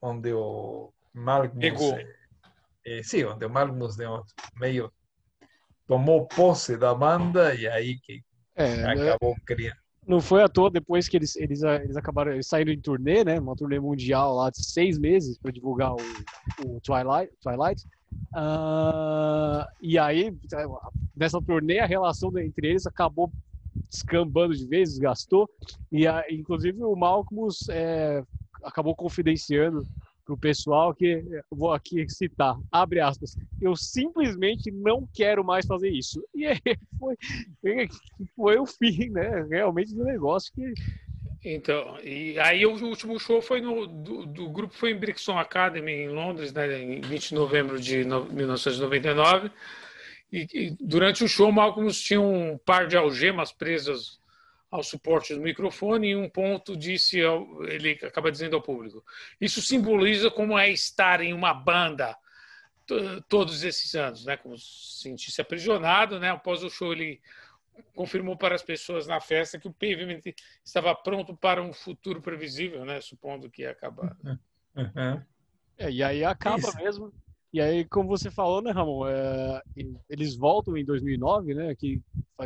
onde 0.00 0.32
o 0.32 0.92
Malcolm... 1.14 1.60
Pegou. 1.60 1.98
Eh, 2.84 3.02
sim, 3.02 3.24
onde 3.24 3.44
o 3.46 3.50
Malcolm 3.50 3.88
digamos, 3.88 4.32
meio 4.60 4.92
tomou 5.86 6.26
posse 6.26 6.76
da 6.76 6.94
banda 6.94 7.54
e 7.54 7.66
aí 7.66 7.98
que 7.98 8.22
É, 8.54 8.76
né? 8.76 9.10
acabou 9.10 9.36
criando. 9.46 9.76
não 10.06 10.20
foi 10.20 10.42
à 10.42 10.48
toa 10.48 10.70
depois 10.70 11.08
que 11.08 11.16
eles, 11.16 11.36
eles, 11.36 11.62
eles 11.62 11.96
acabaram 11.96 12.32
eles 12.32 12.46
saíram 12.46 12.72
em 12.72 12.80
turnê, 12.80 13.24
né? 13.24 13.38
Uma 13.40 13.54
turnê 13.56 13.78
mundial 13.80 14.34
lá 14.36 14.50
de 14.50 14.64
seis 14.64 14.98
meses 14.98 15.38
para 15.38 15.52
divulgar 15.52 15.92
o, 15.92 15.96
o 16.66 16.80
Twilight. 16.80 17.32
Twilight. 17.42 17.82
Ah, 18.34 19.66
e 19.80 19.98
aí, 19.98 20.32
nessa 21.16 21.40
turnê, 21.42 21.80
a 21.80 21.86
relação 21.86 22.30
entre 22.38 22.68
eles 22.68 22.86
acabou 22.86 23.30
descambando 23.90 24.54
de 24.54 24.66
vez, 24.66 24.90
desgastou. 24.90 25.48
E 25.90 26.06
a, 26.06 26.24
inclusive 26.30 26.82
o 26.82 26.94
Malcolmus 26.96 27.68
é, 27.68 28.22
acabou 28.62 28.94
confidenciando 28.94 29.84
para 30.26 30.34
o 30.34 30.38
pessoal 30.38 30.92
que 30.92 31.24
eu 31.30 31.42
vou 31.56 31.72
aqui 31.72 32.06
citar, 32.08 32.58
abre 32.70 32.98
aspas, 32.98 33.36
eu 33.62 33.76
simplesmente 33.76 34.72
não 34.72 35.08
quero 35.14 35.44
mais 35.44 35.64
fazer 35.64 35.88
isso. 35.88 36.20
E 36.34 36.44
foi, 36.98 37.16
foi 38.34 38.58
o 38.58 38.66
fim, 38.66 39.08
né? 39.10 39.46
Realmente 39.48 39.94
do 39.94 40.04
negócio 40.04 40.52
que 40.52 40.74
Então, 41.44 41.96
e 42.02 42.36
aí 42.40 42.66
o 42.66 42.72
último 42.72 43.18
show 43.20 43.40
foi 43.40 43.60
no, 43.60 43.86
do, 43.86 44.26
do 44.26 44.50
grupo 44.50 44.74
foi 44.74 44.90
em 44.90 44.98
Brixton 44.98 45.38
Academy, 45.38 45.92
em 45.92 46.08
Londres, 46.08 46.52
né, 46.52 46.82
em 46.82 47.00
20 47.00 47.28
de 47.28 47.34
novembro 47.34 47.80
de 47.80 48.04
no, 48.04 48.24
1999. 48.24 49.50
E, 50.32 50.46
e 50.52 50.76
durante 50.80 51.22
o 51.22 51.28
show, 51.28 51.52
Malcolm 51.52 51.88
tinha 51.92 52.20
um 52.20 52.58
par 52.58 52.88
de 52.88 52.96
algemas 52.96 53.52
presas 53.52 54.18
ao 54.76 54.82
suporte 54.82 55.34
do 55.34 55.40
microfone 55.40 56.08
e 56.08 56.16
um 56.16 56.28
ponto 56.28 56.76
disse, 56.76 57.22
ao, 57.22 57.64
ele 57.64 57.98
acaba 58.02 58.30
dizendo 58.30 58.56
ao 58.56 58.62
público, 58.62 59.04
isso 59.40 59.60
simboliza 59.62 60.30
como 60.30 60.58
é 60.58 60.70
estar 60.70 61.20
em 61.20 61.32
uma 61.32 61.52
banda 61.52 62.16
to- 62.86 63.20
todos 63.22 63.64
esses 63.64 63.94
anos, 63.94 64.24
né, 64.24 64.36
como 64.36 64.56
se 64.56 65.02
sentisse 65.02 65.40
aprisionado, 65.40 66.20
né, 66.20 66.30
após 66.30 66.62
o 66.62 66.70
show 66.70 66.92
ele 66.92 67.20
confirmou 67.94 68.36
para 68.36 68.54
as 68.54 68.62
pessoas 68.62 69.06
na 69.06 69.20
festa 69.20 69.58
que 69.58 69.68
o 69.68 69.72
Pavement 69.72 70.20
estava 70.64 70.94
pronto 70.94 71.36
para 71.36 71.62
um 71.62 71.72
futuro 71.72 72.22
previsível, 72.22 72.84
né, 72.84 73.00
supondo 73.00 73.50
que 73.50 73.62
ia 73.62 73.70
acabar. 73.70 74.16
Uhum. 74.74 75.22
É, 75.78 75.90
e 75.90 76.02
aí 76.02 76.24
acaba 76.24 76.58
Isso. 76.58 76.76
mesmo. 76.76 77.12
E 77.52 77.60
aí, 77.60 77.84
como 77.86 78.08
você 78.08 78.30
falou, 78.30 78.60
né, 78.60 78.70
Ramon? 78.70 79.06
é, 79.06 79.62
eles 80.08 80.36
voltam 80.36 80.76
em 80.76 80.84
2009, 80.84 81.54
né? 81.54 81.74
Que, 81.74 82.00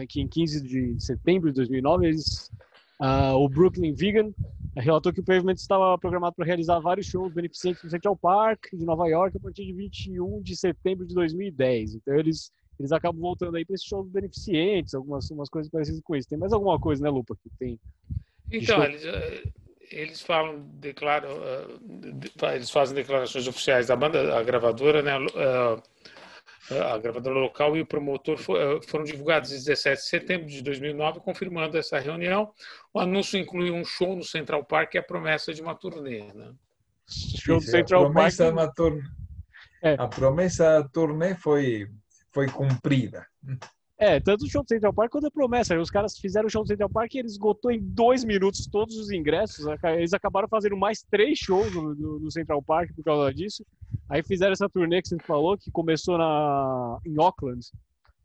que 0.08 0.20
em 0.20 0.28
15 0.28 0.60
de 0.62 1.00
setembro 1.00 1.50
de 1.50 1.56
2009, 1.56 2.06
eles, 2.06 2.50
ah, 3.00 3.34
o 3.34 3.48
Brooklyn 3.48 3.94
Vegan 3.94 4.32
relatou 4.76 5.12
que 5.12 5.20
o 5.20 5.24
Pavement 5.24 5.54
estava 5.54 5.98
programado 5.98 6.36
para 6.36 6.46
realizar 6.46 6.78
vários 6.78 7.06
shows 7.06 7.32
beneficentes 7.32 7.82
no 7.82 7.90
Central 7.90 8.16
Park 8.16 8.68
de 8.72 8.84
Nova 8.84 9.08
York 9.08 9.36
a 9.36 9.40
partir 9.40 9.66
de 9.66 9.72
21 9.72 10.42
de 10.42 10.56
setembro 10.56 11.06
de 11.06 11.14
2010. 11.14 11.96
Então, 11.96 12.14
eles, 12.14 12.52
eles 12.78 12.92
acabam 12.92 13.20
voltando 13.20 13.56
aí 13.56 13.64
para 13.64 13.74
esses 13.74 13.86
shows 13.86 14.08
beneficentes, 14.08 14.94
algumas 14.94 15.28
umas 15.30 15.48
coisas 15.48 15.70
parecidas 15.70 16.00
com 16.02 16.14
isso. 16.14 16.28
Tem 16.28 16.38
mais 16.38 16.52
alguma 16.52 16.78
coisa, 16.78 17.02
né, 17.02 17.10
Lupa, 17.10 17.36
que 17.42 17.50
tem? 17.58 17.78
Então, 18.52 18.82
eles, 18.84 19.04
eh, 19.04 19.44
eles 19.90 20.20
falam, 20.22 20.60
declaram, 20.74 21.28
de- 21.82 22.32
eles 22.54 22.70
fazem 22.70 22.94
declarações 22.94 23.46
oficiais 23.46 23.86
da 23.88 23.96
banda, 23.96 24.36
a 24.38 24.42
gravadora, 24.42 25.02
né, 25.02 25.12
a 26.92 26.98
gravadora 26.98 27.38
local 27.38 27.76
e 27.76 27.80
o 27.80 27.86
promotor 27.86 28.38
fo- 28.38 28.54
foram 28.86 29.04
divulgados 29.04 29.50
em 29.50 29.56
17 29.56 30.00
de 30.00 30.06
setembro 30.08 30.46
de 30.46 30.62
2009, 30.62 31.18
confirmando 31.20 31.76
essa 31.76 31.98
reunião. 31.98 32.52
O 32.94 33.00
anúncio 33.00 33.38
inclui 33.38 33.70
um 33.72 33.84
show 33.84 34.14
no 34.14 34.22
Central 34.24 34.64
Park 34.64 34.94
e 34.94 34.98
a 34.98 35.02
promessa 35.02 35.52
de 35.52 35.60
uma 35.60 35.74
turnê. 35.74 36.32
Né? 36.32 36.52
Show 37.08 37.56
do 37.58 37.62
Isso, 37.62 37.72
Central 37.72 38.02
a 38.02 38.04
Park. 38.04 38.14
promessa 38.14 38.52
da 38.52 38.68
turnê, 38.72 39.02
É. 39.82 39.94
a 39.98 40.06
promessa 40.06 40.64
da 40.82 40.88
turnê 40.88 41.34
foi 41.34 41.88
foi 42.32 42.46
cumprida. 42.46 43.26
É, 44.02 44.18
tanto 44.18 44.46
o 44.46 44.48
show 44.48 44.62
do 44.62 44.68
Central 44.68 44.94
Park 44.94 45.12
quanto 45.12 45.26
a 45.26 45.30
promessa. 45.30 45.78
Os 45.78 45.90
caras 45.90 46.16
fizeram 46.18 46.46
o 46.46 46.50
show 46.50 46.62
do 46.62 46.68
Central 46.68 46.88
Park 46.88 47.14
e 47.14 47.18
eles 47.18 47.32
esgotou 47.32 47.70
em 47.70 47.78
dois 47.78 48.24
minutos 48.24 48.66
todos 48.66 48.96
os 48.96 49.10
ingressos. 49.10 49.66
Eles 49.84 50.14
acabaram 50.14 50.48
fazendo 50.48 50.74
mais 50.74 51.02
três 51.10 51.38
shows 51.38 51.70
no, 51.74 51.94
no- 51.94 52.18
no 52.18 52.30
Central 52.30 52.62
Park 52.62 52.90
por 52.96 53.04
causa 53.04 53.32
disso. 53.34 53.62
Aí 54.08 54.22
fizeram 54.22 54.52
essa 54.54 54.70
turnê 54.70 55.02
que 55.02 55.08
você 55.08 55.18
falou, 55.18 55.58
que 55.58 55.70
começou 55.70 56.16
na, 56.16 56.98
em 57.04 57.14
Auckland, 57.20 57.60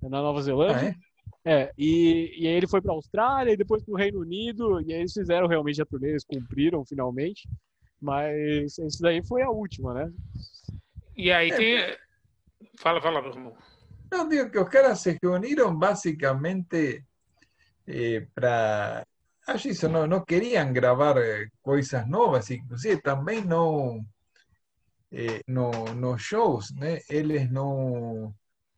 na 0.01 0.21
Nova 0.21 0.39
Ah, 0.39 0.43
Zelândia. 0.43 0.95
é? 1.43 1.53
É, 1.65 1.71
e, 1.77 2.33
e 2.39 2.47
aí 2.47 2.53
ele 2.53 2.67
foi 2.67 2.81
para 2.81 2.93
a 2.93 2.95
Austrália 2.95 3.51
e 3.51 3.57
depois 3.57 3.83
para 3.83 3.93
o 3.93 3.97
Reino 3.97 4.21
Unido. 4.21 4.79
E 4.79 4.93
aí 4.93 5.01
eles 5.01 5.11
fizeram 5.11 5.45
realmente 5.45 5.81
a 5.81 5.85
turnê, 5.85 6.11
eles 6.11 6.23
cumpriram 6.23 6.85
finalmente. 6.85 7.49
Mas 8.01 8.77
isso 8.77 9.01
daí 9.01 9.21
foi 9.25 9.41
a 9.41 9.49
última, 9.49 9.93
né? 9.93 10.09
E 11.17 11.31
aí 11.33 11.53
tem. 11.53 11.77
Fala, 12.79 13.01
fala, 13.01 13.21
meu 13.21 13.31
irmão. 13.31 13.53
Não, 14.15 14.29
digo 14.29 14.49
que 14.49 14.57
os 14.59 14.69
se 15.01 15.17
reuniram 15.21 15.77
basicamente 15.77 17.03
para. 18.33 19.05
Acho 19.47 19.67
isso, 19.69 19.87
não, 19.89 20.07
não 20.07 20.23
queriam 20.25 20.71
gravar 20.73 21.17
eh, 21.17 21.47
coisas 21.61 22.07
novas, 22.07 22.49
inclusive 22.49 23.01
também 23.01 23.43
não. 23.45 24.03
eh, 25.11 25.41
no, 25.47 25.71
nos 25.95 26.21
shows, 26.21 26.71
né? 26.73 26.99
Eles 27.09 27.49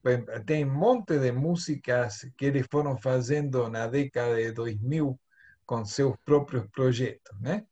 bem, 0.04 0.24
Tem 0.46 0.66
um 0.66 0.74
monte 0.74 1.18
de 1.20 1.32
músicas 1.32 2.22
que 2.38 2.46
eles 2.46 2.68
foram 2.72 2.98
fazendo 2.98 3.70
na 3.70 3.88
década 3.88 4.36
de 4.36 4.52
2000 4.52 5.20
com 5.66 5.86
seus 5.86 6.16
próprios 6.26 6.68
projetos, 6.72 7.40
né? 7.42 7.66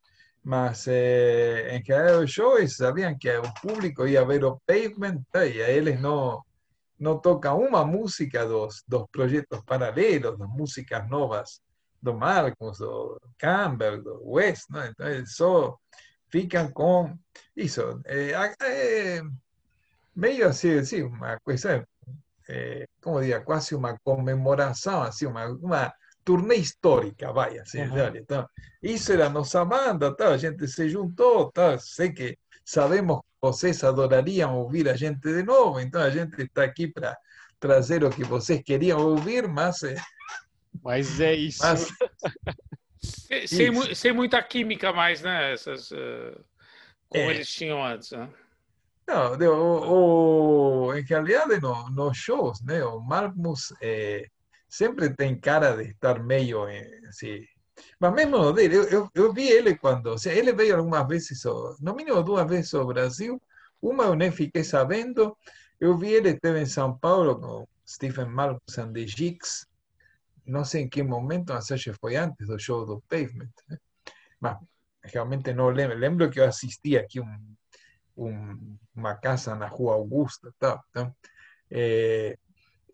Mas 0.43 0.87
eh, 0.87 1.75
em 1.77 1.83
geral 1.83 2.21
os 2.23 2.31
shows 2.31 2.77
sabiam 2.77 3.17
que 3.17 3.29
o 3.37 3.53
público 3.61 4.07
ia 4.07 4.25
ver 4.25 4.43
o 4.45 4.61
Pavement 4.65 5.23
e 5.35 5.61
a 5.63 5.69
eles 5.71 5.99
não 6.01 6.43
no 6.99 7.19
toca 7.19 7.53
uma 7.53 7.85
música 7.85 8.45
dos, 8.45 8.83
dos 8.87 9.05
projetos 9.11 9.61
paralelos, 9.65 10.37
das 10.37 10.49
músicas 10.49 11.07
novas 11.09 11.61
do 12.01 12.13
Marcos, 12.13 12.77
do 12.77 13.19
Campbell, 13.37 14.01
do 14.01 14.21
West, 14.23 14.69
¿no? 14.69 14.85
Entonces, 14.85 15.35
só 15.35 15.77
ficam 16.29 16.71
com 16.71 17.17
isso. 17.55 18.01
É, 18.05 18.31
é, 18.61 19.21
meio 20.15 20.47
assim, 20.47 20.77
assim, 20.77 21.03
uma 21.03 21.39
coisa, 21.39 21.85
é, 22.47 22.87
como 23.01 23.19
diria, 23.19 23.41
quase 23.41 23.75
uma 23.75 23.97
comemoração, 24.03 25.01
assim, 25.01 25.25
uma, 25.25 25.47
uma 25.47 25.93
turnê 26.23 26.55
histórica, 26.55 27.31
vai, 27.33 27.57
assim, 27.59 27.81
uhum. 27.81 28.15
então, 28.15 28.47
isso 28.81 29.11
era 29.11 29.29
nossa 29.29 29.63
banda, 29.65 30.15
tá? 30.15 30.29
a 30.29 30.37
gente 30.37 30.67
se 30.67 30.89
juntou, 30.89 31.51
tá? 31.51 31.77
sei 31.77 32.11
que 32.11 32.37
sabemos 32.63 33.21
vocês 33.45 33.83
adorariam 33.83 34.57
ouvir 34.57 34.89
a 34.89 34.95
gente 34.95 35.19
de 35.19 35.43
novo, 35.43 35.79
então 35.79 36.01
a 36.01 36.09
gente 36.09 36.41
está 36.41 36.63
aqui 36.63 36.87
para 36.87 37.15
trazer 37.59 38.03
o 38.03 38.09
que 38.09 38.23
vocês 38.23 38.61
queriam 38.63 38.99
ouvir, 38.99 39.47
mas... 39.47 39.83
É, 39.83 39.95
mas 40.83 41.19
é 41.19 41.35
isso. 41.35 41.61
Mas, 41.61 41.87
sem, 43.47 43.71
isso. 43.71 43.95
sem, 43.95 44.11
muita 44.11 44.41
química 44.41 44.91
mais, 44.91 45.21
né? 45.21 45.53
Essas, 45.53 45.91
uh, 45.91 46.43
como 47.07 47.23
é. 47.23 47.35
eles 47.35 47.47
tinham 47.47 47.85
antes, 47.85 48.11
né? 48.11 48.27
Não, 49.07 49.33
o, 49.33 50.87
o, 50.87 50.95
em 50.95 51.03
realidade, 51.03 51.61
no, 51.61 51.89
nos 51.91 52.17
shows, 52.17 52.63
né? 52.63 52.83
O 52.83 52.99
Marcus 52.99 53.71
é, 53.79 54.25
sempre 54.67 55.11
tem 55.11 55.39
cara 55.39 55.75
de 55.77 55.91
estar 55.91 56.23
meio 56.23 56.65
assim. 57.07 57.45
Mas 57.99 58.13
mesmo 58.13 58.51
dele, 58.53 58.75
eu, 58.77 58.83
eu, 58.85 59.09
eu, 59.13 59.33
vi 59.33 59.47
ele 59.49 59.75
quando, 59.75 60.17
seja, 60.17 60.37
ele 60.37 60.53
veio 60.53 60.77
algumas 60.77 61.07
vezes, 61.07 61.43
no 61.79 61.93
mínimo 61.95 62.23
duas 62.23 62.47
vezes 62.47 62.73
ao 62.73 62.85
Brasil. 62.85 63.41
Uma 63.81 64.05
eu 64.05 64.15
nem 64.15 64.31
fiquei 64.31 64.63
sabendo. 64.63 65.37
Eu 65.79 65.97
vi 65.97 66.13
ele, 66.13 66.29
esteve 66.29 66.61
em 66.61 66.65
São 66.65 66.97
Paulo 66.97 67.39
com 67.39 67.67
Stephen 67.87 68.27
Marcus 68.27 68.77
and 68.77 68.93
the 68.93 69.05
Jigs. 69.05 69.67
Não 70.45 70.63
sei 70.63 70.83
em 70.83 70.89
que 70.89 71.03
momento, 71.03 71.53
mas 71.53 71.71
acho 71.71 71.91
que 71.91 71.99
foi 71.99 72.15
antes 72.15 72.47
do 72.47 72.57
show 72.59 72.85
do 72.85 73.01
Pavement. 73.09 73.49
Mas 74.39 74.57
realmente 75.03 75.53
não 75.53 75.69
lembro. 75.69 75.97
Lembro 75.97 76.29
que 76.29 76.39
eu 76.39 76.45
assisti 76.45 76.97
aqui 76.97 77.19
um, 77.19 77.55
um, 78.17 78.77
uma 78.95 79.15
casa 79.15 79.55
na 79.55 79.67
Rua 79.67 79.95
Augusta. 79.95 80.53
Tá? 80.59 80.81
Então, 80.89 81.15
é, 81.69 82.37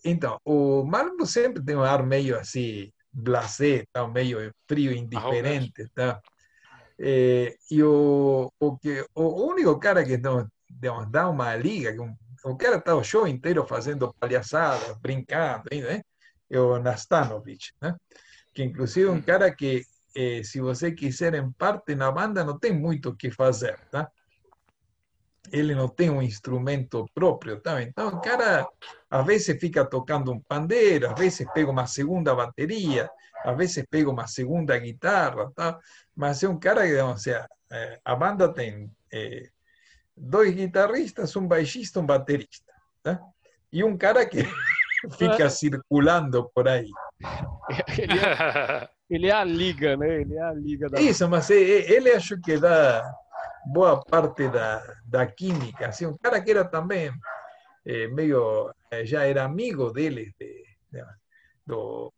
então, 0.03 0.39
o 0.43 0.83
Marco 0.83 1.25
sempre 1.25 1.63
tem 1.63 1.75
um 1.75 1.83
ar 1.83 2.03
meio 2.03 2.37
assim, 2.37 2.91
blasé, 3.11 3.85
tá? 3.91 4.07
meio 4.07 4.53
frio, 4.67 4.91
indiferente. 4.91 5.87
Tá? 5.93 6.21
É, 6.99 7.55
e 7.69 7.81
o, 7.83 8.51
o, 8.59 8.77
que, 8.77 9.05
o 9.15 9.45
único 9.45 9.79
cara 9.79 10.03
que 10.03 10.17
não, 10.17 10.47
digamos, 10.69 11.09
dá 11.11 11.29
uma 11.29 11.55
liga, 11.55 11.95
o 12.43 12.55
cara 12.55 12.77
está 12.77 12.95
o 12.95 13.03
show 13.03 13.27
inteiro 13.27 13.65
fazendo 13.65 14.13
palhaçadas, 14.19 14.97
brincando, 14.99 15.63
né? 15.71 16.01
é 16.49 16.59
o 16.59 16.77
Nastanovich, 16.79 17.73
né? 17.81 17.95
que 18.53 18.63
inclusive 18.63 19.07
é 19.07 19.11
um 19.11 19.21
cara 19.21 19.49
que, 19.53 19.85
eh, 20.15 20.43
se 20.43 20.59
você 20.59 20.91
quiser 20.91 21.33
em 21.33 21.51
parte 21.51 21.95
na 21.95 22.11
banda, 22.11 22.43
não 22.43 22.59
tem 22.59 22.73
muito 22.73 23.09
o 23.09 23.15
que 23.15 23.31
fazer. 23.31 23.79
Tá? 23.89 24.11
Ele 25.49 25.73
não 25.73 25.87
tem 25.87 26.09
um 26.09 26.21
instrumento 26.21 27.05
próprio, 27.13 27.59
tá? 27.59 27.81
Então, 27.81 28.09
o 28.09 28.21
cara 28.21 28.67
às 29.09 29.25
vezes 29.25 29.59
fica 29.59 29.83
tocando 29.85 30.31
um 30.31 30.39
pandeiro, 30.39 31.09
às 31.09 31.19
vezes 31.19 31.45
pega 31.53 31.71
uma 31.71 31.87
segunda 31.87 32.35
bateria, 32.35 33.09
às 33.43 33.57
vezes 33.57 33.83
pega 33.89 34.09
uma 34.09 34.27
segunda 34.27 34.77
guitarra, 34.77 35.51
tá? 35.55 35.79
Mas 36.15 36.43
é 36.43 36.49
um 36.49 36.59
cara 36.59 36.85
que, 36.85 36.95
ou 36.95 37.17
seja, 37.17 37.47
eh, 37.71 37.99
a 38.05 38.15
banda 38.15 38.53
tem 38.53 38.91
é, 39.11 39.49
dois 40.15 40.53
guitarristas, 40.53 41.35
um 41.35 41.47
baixista, 41.47 41.99
um 41.99 42.05
baterista, 42.05 42.71
tá? 43.01 43.19
E 43.71 43.83
um 43.83 43.97
cara 43.97 44.25
que 44.25 44.43
fica 45.17 45.49
circulando 45.49 46.49
por 46.53 46.67
aí. 46.67 46.89
Ele 47.97 48.19
é, 48.19 48.89
ele 49.09 49.27
é 49.27 49.31
a 49.31 49.43
liga, 49.43 49.97
né? 49.97 50.21
Ele 50.21 50.35
é 50.35 50.41
a 50.41 50.53
liga 50.53 50.89
da. 50.89 51.01
Isso, 51.01 51.27
mas 51.27 51.49
ele 51.49 52.11
acho 52.11 52.39
que 52.39 52.57
dá 52.57 53.13
boa 53.65 54.03
parte 54.03 54.47
da, 54.49 54.83
da 55.05 55.25
química. 55.25 55.87
Assim, 55.87 56.05
um 56.05 56.17
cara 56.17 56.41
que 56.41 56.51
era 56.51 56.65
também 56.65 57.11
é, 57.85 58.07
meio, 58.07 58.73
eh, 58.91 59.05
já 59.05 59.25
era 59.25 59.43
amigo 59.43 59.91
dele, 59.91 60.33
de, 60.39 60.63
de, 60.91 61.03
do, 61.65 62.13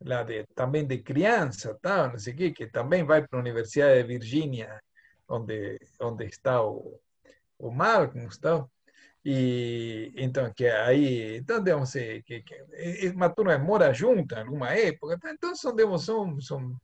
de, 0.00 0.44
também 0.54 0.86
de 0.86 0.98
criança, 0.98 1.78
tá? 1.80 2.08
não 2.08 2.18
sei 2.18 2.34
que, 2.52 2.66
também 2.68 3.04
vai 3.04 3.26
para 3.26 3.38
a 3.38 3.42
Universidade 3.42 4.02
de 4.02 4.08
Virgínia, 4.08 4.80
onde, 5.28 5.78
onde 6.00 6.26
está 6.26 6.62
o, 6.62 7.00
o 7.58 7.70
Malcolm, 7.70 8.28
tá? 8.40 8.66
E 9.24 10.12
então, 10.16 10.52
que 10.52 10.66
aí, 10.66 11.36
então, 11.36 11.62
digamos, 11.62 11.92
que, 11.92 12.42
que 12.42 13.12
uma 13.14 13.28
turma 13.30 13.56
mora 13.56 13.94
junta 13.94 14.36
em 14.40 14.44
alguma 14.44 14.70
época, 14.74 15.18
então, 15.30 15.52
digamos, 15.76 16.04
são, 16.04 16.40
são, 16.40 16.76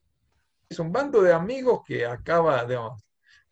são 0.72 0.86
um 0.86 0.90
bando 0.90 1.24
de 1.24 1.32
amigos 1.32 1.82
que 1.84 2.04
acaba, 2.04 2.64
digamos, 2.64 3.02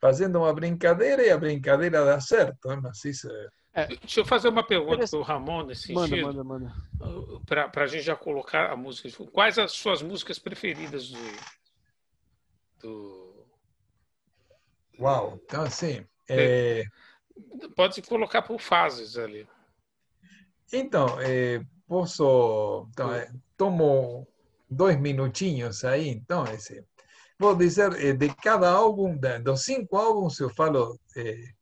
fazendo 0.00 0.38
uma 0.38 0.52
brincadeira 0.52 1.24
e 1.24 1.30
a 1.30 1.38
brincadeira 1.38 2.04
dá 2.04 2.20
certo. 2.20 2.68
Né? 2.68 2.78
Mas 2.82 3.04
isso 3.04 3.28
é... 3.74 3.86
Deixa 3.86 4.20
eu 4.20 4.24
fazer 4.24 4.48
uma 4.48 4.66
pergunta 4.66 5.06
para 5.06 5.18
o 5.18 5.22
Ramon 5.22 5.66
nesse 5.66 5.88
sentido. 5.88 6.22
Manda, 6.22 6.42
manda, 6.42 6.74
manda. 6.98 7.70
Para 7.70 7.84
a 7.84 7.86
gente 7.86 8.04
já 8.04 8.16
colocar 8.16 8.72
a 8.72 8.76
música. 8.76 9.10
Quais 9.26 9.58
as 9.58 9.72
suas 9.72 10.00
músicas 10.00 10.38
preferidas 10.38 11.10
do. 11.10 11.18
do... 12.80 13.46
Uau! 14.98 15.38
Então, 15.44 15.62
assim. 15.62 16.06
É... 16.26 16.84
Pode 17.76 18.00
colocar 18.00 18.40
por 18.40 18.58
fases 18.58 19.18
ali. 19.18 19.46
Então, 20.72 21.20
é, 21.20 21.62
posso. 21.86 22.88
Então, 22.92 23.12
é, 23.12 23.30
tomo 23.58 24.26
dois 24.70 24.98
minutinhos 24.98 25.84
aí, 25.84 26.08
então, 26.08 26.44
esse 26.44 26.82
vou 27.38 27.54
dizer, 27.54 27.92
eh, 27.94 28.12
de 28.12 28.34
cada 28.34 28.70
álbum, 28.70 29.18
dos 29.42 29.64
cinco 29.64 29.96
álbuns, 29.96 30.38
eu 30.40 30.50
falo 30.50 30.98
eh, 31.16 31.52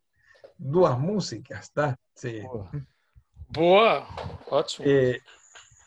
duas 0.59 0.99
músicas, 0.99 1.69
tá? 1.71 1.99
Sim. 2.15 2.43
Boa, 3.49 4.07
ótimo. 4.47 4.87
Eh, 4.89 5.21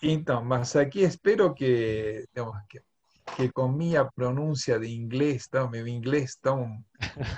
então, 0.02 0.44
mas 0.44 0.76
aqui 0.76 1.02
espero 1.02 1.54
que, 1.54 2.26
digamos, 2.34 2.58
que, 2.70 2.82
que 3.36 3.52
com 3.52 3.68
minha 3.68 4.06
pronúncia 4.06 4.80
de 4.80 4.88
inglês, 4.88 5.48
tá? 5.48 5.68
meu 5.68 5.88
inglês 5.88 6.38
tão 6.42 6.78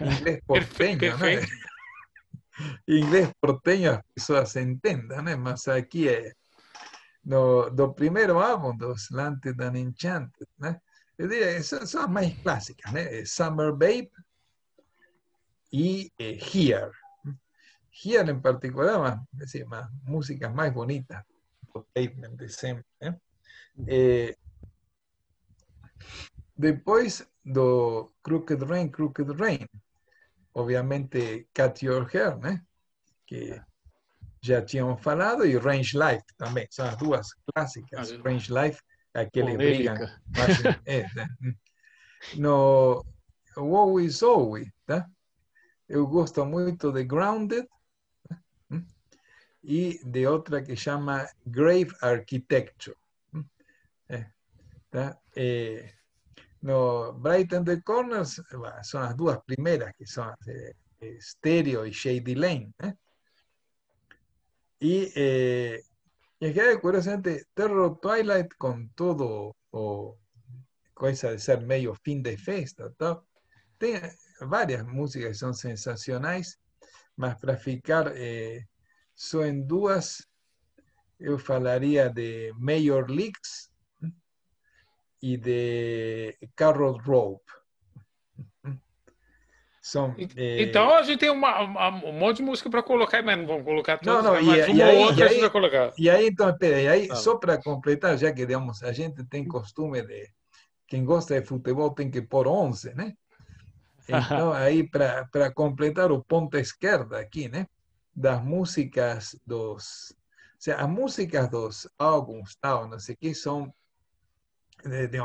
inglês 0.01 0.41
porteño, 0.45 1.17
né? 1.17 1.41
inglês 2.87 3.31
porteño 3.39 3.91
as 3.91 4.01
pessoas 4.13 4.55
entendam, 4.55 5.21
né? 5.21 5.35
Mas 5.35 5.67
aqui 5.67 6.09
é 6.09 6.33
no, 7.23 7.69
do 7.69 7.93
primeiro 7.93 8.39
álbum, 8.39 8.75
dos 8.75 9.05
Slanted 9.05 9.61
and 9.61 9.77
Enchanted, 9.77 10.47
né? 10.57 10.79
Es 11.19 11.27
decir, 11.27 11.63
son, 11.65 11.85
son 11.85 12.01
las 12.03 12.09
más 12.09 12.33
clásicas, 12.41 12.95
¿eh? 12.95 13.19
eh 13.19 13.25
Summer 13.25 13.73
Babe 13.73 14.09
y 15.69 16.09
eh, 16.17 16.39
Here. 16.39 16.91
Here 17.91 18.31
en 18.31 18.41
particular, 18.41 18.99
más, 18.99 19.19
es 19.33 19.39
decir, 19.39 19.65
más 19.65 19.91
músicas 20.03 20.53
más 20.53 20.73
bonitas. 20.73 21.25
¿eh? 23.01 23.19
eh, 23.85 24.35
después 26.55 27.27
do 27.43 28.13
Crooked 28.21 28.63
Rain, 28.63 28.89
Crooked 28.89 29.29
Rain. 29.31 29.67
Obviamente 30.53 31.49
Cat 31.51 31.79
Your 31.79 32.09
Hair, 32.09 32.39
¿eh? 32.45 32.61
que 33.25 33.61
ya 34.41 34.65
tinham 34.65 34.97
falado, 34.97 35.43
y 35.43 35.57
Range 35.57 35.97
Life 35.97 36.23
también, 36.37 36.67
son 36.71 36.87
las 36.87 36.97
dos 36.97 37.35
clásicas, 37.53 38.13
ah, 38.13 38.21
Range 38.23 38.53
Life 38.53 38.79
aquele 39.13 39.57
brigam. 39.57 39.95
É, 40.85 41.03
né? 41.13 41.27
No 42.35 43.05
Wow 43.57 43.99
is 43.99 44.17
Zoe, 44.17 44.71
tá? 44.85 45.09
Eu 45.87 46.05
gosto 46.07 46.45
muito 46.45 46.91
de 46.91 47.03
Grounded 47.03 47.67
tá? 48.27 48.41
e 49.63 49.99
de 50.03 50.27
outra 50.27 50.61
que 50.61 50.75
chama 50.75 51.27
Grave 51.45 51.95
Architecture. 52.01 52.95
Tá? 54.91 55.17
É, 55.35 55.93
no 56.61 57.13
Brighton 57.13 57.63
the 57.63 57.79
Corners 57.81 58.41
são 58.83 59.01
as 59.01 59.15
duas 59.15 59.37
primeiras, 59.45 59.93
que 59.95 60.05
são 60.05 60.33
é, 60.47 60.73
Stereo 61.19 61.85
e 61.85 61.93
Shady 61.93 62.35
Lane. 62.35 62.73
Né? 62.81 62.97
E 64.81 65.11
eh, 65.15 65.83
y 66.39 66.53
que 66.53 66.79
curiosamente 66.79 67.45
Terror 67.53 67.99
Twilight 67.99 68.53
con 68.57 68.89
todo 68.93 69.55
o 69.71 70.17
cosa 70.93 71.31
de 71.31 71.39
ser 71.39 71.61
medio 71.61 71.95
fin 71.95 72.21
de 72.21 72.37
festa, 72.37 72.91
¿tá? 72.97 73.21
Tem 73.77 74.01
várias 74.41 74.85
músicas 74.85 75.29
que 75.29 75.35
são 75.35 75.53
sensacionais, 75.53 76.59
mas 77.15 77.39
para 77.39 77.57
ficar 77.57 78.11
eh, 78.15 78.65
duas, 79.65 80.27
eu 81.17 81.39
falaria 81.39 82.09
de 82.09 82.53
Major 82.57 83.09
Leaks 83.09 83.71
e 85.21 85.37
de 85.37 86.37
Carrot 86.55 87.01
Rope. 87.05 87.58
São, 89.89 90.15
é... 90.35 90.61
Então 90.61 90.93
a 90.93 91.01
gente 91.01 91.17
tem 91.17 91.31
uma, 91.31 91.61
uma, 91.61 91.89
um 92.05 92.11
monte 92.11 92.37
de 92.37 92.43
música 92.43 92.69
para 92.69 92.83
colocar, 92.83 93.23
mas 93.23 93.35
não 93.39 93.47
vamos 93.47 93.63
colocar 93.63 93.97
todas, 93.97 94.23
não, 94.23 94.35
não, 94.35 94.43
mas 94.43 94.67
e, 94.67 94.71
uma 94.71 94.85
aí, 94.85 94.97
ou 94.97 95.03
outra 95.05 95.25
e 95.25 95.27
a 95.27 95.31
gente 95.31 95.41
vai 95.41 95.49
colocar. 95.49 95.93
E 95.97 96.07
aí, 96.07 96.27
então, 96.27 96.47
espera, 96.47 96.79
e 96.79 96.87
aí, 96.87 97.07
ah. 97.09 97.15
só 97.15 97.37
para 97.37 97.57
completar, 97.57 98.15
já 98.15 98.31
que 98.31 98.45
digamos, 98.45 98.83
a 98.83 98.93
gente 98.93 99.23
tem 99.25 99.47
costume 99.47 100.03
de. 100.03 100.29
Quem 100.87 101.03
gosta 101.03 101.41
de 101.41 101.47
futebol 101.47 101.89
tem 101.89 102.11
que 102.11 102.21
pôr 102.21 102.47
11, 102.47 102.93
né? 102.93 103.13
Então, 104.09 104.53
aí, 104.53 104.87
para 104.87 105.51
completar 105.51 106.11
o 106.11 106.23
ponto 106.23 106.55
esquerda 106.57 107.19
aqui, 107.19 107.49
né? 107.49 107.65
Das 108.15 108.43
músicas 108.43 109.35
dos. 109.45 110.15
O 110.59 110.63
sea, 110.63 110.77
as 110.77 110.89
músicas 110.89 111.49
dos 111.49 111.89
álbuns, 111.97 112.55
tal, 112.61 112.87
não 112.87 112.99
sei 112.99 113.15
o 113.15 113.17
que, 113.17 113.33
são. 113.33 113.73
De, 114.83 115.07
de, 115.07 115.17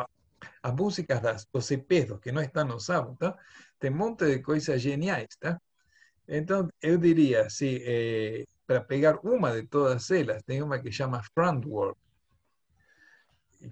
as 0.62 0.74
músicas 0.74 1.20
das, 1.20 1.46
dos 1.52 1.70
EPs, 1.70 2.18
que 2.22 2.32
não 2.32 2.42
estão 2.42 2.64
nos 2.64 2.90
álbuns, 2.90 3.18
tá? 3.18 3.36
tem 3.78 3.90
um 3.90 3.96
monte 3.96 4.26
de 4.26 4.38
coisas 4.40 4.80
geniais, 4.80 5.28
tá? 5.38 5.60
Então, 6.26 6.68
eu 6.80 6.96
diria, 6.96 7.50
se 7.50 7.82
eh, 7.84 8.44
para 8.66 8.80
pegar 8.80 9.20
uma 9.22 9.52
de 9.52 9.66
todas 9.66 10.10
elas, 10.10 10.42
tem 10.42 10.62
uma 10.62 10.78
que 10.78 10.90
chama 10.90 11.22
Frontwork, 11.34 11.98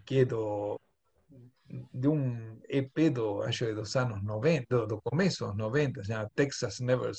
que 0.04 0.20
é 0.20 0.24
do, 0.24 0.78
de 1.94 2.08
um 2.08 2.60
EP 2.68 3.10
do, 3.10 3.42
acho 3.42 3.74
dos 3.74 3.96
anos 3.96 4.22
90, 4.22 4.66
do, 4.68 4.86
do 4.86 5.00
começo 5.02 5.46
dos 5.46 5.56
90, 5.56 6.04
chama 6.04 6.30
Texas 6.34 6.80
Never... 6.80 7.12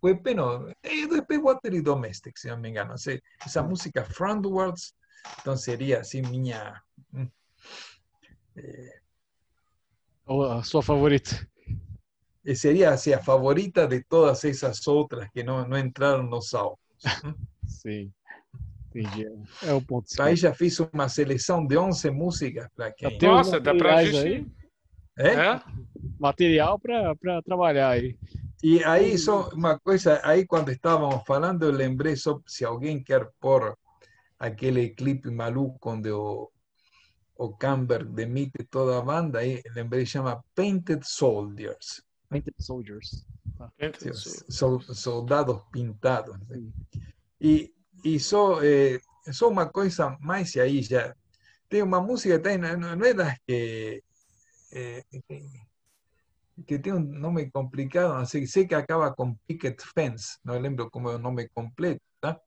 O 0.00 0.08
EP 0.08 0.26
não, 0.34 0.68
é 0.82 1.06
do 1.06 1.16
EP 1.16 1.42
Watery 1.42 1.82
Domestic, 1.82 2.36
se 2.38 2.48
não 2.48 2.58
me 2.58 2.68
engano. 2.68 2.94
Essa 3.44 3.62
música 3.62 4.04
Frontwards, 4.04 4.92
então 5.40 5.56
seria 5.56 6.00
assim 6.00 6.22
minha... 6.22 6.80
Eh, 8.58 9.00
a 10.26 10.62
sua 10.62 10.82
favorita? 10.82 11.48
sería 12.54 12.90
así, 12.90 13.12
a 13.12 13.20
favorita 13.20 13.86
de 13.86 14.02
todas 14.04 14.44
esas 14.44 14.86
otras 14.88 15.30
que 15.32 15.44
no, 15.44 15.66
no 15.66 15.76
entraron 15.76 16.30
los 16.30 16.54
álbuns. 16.54 16.80
Sim, 17.66 18.12
entendi. 18.86 19.26
É 19.62 19.72
o 19.72 19.80
ponto. 19.82 20.06
Aí 20.20 20.34
já 20.34 20.54
fiz 20.54 20.80
uma 20.80 21.08
seleção 21.08 21.66
de 21.66 21.76
11 21.76 22.10
músicas 22.10 22.68
para 22.74 22.90
quem. 22.92 23.18
Nossa, 23.20 23.60
dá 23.60 23.74
para 23.74 23.98
aí? 23.98 24.46
É? 25.18 25.34
é? 25.34 25.60
Material 26.18 26.78
para 26.78 27.42
trabalhar 27.42 27.90
aí. 27.90 28.16
E 28.62 28.82
aí, 28.84 29.16
só 29.18 29.50
uma 29.50 29.78
coisa, 29.78 30.20
aí 30.24 30.44
quando 30.46 30.70
estávamos 30.70 31.22
falando, 31.24 31.64
eu 31.64 31.70
lembrei 31.70 32.16
só 32.16 32.40
se 32.46 32.64
alguém 32.64 33.02
quer 33.02 33.28
pôr 33.40 33.76
aquele 34.38 34.88
clipe 34.90 35.30
maluco 35.30 35.90
onde 35.90 36.10
o, 36.10 36.50
o 37.38 37.56
Camber 37.56 38.04
demite 38.04 38.64
toda 38.64 39.00
banda 39.00 39.46
e 39.46 39.62
lembrei 39.74 40.04
chama 40.04 40.44
Painted 40.54 41.06
Soldiers. 41.06 42.02
Painted 42.28 42.56
Soldiers. 42.58 43.24
Ah, 43.60 43.70
Painted 43.78 44.14
soldiers. 44.48 44.98
soldados 44.98 45.62
pintados. 45.72 46.36
Sim. 46.52 46.72
E, 47.40 47.72
e 48.04 48.18
só, 48.18 48.60
é, 48.62 49.00
só 49.32 49.48
uma 49.48 49.66
coisa 49.66 50.18
mais 50.20 50.54
e 50.56 50.60
aí 50.60 50.82
já. 50.82 51.14
Música, 52.04 52.38
tem, 52.38 52.58
não 52.58 53.04
é 53.04 53.14
das 53.14 53.38
que, 53.46 54.02
é, 54.72 55.02
que, 55.10 55.22
eh, 55.28 55.42
que 56.66 56.78
tem 56.78 56.94
um 56.94 56.98
nome 56.98 57.50
complicado, 57.50 58.14
não 58.14 58.24
sei, 58.24 58.46
sei 58.46 58.66
que 58.66 58.74
acaba 58.74 59.12
com 59.14 59.36
Picket 59.46 59.78
Fence, 59.94 60.38
não 60.42 60.58
lembro 60.58 60.90
como 60.90 61.10
é 61.10 61.16
o 61.16 61.18
nome 61.18 61.46
completo, 61.50 62.00
tá? 62.22 62.40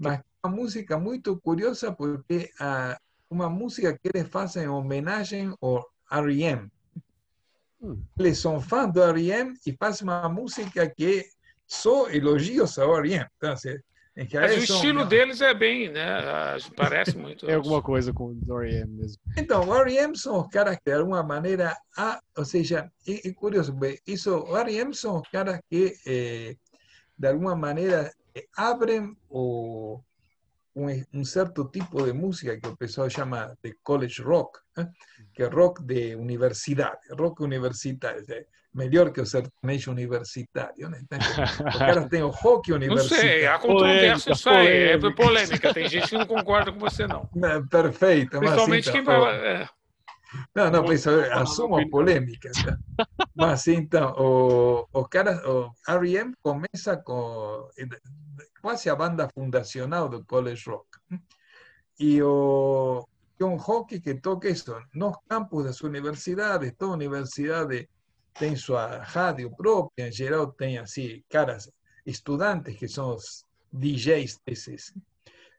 Mas 0.00 0.20
música 0.44 0.98
muito 0.98 1.40
curiosa 1.40 1.92
porque 1.92 2.50
ah, 2.58 2.98
una 3.28 3.48
música 3.48 3.96
que 3.96 4.10
le 4.12 4.28
hacen 4.32 4.68
homenaje 4.68 5.50
a 6.10 6.18
R.E.M. 6.18 6.70
Eles 8.18 8.38
são 8.38 8.60
fãs 8.60 8.92
do 8.92 9.02
R.E.M. 9.02 9.54
e 9.66 9.72
fazem 9.72 10.08
uma 10.08 10.28
música 10.28 10.88
que 10.88 11.26
só 11.66 12.08
elogios 12.08 12.78
ao 12.78 12.96
R.E.M. 12.96 13.26
Então, 13.36 13.52
assim, 13.52 13.76
Mas 14.32 14.52
o 14.52 14.58
estilo 14.58 15.00
são... 15.00 15.08
deles 15.08 15.40
é 15.40 15.52
bem, 15.52 15.90
né? 15.90 16.20
Parece 16.74 17.16
muito. 17.18 17.48
é 17.48 17.54
alguma 17.54 17.82
coisa 17.82 18.12
com 18.12 18.36
o 18.46 18.60
R.E.M. 18.60 18.90
mesmo. 18.92 19.20
Então, 19.36 19.68
o 19.68 19.74
R.E.M. 19.74 20.16
são 20.16 20.40
os 20.40 20.48
caras 20.48 20.76
que, 20.76 20.84
de 20.86 20.92
alguma 20.92 21.22
maneira, 21.22 21.76
ah, 21.96 22.20
ou 22.36 22.44
seja, 22.44 22.90
é, 23.06 23.28
é 23.28 23.32
curioso, 23.32 23.76
isso, 24.06 24.34
o 24.34 24.56
R.E.M. 24.56 24.94
são 24.94 25.20
os 25.20 25.28
caras 25.28 25.60
que, 25.68 25.94
eh, 26.06 26.56
de 27.18 27.28
alguma 27.28 27.54
maneira, 27.54 28.12
abrem 28.56 29.16
o 29.28 30.00
un, 30.76 31.24
cierto 31.24 31.68
tipo 31.70 32.04
de 32.04 32.12
música 32.12 32.58
que 32.60 32.68
el 32.68 32.76
pessoal 32.76 33.08
llama 33.08 33.54
de 33.62 33.76
college 33.82 34.22
rock, 34.22 34.62
¿eh? 34.76 34.86
que 35.32 35.44
es 35.44 35.50
rock 35.50 35.80
de 35.80 36.14
universidad, 36.14 36.98
rock 37.10 37.40
universitario, 37.40 38.22
mejor 38.72 39.10
que 39.10 39.22
o 39.22 39.26
sertanejo 39.26 39.90
universitario. 39.90 40.90
Né? 40.90 40.98
Porque 41.08 41.82
ahora 41.82 42.08
tenho 42.08 42.30
rock 42.30 42.72
universitário. 42.72 43.24
Não 43.24 43.30
sei, 43.30 43.46
há 43.46 43.58
controvérsia 43.58 44.32
isso 44.32 44.50
aí, 44.50 44.90
é 44.90 44.98
polêmica. 44.98 45.72
Tem 45.72 45.88
gente 45.88 46.08
que 46.08 46.18
não 46.18 46.26
concorda 46.26 46.70
com 46.70 46.78
você, 46.78 47.06
não. 47.06 47.28
não 47.34 47.66
perfeito. 47.66 48.38
Principalmente 48.38 48.92
quem 48.92 49.02
vai... 49.02 49.62
É. 49.62 49.68
Não, 50.54 50.70
não, 50.70 50.82
mas 50.82 51.06
assumo 51.06 51.78
a 51.78 51.88
polêmica. 51.88 52.50
Tá? 52.52 53.06
Mas 53.34 53.66
então, 53.68 54.12
o, 54.18 54.88
o 54.92 55.04
cara, 55.08 55.40
o 55.48 55.72
R.E.M. 55.88 56.34
começa 56.42 56.96
com 56.96 57.68
quase 58.60 58.90
a 58.90 58.96
banda 58.96 59.28
fundacional 59.28 60.08
do 60.08 60.24
college 60.24 60.68
rock. 60.68 60.88
E 61.98 62.22
o 62.22 63.06
John 63.38 63.56
Hockey 63.56 64.00
que 64.00 64.14
toca 64.14 64.48
isso 64.48 64.74
nos 64.94 65.16
campos 65.28 65.64
das 65.64 65.80
universidades, 65.82 66.72
toda 66.76 66.94
universidade 66.94 67.88
tem 68.34 68.56
sua 68.56 68.98
rádio 68.98 69.54
própria, 69.56 70.08
em 70.08 70.12
geral 70.12 70.52
tem 70.52 70.78
assim 70.78 71.22
caras, 71.28 71.70
estudantes 72.04 72.76
que 72.76 72.88
são 72.88 73.14
os 73.14 73.44
DJs 73.72 74.40
desses. 74.46 74.92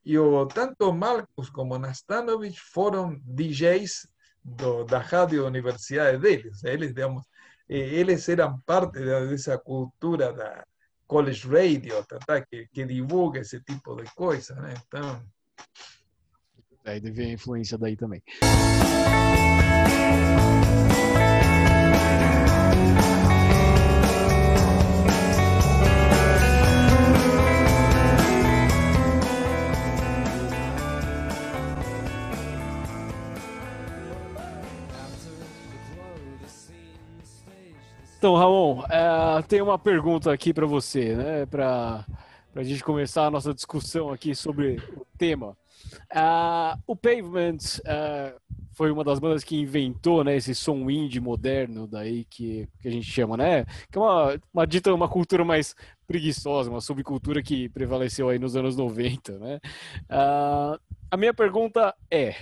E 0.05 0.17
o, 0.17 0.45
tanto 0.45 0.93
Marcos 0.93 1.49
como 1.49 1.77
Nastanovich 1.77 2.59
foram 2.59 3.19
DJs 3.25 4.07
do, 4.47 4.83
da 4.85 4.99
rádio 4.99 5.41
da 5.41 5.47
universidade 5.47 6.17
deles. 6.17 6.63
Eles, 6.63 6.89
digamos, 6.89 7.23
eles 7.67 8.27
eram 8.29 8.59
parte 8.61 8.99
dessa 8.99 9.57
cultura 9.57 10.31
da, 10.31 10.63
college 11.07 11.47
radio, 11.47 12.03
tá, 12.03 12.41
que, 12.41 12.67
que 12.67 12.85
divulga 12.85 13.39
esse 13.39 13.59
tipo 13.61 13.95
de 13.95 14.03
coisa, 14.13 14.53
né? 14.55 14.73
Então. 14.85 15.23
Aí 16.85 16.99
deve 16.99 17.23
a 17.23 17.29
influência 17.29 17.77
daí 17.77 17.95
também. 17.95 18.21
Então, 38.27 38.35
Ramon, 38.35 38.83
é, 38.89 39.41
tem 39.43 39.61
uma 39.61 39.79
pergunta 39.79 40.33
aqui 40.33 40.53
para 40.53 40.65
você, 40.65 41.15
né? 41.15 41.45
Para 41.45 42.05
a 42.53 42.61
gente 42.61 42.83
começar 42.83 43.25
a 43.25 43.31
nossa 43.31 43.53
discussão 43.53 44.11
aqui 44.11 44.35
sobre 44.35 44.81
o 44.97 45.07
tema. 45.17 45.55
Uh, 46.11 46.77
o 46.85 46.93
Pavement 46.93 47.79
uh, 47.85 48.37
foi 48.73 48.91
uma 48.91 49.05
das 49.05 49.17
bandas 49.17 49.45
que 49.45 49.55
inventou 49.55 50.25
né, 50.25 50.35
esse 50.35 50.53
som 50.53 50.89
indie 50.89 51.21
moderno 51.21 51.87
daí 51.87 52.25
que, 52.25 52.67
que 52.81 52.89
a 52.89 52.91
gente 52.91 53.09
chama, 53.09 53.37
né? 53.37 53.63
Que 53.89 53.97
é 53.97 54.01
uma, 54.01 54.37
uma 54.53 54.67
dita 54.67 54.93
uma 54.93 55.07
cultura 55.07 55.45
mais 55.45 55.73
preguiçosa, 56.05 56.69
uma 56.69 56.81
subcultura 56.81 57.41
que 57.41 57.69
prevaleceu 57.69 58.27
aí 58.27 58.37
nos 58.37 58.57
anos 58.57 58.75
90, 58.75 59.39
né? 59.39 59.61
Uh, 60.11 60.77
a 61.09 61.15
minha 61.15 61.33
pergunta 61.33 61.95
é 62.11 62.35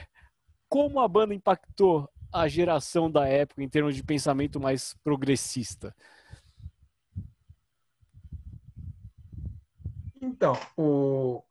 como 0.67 0.99
a 0.99 1.07
banda 1.07 1.35
impactou 1.35 2.09
a 2.41 2.47
geração 2.47 3.09
da 3.09 3.27
época 3.27 3.63
em 3.63 3.69
termos 3.69 3.95
de 3.95 4.03
pensamento 4.03 4.59
mais 4.59 4.93
progressista? 5.03 5.95
Então, 10.21 10.53
o, 10.75 11.43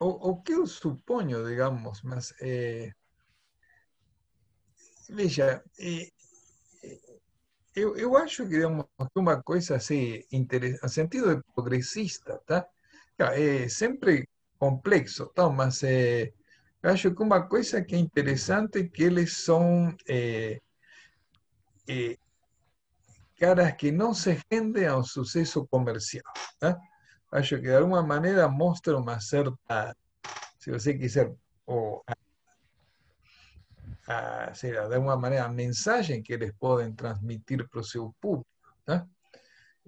o, 0.00 0.06
o 0.30 0.42
que 0.42 0.52
eu 0.52 0.66
suponho, 0.66 1.46
digamos, 1.46 2.02
mas 2.02 2.34
é, 2.40 2.92
veja, 5.08 5.62
é, 5.78 6.10
eu, 7.74 7.96
eu 7.96 8.16
acho 8.16 8.44
que 8.44 8.50
digamos, 8.50 8.86
uma 9.14 9.42
coisa 9.42 9.76
assim, 9.76 10.22
interessante, 10.32 10.92
sentido 10.92 11.36
de 11.36 11.42
progressista, 11.54 12.38
tá? 12.46 12.66
É 13.18 13.68
sempre 13.68 14.28
complexo, 14.58 15.26
tá? 15.34 15.48
mas 15.48 15.82
é, 15.82 16.32
acho 16.82 17.14
que 17.14 17.22
uma 17.22 17.46
coisa 17.46 17.82
que 17.82 17.94
é 17.94 17.98
interessante 17.98 18.78
é 18.78 18.88
que 18.88 19.02
eles 19.02 19.44
são 19.44 19.94
é, 20.08 20.60
é, 21.88 22.16
caras 23.38 23.72
que 23.72 23.90
não 23.90 24.14
se 24.14 24.40
rendem 24.50 24.86
ao 24.86 25.04
sucesso 25.04 25.66
comercial. 25.66 26.32
Tá? 26.58 26.78
Acho 27.32 27.56
que 27.56 27.62
de 27.62 27.74
alguma 27.74 28.02
maneira 28.02 28.48
mostra 28.48 28.96
uma 28.96 29.20
certa, 29.20 29.96
se 30.58 30.70
você 30.70 30.96
quiser, 30.96 31.34
ou 31.66 32.02
a, 34.06 34.44
a, 34.46 34.50
de 34.50 34.76
alguma 34.76 35.16
maneira 35.16 35.44
a 35.44 35.48
mensagem 35.48 36.22
que 36.22 36.32
eles 36.32 36.52
podem 36.58 36.92
transmitir 36.92 37.68
para 37.68 37.80
o 37.80 37.84
seu 37.84 38.14
público. 38.20 38.46
tá? 38.84 39.06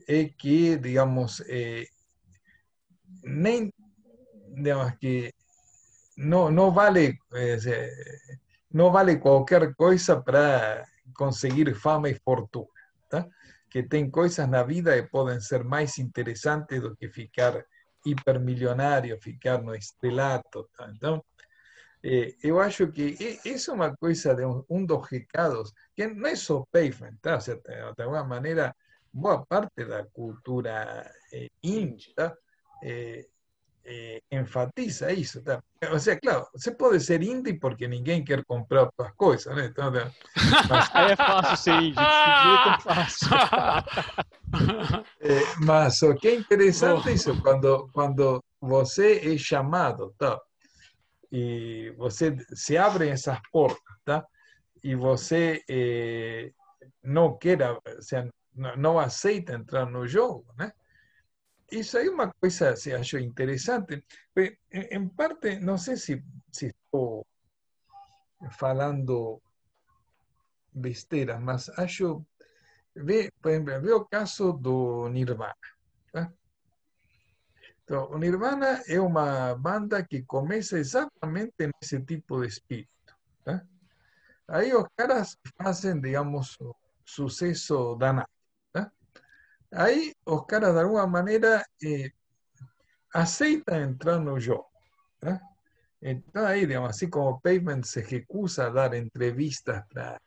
é 0.07 0.29
que, 0.29 0.77
digamos, 0.77 1.41
eh, 1.49 1.87
nem, 3.23 3.73
digamos 4.55 4.97
que 4.99 5.33
no, 6.21 6.51
no 6.51 6.71
vale 6.71 7.19
eh, 7.33 7.59
no 8.73 8.91
vale 8.91 9.19
qualquer 9.19 9.75
coisa 9.75 10.21
para 10.21 10.85
conseguir 11.15 11.75
fama 11.75 12.09
e 12.09 12.15
fortuna, 12.15 12.69
tá? 13.09 13.27
que 13.69 13.83
tem 13.83 14.11
coisas 14.11 14.49
na 14.49 14.63
vida 14.63 15.01
que 15.01 15.09
podem 15.09 15.41
ser 15.41 15.65
mais 15.65 15.99
interessantes 15.99 16.81
do 16.81 16.95
que 16.97 17.09
ficar 17.09 17.65
hipermilionário, 18.05 19.21
ficar 19.21 19.63
no 19.63 19.75
estrelato. 19.75 20.69
Tá? 20.77 20.91
Então, 20.95 21.25
eh, 22.03 22.35
eu 22.43 22.61
acho 22.61 22.89
que 22.93 23.17
isso 23.45 23.71
é 23.71 23.75
uma 23.75 23.97
coisa 23.97 24.35
de 24.35 24.45
um 24.45 24.85
dos 24.85 25.07
recados, 25.09 25.73
que 25.95 26.07
não 26.07 26.29
é 26.29 26.37
só 26.37 26.65
pavement, 26.71 27.17
tá? 27.21 27.35
Ou 27.35 27.41
seja, 27.41 27.61
de 27.65 28.03
alguma 28.03 28.25
maneira, 28.25 28.75
boa 29.13 29.45
parte 29.45 29.85
da 29.85 30.05
cultura 30.07 31.11
eh, 31.33 31.49
índia 31.63 32.37
eh, 32.83 33.27
eh, 33.85 34.23
enfatiza 34.31 35.13
isso. 35.13 35.43
Tá? 35.43 35.63
Ou 35.91 35.99
seja, 35.99 36.19
claro, 36.21 36.47
você 36.53 36.71
pode 36.71 37.01
ser 37.01 37.23
indie 37.23 37.59
porque 37.59 37.89
ninguém 37.89 38.25
quer 38.25 38.45
comprar 38.45 38.89
suas 38.95 39.13
coisas, 39.13 39.55
né? 39.55 39.67
Então, 39.67 39.91
mas... 40.69 40.91
É 40.95 41.17
fácil 41.17 41.57
ser 41.57 41.75
indie, 41.83 41.99
é 41.99 42.81
fácil. 42.81 43.29
é, 45.21 45.41
mas 45.65 46.03
o 46.03 46.15
que 46.15 46.29
é 46.29 46.35
interessante 46.35 47.09
oh. 47.09 47.13
isso, 47.13 47.43
quando, 47.43 47.89
quando 47.93 48.43
você 48.61 49.35
é 49.35 49.39
chamado, 49.39 50.15
tá? 50.19 50.39
E 51.33 51.95
você 51.97 52.37
se 52.55 52.77
abrem 52.77 53.11
essas 53.11 53.39
portas, 53.53 53.97
tá? 54.05 54.25
E 54.83 54.95
você 54.95 55.63
eh, 55.69 56.51
não 57.03 57.37
quer, 57.37 57.71
ou 57.71 57.81
seja, 58.01 58.29
não 58.77 58.99
aceita 58.99 59.55
entrar 59.55 59.87
no 59.87 60.07
jogo, 60.07 60.47
né? 60.59 60.73
Isso 61.71 61.99
aí 61.99 62.09
é 62.09 62.11
uma 62.11 62.33
coisa, 62.33 62.75
se 62.77 62.93
acho 62.93 63.19
interessante. 63.19 64.05
Em 64.73 65.09
parte, 65.09 65.61
não 65.61 65.79
sei 65.79 65.97
se, 65.97 66.25
se 66.51 66.67
estou 66.67 67.27
falando 68.51 69.41
besteira, 70.73 71.39
mas 71.39 71.69
acho. 71.79 72.25
Vê, 72.95 73.31
por 73.41 73.51
exemplo, 73.51 73.81
vê 73.81 73.93
o 73.93 74.05
caso 74.05 74.53
do 74.53 75.09
Nirvana. 75.09 75.55
Tá? 76.13 76.33
Então, 77.85 78.11
o 78.11 78.19
Nirvana 78.19 78.83
é 78.89 79.01
uma 79.01 79.55
banda 79.55 80.05
que 80.05 80.25
começa 80.25 80.77
exatamente 80.77 81.55
nesse 81.59 82.01
tipo 82.03 82.41
de 82.41 82.49
espírito. 82.49 83.17
Tá? 83.45 83.65
Aí 84.49 84.75
os 84.75 84.87
caras 84.97 85.37
fazem, 85.57 86.01
digamos, 86.01 86.59
sucesso 87.05 87.95
danado. 87.95 88.40
Aí 89.73 90.15
os 90.27 90.45
caras, 90.47 90.75
de 90.75 90.81
alguma 90.81 91.07
maneira, 91.07 91.65
eh, 91.83 92.11
aceitam 93.15 93.81
entrar 93.81 94.19
no 94.19 94.39
jogo. 94.41 94.71
Né? 95.23 95.41
Então, 96.03 96.47
aí, 96.47 96.67
digamos, 96.67 96.91
assim 96.91 97.09
como 97.09 97.41
Pavement 97.41 97.83
se 97.83 98.01
recusa 98.01 98.67
a 98.67 98.71
dar 98.71 98.95
entrevistas 98.95 99.83
para 99.89 100.21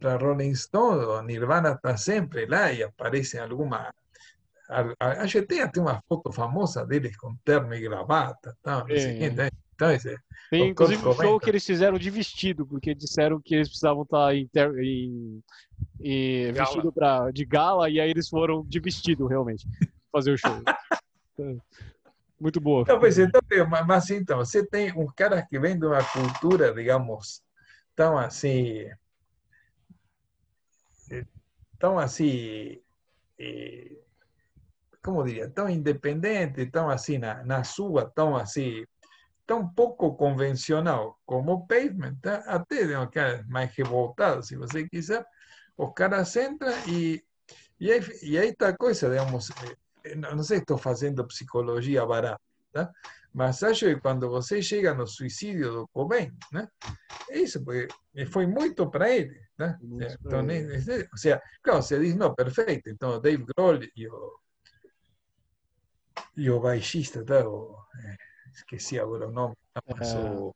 para 0.00 0.16
Rolling 0.16 0.54
Stone, 0.54 1.04
o 1.04 1.20
Nirvana 1.20 1.72
está 1.72 1.94
sempre 1.96 2.46
lá 2.46 2.72
e 2.72 2.82
aparece 2.82 3.38
que 5.32 5.42
tem 5.42 5.60
até 5.60 5.78
uma 5.78 6.02
foto 6.08 6.32
famosa 6.32 6.86
deles 6.86 7.16
com 7.16 7.36
terno 7.44 7.74
e 7.74 7.80
gravata. 7.80 8.56
Não 8.64 8.86
então, 9.76 9.92
esse, 9.92 10.18
tem 10.50 10.70
inclusive 10.70 11.06
um 11.06 11.12
show 11.12 11.38
que 11.38 11.50
eles 11.50 11.64
fizeram 11.64 11.98
de 11.98 12.08
vestido, 12.08 12.66
porque 12.66 12.94
disseram 12.94 13.40
que 13.40 13.54
eles 13.54 13.68
precisavam 13.68 14.02
estar 14.04 14.34
em, 14.34 14.48
ter, 14.48 14.74
em 14.78 15.42
e 16.00 16.50
vestido 16.52 16.90
pra, 16.90 17.30
de 17.30 17.44
gala, 17.44 17.90
e 17.90 18.00
aí 18.00 18.10
eles 18.10 18.28
foram 18.28 18.64
de 18.66 18.80
vestido, 18.80 19.26
realmente, 19.26 19.66
fazer 20.10 20.32
o 20.32 20.38
show. 20.38 20.62
Muito 22.40 22.60
boa. 22.60 22.84
Não, 22.88 22.98
pois 22.98 23.18
então, 23.18 23.40
mas 23.86 24.10
então, 24.10 24.38
você 24.38 24.64
tem 24.66 24.92
um 24.92 25.06
cara 25.06 25.42
que 25.46 25.58
vem 25.58 25.78
de 25.78 25.86
uma 25.86 26.02
cultura, 26.04 26.72
digamos, 26.72 27.42
tão 27.94 28.18
assim, 28.18 28.90
tão 31.78 31.98
assim, 31.98 32.80
como 35.02 35.24
diria, 35.24 35.48
tão 35.48 35.68
independente, 35.68 36.66
tão 36.66 36.90
assim 36.90 37.18
na, 37.18 37.42
na 37.44 37.64
sua, 37.64 38.10
tão 38.10 38.36
assim, 38.36 38.84
tão 39.46 39.66
pouco 39.68 40.14
convencional 40.16 41.18
como 41.24 41.52
o 41.52 41.66
pavement, 41.66 42.16
tá? 42.20 42.38
até 42.46 42.84
de 42.84 42.94
uma 42.94 43.06
cara 43.06 43.44
mais 43.48 43.72
revoltado, 43.74 44.42
se 44.42 44.56
você 44.56 44.88
quiser, 44.88 45.24
os 45.76 45.92
caras 45.94 46.34
entram 46.36 46.72
e, 46.88 47.24
e, 47.78 47.92
aí, 47.92 48.00
e 48.22 48.38
aí 48.38 48.56
coisa, 48.76 49.08
digamos, 49.08 49.50
eh, 50.04 50.14
não 50.16 50.42
sei, 50.42 50.58
estou 50.58 50.76
fazendo 50.76 51.26
psicologia 51.26 52.04
barata, 52.04 52.40
tá? 52.72 52.90
mas 53.32 53.62
acho 53.62 53.86
que 53.86 54.00
quando 54.00 54.28
você 54.28 54.60
chega 54.60 54.94
no 54.94 55.06
suicídio 55.06 55.72
do 55.72 55.88
Cobain, 55.88 56.32
né? 56.52 56.66
isso, 57.30 57.62
porque 57.62 57.86
foi 58.32 58.46
muito 58.46 58.90
para 58.90 59.10
ele. 59.10 59.38
Né? 59.58 59.78
Então, 60.20 60.40
ou 60.40 61.18
seja, 61.18 61.42
claro, 61.62 61.82
você 61.82 61.98
diz, 62.00 62.16
não, 62.16 62.34
perfeito, 62.34 62.90
então 62.90 63.20
Dave 63.20 63.44
Grohl 63.44 63.80
e 63.94 64.08
o, 64.08 64.40
e 66.36 66.50
o 66.50 66.60
baixista, 66.60 67.24
tá? 67.24 67.46
o, 67.46 67.76
eh, 68.02 68.25
esqueci 68.56 68.98
agora 68.98 69.28
o 69.28 69.32
nome, 69.32 69.54
mas 69.86 70.14
o, 70.14 70.54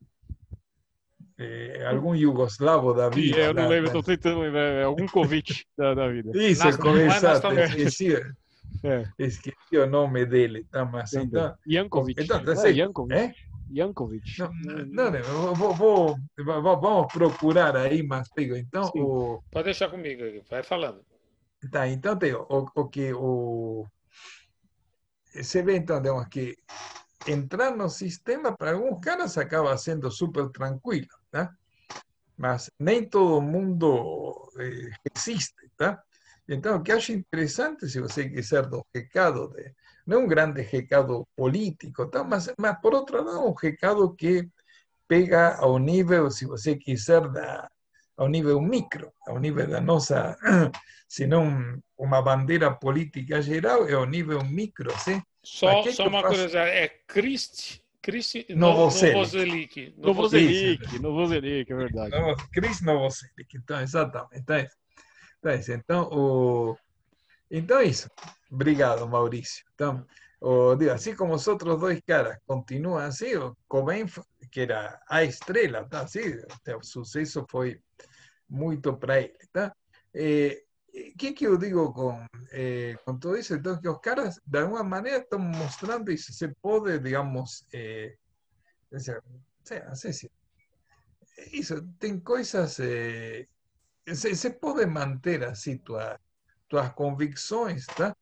é, 1.39 1.87
algum 1.87 2.15
jugoslavo 2.15 2.93
da 2.93 3.09
vida. 3.09 3.39
Eu 3.39 3.55
não 3.55 3.69
lembro, 3.69 3.87
estou 3.87 4.03
tentando 4.03 4.41
lembrar. 4.41 4.61
É 4.61 4.83
algum 4.85 5.07
Covid 5.07 5.67
da, 5.77 5.95
da 5.95 6.09
vida. 6.09 6.31
Isso, 6.35 6.67
é 6.67 6.77
começar, 6.77 7.41
esqueci, 7.65 8.15
é. 8.85 9.05
esqueci 9.19 9.79
o 9.79 9.87
nome 9.87 10.27
dele. 10.27 10.67
Tá, 10.71 10.85
mas, 10.85 11.15
então, 11.15 11.55
Jankovic. 11.67 12.23
Então, 12.23 12.45
tá, 12.45 12.53
é, 12.53 12.73
Jankovic. 12.75 13.15
É? 13.15 13.35
Jankovic. 13.75 14.39
Não, 14.39 15.11
não, 15.11 15.11
não 15.11 15.55
vou, 15.55 15.75
vou, 15.75 16.17
vamos 16.37 17.13
procurar 17.13 17.75
aí, 17.77 18.03
mas 18.03 18.29
pego. 18.29 18.57
Então, 18.57 18.91
o... 18.95 19.43
Pode 19.51 19.65
deixar 19.65 19.89
comigo, 19.89 20.23
vai 20.51 20.63
falando. 20.63 21.01
Tá, 21.71 21.89
então 21.89 22.17
tem 22.17 22.35
o, 22.35 22.47
o 22.75 22.89
que 22.89 23.13
o. 23.15 23.87
Você 25.35 25.63
vê 25.63 25.77
então, 25.77 26.03
que 26.29 26.57
entrar 27.27 27.77
no 27.77 27.89
sistema 27.89 28.57
para 28.57 28.73
alguns 28.73 29.01
caras 29.01 29.37
acaba 29.39 29.77
sendo 29.77 30.11
super 30.11 30.49
tranquilo, 30.51 31.09
tá? 31.31 31.55
Mas 32.37 32.71
nem 32.79 33.09
todo 33.09 33.43
mundo 33.43 34.51
eh, 34.59 34.91
existe, 35.15 35.71
tá? 35.77 36.03
Então, 36.49 36.77
o 36.77 36.83
que 36.83 36.91
acho 36.91 37.13
interessante, 37.13 37.89
se 37.89 38.01
você 38.01 38.29
quiser, 38.29 38.67
do 38.67 38.85
recado, 38.95 39.49
de, 39.49 39.73
não 40.07 40.25
um 40.25 40.27
grande 40.27 40.63
recado 40.63 41.27
político, 41.37 42.07
tá? 42.07 42.25
mas 42.25 42.53
por 42.83 42.95
outro 42.95 43.23
lado, 43.23 43.47
um 43.47 43.55
recado 43.55 44.13
que 44.15 44.49
pega 45.07 45.57
ao 45.57 45.79
nível, 45.79 46.31
se 46.31 46.47
você 46.47 46.75
quiser, 46.75 47.29
da, 47.29 47.71
ao 48.17 48.29
nível 48.29 48.61
micro, 48.61 49.13
ao 49.27 49.39
nível 49.39 49.69
da 49.69 49.81
nossa, 49.81 50.37
se 51.09 51.27
não 51.29 51.81
uma 51.97 52.21
bandeira 52.21 52.75
política 52.75 53.41
geral, 53.41 53.89
é 53.89 53.93
ao 53.93 54.07
nível 54.07 54.45
micro, 54.45 54.91
sim? 54.99 55.23
Só, 55.43 55.83
só 55.91 56.07
uma 56.07 56.23
coisa, 56.23 56.61
é 56.61 56.89
Christ, 57.07 57.81
Christ 58.03 58.47
Novoselic. 58.51 59.95
Novoselic, 59.97 60.99
Novoselic, 60.99 61.73
é 61.73 61.77
verdade. 61.77 62.13
Chris 62.53 62.81
Novoselic, 62.83 63.57
então, 63.57 63.81
exatamente. 63.81 64.37
Então, 64.37 64.67
então, 65.39 65.75
então, 65.75 66.09
o... 66.13 66.77
então 67.51 67.79
é 67.79 67.85
isso. 67.85 68.09
Obrigado, 68.51 69.09
Maurício. 69.09 69.65
Então, 69.75 70.07
o, 70.41 70.75
digo, 70.75 70.91
assim 70.91 71.15
como 71.15 71.35
os 71.35 71.47
outros 71.47 71.79
dois 71.79 72.01
caras 72.07 72.39
continuam 72.47 72.99
assim, 72.99 73.37
o 73.37 73.57
Cobain, 73.69 74.07
que 74.51 74.61
era 74.61 75.01
a 75.09 75.25
estrela, 75.25 75.87
tá? 75.89 76.03
Assim, 76.03 76.21
o 76.79 76.83
sucesso 76.83 77.45
foi 77.49 77.81
muito 78.49 78.97
para 78.97 79.21
ele, 79.21 79.39
tá? 79.53 79.75
Eh, 80.15 80.63
o 80.93 81.17
que, 81.17 81.33
digo 81.59 81.93
com, 81.93 82.27
eh, 82.53 82.97
com 83.05 83.19
tudo 83.19 83.37
isso? 83.37 83.55
Então, 83.55 83.81
que 83.81 83.89
os 83.89 84.01
caras, 84.01 84.41
de 84.45 84.59
alguma 84.59 84.83
maneira, 84.83 85.19
estão 85.19 85.39
mostrando 85.39 86.11
isso. 86.11 86.33
Se 86.33 86.49
pode, 86.61 86.99
digamos, 86.99 87.65
eh, 87.73 88.17
se, 88.97 90.31
isso, 91.53 91.83
tem 91.99 92.19
coisas, 92.21 92.81
eh, 92.81 93.47
se, 94.07 94.35
se, 94.35 94.51
pode 94.51 94.87
manter 94.87 95.45
assim 95.45 95.79
tua, 95.79 96.19
tuas 96.69 96.93
convicções, 96.95 97.87
tá? 97.87 98.15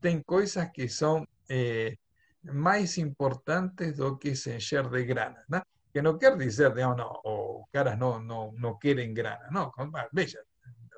Tem 0.00 0.22
coisas 0.22 0.68
que 0.70 0.88
são 0.88 1.26
eh, 1.48 1.96
mais 2.42 2.98
importantes 2.98 3.96
do 3.96 4.16
que 4.18 4.34
se 4.34 4.54
encher 4.56 4.88
de 4.88 5.04
grana, 5.04 5.44
tá? 5.48 5.64
Que 5.92 6.02
não 6.02 6.18
quer 6.18 6.36
dizer, 6.36 6.72
digamos, 6.74 6.96
não, 6.96 7.20
os 7.24 7.70
caras 7.72 7.98
não, 7.98 8.20
não, 8.20 8.52
não 8.52 8.78
querem 8.78 9.14
grana, 9.14 9.48
não, 9.50 9.70
veja, 10.12 10.42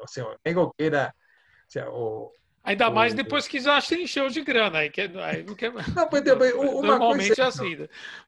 o 0.07 0.13
sea, 0.13 0.37
nego 0.45 0.73
que 0.77 0.85
era. 0.85 1.15
O 1.69 1.71
sea, 1.71 1.91
o, 1.91 2.33
Ainda 2.65 2.91
mais 2.91 3.13
o, 3.13 3.17
depois 3.17 3.47
que 3.47 3.61
já 3.61 3.81
se 3.81 3.95
encheu 4.03 4.29
de 4.29 4.43
grana. 4.43 4.79
Aí, 4.79 4.91
quer, 4.91 5.17
aí 5.19 5.45
não 5.45 5.55
quer... 5.55 5.73
Não, 5.73 6.09
mas, 6.11 6.53
uma 6.55 6.83
Normalmente 6.83 7.29
coisa, 7.29 7.43
é 7.43 7.47
assim. 7.47 7.77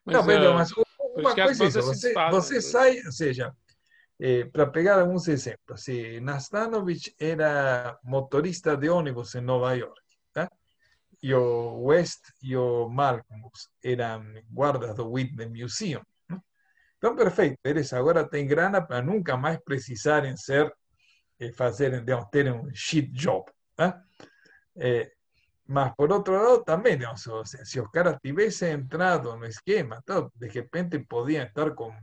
Mas, 0.05 0.17
não, 0.17 0.23
mas, 0.25 0.37
é, 0.37 0.53
mas 0.53 0.73
uma 1.17 1.35
coisa 1.35 1.65
é 1.65 1.83
você, 1.83 2.15
você 2.31 2.61
sai, 2.61 3.01
ou 3.05 3.13
seja, 3.13 3.53
Eh, 4.21 4.47
para 4.47 4.67
pegar 4.67 4.99
alguns 5.01 5.29
exemplos, 5.29 5.85
si 5.85 6.19
Nastanovich 6.21 7.15
era 7.21 7.97
motorista 8.03 8.77
de 8.77 8.89
ônibus 8.89 9.35
em 9.37 9.41
Nova 9.41 9.75
York, 9.75 10.03
tá? 10.33 10.51
e 11.23 11.33
o 11.33 11.83
West 11.85 12.25
e 12.43 12.57
o 12.57 12.89
Malcolmus 12.89 13.71
eram 13.83 14.25
guardas 14.51 14.97
do 14.97 15.09
Whitney 15.09 15.49
Museum. 15.49 16.03
Né? 16.29 16.39
Então, 16.97 17.15
perfeito, 17.15 17.59
eles 17.63 17.93
agora 17.93 18.29
têm 18.29 18.45
grana 18.45 18.83
para 18.85 19.01
nunca 19.01 19.37
mais 19.37 19.61
precisarem 19.61 20.37
ser, 20.37 20.73
eh, 21.41 21.53
fazer, 21.53 22.01
digamos, 22.01 22.29
ter 22.31 22.53
um 22.53 22.69
shit 22.75 23.11
job. 23.13 23.45
Tá? 23.77 24.03
Eh, 24.77 25.13
mas, 25.67 25.95
por 25.95 26.11
outro 26.11 26.35
lado, 26.35 26.65
também, 26.65 26.97
digamos, 26.97 27.23
se, 27.23 27.65
se 27.65 27.81
os 27.81 27.91
caras 27.91 28.17
tivessem 28.23 28.73
entrado 28.73 29.37
no 29.37 29.45
esquema, 29.45 30.03
de 30.35 30.49
repente 30.49 30.99
podiam 31.01 31.45
estar 31.45 31.75
com 31.75 31.95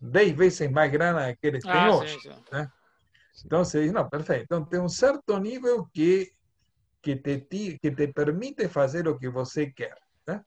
10 0.00 0.36
veces 0.36 0.70
más 0.70 0.90
grana 0.90 1.34
que 1.34 1.46
eles 1.46 1.62
têm 1.62 1.72
ah, 1.72 1.96
hoje. 1.96 2.20
Sim, 2.20 2.32
sim. 2.32 2.44
Né? 2.52 2.70
Então 3.44 3.64
você 3.64 3.82
diz, 3.82 3.92
não, 3.92 4.08
perfeito. 4.08 4.44
Então 4.44 4.64
tem 4.64 4.80
um 4.80 4.88
certo 4.88 5.38
nível 5.38 5.86
que, 5.92 6.32
que, 7.00 7.16
te, 7.16 7.78
que 7.78 7.90
te 7.90 8.08
permite 8.08 8.68
fazer 8.68 9.08
o 9.08 9.18
que 9.18 9.28
você 9.28 9.70
quer. 9.70 9.96
Tá? 10.24 10.44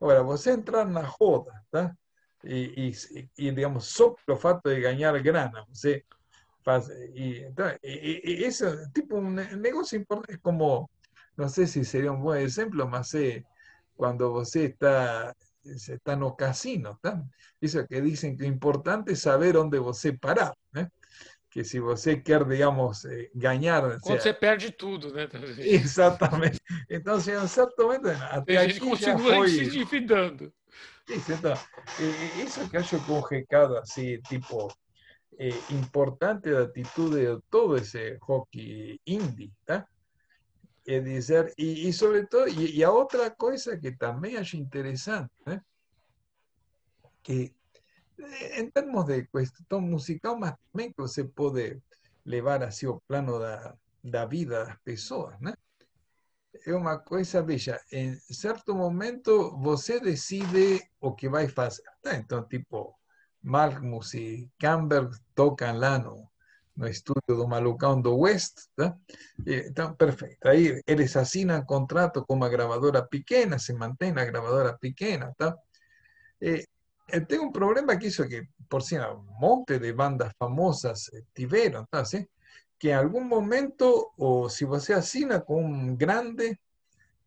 Agora, 0.00 0.22
você 0.22 0.50
entrar 0.50 0.84
na 0.84 1.02
roda, 1.02 1.52
tá? 1.70 1.94
E, 2.42 2.90
e, 2.90 3.46
e, 3.46 3.50
digamos, 3.50 3.86
só 3.86 4.14
pelo 4.26 4.38
fato 4.38 4.68
de 4.68 4.80
ganhar 4.80 5.18
grana, 5.22 5.64
você 5.68 6.04
y, 7.14 7.44
y, 7.82 8.20
y 8.22 8.44
eso, 8.44 8.76
tipo 8.92 9.16
un 9.16 9.34
negocio 9.34 9.98
importante, 9.98 10.34
es 10.34 10.40
como, 10.40 10.90
no 11.36 11.48
sé 11.48 11.66
si 11.66 11.84
sería 11.84 12.12
un 12.12 12.22
buen 12.22 12.44
ejemplo, 12.44 12.86
más 12.86 13.08
sé, 13.08 13.44
cuando 13.94 14.30
vos 14.30 14.54
está, 14.56 15.34
está 15.64 16.12
en 16.12 16.20
los 16.20 16.36
casinos, 16.36 16.98
eso 17.60 17.86
que 17.86 18.00
dicen 18.00 18.36
que 18.36 18.44
es 18.44 18.48
importante 18.48 19.16
saber 19.16 19.54
dónde 19.54 19.78
vos 19.78 20.02
parar, 20.20 20.54
¿eh? 20.74 20.88
que 21.50 21.64
si 21.64 21.80
você 21.80 22.22
quer, 22.22 22.46
digamos, 22.46 23.04
eh, 23.04 23.28
ganhar... 23.34 23.82
Quando 24.00 24.20
você 24.20 24.20
sea... 24.20 24.34
perde 24.34 24.70
tudo, 24.70 25.12
né? 25.12 25.28
Exatamente. 25.58 26.60
Então, 26.88 27.16
assim, 27.16 27.32
em 27.32 27.48
certo 27.48 27.82
momento, 27.82 28.08
até 28.08 28.56
a 28.56 28.68
gente 28.68 28.96
se 28.96 29.10
endividando. 29.66 30.52
Isso, 31.08 31.32
então, 31.32 31.54
isso 32.44 32.70
que 32.70 32.76
eu 32.76 32.80
acho 32.80 33.00
que 33.00 33.04
tipo, 34.22 34.72
eh, 35.40 35.58
importante 35.70 36.50
da 36.50 36.64
atitude 36.64 37.16
de 37.16 37.42
todo 37.50 37.76
esse 37.76 38.18
hockey 38.28 39.00
indie, 39.06 39.50
tá? 39.64 39.86
é 40.86 41.00
dizer, 41.00 41.54
e, 41.56 41.88
e 41.88 41.92
sobre 41.92 42.26
todo, 42.26 42.48
e, 42.48 42.78
e, 42.78 42.84
a 42.84 42.90
outra 42.90 43.30
coisa 43.30 43.78
que 43.78 43.92
também 43.92 44.36
acho 44.36 44.56
interessante, 44.56 45.30
né? 45.46 45.62
que 47.22 47.54
em 48.58 48.70
termos 48.70 49.06
de 49.06 49.26
questão 49.26 49.80
musical, 49.80 50.38
mas 50.38 50.54
também 50.70 50.90
que 50.90 50.98
você 50.98 51.24
pode 51.24 51.80
levar 52.24 52.62
assim 52.62 52.86
o 52.86 53.00
plano 53.08 53.38
da, 53.38 53.74
da 54.04 54.26
vida 54.26 54.64
das 54.64 54.78
pessoas, 54.80 55.38
né? 55.40 55.54
É 56.66 56.74
uma 56.74 56.98
coisa, 56.98 57.42
veja, 57.42 57.80
em 57.90 58.14
certo 58.16 58.74
momento 58.74 59.56
você 59.58 60.00
decide 60.00 60.82
o 61.00 61.14
que 61.14 61.28
vai 61.28 61.48
fazer. 61.48 61.84
Tá? 62.02 62.16
Então, 62.16 62.46
tipo, 62.46 62.94
Malmus 63.42 64.14
e 64.14 64.48
Campbell 64.58 65.10
tocam 65.34 65.76
lá 65.76 65.98
no, 65.98 66.30
estudio 66.88 67.36
do 67.36 67.48
Malucão 67.48 68.00
do 68.00 68.16
West, 68.16 68.68
tá? 68.76 68.96
Então, 69.46 69.94
perfeito. 69.94 70.46
Aí 70.46 70.80
eles 70.86 71.16
assinam 71.16 71.64
contrato 71.64 72.24
com 72.24 72.34
uma 72.34 72.48
gravadora 72.48 73.06
pequena, 73.06 73.58
se 73.58 73.72
mantém 73.72 74.12
na 74.12 74.24
gravadora 74.24 74.76
pequena, 74.78 75.32
tá? 75.36 75.56
E, 76.40 76.66
tem 77.26 77.40
um 77.40 77.50
problema 77.50 77.96
que 77.96 78.06
isso 78.06 78.26
que, 78.28 78.46
por 78.68 78.82
cima, 78.82 79.12
um 79.12 79.24
monte 79.40 79.78
de 79.78 79.92
bandas 79.92 80.32
famosas 80.38 81.10
tiveram, 81.34 81.84
tá? 81.90 82.02
Que 82.78 82.88
em 82.88 82.94
algum 82.94 83.24
momento, 83.24 84.12
ou 84.16 84.48
se 84.48 84.64
você 84.64 84.92
assina 84.92 85.40
com 85.40 85.62
um 85.64 85.96
grande, 85.96 86.58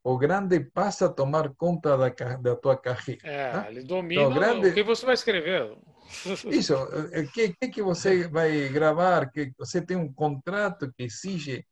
o 0.04 0.18
grande 0.18 0.60
passa 0.60 1.06
a 1.06 1.10
tomar 1.10 1.54
conta 1.56 1.98
da, 1.98 2.10
da 2.10 2.56
tua 2.56 2.76
carreira. 2.76 3.22
É, 3.24 3.52
tá? 3.52 3.72
ele 3.72 3.84
domina 3.84 4.24
então, 4.24 4.34
grande... 4.34 4.68
o 4.68 4.74
que 4.74 4.84
você 4.84 5.06
vai 5.06 5.14
escrever. 5.14 5.78
Isso, 6.52 6.76
o 6.76 7.32
que, 7.32 7.54
que, 7.54 7.68
que 7.70 7.82
você 7.82 8.28
vai 8.28 8.68
gravar? 8.70 9.32
Que 9.32 9.54
você 9.58 9.82
tem 9.82 9.96
um 9.96 10.12
contrato 10.12 10.92
que 10.92 11.04
exige 11.04 11.66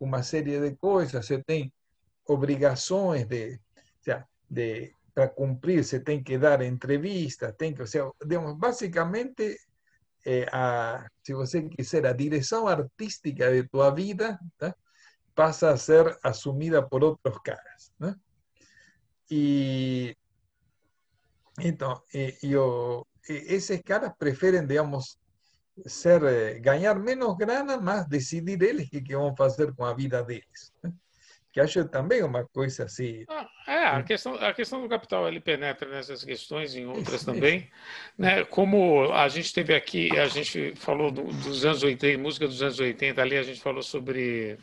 uma 0.00 0.22
série 0.22 0.58
de 0.58 0.76
coisas, 0.76 1.26
você 1.26 1.42
tem 1.42 1.72
obrigações 2.26 3.26
de, 3.26 3.60
de 4.50 4.92
para 5.14 5.28
cumprir, 5.28 5.82
você 5.82 5.98
tem 5.98 6.22
que 6.22 6.36
dar 6.36 6.60
entrevistas, 6.60 7.54
tem 7.56 7.72
que, 7.72 7.80
ou 7.80 7.86
seja, 7.86 8.10
digamos, 8.22 8.54
basicamente, 8.58 9.56
eh, 10.26 10.46
a, 10.52 11.06
se 11.22 11.32
você 11.32 11.62
quiser, 11.62 12.04
a 12.04 12.12
direção 12.12 12.68
artística 12.68 13.50
de 13.50 13.66
tua 13.66 13.90
vida 13.90 14.38
tá? 14.58 14.76
Passa 15.36 15.70
a 15.70 15.76
ser 15.76 16.18
assumida 16.22 16.82
por 16.82 17.04
outros 17.04 17.38
caras. 17.44 17.92
Né? 18.00 18.16
E 19.30 20.16
então, 21.60 22.02
e, 22.12 22.36
e 22.42 22.56
o, 22.56 23.06
esses 23.28 23.80
caras 23.82 24.12
preferem, 24.18 24.66
digamos, 24.66 25.18
ser, 25.86 26.22
eh, 26.24 26.58
ganhar 26.58 26.94
menos 26.98 27.36
grana, 27.36 27.78
mas 27.78 28.06
decidir 28.06 28.60
eles 28.62 28.86
o 28.86 28.90
que, 28.90 29.00
que 29.00 29.16
vão 29.16 29.34
fazer 29.36 29.74
com 29.74 29.84
a 29.84 29.94
vida 29.94 30.22
deles. 30.22 30.72
Né? 30.82 30.92
Que 31.52 31.60
acho 31.60 31.88
também 31.88 32.22
uma 32.22 32.44
coisa 32.44 32.84
assim. 32.84 33.24
Ah, 33.28 33.48
é, 33.66 33.86
a 33.86 34.02
questão, 34.02 34.34
a 34.34 34.52
questão 34.52 34.82
do 34.82 34.88
capital 34.88 35.26
ele 35.26 35.40
penetra 35.40 35.88
nessas 35.88 36.22
questões 36.22 36.74
e 36.74 36.80
em 36.80 36.86
outras 36.86 37.24
também. 37.24 37.70
Né? 38.18 38.44
Como 38.44 39.10
a 39.12 39.26
gente 39.28 39.54
teve 39.54 39.74
aqui, 39.74 40.10
a 40.18 40.28
gente 40.28 40.74
falou 40.76 41.10
do, 41.10 41.24
dos 41.24 41.64
anos 41.64 41.82
80, 41.82 42.18
música 42.22 42.46
dos 42.46 42.62
anos 42.62 42.78
80, 42.78 43.22
ali 43.22 43.38
a 43.38 43.42
gente 43.42 43.60
falou 43.60 43.82
sobre. 43.82 44.58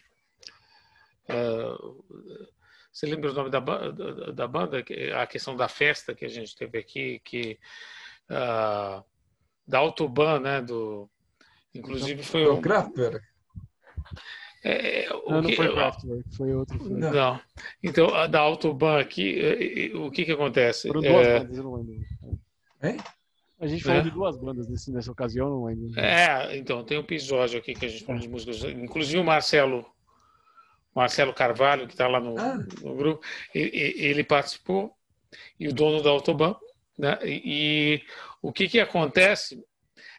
Uh, 1.30 2.04
você 2.92 3.08
lembra 3.08 3.32
o 3.32 3.34
nome 3.34 3.50
da, 3.50 3.60
da, 3.60 4.32
da 4.32 4.48
banda? 4.48 4.84
A 5.20 5.26
questão 5.26 5.56
da 5.56 5.68
festa 5.68 6.14
que 6.14 6.26
a 6.26 6.30
gente 6.30 6.56
teve 6.56 6.78
aqui, 6.78 7.20
que 7.24 7.58
uh, 8.30 9.04
da 9.68 9.80
Autobahn, 9.80 10.40
né? 10.40 10.62
Do, 10.62 11.10
inclusive 11.74 12.22
foi 12.22 12.46
o 12.46 12.62
Kraftwerk. 12.62 13.26
É, 14.64 15.10
não, 15.10 15.42
que, 15.42 15.50
não 15.50 15.54
foi 15.56 15.74
Kraftwerk, 15.74 16.36
foi 16.36 16.54
outro. 16.54 16.78
Foi. 16.78 16.90
Não. 16.90 17.12
não. 17.12 17.42
Então, 17.82 18.14
a 18.14 18.28
da 18.28 18.40
Autobahn 18.40 19.00
aqui, 19.00 19.92
o 19.96 20.12
que 20.12 20.26
que 20.26 20.32
acontece? 20.32 20.88
Foram 20.88 21.02
duas 21.02 21.28
é... 21.28 21.40
bandas, 21.40 21.58
eu 21.58 21.64
não 21.64 21.76
lembro. 21.76 21.96
É? 22.82 22.98
A 23.60 23.68
gente 23.68 23.84
falou 23.84 24.00
é? 24.00 24.04
de 24.04 24.12
duas 24.12 24.38
bandas 24.38 24.68
nesse, 24.68 24.92
nessa 24.92 25.12
ocasião, 25.12 25.50
não 25.50 25.66
lembro. 25.66 26.00
É, 26.00 26.56
então, 26.58 26.84
tem 26.84 26.98
um 26.98 27.02
episódio 27.02 27.58
aqui 27.58 27.74
que 27.74 27.86
a 27.86 27.90
gente 27.90 28.04
falou 28.04 28.22
de 28.22 28.28
músicas, 28.28 28.64
inclusive 28.64 29.20
o 29.20 29.24
Marcelo 29.24 29.86
Marcelo 30.96 31.34
Carvalho, 31.34 31.88
que 31.88 31.94
está 31.94 32.08
lá 32.08 32.20
no, 32.20 32.38
ah. 32.40 32.58
no 32.82 32.96
grupo, 32.96 33.26
ele, 33.54 33.96
ele, 33.98 34.24
participou, 34.24 34.96
e 35.60 35.68
o 35.68 35.74
dono 35.74 36.02
da 36.02 36.10
Autobahn, 36.10 36.56
né? 36.98 37.18
E, 37.24 37.42
e, 37.46 38.04
o 38.42 38.52
que, 38.52 38.68
que 38.68 38.80
acontece 38.80 39.64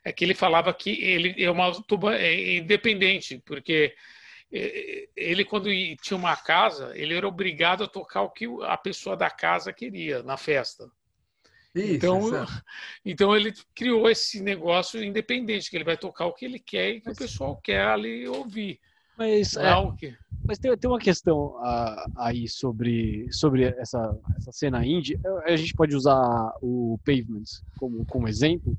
é 0.04 0.12
que 0.12 0.24
ele 0.24 0.34
falava 0.34 0.74
que 0.74 0.90
ele 1.02 1.42
é 1.42 1.50
uma 1.50 1.72
tuba 1.82 2.16
é 2.16 2.56
independente, 2.56 3.40
porque 3.44 3.94
é, 4.52 5.08
ele 5.16 5.44
quando 5.44 5.68
tinha 6.02 6.16
uma 6.16 6.36
casa, 6.36 6.92
ele 6.94 7.14
era 7.14 7.26
obrigado 7.26 7.84
a 7.84 7.88
tocar 7.88 8.22
o 8.22 8.30
que 8.30 8.46
a 8.62 8.76
pessoa 8.76 9.16
da 9.16 9.30
casa 9.30 9.72
queria 9.72 10.22
na 10.22 10.36
festa. 10.36 10.90
Isso, 11.74 11.94
então, 11.94 12.20
então 13.04 13.36
ele 13.36 13.52
criou 13.74 14.08
esse 14.08 14.40
negócio 14.40 15.02
independente, 15.02 15.68
que 15.68 15.76
ele 15.76 15.84
vai 15.84 15.96
tocar 15.96 16.26
o 16.26 16.32
que 16.32 16.44
ele 16.44 16.58
quer 16.58 16.90
e 16.90 17.00
que 17.00 17.08
Mas... 17.08 17.16
o 17.16 17.20
pessoal 17.20 17.56
quer 17.56 17.84
ali 17.86 18.28
ouvir. 18.28 18.80
Mas, 19.16 19.56
é, 19.56 19.68
é 19.68 19.92
que... 19.98 20.16
mas 20.46 20.58
tem, 20.58 20.76
tem 20.76 20.90
uma 20.90 20.98
questão 20.98 21.56
aí 22.16 22.46
sobre, 22.48 23.26
sobre 23.32 23.64
essa, 23.64 24.18
essa 24.36 24.52
cena 24.52 24.84
indie. 24.84 25.18
A 25.44 25.56
gente 25.56 25.74
pode 25.74 25.96
usar 25.96 26.52
o 26.60 26.98
Pavement 27.04 27.44
como, 27.78 28.04
como 28.06 28.28
exemplo. 28.28 28.76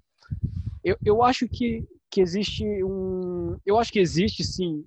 Eu, 0.83 0.95
eu 1.03 1.23
acho 1.23 1.47
que, 1.47 1.83
que 2.09 2.21
existe 2.21 2.63
um. 2.83 3.57
Eu 3.65 3.79
acho 3.79 3.91
que 3.91 3.99
existe 3.99 4.43
sim, 4.43 4.85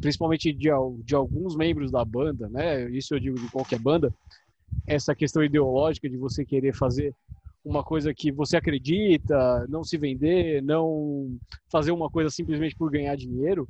principalmente 0.00 0.52
de, 0.52 0.68
de 1.02 1.14
alguns 1.14 1.56
membros 1.56 1.90
da 1.90 2.04
banda, 2.04 2.48
né? 2.50 2.90
Isso 2.90 3.14
eu 3.14 3.20
digo 3.20 3.40
de 3.40 3.50
qualquer 3.50 3.78
banda, 3.78 4.12
essa 4.86 5.14
questão 5.14 5.42
ideológica 5.42 6.10
de 6.10 6.18
você 6.18 6.44
querer 6.44 6.74
fazer 6.74 7.14
uma 7.64 7.82
coisa 7.82 8.12
que 8.12 8.30
você 8.30 8.58
acredita, 8.58 9.66
não 9.68 9.82
se 9.82 9.96
vender, 9.96 10.62
não 10.62 11.38
fazer 11.70 11.92
uma 11.92 12.10
coisa 12.10 12.28
simplesmente 12.28 12.76
por 12.76 12.90
ganhar 12.90 13.16
dinheiro 13.16 13.66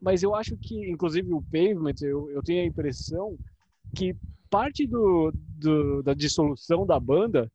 mas 0.00 0.22
eu 0.22 0.34
acho 0.34 0.56
que, 0.56 0.90
inclusive, 0.90 1.32
o 1.32 1.42
Pavement, 1.42 1.94
eu, 2.02 2.30
eu 2.30 2.42
tenho 2.42 2.62
a 2.62 2.66
impressão 2.66 3.36
que 3.94 4.14
parte 4.48 4.86
do, 4.86 5.32
do, 5.34 6.02
da 6.02 6.14
dissolução 6.14 6.86
da 6.86 6.98
banda 6.98 7.50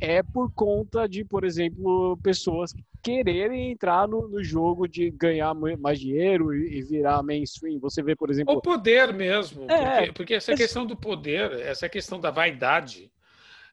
é 0.00 0.22
por 0.22 0.52
conta 0.52 1.08
de, 1.08 1.24
por 1.24 1.44
exemplo, 1.44 2.18
pessoas 2.22 2.74
quererem 3.02 3.72
entrar 3.72 4.06
no, 4.06 4.28
no 4.28 4.44
jogo 4.44 4.86
de 4.86 5.10
ganhar 5.10 5.54
mais 5.54 5.98
dinheiro 5.98 6.54
e, 6.54 6.78
e, 6.78 6.82
virar 6.82 7.22
mainstream. 7.22 7.78
Você 7.80 8.02
vê, 8.02 8.14
por 8.14 8.30
exemplo. 8.30 8.54
O 8.54 8.60
poder 8.60 9.12
mesmo. 9.14 9.70
É, 9.70 9.98
porque, 9.98 10.12
porque, 10.12 10.34
essa 10.34 10.54
questão 10.54 10.84
do 10.84 10.96
poder, 10.96 11.52
essa 11.60 11.88
questão 11.88 12.20
da 12.20 12.30
vaidade, 12.30 13.10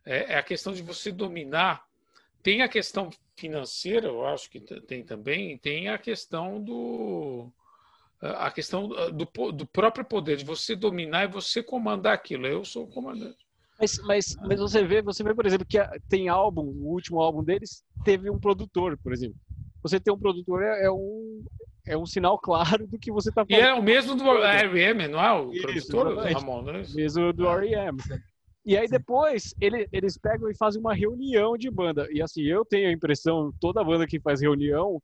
é, 0.06 0.34
é 0.34 0.38
a 0.38 0.44
questão 0.44 0.72
de 0.72 0.82
você 0.82 1.12
dominar 1.12 1.84
tem 2.44 2.62
a 2.62 2.68
questão 2.68 3.10
financeira, 3.38 4.08
eu 4.08 4.26
acho 4.28 4.50
que 4.50 4.60
tem 4.60 5.02
também, 5.02 5.58
tem 5.58 5.88
a 5.88 5.98
questão 5.98 6.62
do 6.62 7.50
a 8.24 8.50
questão 8.52 8.88
do, 8.88 9.52
do 9.52 9.68
próprio 9.68 10.06
poder, 10.06 10.38
de 10.38 10.46
você 10.46 10.76
dominar 10.76 11.26
e 11.26 11.28
você 11.28 11.62
comandar 11.62 12.14
aquilo. 12.14 12.48
Eu 12.48 12.64
sou 12.64 12.86
o 12.86 12.88
comandante. 12.88 13.38
Mas, 13.80 13.98
mas, 14.06 14.36
mas 14.42 14.60
você 14.60 14.84
vê, 14.84 15.02
você 15.02 15.24
vê, 15.24 15.34
por 15.34 15.46
exemplo, 15.46 15.66
que 15.68 15.78
tem 16.08 16.30
álbum, 16.30 16.62
o 16.62 16.92
último 16.92 17.20
álbum 17.20 17.44
deles 17.44 17.84
teve 18.06 18.30
um 18.30 18.40
produtor, 18.40 18.98
por 18.98 19.12
exemplo. 19.12 19.36
Você 19.82 20.00
ter 20.00 20.12
um 20.12 20.18
produtor 20.18 20.64
é, 20.64 20.86
é 20.86 20.92
um, 20.92 21.44
é 21.86 21.98
um 21.98 22.06
sinal 22.06 22.40
claro 22.40 22.88
do 22.88 22.98
que 22.98 23.12
você 23.12 23.30
está 23.30 23.46
falando. 23.46 23.62
E 23.62 23.66
é 23.66 23.74
o 23.74 23.84
mesmo 23.84 24.16
do 24.16 24.24
R.E.M., 24.42 25.08
não 25.10 25.20
é? 25.20 25.34
O 25.34 25.52
Isso, 25.52 25.88
produtor, 25.88 26.18
Ramon, 26.18 26.62
não 26.62 26.76
é 26.76 26.82
isso? 26.82 26.96
Mesmo 26.96 27.34
do 27.34 27.48
R.E.M. 27.48 27.98
E 28.66 28.78
aí 28.78 28.88
depois 28.88 29.54
ele, 29.60 29.90
eles 29.92 30.18
pegam 30.18 30.50
e 30.50 30.56
fazem 30.56 30.80
uma 30.80 30.94
reunião 30.94 31.58
de 31.58 31.70
banda. 31.70 32.08
E 32.10 32.22
assim, 32.22 32.44
eu 32.44 32.64
tenho 32.64 32.88
a 32.88 32.94
impressão, 32.94 33.52
toda 33.60 33.84
banda 33.84 34.08
que 34.08 34.22
faz 34.22 34.40
reunião 34.40 35.02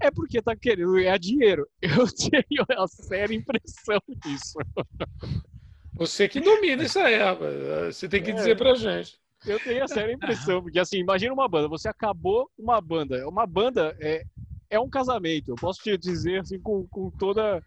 é 0.00 0.10
porque 0.10 0.40
tá 0.42 0.56
querendo 0.56 0.92
ganhar 0.92 1.18
dinheiro. 1.18 1.66
Eu 1.82 2.06
tenho 2.06 2.64
a 2.76 2.88
séria 2.88 3.34
impressão 3.34 4.00
disso. 4.24 4.58
Você 5.94 6.28
que 6.28 6.40
domina 6.40 6.82
isso 6.82 6.98
aí, 6.98 7.18
rapaz. 7.18 7.94
Você 7.94 8.08
tem 8.08 8.22
que 8.22 8.30
é, 8.30 8.34
dizer 8.34 8.56
pra 8.56 8.74
gente. 8.74 9.18
Eu 9.46 9.58
tenho 9.58 9.82
a 9.84 9.88
séria 9.88 10.12
impressão, 10.12 10.62
porque 10.62 10.78
assim, 10.78 10.98
imagina 10.98 11.32
uma 11.32 11.48
banda, 11.48 11.68
você 11.68 11.88
acabou 11.88 12.50
uma 12.58 12.80
banda. 12.80 13.26
Uma 13.28 13.46
banda 13.46 13.96
é, 14.00 14.22
é 14.68 14.80
um 14.80 14.88
casamento. 14.88 15.50
Eu 15.50 15.56
posso 15.56 15.82
te 15.82 15.96
dizer 15.96 16.40
assim 16.40 16.58
com, 16.60 16.86
com 16.88 17.10
toda 17.10 17.62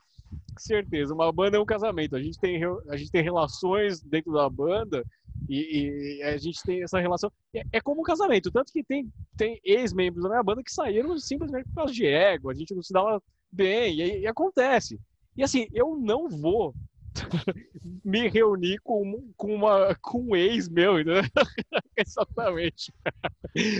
certeza. 0.57 1.13
Uma 1.13 1.31
banda 1.31 1.57
é 1.57 1.59
um 1.59 1.65
casamento. 1.65 2.15
A 2.15 2.21
gente 2.21 2.39
tem, 2.39 2.61
a 2.89 2.97
gente 2.97 3.11
tem 3.11 3.23
relações 3.23 4.01
dentro 4.01 4.33
da 4.33 4.49
banda 4.49 5.03
e, 5.49 6.19
e, 6.19 6.23
a 6.23 6.37
gente 6.37 6.61
tem 6.63 6.83
essa 6.83 6.99
relação. 6.99 7.31
É, 7.53 7.63
é, 7.73 7.81
como 7.81 8.01
um 8.01 8.03
casamento. 8.03 8.51
Tanto 8.51 8.71
que 8.71 8.83
tem, 8.83 9.11
tem 9.37 9.59
ex-membros 9.63 10.23
da 10.23 10.29
minha 10.29 10.43
banda 10.43 10.63
que 10.63 10.71
saíram 10.71 11.17
simplesmente 11.19 11.67
por 11.69 11.75
causa 11.75 11.93
de 11.93 12.05
ego. 12.05 12.49
A 12.49 12.53
gente 12.53 12.73
não 12.73 12.81
se 12.81 12.93
dava 12.93 13.21
bem. 13.51 13.99
E, 13.99 14.19
e 14.21 14.27
acontece. 14.27 14.99
E 15.35 15.43
assim, 15.43 15.67
eu 15.73 15.97
não 15.97 16.29
vou 16.29 16.73
me 18.03 18.27
reunir 18.27 18.79
com, 18.83 19.31
com, 19.35 19.53
uma, 19.53 19.95
com 20.01 20.21
um 20.21 20.35
ex 20.35 20.69
meu, 20.69 21.03
né? 21.03 21.21
Exatamente. 21.97 22.93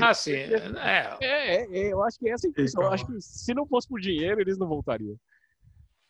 Ah, 0.01 0.13
sim. 0.13 0.33
É. 0.33 1.17
É, 1.21 1.63
é, 1.63 1.93
eu 1.93 2.03
acho 2.03 2.19
que 2.19 2.29
é 2.29 2.33
essa 2.33 2.47
impressão. 2.47 2.83
Eu 2.83 2.91
acho 2.91 3.05
que 3.05 3.19
se 3.19 3.53
não 3.53 3.65
fosse 3.65 3.87
por 3.87 3.99
dinheiro, 3.99 4.41
eles 4.41 4.57
não 4.57 4.67
voltariam. 4.67 5.17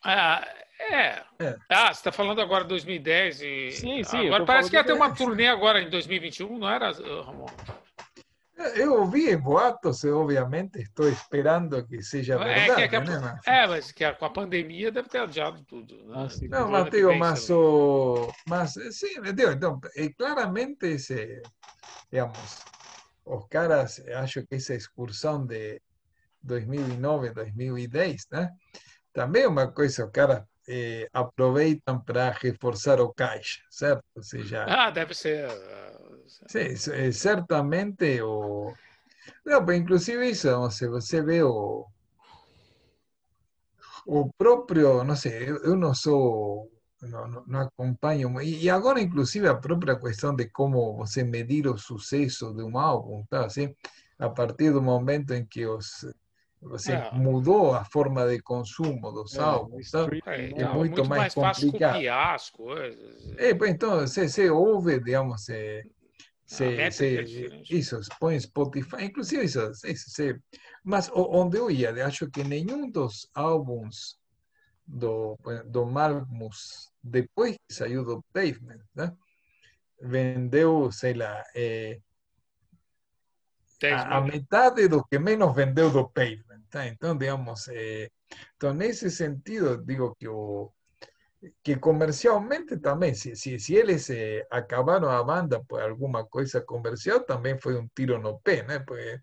Ah, 0.03 0.47
é. 0.79 1.23
é. 1.39 1.55
Ah, 1.69 1.93
você 1.93 1.99
está 1.99 2.11
falando 2.11 2.41
agora 2.41 2.63
de 2.63 2.69
2010 2.69 3.41
e. 3.41 3.71
Sim, 3.71 4.03
sim. 4.03 4.27
Agora 4.27 4.45
parece 4.45 4.69
que 4.69 4.75
ia 4.75 4.83
ter 4.83 4.93
uma 4.93 5.13
turnê 5.13 5.47
agora 5.47 5.81
em 5.81 5.89
2021, 5.89 6.57
não 6.57 6.69
era, 6.69 6.91
Ramon? 6.91 7.47
Eu 8.75 9.01
ouvi 9.01 9.35
boatos, 9.35 10.03
obviamente, 10.05 10.79
estou 10.79 11.09
esperando 11.09 11.85
que 11.85 12.01
seja 12.01 12.37
verdade. 12.37 12.83
É, 12.83 12.87
que, 12.87 12.99
que 13.01 13.19
né? 13.19 13.39
é, 13.45 13.67
mas 13.67 13.91
que 13.91 14.13
com 14.13 14.25
a 14.25 14.29
pandemia 14.29 14.91
deve 14.91 15.09
ter 15.09 15.19
adiado 15.19 15.63
tudo. 15.65 16.05
Né? 16.05 16.13
Ah, 16.15 16.27
não, 16.49 16.69
mas 16.69 16.89
digo, 16.89 17.13
mas, 17.15 17.49
o, 17.49 18.31
mas 18.47 18.73
sim, 18.91 19.21
digo, 19.35 19.51
então, 19.51 19.81
claramente, 20.17 20.85
esse, 20.85 21.41
digamos, 22.11 22.63
os 23.25 23.45
caras, 23.47 24.01
acho 24.15 24.45
que 24.45 24.55
essa 24.55 24.75
excursão 24.75 25.45
de 25.45 25.81
2009, 26.43 27.31
2010, 27.31 28.27
né? 28.31 28.49
Também 29.13 29.43
é 29.43 29.47
uma 29.47 29.71
coisa, 29.71 30.05
os 30.05 30.11
caras 30.11 30.43
eh, 30.67 31.07
aproveitam 31.13 32.03
para 32.03 32.31
reforçar 32.31 32.99
o 32.99 33.13
caixa, 33.13 33.61
certo? 33.69 34.03
Ou 34.15 34.23
seja, 34.23 34.65
ah, 34.67 34.89
deve 34.89 35.13
ser 35.13 35.47
Sí, 36.47 36.75
certamente 37.11 38.21
o... 38.21 38.73
Pues 39.43 39.79
inclusive 39.79 40.29
eso, 40.29 40.69
se 40.71 40.87
você 40.87 41.21
vê 41.21 41.43
o, 41.43 41.85
o 44.05 44.31
próprio, 44.37 45.03
não 45.03 45.15
sei, 45.15 45.49
eu 45.49 45.75
não 45.75 45.93
sou, 45.93 46.69
não, 47.01 47.27
não, 47.27 47.43
não 47.47 47.59
acompanho, 47.61 48.41
e, 48.41 48.69
agora 48.69 48.99
inclusive 48.99 49.47
a 49.47 49.55
própria 49.55 49.97
questão 49.97 50.35
de 50.35 50.49
como 50.49 50.95
você 50.97 51.23
medir 51.23 51.67
o 51.67 51.77
sucesso 51.77 52.53
de 52.53 52.63
um 52.63 52.77
álbum, 52.77 53.25
tá, 53.29 53.45
assim, 53.45 53.73
a 54.19 54.29
partir 54.29 54.71
do 54.71 54.81
momento 54.81 55.33
em 55.33 55.45
que 55.45 55.65
os, 55.65 56.05
você 56.63 56.93
é. 56.93 57.11
mudou 57.11 57.73
a 57.73 57.83
forma 57.85 58.27
de 58.27 58.41
consumo 58.41 59.11
dos 59.11 59.35
é, 59.35 59.41
álbuns, 59.41 59.91
tá? 59.91 60.07
é, 60.25 60.45
é, 60.45 60.49
muito, 60.49 60.75
muito, 60.75 61.05
mais, 61.05 61.35
mais 61.35 61.57
complicado. 61.57 61.79
Fácil 61.79 61.93
copiar 61.93 62.35
as 62.35 62.49
coisas. 62.49 63.33
É, 63.37 63.49
então, 63.67 64.07
você, 64.07 64.49
ouve, 64.49 64.99
digamos, 64.99 65.45
se, 65.45 65.83
se, 66.45 67.63
isso, 67.69 67.99
põe 68.19 68.39
Spotify, 68.39 69.05
inclusive 69.05 69.43
isso, 69.43 69.73
se, 69.73 70.39
mas 70.83 71.09
onde 71.13 71.57
eu 71.57 71.69
ia, 71.69 72.05
acho 72.05 72.29
que 72.29 72.43
nenhum 72.43 72.89
dos 72.89 73.29
álbuns 73.33 74.17
do, 74.85 75.37
do 75.65 75.85
Malmus, 75.85 76.91
depois 77.01 77.55
que 77.67 77.73
saiu 77.73 78.03
do 78.03 78.23
Pavement, 78.33 78.81
né, 78.93 79.13
vendeu, 80.01 80.91
sei 80.91 81.13
lá, 81.13 81.43
é, 81.55 81.99
a, 83.91 84.17
a, 84.17 84.21
metade 84.21 84.87
do 84.87 85.03
que 85.03 85.19
menos 85.19 85.55
vendeu 85.55 85.89
do 85.89 86.09
Pavement. 86.09 86.61
Tá? 86.69 86.87
Então, 86.87 87.17
digamos, 87.17 87.67
é, 87.69 88.09
então, 88.55 88.73
nesse 88.73 89.09
sentido, 89.11 89.83
digo 89.83 90.15
que 90.19 90.27
o 90.27 90.71
que 91.61 91.75
comercialmente 91.75 92.77
também, 92.77 93.13
se, 93.13 93.35
se, 93.35 93.59
se 93.59 93.75
eles 93.75 94.09
eh, 94.09 94.47
acabaram 94.49 95.09
a 95.09 95.21
banda 95.23 95.61
por 95.67 95.81
alguma 95.81 96.25
coisa 96.25 96.61
comercial, 96.61 97.19
também 97.19 97.57
foi 97.57 97.77
um 97.77 97.87
tiro 97.93 98.17
no 98.17 98.39
pé, 98.39 98.63
né? 98.63 98.79
Porque 98.79 99.19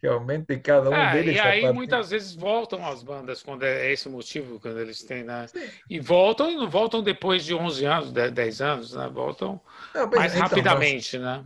realmente 0.00 0.56
cada 0.58 0.90
um 0.90 0.94
é, 0.94 1.12
deles... 1.12 1.36
E 1.36 1.40
aí 1.40 1.62
partir... 1.62 1.74
muitas 1.74 2.10
vezes 2.10 2.34
voltam 2.36 2.86
as 2.86 3.02
bandas 3.02 3.42
quando 3.42 3.64
é 3.64 3.90
esse 3.90 4.06
o 4.06 4.12
motivo, 4.12 4.60
quando 4.60 4.78
eles 4.78 5.02
têm, 5.02 5.24
né? 5.24 5.46
Sim. 5.48 5.68
E 5.90 5.98
voltam 5.98 6.50
e 6.50 6.56
não 6.56 6.68
voltam 6.68 7.02
depois 7.02 7.44
de 7.44 7.54
11 7.54 7.84
anos, 7.86 8.12
10 8.12 8.60
anos, 8.60 8.94
né? 8.94 9.10
Voltam 9.12 9.60
não, 9.94 10.08
mais 10.10 10.32
então, 10.32 10.46
rapidamente, 10.46 11.18
mas... 11.18 11.38
né? 11.38 11.44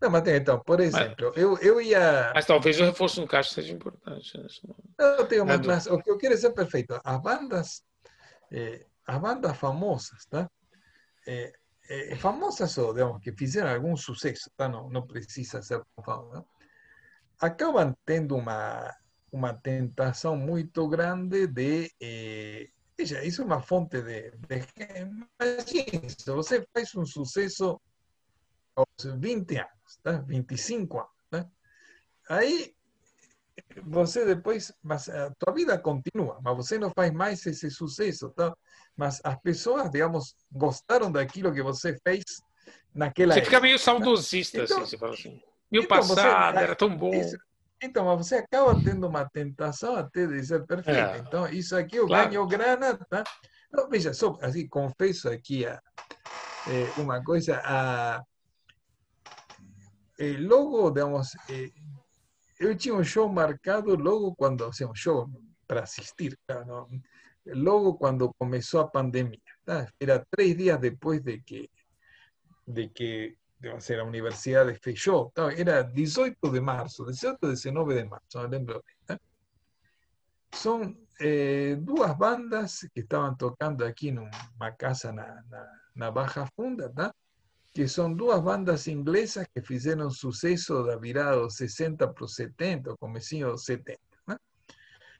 Não, 0.00 0.10
mas 0.10 0.26
então, 0.28 0.60
por 0.60 0.80
exemplo, 0.80 1.32
mas, 1.34 1.42
eu, 1.42 1.58
eu 1.58 1.80
ia. 1.80 2.30
Mas 2.34 2.46
talvez 2.46 2.78
o 2.80 2.84
reforço 2.84 3.20
no 3.20 3.26
caixa 3.26 3.54
seja 3.54 3.72
importante. 3.72 4.38
Né? 4.38 4.46
Não, 4.98 5.26
tenho, 5.26 5.44
mas, 5.44 5.66
mas, 5.66 5.86
o 5.86 5.98
que 5.98 6.10
eu 6.10 6.16
quero 6.16 6.34
dizer 6.34 6.50
perfeito. 6.50 7.00
As 7.02 7.20
bandas 7.20 7.82
eh, 8.50 8.86
as 9.06 9.18
bandas 9.18 9.56
famosas, 9.56 10.26
tá? 10.26 10.50
Eh, 11.26 11.52
eh, 11.88 12.16
famosas 12.16 12.76
o, 12.78 12.92
digamos, 12.92 13.22
que 13.22 13.32
fizeram 13.32 13.70
algum 13.70 13.96
sucesso, 13.96 14.50
tá? 14.56 14.68
não, 14.68 14.88
não 14.90 15.06
precisa 15.06 15.62
ser 15.62 15.82
famosa, 16.04 16.44
acabam 17.40 17.94
tendo 18.04 18.36
uma, 18.36 18.94
uma 19.32 19.54
tentação 19.54 20.36
muito 20.36 20.86
grande 20.88 21.46
de. 21.46 21.90
Eh, 22.00 22.68
veja, 22.96 23.24
isso 23.24 23.42
é 23.42 23.44
uma 23.44 23.62
fonte 23.62 24.02
de. 24.02 24.30
de 24.32 24.66
imagine, 25.40 26.10
se 26.10 26.30
você 26.30 26.66
faz 26.72 26.94
um 26.94 27.06
sucesso 27.06 27.80
aos 28.76 29.18
20 29.18 29.56
anos, 29.56 29.77
tá? 30.02 30.12
25 30.26 30.98
anos, 30.98 31.10
tá? 31.30 31.46
aí 32.28 32.74
você 33.84 34.24
depois, 34.24 34.72
mas 34.82 35.08
a 35.08 35.32
tua 35.38 35.52
vida 35.52 35.78
continua, 35.78 36.38
mas 36.42 36.56
você 36.56 36.78
não 36.78 36.90
faz 36.90 37.12
mais 37.12 37.44
esse 37.46 37.70
sucesso, 37.70 38.30
tá? 38.30 38.54
Mas 38.96 39.20
as 39.24 39.36
pessoas, 39.40 39.90
digamos, 39.90 40.34
gostaram 40.50 41.10
daquilo 41.10 41.52
que 41.52 41.62
você 41.62 41.96
fez 42.06 42.24
naquela 42.94 43.34
Você 43.34 43.44
fica 43.44 43.60
meio 43.60 43.78
saudosista, 43.78 44.62
então, 44.62 44.78
assim, 44.78 44.90
você 44.90 44.98
fala 44.98 45.14
assim. 45.14 45.42
Meu 45.70 45.82
então 45.82 45.96
passado 45.96 46.54
você, 46.54 46.64
era 46.64 46.74
tão 46.74 46.96
bom. 46.96 47.12
Isso, 47.12 47.36
então, 47.82 48.04
mas 48.06 48.26
você 48.26 48.36
acaba 48.36 48.74
tendo 48.82 49.06
uma 49.06 49.28
tentação 49.28 49.94
até 49.96 50.26
de 50.26 50.44
ser 50.44 50.66
perfeito. 50.66 50.98
É. 50.98 51.18
Então, 51.18 51.48
isso 51.48 51.76
aqui 51.76 51.96
eu 51.96 52.06
claro. 52.06 52.28
ganho 52.28 52.46
grana, 52.46 52.96
tá? 53.08 53.22
Não, 53.72 53.88
veja, 53.88 54.12
só 54.12 54.36
assim, 54.40 54.66
confesso 54.66 55.28
aqui 55.28 55.66
a, 55.66 55.80
é, 56.68 57.00
uma 57.00 57.22
coisa, 57.22 57.60
a, 57.64 58.22
el 60.18 60.44
logo, 60.44 60.90
digamos, 60.90 61.36
eh, 61.48 61.72
yo 62.58 62.70
he 62.70 62.92
un 62.92 63.04
show 63.04 63.28
marcado 63.28 63.96
logo 63.96 64.34
cuando, 64.34 64.68
o 64.68 64.72
sea, 64.72 64.88
un 64.88 64.94
show 64.94 65.30
para 65.66 65.82
asistir, 65.82 66.36
claro, 66.44 66.66
¿no? 66.66 66.88
logo 67.44 67.96
cuando 67.96 68.32
comenzó 68.32 68.80
a 68.80 68.90
pandemia. 68.90 69.40
¿tá? 69.64 69.88
Era 69.98 70.24
tres 70.28 70.56
días 70.56 70.80
después 70.80 71.24
de 71.24 71.42
que, 71.42 71.70
de 72.66 72.92
que 72.92 73.38
digamos, 73.58 73.88
la 73.90 74.04
universidad 74.04 74.66
despejó. 74.66 75.32
Era 75.56 75.84
18 75.84 76.36
de 76.50 76.60
marzo, 76.60 77.06
18, 77.06 77.38
19 77.48 77.94
de 77.94 78.04
marzo, 78.04 78.42
no 78.42 78.48
lembro. 78.48 78.84
Son 80.50 81.06
eh, 81.20 81.76
dos 81.80 82.18
bandas 82.18 82.88
que 82.92 83.00
estaban 83.00 83.36
tocando 83.36 83.86
aquí 83.86 84.08
en 84.08 84.18
una 84.18 84.76
casa 84.76 85.10
en 85.10 85.16
la 85.94 86.10
Baja 86.10 86.46
Funda, 86.54 86.92
¿tá? 86.92 87.14
Que 87.72 87.86
son 87.88 88.16
dos 88.16 88.40
bandas 88.42 88.88
inglesas 88.88 89.46
que 89.54 89.62
fizeram 89.62 90.10
suceso 90.10 90.82
da 90.84 90.96
virada 90.96 91.40
dos 91.40 91.56
60 91.56 92.08
para 92.12 92.26
70, 92.26 92.96
comecinho 92.96 93.52
dos 93.52 93.64
70. 93.64 94.00
Né? 94.26 94.36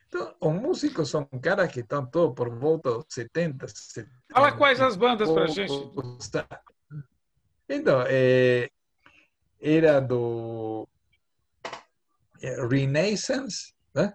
Então, 0.08 0.34
os 0.40 0.54
músicos 0.54 1.10
são 1.10 1.24
caras 1.40 1.70
que 1.70 1.80
estão 1.80 2.06
todos 2.06 2.34
por 2.34 2.50
volta 2.58 2.90
dos 2.90 3.06
70, 3.10 3.68
70. 3.68 4.10
Fala 4.32 4.52
quais 4.52 4.80
as 4.80 4.96
bandas 4.96 5.30
para 5.30 5.46
gente. 5.46 5.72
Então, 7.68 8.02
é, 8.06 8.70
era 9.60 10.00
do 10.00 10.88
Renaissance, 12.70 13.74
né? 13.94 14.14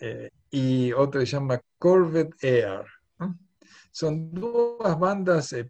É, 0.00 0.32
e 0.52 0.94
outra 0.94 1.26
chama 1.26 1.60
Corvette 1.78 2.46
Air. 2.46 2.86
Né? 3.18 3.34
São 3.92 4.16
duas 4.16 4.94
bandas 4.94 5.52
é, 5.52 5.68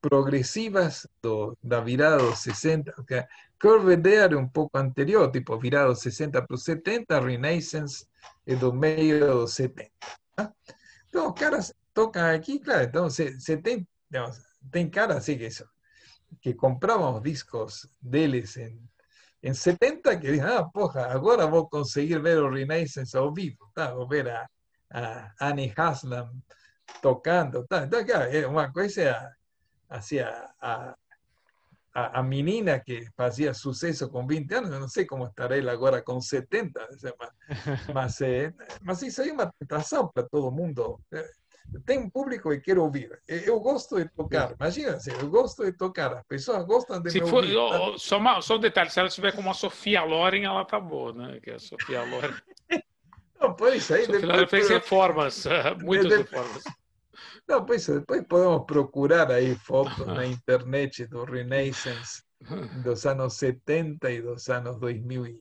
progressivas 0.00 1.06
do, 1.22 1.56
da 1.62 1.80
virada 1.80 2.18
dos 2.18 2.40
60. 2.40 2.94
Corvette 3.60 4.08
Air 4.08 4.32
é 4.32 4.36
um 4.36 4.48
pouco 4.48 4.76
anterior, 4.78 5.30
tipo 5.30 5.58
virada 5.58 5.88
dos 5.88 6.00
60 6.00 6.42
para 6.42 6.54
os 6.54 6.64
70, 6.64 7.20
Renaissance 7.20 8.06
é 8.46 8.54
do 8.54 8.72
meio 8.72 9.20
dos 9.20 9.54
70. 9.54 9.90
Né? 10.38 10.52
Então, 11.08 11.28
os 11.28 11.40
caras 11.40 11.74
tocam 11.94 12.26
aqui, 12.34 12.58
claro, 12.58 12.84
então 12.84 13.04
você, 13.08 13.56
tem, 13.56 13.86
digamos, 14.10 14.38
tem 14.70 14.90
cara 14.90 15.16
assim 15.16 15.38
que, 15.38 15.48
que 16.40 16.54
compravam 16.54 17.20
discos 17.20 17.88
deles 18.02 18.56
em 18.56 18.78
en 19.42 19.54
70 19.54 20.18
que 20.18 20.32
dicen, 20.32 20.44
ah, 20.44 20.64
porra, 20.64 21.06
agora 21.06 21.46
vou 21.46 21.68
conseguir 21.68 22.20
ver 22.20 22.38
o 22.38 22.50
Renaissance 22.50 23.16
ao 23.16 23.32
vivo, 23.32 23.70
tá? 23.74 23.94
vou 23.94 24.08
ver 24.08 24.28
a, 24.28 24.48
a 24.90 25.32
Annie 25.40 25.72
Haslam 25.76 26.42
tocando. 27.00 27.64
Tá? 27.66 27.84
Então, 27.84 28.04
claro, 28.04 28.24
é 28.24 28.46
uma 28.46 28.72
coisa 28.72 29.32
assim, 29.88 30.18
a, 30.18 30.50
a, 30.60 30.96
a, 31.94 32.22
menina 32.22 32.78
que 32.78 33.08
fazia 33.16 33.54
sucesso 33.54 34.08
com 34.08 34.26
20 34.26 34.52
anos, 34.54 34.70
eu 34.70 34.80
não 34.80 34.88
sei 34.88 35.04
como 35.06 35.26
estará 35.26 35.56
ele 35.56 35.70
agora 35.70 36.02
com 36.02 36.20
70, 36.20 36.88
mas, 37.18 37.34
mas, 37.94 38.20
é, 38.20 38.52
mas 38.82 39.02
isso 39.02 39.22
aí 39.22 39.30
é 39.30 39.32
uma 39.32 39.52
tentação 39.58 40.08
para 40.08 40.28
todo 40.28 40.50
mundo 40.50 41.00
tem 41.84 41.98
um 41.98 42.08
público 42.08 42.50
que 42.50 42.60
quer 42.60 42.78
ouvir. 42.78 43.10
Eu 43.26 43.60
gosto 43.60 43.96
de 43.96 44.08
tocar, 44.08 44.54
imagina, 44.58 44.98
eu 45.20 45.28
gosto 45.28 45.64
de 45.64 45.72
tocar, 45.72 46.12
as 46.14 46.26
pessoas 46.26 46.64
gostam 46.64 47.00
de 47.00 47.10
se 47.10 47.20
me 47.20 47.28
for, 47.28 47.44
ouvir. 47.44 47.54
Tá? 47.54 47.98
Só, 47.98 48.18
uma, 48.18 48.40
só 48.40 48.56
um 48.56 48.60
detalhe, 48.60 48.90
se 48.90 48.98
ela 48.98 49.08
estiver 49.08 49.32
com 49.32 49.40
uma 49.40 49.54
Sofia 49.54 50.02
Loren, 50.02 50.44
ela 50.44 50.64
tá 50.64 50.78
boa, 50.78 51.12
né? 51.12 51.40
Que 51.42 51.50
é 51.50 51.54
a 51.54 51.58
Sofia 51.58 52.02
Loren. 52.02 52.34
Não, 53.40 53.54
pois 53.54 53.90
aí 53.90 54.06
Sofia 54.06 54.26
Loren 54.26 54.46
fez 54.46 54.68
reformas, 54.68 55.44
muitas 55.82 56.18
reformas. 56.18 56.64
Não, 57.48 57.64
pois 57.64 57.86
depois 57.86 58.24
podemos 58.26 58.66
procurar 58.66 59.30
aí 59.30 59.54
fotos 59.54 60.06
na 60.06 60.26
internet 60.26 61.06
do 61.06 61.24
Renaissance 61.24 62.22
dos 62.82 63.06
anos 63.06 63.34
70 63.34 64.10
e 64.10 64.22
dos 64.22 64.48
anos 64.48 64.78
2000 64.78 65.40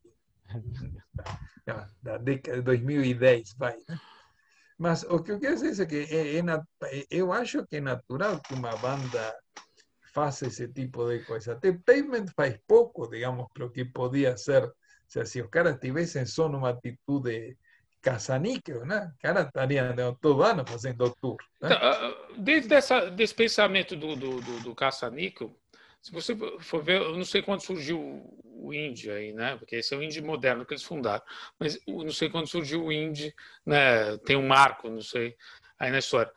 da, 1.65 1.89
da 2.01 2.17
década 2.17 2.57
de 2.57 2.63
2010, 2.63 3.55
vai. 3.57 3.77
Mas 4.77 5.03
o 5.03 5.21
que 5.23 5.31
eu 5.31 5.39
quero 5.39 5.55
dizer 5.55 5.83
é 5.83 5.85
que 5.85 6.15
é, 6.15 6.37
é, 6.37 7.07
eu 7.09 7.31
acho 7.31 7.65
que 7.65 7.77
é 7.77 7.81
natural 7.81 8.41
que 8.41 8.53
uma 8.53 8.75
banda 8.77 9.35
faça 10.13 10.47
esse 10.47 10.67
tipo 10.67 11.07
de 11.09 11.23
coisa. 11.23 11.53
Até 11.53 11.73
Pavement 11.73 12.27
faz 12.35 12.57
pouco, 12.67 13.07
digamos, 13.09 13.47
para 13.53 13.65
o 13.65 13.71
que 13.71 13.85
podia 13.85 14.37
ser. 14.37 14.63
Ou 14.63 14.73
seja, 15.07 15.25
se 15.25 15.41
os 15.41 15.49
caras 15.49 15.79
tivessem 15.79 16.25
só 16.25 16.47
uma 16.47 16.69
atitude 16.69 17.57
caça-níquel, 18.05 18.85
né? 18.85 19.11
Os 19.15 19.19
caras 19.19 19.47
estariam 19.47 20.15
todo 20.21 20.43
ano 20.43 20.63
fazendo 20.63 21.09
tour. 21.19 21.37
Né? 21.59 21.69
Desde 22.37 22.75
essa, 22.75 23.09
desse 23.09 23.33
pensamento 23.33 23.95
do, 23.95 24.15
do, 24.15 24.39
do, 24.41 24.59
do 24.59 24.75
caça-níquel, 24.75 25.51
se 25.99 26.11
você 26.11 26.35
for 26.59 26.83
ver, 26.83 27.01
eu 27.01 27.17
não 27.17 27.25
sei 27.25 27.41
quando 27.41 27.61
surgiu 27.61 27.99
o 28.43 28.71
indie 28.71 29.09
aí, 29.09 29.33
né? 29.33 29.55
Porque 29.57 29.77
esse 29.77 29.91
é 29.91 29.97
o 29.97 30.03
indie 30.03 30.21
moderno 30.21 30.63
que 30.63 30.73
eles 30.73 30.83
fundaram. 30.83 31.23
Mas 31.57 31.79
não 31.87 32.11
sei 32.11 32.29
quando 32.29 32.47
surgiu 32.47 32.85
o 32.85 32.93
indie, 32.93 33.33
né? 33.65 34.15
Tem 34.19 34.35
um 34.35 34.47
marco, 34.47 34.87
não 34.87 35.01
sei, 35.01 35.35
aí 35.79 35.89
na 35.89 35.97
história. 35.97 36.31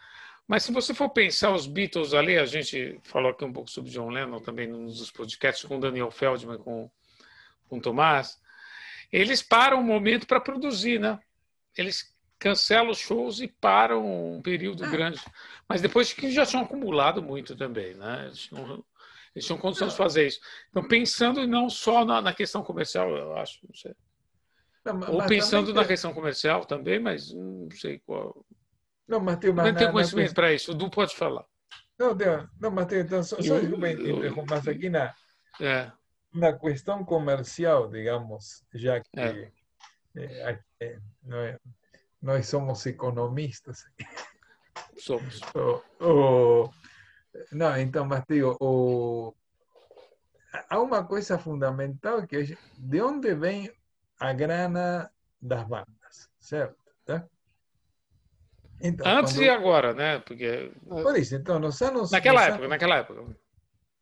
Mas 0.46 0.62
se 0.62 0.72
você 0.72 0.94
for 0.94 1.10
pensar 1.10 1.52
os 1.52 1.66
Beatles 1.66 2.14
ali, 2.14 2.38
a 2.38 2.46
gente 2.46 2.98
falou 3.02 3.30
aqui 3.30 3.44
um 3.44 3.52
pouco 3.52 3.70
sobre 3.70 3.90
John 3.90 4.08
Lennon 4.08 4.40
também 4.40 4.66
nos 4.66 5.10
podcasts 5.10 5.68
com 5.68 5.78
Daniel 5.78 6.10
Feldman, 6.10 6.56
com, 6.56 6.90
com 7.68 7.78
Tomás, 7.78 8.40
eles 9.12 9.42
param 9.42 9.80
um 9.80 9.84
momento 9.84 10.26
para 10.26 10.40
produzir, 10.40 10.98
né? 10.98 11.18
Eles 11.76 12.14
cancelam 12.38 12.90
os 12.90 12.98
shows 12.98 13.40
e 13.40 13.48
param 13.48 14.36
um 14.36 14.42
período 14.42 14.84
ah. 14.84 14.88
grande. 14.88 15.20
Mas 15.68 15.80
depois 15.80 16.12
que 16.12 16.30
já 16.30 16.46
tinham 16.46 16.64
acumulado 16.64 17.22
muito 17.22 17.56
também, 17.56 17.94
né? 17.94 18.26
Eles 18.26 18.38
tinham 18.38 18.84
eles 19.34 19.46
tinham 19.46 19.58
condições 19.58 19.92
de 19.92 19.96
fazer 19.96 20.26
isso. 20.26 20.40
Então, 20.70 20.86
pensando 20.86 21.46
não 21.46 21.70
só 21.70 22.04
na, 22.04 22.20
na 22.20 22.32
questão 22.32 22.62
comercial, 22.62 23.08
eu 23.10 23.36
acho, 23.36 23.60
não 23.66 23.74
sei. 23.74 23.94
Não, 24.84 25.14
Ou 25.14 25.26
pensando 25.26 25.72
na 25.72 25.84
questão 25.84 26.12
comercial 26.12 26.64
também, 26.64 26.98
mas 26.98 27.32
não 27.32 27.68
sei 27.70 28.00
qual. 28.00 28.44
Não, 29.06 29.20
Matheus, 29.20 29.54
mas. 29.54 29.66
Não 29.66 29.74
tenho 29.74 29.92
conhecimento 29.92 30.34
para 30.34 30.52
isso. 30.52 30.72
O 30.72 30.74
Du 30.74 30.90
pode 30.90 31.14
falar. 31.14 31.44
Não, 31.98 32.16
não 32.60 32.70
Matheus, 32.70 33.04
então, 33.04 33.22
só, 33.22 33.36
só 33.42 33.58
desculpa 33.58 34.44
mas 34.48 34.68
aqui 34.68 34.88
na, 34.88 35.14
é. 35.60 35.90
na 36.32 36.52
questão 36.52 37.04
comercial, 37.04 37.88
digamos, 37.88 38.64
já 38.72 39.00
que 39.00 39.08
é. 39.16 39.50
É, 40.18 40.58
é 40.80 40.98
nós 42.20 42.48
somos 42.48 42.84
economistas. 42.86 43.84
Somos. 44.98 45.40
O, 45.54 46.04
o, 46.04 46.70
não, 47.52 47.76
então, 47.78 48.04
mas 48.04 48.24
digo, 48.28 48.56
o... 48.60 49.34
há 50.68 50.80
uma 50.80 51.04
coisa 51.04 51.38
fundamental 51.38 52.26
que 52.26 52.36
é 52.36 52.56
de 52.76 53.00
onde 53.00 53.34
vem 53.34 53.72
a 54.18 54.32
grana 54.32 55.10
das 55.40 55.64
bandas, 55.66 56.28
certo? 56.40 56.76
Tá? 57.04 57.24
Então, 58.80 59.06
Antes 59.06 59.34
quando... 59.34 59.44
e 59.44 59.48
agora, 59.48 59.94
né? 59.94 60.18
Porque... 60.20 60.72
Por 60.86 61.16
isso, 61.16 61.36
então, 61.36 61.58
nos 61.58 61.80
anos... 61.82 62.10
Naquela 62.10 62.40
nos 62.40 62.48
época, 62.48 62.58
anos... 62.58 62.70
naquela 62.70 62.96
época. 62.96 63.36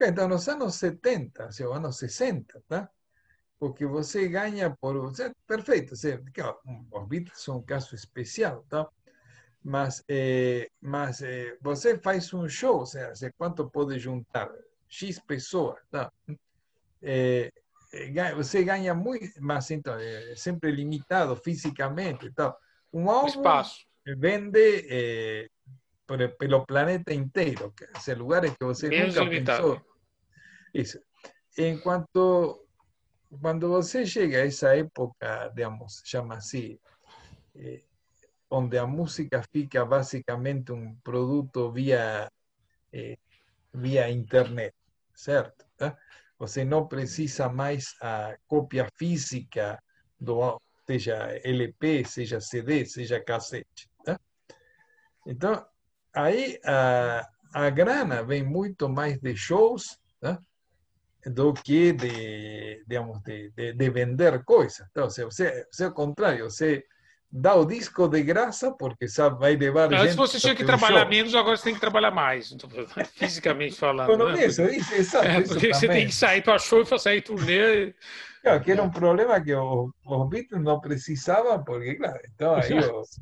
Então, 0.01 0.29
nos 0.29 0.49
anos 0.49 0.75
70, 0.77 1.45
assim, 1.45 1.65
anos 1.65 1.99
60, 1.99 2.63
tá? 2.69 2.91
Porque 3.59 3.87
você 3.87 4.29
ganha 4.29 4.77
por... 4.81 5.13
Perfeito, 5.47 5.97
certo? 5.97 6.31
Os 6.93 7.09
Beatles 7.09 7.41
são 7.41 7.59
um 7.59 7.63
caso 7.63 7.95
especial, 7.95 8.65
tá? 8.69 8.89
mas, 9.67 10.05
eh, 10.09 10.71
mas 10.81 11.21
eh, 11.23 11.59
você 11.61 11.99
faz 11.99 12.33
um 12.33 12.49
show, 12.49 12.79
ou 12.79 12.87
seja, 12.87 13.33
quanto 13.37 13.69
pode 13.69 13.99
juntar? 13.99 14.49
X 14.89 15.19
pessoas, 15.19 15.81
tá? 15.91 16.13
Eh, 17.03 17.51
você 18.37 18.63
ganha 18.63 18.95
muito, 18.95 19.29
mas 19.41 19.69
então, 19.73 19.99
é 19.99 20.37
sempre 20.37 20.71
limitado 20.71 21.35
fisicamente. 21.35 22.31
Tá? 22.31 22.57
Um 22.93 23.11
álbum 23.11 23.27
Espaço. 23.27 23.85
vende 24.07 24.87
eh, 24.89 25.49
por, 26.07 26.19
pelo 26.37 26.65
planeta 26.65 27.13
inteiro, 27.13 27.75
é 28.07 28.15
lugares 28.15 28.57
que 28.57 28.65
você 28.65 28.89
Menos 28.89 29.17
nunca 29.17 29.29
limitado. 29.29 29.63
pensou. 29.63 29.87
Isso. 30.73 31.01
Enquanto, 31.59 32.66
quando 33.41 33.69
você 33.69 34.07
chega 34.07 34.39
a 34.39 34.47
essa 34.47 34.77
época, 34.77 35.51
digamos, 35.55 36.03
chama 36.05 36.37
assim, 36.37 36.79
eh, 37.55 37.83
onde 38.51 38.79
a 38.79 38.87
música 38.87 39.43
fica 39.53 39.85
basicamente 39.85 40.73
um 40.73 40.95
produto 40.97 41.73
via, 41.73 42.31
eh, 42.93 43.19
via 43.73 44.11
internet, 44.11 44.75
certo? 45.15 45.65
Tá? 45.77 45.97
Você 46.39 46.65
não 46.65 46.87
precisa 46.87 47.49
mais 47.49 47.95
a 48.01 48.37
cópia 48.47 48.89
física 48.97 49.83
do 50.21 50.61
seja 50.87 51.17
LP, 51.43 52.05
seja 52.05 52.41
CD, 52.41 52.87
seja 52.87 53.21
cassete. 53.21 53.91
Tá? 54.05 54.21
Então, 55.27 55.67
aí 56.15 56.61
a, 56.65 57.29
a 57.53 57.71
grana 57.71 58.23
vem 58.23 58.45
muito 58.45 58.89
mais 58.89 59.19
de 59.19 59.35
shows? 59.37 59.99
Do 61.27 61.53
que 61.53 61.93
de, 61.93 62.85
digamos, 62.87 63.21
de, 63.23 63.51
de, 63.51 63.73
de 63.73 63.91
vender 63.91 64.45
coisas. 64.45 64.87
Então, 64.91 65.11
você, 65.11 65.25
você, 65.25 65.67
você, 65.71 65.85
ao 65.85 65.93
contrário, 65.93 66.45
você 66.45 66.85
dá 67.31 67.55
o 67.55 67.67
disco 67.67 68.09
de 68.09 68.23
graça 68.23 68.73
porque 68.73 69.09
sabe, 69.09 69.39
vai 69.39 69.57
levar 69.57 69.93
Antes 69.93 70.05
gente 70.05 70.17
você 70.17 70.39
tinha 70.39 70.55
que 70.55 70.65
trabalhar 70.65 71.01
show. 71.01 71.09
menos, 71.09 71.35
agora 71.35 71.57
você 71.57 71.65
tem 71.65 71.75
que 71.75 71.81
trabalhar 71.81 72.11
mais, 72.11 72.53
então, 72.53 72.71
fisicamente 73.15 73.77
falando. 73.77 74.29
Né? 74.29 74.47
isso, 74.47 74.63
isso, 74.63 74.95
exato, 74.95 75.27
é, 75.27 75.43
porque 75.43 75.75
você 75.75 75.89
tem 75.89 76.07
que 76.07 76.15
sair 76.15 76.43
para 76.43 76.59
show 76.59 76.83
e 76.83 76.99
sair 76.99 77.23
turnê. 77.23 77.95
Claro, 78.43 78.63
que 78.63 78.71
era 78.71 78.83
um 78.83 78.91
problema 78.91 79.41
que 79.41 79.53
os, 79.55 79.91
os 80.07 80.29
Beatles 80.29 80.63
não 80.63 80.81
precisavam, 80.81 81.63
porque, 81.65 81.97
claro, 81.97 82.21
então 82.33 82.55
aí 82.55 82.79
os, 82.79 83.21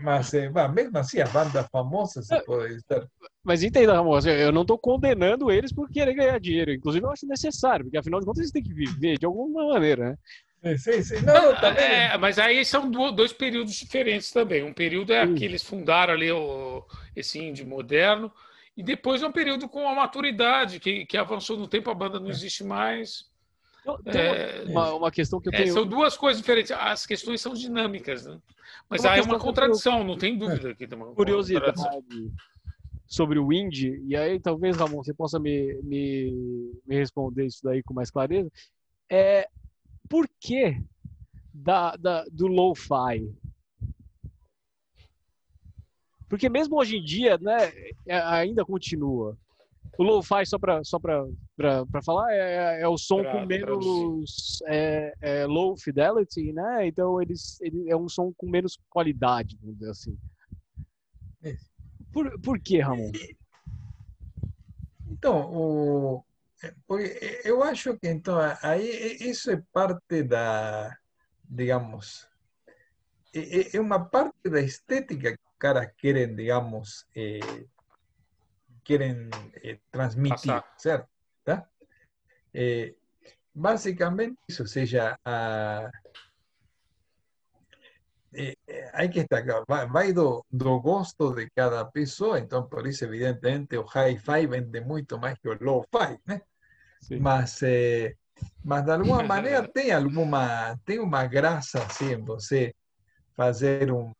mas, 0.00 0.34
eh, 0.34 0.50
mesmo 0.74 0.98
assim, 0.98 1.20
as 1.20 1.30
bandas 1.30 1.66
famosas 1.70 2.26
se 2.26 2.40
pode 2.42 2.74
estar. 2.74 3.06
Mas 3.44 3.62
entenda, 3.62 3.94
Ramon, 3.94 4.14
assim, 4.14 4.30
eu 4.30 4.52
não 4.52 4.62
estou 4.62 4.78
condenando 4.78 5.50
eles 5.50 5.72
por 5.72 5.90
querer 5.90 6.14
ganhar 6.14 6.38
dinheiro. 6.38 6.72
Inclusive, 6.72 7.04
eu 7.04 7.10
acho 7.10 7.26
necessário, 7.26 7.84
porque 7.84 7.98
afinal 7.98 8.20
de 8.20 8.26
contas 8.26 8.40
eles 8.40 8.52
têm 8.52 8.62
que 8.62 8.72
viver 8.72 9.18
de 9.18 9.26
alguma 9.26 9.66
maneira, 9.72 10.10
né? 10.10 10.76
Sim, 10.76 11.02
sim. 11.02 11.20
Não, 11.22 11.52
tá 11.56 11.70
é, 11.70 12.16
mas 12.16 12.38
aí 12.38 12.64
são 12.64 12.88
dois 12.88 13.32
períodos 13.32 13.74
diferentes 13.74 14.30
também. 14.30 14.62
Um 14.62 14.72
período 14.72 15.12
é 15.12 15.26
que 15.34 15.44
eles 15.44 15.64
fundaram 15.64 16.14
ali 16.14 16.30
o, 16.30 16.84
esse 17.16 17.40
indie 17.40 17.64
moderno, 17.64 18.32
e 18.76 18.82
depois 18.82 19.22
é 19.22 19.26
um 19.26 19.32
período 19.32 19.68
com 19.68 19.88
a 19.88 19.94
maturidade, 19.94 20.78
que, 20.78 21.04
que 21.04 21.16
avançou 21.16 21.58
no 21.58 21.66
tempo, 21.66 21.90
a 21.90 21.94
banda 21.94 22.20
não 22.20 22.30
existe 22.30 22.62
mais. 22.62 23.30
É, 24.06 24.62
uma, 24.68 24.94
uma, 24.94 25.10
questão 25.10 25.40
que 25.40 25.48
eu 25.48 25.52
é, 25.52 25.56
tenho. 25.56 25.70
É, 25.70 25.72
são 25.72 25.84
duas 25.84 26.16
coisas 26.16 26.40
diferentes. 26.40 26.70
As 26.70 27.04
questões 27.04 27.40
são 27.40 27.52
dinâmicas, 27.52 28.24
né? 28.24 28.38
Mas 28.88 29.04
há 29.04 29.20
uma 29.22 29.40
contradição, 29.40 29.98
eu... 29.98 30.04
não 30.04 30.16
tem 30.16 30.38
dúvida 30.38 30.72
que 30.76 30.86
tem 30.86 30.96
uma 30.96 31.12
curiosidade 31.12 31.74
sobre 33.12 33.38
o 33.38 33.52
indie, 33.52 34.02
e 34.06 34.16
aí 34.16 34.40
talvez, 34.40 34.74
Ramon, 34.74 35.04
você 35.04 35.12
possa 35.12 35.38
me, 35.38 35.78
me, 35.82 36.80
me 36.86 36.96
responder 36.96 37.44
isso 37.44 37.60
daí 37.62 37.82
com 37.82 37.92
mais 37.92 38.10
clareza. 38.10 38.50
É 39.06 39.46
porquê 40.08 40.82
da, 41.52 41.94
da, 41.96 42.24
do 42.32 42.46
lo-fi. 42.46 43.30
Porque 46.26 46.48
mesmo 46.48 46.78
hoje 46.78 46.96
em 46.96 47.04
dia, 47.04 47.36
né, 47.36 47.70
é, 48.06 48.16
ainda 48.16 48.64
continua. 48.64 49.36
O 49.98 50.02
lo-fi, 50.02 50.46
só 50.46 50.58
para 50.58 50.82
só 50.82 50.98
falar, 52.02 52.32
é, 52.32 52.80
é, 52.80 52.88
o 52.88 52.96
som 52.96 53.20
pra, 53.20 53.32
com 53.32 53.46
menos 53.46 54.62
é, 54.68 55.12
é, 55.20 55.44
low 55.44 55.76
fidelity, 55.76 56.50
né? 56.54 56.86
Então 56.86 57.20
eles, 57.20 57.60
ele 57.60 57.90
é 57.90 57.96
um 57.96 58.08
som 58.08 58.32
com 58.38 58.48
menos 58.48 58.78
qualidade, 58.88 59.58
vamos 59.60 59.76
dizer 59.76 59.90
assim. 59.90 60.16
Por, 62.12 62.40
por 62.40 62.60
que, 62.60 62.80
Ramon? 62.80 63.10
Então, 65.10 65.50
o, 65.52 66.24
eu 67.44 67.62
acho 67.62 67.96
que 67.98 68.08
então 68.08 68.38
aí 68.62 69.16
isso 69.20 69.50
é 69.50 69.62
parte 69.72 70.22
da, 70.22 70.96
digamos, 71.44 72.28
é, 73.34 73.80
uma 73.80 74.04
parte 74.04 74.48
da 74.50 74.60
estética 74.60 75.32
que 75.32 75.42
os 75.42 75.58
caras 75.58 75.90
querem, 75.96 76.34
digamos, 76.34 77.06
eh, 77.16 77.66
querem 78.84 79.30
eh, 79.62 79.78
transmitir, 79.90 80.52
Passar. 80.52 80.74
certo? 80.76 81.08
Tá? 81.44 81.66
Eh, 82.52 82.94
basicamente 83.54 84.36
isso, 84.48 84.62
ou 84.62 84.68
seja, 84.68 85.18
a, 85.24 85.90
eh, 88.34 88.56
hay 88.94 89.08
que 89.10 89.20
estar 89.20 89.44
vai, 89.68 89.86
vai 89.86 90.12
do, 90.12 90.44
do, 90.50 90.80
gosto 90.80 91.34
de 91.34 91.50
cada 91.50 91.84
pessoa, 91.84 92.38
então 92.38 92.66
por 92.68 92.86
isso, 92.86 93.04
evidentemente, 93.04 93.76
o 93.76 93.84
hi-fi 93.84 94.46
vende 94.46 94.80
muito 94.80 95.18
mais 95.18 95.38
que 95.38 95.48
o 95.48 95.58
low-fi, 95.60 96.18
né? 96.26 96.40
Mas, 97.20 97.62
eh, 97.62 98.16
mas 98.64 98.84
de 98.84 98.92
alguma 98.92 99.22
maneira 99.24 99.68
tem 99.68 99.92
alguma 99.92 100.78
tem 100.84 100.98
uma 100.98 101.26
graça 101.26 101.82
assim 101.84 102.16
você 102.24 102.74
fazer 103.36 103.92
um, 103.92 104.12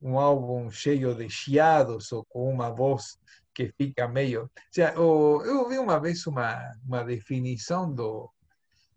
um 0.00 0.18
álbum 0.18 0.70
cheio 0.70 1.14
de 1.14 1.28
chiados 1.28 2.12
ou 2.12 2.24
com 2.28 2.52
uma 2.52 2.70
voz 2.70 3.18
que 3.54 3.72
fica 3.76 4.06
meio. 4.06 4.44
O 4.44 4.50
sea, 4.70 4.98
o, 5.00 5.42
eu 5.44 5.68
vi 5.68 5.78
uma 5.78 5.98
vez 5.98 6.26
uma, 6.26 6.72
uma 6.86 7.02
definição 7.02 7.92
do, 7.92 8.30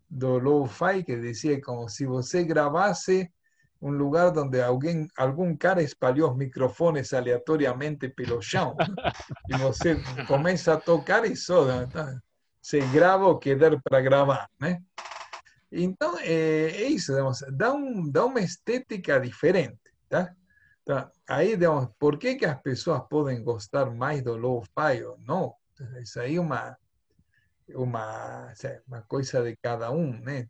do 0.08 0.38
lo-fi 0.38 1.02
que 1.02 1.16
dizia 1.16 1.60
como 1.60 1.88
se 1.88 2.06
você 2.06 2.44
gravasse 2.44 3.28
um 3.82 3.90
lugar 3.90 4.38
onde 4.38 4.62
alguém, 4.62 5.08
algum 5.16 5.56
cara 5.56 5.82
espalhou 5.82 6.34
microfones 6.36 7.12
aleatoriamente 7.12 8.08
pelo 8.08 8.40
chão 8.40 8.76
e 9.48 9.56
você 9.56 10.00
começa 10.28 10.74
a 10.74 10.80
tocar 10.80 11.24
e 11.24 11.34
só 11.34 11.66
se 12.62 12.80
grava 12.92 13.26
o 13.26 13.38
que 13.38 13.56
der 13.56 13.80
para 13.82 14.00
gravar, 14.00 14.48
né? 14.60 14.80
Então, 15.70 16.16
é, 16.18 16.70
é 16.70 16.84
isso, 16.84 17.12
uma 18.22 18.40
estética 18.40 19.18
diferente, 19.18 19.80
tá? 20.08 20.32
Então, 20.82 21.10
digamos, 21.56 21.88
por 21.98 22.18
que, 22.18 22.36
que 22.36 22.44
as 22.44 22.60
pessoas 22.60 23.02
podem 23.10 23.42
gostar 23.42 23.90
mais 23.90 24.22
do 24.22 24.36
low-fi 24.36 25.02
ou 25.02 25.18
não? 25.26 25.54
Isso 26.00 26.20
aí 26.20 26.38
é 29.38 29.42
de 29.42 29.56
cada 29.56 29.90
um, 29.90 30.12
né? 30.20 30.46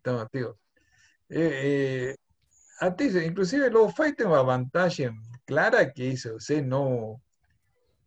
Até, 2.79 3.05
inclusive, 3.25 3.67
o 3.67 3.71
low-fi 3.71 4.13
tem 4.13 4.25
uma 4.25 4.43
vantagem 4.43 5.11
clara 5.45 5.85
que 5.85 6.03
isso, 6.03 6.33
você 6.33 6.61
não, 6.61 7.19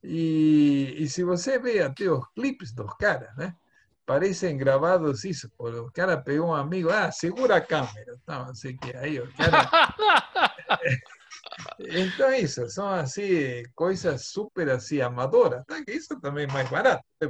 E, 0.03 1.03
e, 1.03 1.09
se 1.09 1.25
você 1.25 1.59
vê 1.59 1.83
até 1.83 2.09
os 2.09 2.25
clipes 2.33 2.73
dos 2.73 2.95
caras, 2.97 3.35
né? 3.37 3.57
parecem 4.07 4.57
gravados 4.57 5.25
isso. 5.25 5.51
O 5.57 5.91
cara 5.93 6.21
pegou 6.21 6.49
um 6.49 6.55
amigo, 6.55 6.91
ah, 6.91 7.13
segura 7.13 7.57
a 7.57 7.61
câmera. 7.61 8.19
Então, 8.23 8.43
assim 8.43 8.77
que 8.77 8.97
aí 8.97 9.21
o 9.21 9.33
cara... 9.35 9.71
Entonces, 11.79 12.43
isso, 12.43 12.69
são 12.69 12.89
assim, 12.89 13.63
coisas 13.75 14.27
super 14.27 14.69
assim, 14.69 15.01
amadoras, 15.01 15.65
tá? 15.67 15.83
que 15.85 15.93
isso 15.93 16.19
também 16.21 16.45
é 16.45 16.65
barato. 16.69 17.05
Tá? 17.19 17.27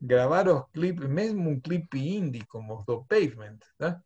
Gravar 0.00 0.48
os 0.48 0.64
clipes, 0.72 1.08
mesmo 1.08 1.50
um 1.50 1.60
clipe 1.60 1.98
indie 1.98 2.44
como 2.46 2.78
os 2.78 2.84
do 2.84 3.04
Pavement, 3.04 3.58
tá? 3.78 4.00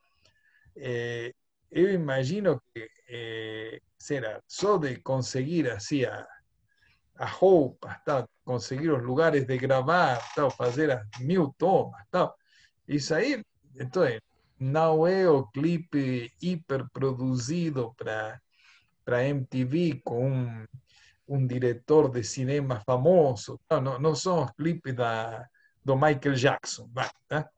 É, 0.77 1.33
eu 1.71 1.93
imagino 1.93 2.61
que 2.73 2.89
eh, 3.09 3.81
será 3.99 4.41
só 4.47 4.77
de 4.79 4.97
conseguir 4.97 5.71
assim 5.71 6.05
a, 6.05 6.27
a 7.17 7.27
roupa, 7.27 8.01
tá? 8.05 8.29
conseguir 8.45 8.91
os 8.91 9.03
lugares 9.03 9.47
de 9.47 9.57
gravar, 9.59 10.21
tal, 10.35 10.51
fazer 10.51 10.91
as 10.91 11.05
mil 11.21 11.55
tomas, 11.59 12.01
tal. 12.11 12.37
isso 12.87 13.15
aí, 13.15 13.43
então, 13.75 14.05
não 14.59 15.07
é 15.07 15.29
o 15.29 15.47
clipe 15.47 16.27
eh, 16.27 16.31
hiperproduzido 16.41 17.95
para 17.97 18.41
para 19.07 19.23
MTV 19.23 20.03
con 20.03 20.17
un, 20.17 20.67
un 21.27 21.47
direttore 21.47 22.11
di 22.11 22.25
cinema 22.25 22.81
famoso, 22.81 23.61
no, 23.69 23.79
no, 23.79 23.99
non 23.99 24.17
sono 24.17 24.53
clip 24.57 24.89
da, 24.89 25.49
da 25.81 25.95
Michael 25.97 26.35
Jackson, 26.35 26.89
basta. 26.91 27.53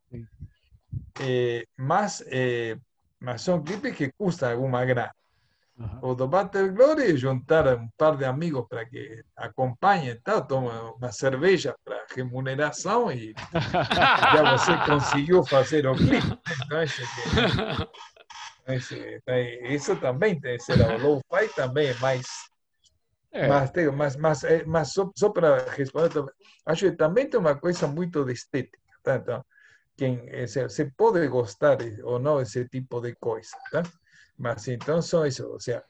Eh, 1.18 1.68
mas, 1.76 2.22
eh, 2.28 2.78
ma 3.20 3.38
sono 3.38 3.62
clip 3.62 3.90
che 3.92 4.12
costano 4.14 4.68
grana. 4.84 5.10
O 6.00 6.14
do 6.14 6.28
Battle 6.28 6.72
Glory 6.72 7.16
juntar 7.16 7.66
un 7.68 7.88
par 7.96 8.16
de 8.16 8.26
amigos 8.26 8.66
para 8.68 8.84
que 8.84 9.22
acompanhen, 9.36 10.20
tá? 10.22 10.42
toma 10.42 10.92
uma 10.92 11.12
cerveja 11.12 11.74
para 11.82 12.04
remuneração 12.14 13.10
e 13.10 13.32
já 14.32 14.42
você 14.58 14.76
conseguiu 14.84 15.44
fazer 15.44 15.86
o 15.86 15.94
clipe. 15.94 16.38
Então, 16.66 16.78
eso 18.68 19.96
también 19.96 20.40
te 20.40 20.58
ser 20.58 20.80
o 20.82 20.98
low-fi 20.98 21.48
también 21.56 21.90
es 21.90 22.00
más 22.00 22.50
é. 23.30 23.46
Mas, 23.46 23.72
mas, 23.94 24.16
mas, 24.16 24.42
mas 24.66 24.92
só, 24.92 25.12
só 25.14 25.30
para 25.30 25.70
responder, 25.72 26.24
acho 26.64 26.86
que 26.86 26.96
também 26.96 27.28
tem 27.28 27.38
uma 27.38 27.54
coisa 27.56 27.86
muito 27.86 28.24
de 28.24 28.32
estética. 28.32 28.78
Tá? 29.02 29.16
Então, 29.16 29.44
quien 29.96 30.24
eh, 30.28 30.46
se, 30.46 30.68
se, 30.70 30.86
puede 30.86 31.28
gustar 31.28 31.78
o 32.04 32.18
no 32.18 32.40
ese 32.40 32.68
tipo 32.68 33.00
de 33.00 33.14
cosas. 33.16 33.60
¿tá? 33.70 33.82
Mas 34.38 34.66
entonces 34.68 35.12
eso, 35.26 35.52
o 35.52 35.60
sea, 35.60 35.84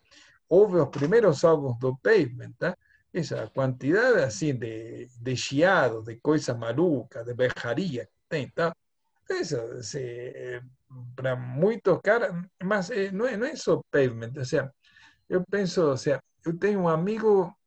hubo 0.48 0.78
los 0.78 0.88
primeros 0.88 1.44
álbumes 1.44 1.78
de 1.80 1.92
Pavement, 2.02 2.58
¿tá? 2.58 2.76
esa 3.12 3.50
cantidad 3.52 4.16
así 4.18 4.52
de, 4.52 5.08
de 5.20 5.34
chiado, 5.34 6.02
de 6.02 6.20
cosas 6.20 6.58
malucas, 6.58 7.24
de 7.24 7.34
bejaría 7.34 8.06
que 8.06 8.12
tem, 8.28 8.50
¿tá? 8.50 8.74
Eso, 9.28 9.82
se, 9.82 10.60
para 11.14 11.36
muchos 11.36 12.00
caras, 12.02 12.32
mas 12.60 12.90
eh, 12.90 13.10
no, 13.12 13.24
no 13.36 13.46
es 13.46 13.62
solo 13.62 13.84
Pavement, 13.90 14.36
o 14.38 14.44
sea, 14.44 14.72
yo 15.28 15.44
pienso, 15.44 15.90
o 15.90 15.96
sea, 15.96 16.20
yo 16.44 16.56
tengo 16.58 16.86
un 16.86 16.90
amigo 16.90 17.58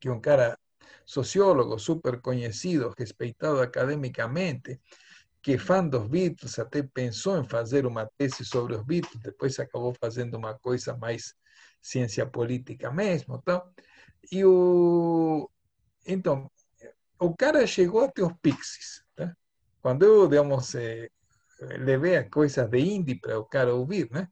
que 0.00 0.10
un 0.10 0.20
cara 0.20 0.58
sociólogo 1.04 1.78
súper 1.78 2.20
conocido, 2.20 2.92
respeitado 2.96 3.62
académicamente, 3.62 4.80
que 5.40 5.58
fan 5.58 5.90
dos 5.90 6.08
Beatles, 6.10 6.58
até 6.58 6.82
pensou 6.82 7.38
em 7.38 7.48
fazer 7.48 7.86
uma 7.86 8.10
tese 8.16 8.44
sobre 8.44 8.74
os 8.74 8.84
Beatles, 8.84 9.22
depois 9.22 9.58
acabou 9.60 9.94
fazendo 9.94 10.36
uma 10.36 10.58
coisa 10.58 10.96
mais 10.96 11.36
ciência 11.80 12.26
política 12.26 12.90
mesmo, 12.90 13.36
então. 13.36 13.62
E 14.32 14.44
o 14.44 15.48
então 16.04 16.50
o 17.18 17.34
cara 17.36 17.66
chegou 17.66 18.02
até 18.04 18.22
os 18.22 18.32
Pixies, 18.42 19.04
tá? 19.14 19.34
Quando 19.80 20.04
eu, 20.04 20.28
digamos, 20.28 20.74
eh, 20.74 21.10
levei 21.60 22.16
a 22.16 22.28
coisas 22.28 22.68
de 22.68 22.78
indie 22.78 23.20
para 23.20 23.38
o 23.38 23.44
cara 23.44 23.74
ouvir, 23.74 24.08
né? 24.10 24.28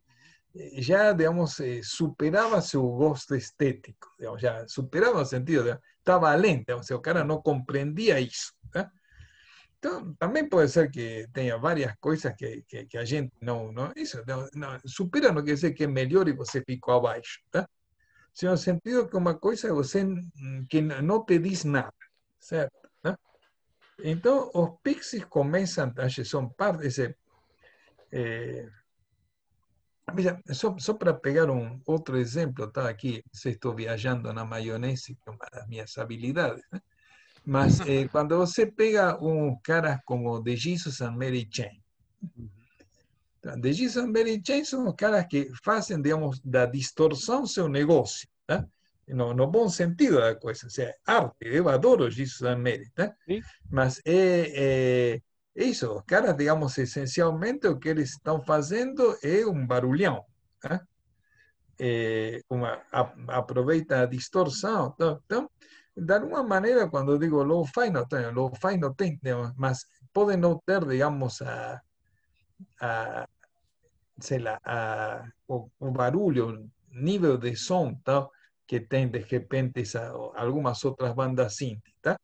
Já, 0.78 1.12
digamos, 1.12 1.58
eh, 1.60 1.80
superava 1.82 2.60
seu 2.60 2.82
gosto 2.82 3.34
estético, 3.34 4.08
digamos, 4.18 4.40
já 4.40 4.66
superava 4.68 5.20
o 5.20 5.24
sentido, 5.24 5.78
estava 5.98 6.30
além, 6.30 6.58
digamos, 6.58 6.88
o 6.90 7.00
cara 7.00 7.24
não 7.24 7.42
compreendia 7.42 8.20
isso, 8.20 8.52
tá? 8.70 8.90
Então, 9.78 10.14
também 10.14 10.48
pode 10.48 10.70
ser 10.70 10.90
que 10.90 11.28
tenha 11.32 11.58
várias 11.58 11.94
coisas 12.00 12.32
que, 12.36 12.62
que, 12.66 12.86
que 12.86 12.96
a 12.96 13.04
gente 13.04 13.32
não, 13.40 13.70
não 13.70 13.92
isso 13.94 14.22
não, 14.26 14.48
não, 14.54 14.78
supera 14.86 15.30
não 15.30 15.44
quer 15.44 15.54
dizer 15.54 15.72
que 15.72 15.84
é 15.84 15.86
melhor 15.86 16.26
e 16.26 16.32
você 16.32 16.62
ficou 16.64 16.94
abaixo, 16.94 17.40
tá? 17.50 17.68
Se 18.32 18.46
no 18.46 18.56
sentido 18.56 19.08
que 19.08 19.16
uma 19.16 19.34
coisa 19.38 19.74
você 19.74 20.06
que 20.70 20.80
não 20.80 21.24
te 21.24 21.38
diz 21.38 21.64
nada? 21.64 21.92
Então, 24.02 24.50
os 24.54 24.70
pixies 24.82 25.24
começam, 25.24 25.92
acho 25.98 26.22
que 26.22 26.28
são 26.28 26.48
parte, 26.48 26.86
esse, 26.86 27.14
é, 28.10 28.68
Veja, 30.12 30.40
só, 30.52 30.76
só 30.78 30.94
para 30.94 31.14
pegar 31.14 31.50
um 31.50 31.80
outro 31.86 32.18
exemplo, 32.18 32.70
tá 32.70 32.88
aqui, 32.88 33.24
se 33.32 33.50
estou 33.50 33.74
viajando 33.74 34.32
na 34.32 34.44
maionese, 34.44 35.18
uma 35.26 35.48
das 35.50 35.66
minhas 35.66 35.96
habilidades, 35.96 36.62
né? 36.70 36.80
mas 37.44 37.80
eh, 37.80 38.06
quando 38.08 38.36
você 38.36 38.66
pega 38.66 39.18
um 39.22 39.58
cara 39.62 40.00
como 40.04 40.42
The 40.42 40.56
Jesus 40.56 41.00
and 41.00 41.12
Mary 41.12 41.48
Chain, 41.50 41.82
tá? 43.40 43.58
The 43.58 43.72
Jesus 43.72 44.04
and 44.04 44.12
Mary 44.12 44.42
Chain 44.46 44.64
são 44.64 44.88
os 44.88 44.94
caras 44.94 45.26
que 45.26 45.50
fazem, 45.62 46.00
digamos, 46.00 46.40
da 46.44 46.66
distorção 46.66 47.46
seu 47.46 47.68
negócio, 47.68 48.28
tá? 48.46 48.66
No, 49.08 49.34
no 49.34 49.46
bom 49.46 49.68
sentido 49.68 50.20
da 50.20 50.34
coisa, 50.34 50.68
seja, 50.70 50.94
arte, 51.06 51.36
eu 51.42 51.68
adoro 51.68 52.10
Jesus 52.10 52.56
Mary, 52.56 52.90
tá? 52.94 53.14
Sim. 53.26 53.40
mas 53.70 54.00
é, 54.04 55.20
é 55.56 55.64
isso, 55.64 55.92
os 55.92 56.02
caras, 56.04 56.36
digamos, 56.36 56.76
essencialmente 56.78 57.66
o 57.68 57.78
que 57.78 57.88
eles 57.88 58.10
estão 58.10 58.42
fazendo 58.42 59.16
é 59.22 59.46
um 59.46 59.66
barulhão. 59.66 60.24
Né? 60.64 60.80
É 61.78 62.40
uma, 62.50 62.82
a, 62.90 63.12
aproveita 63.38 64.00
a 64.02 64.06
distorção. 64.06 64.92
Então, 64.94 65.20
então, 65.24 65.50
de 65.96 66.12
alguma 66.12 66.42
maneira, 66.42 66.88
quando 66.88 67.18
digo 67.18 67.42
low-fi, 67.42 67.88
não 67.90 68.06
tem, 68.06 68.30
low-fi 68.32 68.76
não 68.76 68.92
tem, 68.94 69.18
mas 69.56 69.86
pode 70.12 70.36
não 70.36 70.60
ter, 70.66 70.84
digamos, 70.84 71.40
a, 71.42 71.80
a 72.80 73.28
sei 74.20 74.38
lá, 74.40 74.60
a, 74.64 75.24
o, 75.46 75.68
o 75.78 75.90
barulho, 75.92 76.68
nível 76.90 77.38
de 77.38 77.54
som 77.56 77.94
tal, 78.04 78.30
que 78.66 78.80
tem 78.80 79.08
de 79.08 79.18
repente 79.18 79.80
essa, 79.80 80.08
algumas 80.34 80.84
outras 80.84 81.12
bandas 81.14 81.56
synth, 81.56 81.82
tá? 82.00 82.18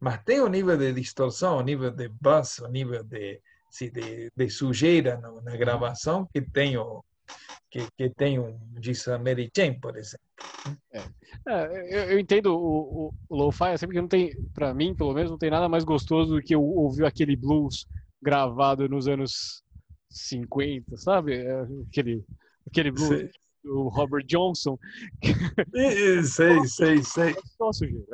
mas 0.00 0.22
tem 0.24 0.40
um 0.40 0.48
nível 0.48 0.76
de 0.76 0.92
distorção, 0.92 1.58
um 1.58 1.62
nível 1.62 1.90
de 1.90 2.08
buzz, 2.08 2.60
um 2.60 2.68
nível 2.68 3.02
de, 3.02 3.40
de, 3.80 4.30
de 4.34 4.50
sujeira 4.50 5.18
na, 5.18 5.30
na, 5.40 5.56
gravação 5.56 6.28
que 6.32 6.40
tem 6.42 6.76
o 6.76 7.02
que, 7.70 7.86
que 7.96 8.10
tem 8.10 8.38
um 8.38 8.58
Mary 9.22 9.50
Chain, 9.54 9.80
por 9.80 9.96
exemplo. 9.96 10.26
É. 10.92 11.02
É, 11.48 11.64
eu, 11.94 12.10
eu, 12.10 12.18
entendo 12.18 12.56
o, 12.56 13.08
o, 13.08 13.14
o 13.28 13.36
lo-fi, 13.36 13.70
é 13.70 13.76
sempre 13.76 13.96
que 13.96 14.00
não 14.00 14.08
tem, 14.08 14.34
para 14.52 14.72
mim, 14.74 14.94
pelo 14.94 15.12
menos, 15.12 15.30
não 15.30 15.38
tem 15.38 15.50
nada 15.50 15.68
mais 15.68 15.84
gostoso 15.84 16.34
do 16.34 16.42
que 16.42 16.54
eu 16.54 16.62
ouvir 16.62 17.04
aquele 17.04 17.36
blues 17.36 17.86
gravado 18.22 18.88
nos 18.88 19.06
anos 19.06 19.62
50, 20.10 20.96
sabe? 20.96 21.36
É, 21.36 21.66
aquele, 21.88 22.24
aquele 22.66 22.90
blues. 22.90 23.08
Sei. 23.08 23.30
O 23.66 23.88
Robert 23.88 24.24
Johnson. 24.24 24.78
sei, 26.24 26.64
sei, 26.66 27.02
sei. 27.02 27.34
Só 27.58 27.72
sujeira. 27.72 28.06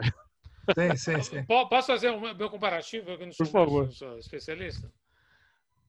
Sim, 0.75 0.97
sim, 0.97 1.23
sim. 1.23 1.45
Posso 1.45 1.87
fazer 1.89 2.09
o 2.11 2.35
meu 2.35 2.49
comparativo? 2.49 3.11
Eu 3.11 3.27
não 3.27 3.33
sou, 3.33 3.45
Por 3.47 3.53
favor. 3.53 3.93
sou 3.93 4.19
especialista. 4.19 4.91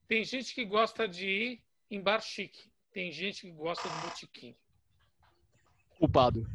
Tem 0.08 0.24
gente 0.26 0.54
que 0.54 0.66
gosta 0.66 1.08
de 1.08 1.28
ir 1.28 1.62
em 1.90 2.02
bar 2.02 2.20
chique. 2.22 2.70
Tem 2.92 3.12
gente 3.12 3.42
que 3.42 3.52
gosta 3.52 3.88
de 3.88 3.96
botiquim. 4.02 4.56
Culpado. 5.98 6.46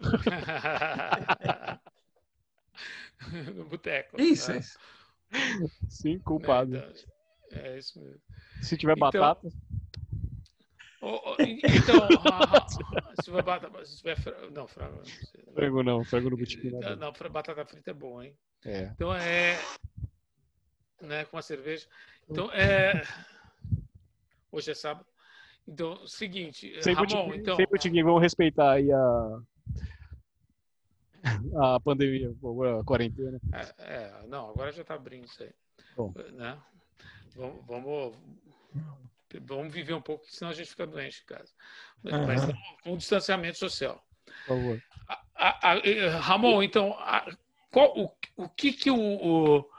no 3.54 3.64
boteco. 3.66 4.20
Isso, 4.20 4.50
né? 4.52 4.58
isso. 4.58 4.78
Sim, 5.88 6.18
culpado. 6.18 6.76
É, 6.76 6.78
então, 6.78 7.62
é 7.62 7.78
isso 7.78 8.00
mesmo. 8.00 8.20
Se 8.62 8.76
tiver 8.76 8.96
Então- 8.96 9.10
batata. 9.10 9.48
Oh, 11.02 11.34
então, 11.40 11.96
se 13.16 13.24
tiver 13.24 13.42
batata, 13.42 13.84
se 13.86 14.16
fra- 14.16 14.50
não, 14.50 14.66
frango. 14.68 14.96
não 14.96 15.04
sei. 15.04 15.44
Frango 15.54 15.82
não, 15.82 16.04
frango 16.04 16.30
no 16.30 16.36
botiquim. 16.36 16.70
não 16.70 17.08
é 17.08 17.28
batata 17.30 17.64
frita 17.64 17.90
é 17.90 17.94
bom, 17.94 18.22
hein? 18.22 18.36
É. 18.64 18.82
Então 18.84 19.14
é. 19.14 19.58
Né, 21.00 21.24
com 21.24 21.38
a 21.38 21.42
cerveja. 21.42 21.86
Então 22.28 22.50
é. 22.52 23.02
Hoje 24.52 24.72
é 24.72 24.74
sábado. 24.74 25.06
Então, 25.66 26.06
seguinte, 26.06 26.82
Sem 26.82 26.94
Ramon, 26.94 27.06
botiquim, 27.06 27.40
então. 27.40 27.56
sem 27.56 27.66
botiquim, 27.66 28.02
vamos 28.02 28.20
respeitar 28.20 28.72
aí 28.72 28.92
a. 28.92 29.40
A 31.56 31.80
pandemia, 31.80 32.30
a 32.80 32.84
quarentena. 32.84 33.38
É, 33.52 33.94
é, 33.94 34.26
não, 34.26 34.48
agora 34.50 34.72
já 34.72 34.82
está 34.82 34.94
abrindo 34.94 35.26
isso 35.26 35.42
aí. 35.42 35.52
Bom. 35.94 36.14
Né? 36.32 36.58
Vamos, 37.36 37.66
vamos, 37.66 38.16
vamos 39.38 39.72
viver 39.72 39.94
um 39.94 40.00
pouco, 40.02 40.24
senão 40.28 40.50
a 40.50 40.54
gente 40.54 40.70
fica 40.70 40.86
doente 40.86 41.22
em 41.22 41.26
casa. 41.26 41.52
Mas 42.02 42.42
Aham. 42.42 42.54
com 42.82 42.96
distanciamento 42.96 43.58
social. 43.58 44.02
Por 44.24 44.46
favor. 44.46 44.82
A- 45.08 45.22
a- 45.36 45.72
a- 45.72 45.78
eh, 45.78 46.08
Ramon, 46.08 46.62
então, 46.62 46.96
qual, 47.70 47.96
o, 47.98 48.10
o 48.36 48.48
que, 48.48 48.72
que 48.72 48.90
o, 48.90 48.96
o, 48.96 49.70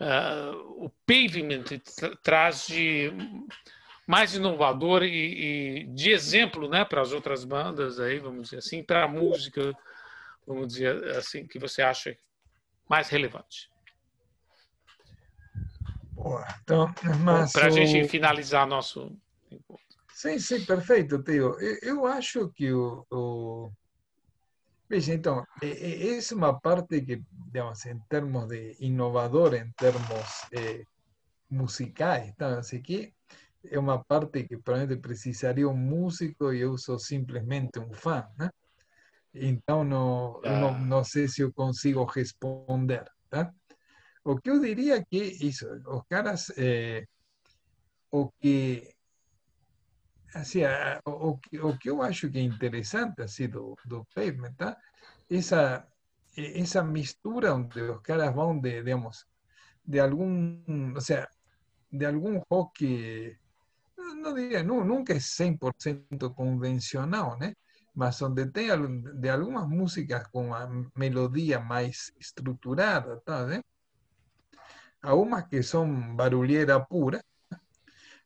ah, 0.00 0.52
o 0.76 0.90
pavement 1.06 1.64
tra- 1.96 2.16
traz 2.22 2.66
de 2.66 3.10
mais 4.06 4.34
inovador 4.34 5.02
e, 5.02 5.80
e 5.82 5.84
de 5.88 6.10
exemplo 6.10 6.68
né, 6.68 6.84
para 6.84 7.02
as 7.02 7.12
outras 7.12 7.44
bandas, 7.44 8.00
aí, 8.00 8.18
vamos 8.18 8.44
dizer 8.44 8.58
assim, 8.58 8.82
para 8.82 9.04
a 9.04 9.08
música, 9.08 9.76
vamos 10.46 10.68
dizer 10.68 11.04
assim, 11.16 11.46
que 11.46 11.58
você 11.58 11.82
acha 11.82 12.16
mais 12.88 13.08
relevante? 13.08 13.70
Boa. 16.22 16.44
Então, 16.62 16.92
mas 17.24 17.52
Para 17.52 17.66
a 17.66 17.70
gente 17.70 18.08
finalizar 18.08 18.66
nosso. 18.66 19.16
Sim, 20.12 20.38
sim, 20.38 20.64
perfeito, 20.64 21.22
Teo. 21.22 21.58
Eu, 21.60 21.78
eu 21.82 22.06
acho 22.06 22.48
que 22.50 22.72
o, 22.72 23.06
o... 23.10 23.70
Veja, 24.88 25.14
então, 25.14 25.44
essa 25.62 26.34
é 26.34 26.36
uma 26.36 26.58
parte 26.58 27.00
que, 27.02 27.22
digamos, 27.46 27.86
em 27.86 27.98
termos 28.08 28.48
de 28.48 28.76
inovador, 28.80 29.54
em 29.54 29.70
termos 29.76 30.44
eh, 30.52 30.82
musicais, 31.48 32.34
tá? 32.36 32.58
Assim 32.58 32.82
que 32.82 33.12
é 33.70 33.78
uma 33.78 34.02
parte 34.02 34.42
que 34.44 34.56
provavelmente 34.56 35.00
precisaria 35.00 35.68
um 35.68 35.76
músico 35.76 36.52
e 36.52 36.60
eu 36.60 36.76
sou 36.78 36.98
simplesmente 36.98 37.78
um 37.78 37.92
fã, 37.92 38.26
né? 38.36 38.50
Então, 39.34 39.84
não, 39.84 40.40
eu 40.42 40.52
não, 40.58 40.68
Ah. 40.70 40.78
não 40.78 41.04
sei 41.04 41.28
se 41.28 41.42
eu 41.42 41.52
consigo 41.52 42.04
responder, 42.04 43.04
tá? 43.30 43.52
O 44.30 44.32
que 44.40 44.50
eu 44.52 44.58
diria 44.66 44.94
é 44.98 45.04
que 45.10 45.20
isso, 45.50 45.66
os 45.96 46.02
caras, 46.12 46.42
eh, 46.66 47.04
o 48.10 48.30
que 48.40 48.94
assim, 50.34 50.64
a- 50.64 51.00
o, 51.06 51.38
que, 51.38 51.58
o 51.60 51.76
que 51.78 51.90
eu 51.90 52.02
acho 52.02 52.30
que 52.30 52.38
é 52.38 52.42
interessante 52.42 53.22
assim, 53.22 53.48
do, 53.48 53.74
do 53.86 54.04
pavement, 54.14 54.52
tá? 54.54 54.76
essa, 55.30 55.86
essa 56.36 56.82
mistura 56.84 57.54
onde 57.54 57.80
os 57.82 58.00
caras 58.02 58.34
vão 58.34 58.58
de, 58.60 58.82
digamos, 58.82 59.26
de 59.84 60.00
algum, 60.00 60.62
ou 60.94 61.00
seja, 61.00 61.28
de 61.92 62.06
algum 62.06 62.40
rock, 62.50 63.36
diria, 64.34 64.62
nu- 64.62 64.84
nunca 64.84 65.12
é 65.14 65.20
100% 65.20 66.30
convencional, 66.34 67.38
né? 67.38 67.54
Mas 67.94 68.20
onde 68.22 68.46
tem 68.50 68.68
de 69.20 69.28
algumas 69.28 69.68
músicas 69.68 70.26
com 70.28 70.54
a 70.54 70.68
melodia 70.96 71.58
mais 71.60 72.12
estruturada, 72.20 73.20
tá, 73.24 73.46
né? 73.46 73.60
Há 75.02 75.14
umas 75.14 75.46
que 75.48 75.62
são 75.62 76.16
barulheira 76.16 76.80
pura, 76.84 77.22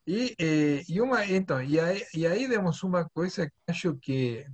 e, 0.07 0.35
eh, 0.39 0.83
e, 0.89 1.01
uma, 1.01 1.25
então, 1.27 1.63
e, 1.63 1.79
aí, 1.79 2.05
e 2.15 2.27
aí 2.27 2.49
que 2.49 3.53
acho 3.69 3.97
que 3.97 4.45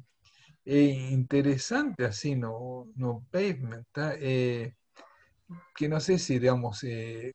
é 0.66 0.82
interessante 1.12 2.02
assim 2.04 2.34
no, 2.36 2.92
no 2.96 3.22
pavement? 3.30 3.84
Eh, 4.20 4.72
que 5.76 5.88
não 5.88 6.00
sei 6.00 6.18
se, 6.18 6.38
digamos, 6.38 6.84
eh, 6.84 7.32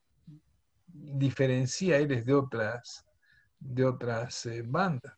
diferencia 1.18 2.00
eles 2.00 2.24
de 2.24 2.32
outras, 2.32 3.04
de 3.60 3.84
outras 3.84 4.46
eh, 4.46 4.62
bandas, 4.62 5.12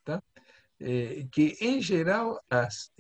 que 1.31 1.57
em 1.61 1.81
geral 1.83 2.41
as, 2.51 2.91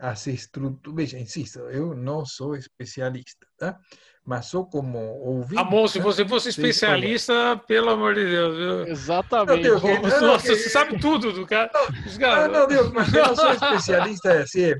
eh, 0.00 0.06
as 0.06 0.26
estruturas, 0.26 0.96
veja, 0.96 1.18
insisto, 1.18 1.58
eu 1.70 1.94
não 1.94 2.24
sou 2.24 2.54
especialista, 2.56 3.46
tá? 3.58 3.78
Mas 4.24 4.46
sou 4.46 4.66
como 4.66 4.98
ouvinte. 4.98 5.62
Ramon, 5.62 5.88
se 5.88 5.98
tá? 5.98 6.04
você 6.04 6.26
fosse 6.26 6.50
especialista, 6.50 7.56
pelo 7.66 7.90
amor 7.90 8.14
de 8.14 8.24
Deus, 8.24 8.56
viu? 8.56 8.86
Exatamente. 8.86 9.68
Não, 9.68 9.80
Deus, 9.80 10.02
Nossa, 10.02 10.20
não, 10.20 10.38
você 10.38 10.56
sabe 10.68 10.98
tudo 10.98 11.32
do 11.32 11.46
cara. 11.46 11.70
Ah, 11.74 12.18
caras- 12.18 12.52
não, 12.52 12.66
Deus, 12.66 12.92
mas 12.92 13.12
eu 13.12 13.26
não 13.26 13.36
sou 13.36 13.52
especialista 13.52 14.42
assim, 14.42 14.74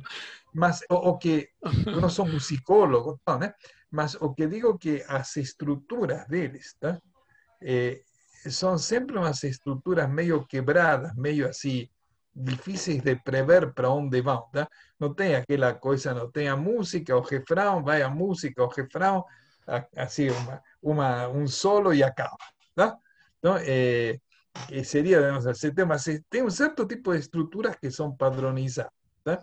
mas 0.55 0.80
o, 0.90 0.94
o 0.94 1.18
que 1.18 1.48
eu 1.86 2.01
não 2.01 2.09
sou 2.10 2.26
musicólogo, 2.26 3.20
não, 3.26 3.38
né? 3.38 3.52
Mas 3.90 4.14
o 4.14 4.32
que 4.32 4.47
digo 4.47 4.78
que 4.78 5.05
as 5.09 5.36
estruturas 5.36 6.26
deles, 6.28 6.74
tá? 6.78 7.01
Eh, 7.62 8.01
são 8.48 8.78
sempre 8.78 9.18
umas 9.18 9.42
estruturas 9.42 10.09
meio 10.09 10.47
quebradas, 10.47 11.12
meio 11.16 11.48
assim 11.48 11.88
difíceis 12.35 13.02
de 13.02 13.16
prever 13.16 13.73
para 13.74 13.90
onde 13.90 14.20
vão, 14.23 14.48
tá? 14.52 14.69
Não 14.98 15.15
tem 15.15 15.35
aquela 15.35 15.74
coisa, 15.74 16.15
não 16.15 16.31
tem 16.31 16.48
a 16.48 16.57
música, 16.57 17.16
o 17.16 17.20
refrão, 17.20 17.82
vai 17.85 18.02
a 18.02 18.09
música, 18.11 18.62
o 18.65 18.69
refrão, 18.69 19.24
assim 19.97 20.31
uma, 20.31 20.62
uma 20.82 21.28
um 21.28 21.47
solo 21.47 21.93
e 21.94 22.02
acaba, 22.02 22.36
tá? 22.74 22.97
Então, 23.39 23.57
que 24.69 24.85
seria, 24.85 25.19
digamos, 25.20 25.44
se- 25.59 26.23
tem 26.31 26.43
um 26.43 26.51
certo 26.51 26.86
tipo 26.86 27.12
de 27.12 27.19
estruturas 27.20 27.77
que 27.77 27.90
são 27.90 28.15
padronizadas, 28.16 28.93
tá? 29.24 29.43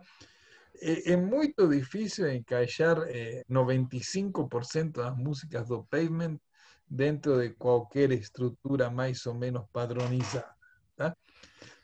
é, 0.81 1.13
é 1.13 1.17
muito 1.17 1.67
difícil 1.69 2.29
encaixar 2.31 2.97
é, 3.09 3.43
95% 3.49 5.01
das 5.01 5.15
músicas 5.17 5.67
do 5.69 5.85
Pavement 5.85 6.37
dentro 6.89 7.41
de 7.41 7.51
qualquer 7.55 8.11
estrutura 8.13 8.89
mais 8.91 9.25
ou 9.27 9.35
menos 9.35 9.65
padronizada. 9.73 10.56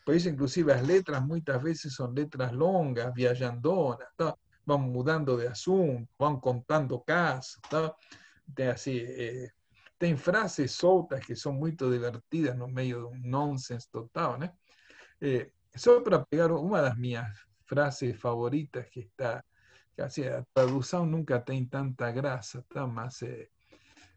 Por 0.06 0.16
isso, 0.16 0.30
inclusive, 0.30 0.72
as 0.72 0.82
letras 0.82 1.22
muitas 1.26 1.62
vezes 1.62 1.96
são 1.96 2.12
letras 2.12 2.52
longas, 2.52 3.14
viajandonas, 3.14 4.08
tá? 4.18 4.36
vão 4.66 4.80
mudando 4.80 5.38
de 5.38 5.48
assunto, 5.48 6.08
vão 6.18 6.40
contando 6.40 7.00
casos. 7.00 7.60
Tá? 7.70 7.94
Tem, 8.56 8.74
tem 9.98 10.18
frases 10.18 10.72
soltas 10.72 11.26
que 11.26 11.36
são 11.36 11.54
muito 11.54 11.90
divertidas 11.90 12.56
no 12.58 12.68
meio 12.68 13.08
de 13.10 13.16
um 13.16 13.30
nonsense 13.30 13.90
total. 13.90 14.38
Né? 14.38 14.52
É, 15.22 15.50
só 15.76 16.02
para 16.02 16.26
pegar 16.26 16.52
uma 16.52 16.82
das 16.82 16.98
minhas 16.98 17.28
frases 17.66 18.20
favoritas 18.20 18.86
que 18.90 19.02
está, 19.02 19.44
que 19.96 20.02
assim, 20.02 20.26
a 20.28 20.44
tradução 20.54 21.06
nunca 21.06 21.40
tem 21.40 21.66
tanta 21.66 22.12
graça, 22.12 22.64
tá? 22.70 22.86
mas, 22.86 23.22
é, 23.22 23.48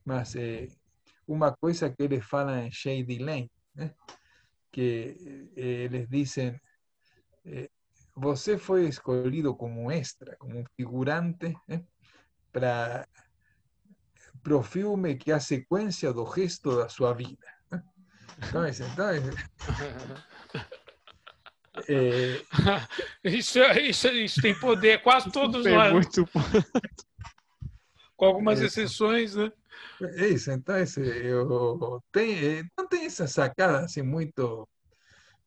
mas 0.04 0.34
é, 0.34 0.68
uma 1.26 1.52
coisa 1.56 1.90
que 1.90 2.02
eles 2.02 2.24
falam 2.24 2.58
em 2.58 2.70
Shady 2.70 3.18
Lane, 3.18 3.50
né? 3.74 3.94
Que 4.76 5.16
eh, 5.56 5.84
eles 5.84 6.06
dizem, 6.06 6.60
eh, 7.46 7.70
você 8.14 8.58
foi 8.58 8.86
escolhido 8.86 9.56
como 9.56 9.90
extra, 9.90 10.36
como 10.36 10.62
figurante, 10.76 11.56
né? 11.66 11.82
para 12.52 13.06
o 14.50 14.62
filme 14.62 15.16
que 15.16 15.32
é 15.32 15.34
a 15.34 15.40
sequência 15.40 16.12
do 16.12 16.24
resto 16.24 16.76
da 16.76 16.90
sua 16.90 17.14
vida. 17.14 17.46
Né? 17.72 17.82
Então, 18.36 18.68
então, 18.68 19.06
é... 21.88 22.42
isso, 23.24 23.58
isso, 23.58 24.08
isso 24.08 24.42
tem 24.42 24.58
poder, 24.60 25.02
quase 25.02 25.32
todos 25.32 25.64
nós. 25.64 25.90
Muito... 25.90 26.28
Com 28.14 28.26
algumas 28.26 28.60
exceções, 28.60 29.36
né? 29.36 29.50
É 30.00 30.28
isso, 30.28 30.50
então 30.50 30.76
esse, 30.78 31.00
eu 31.00 32.02
tenho, 32.12 32.68
não 32.76 32.86
tem 32.86 33.06
essa 33.06 33.26
sacada 33.26 33.80
assim 33.80 34.02
muito 34.02 34.68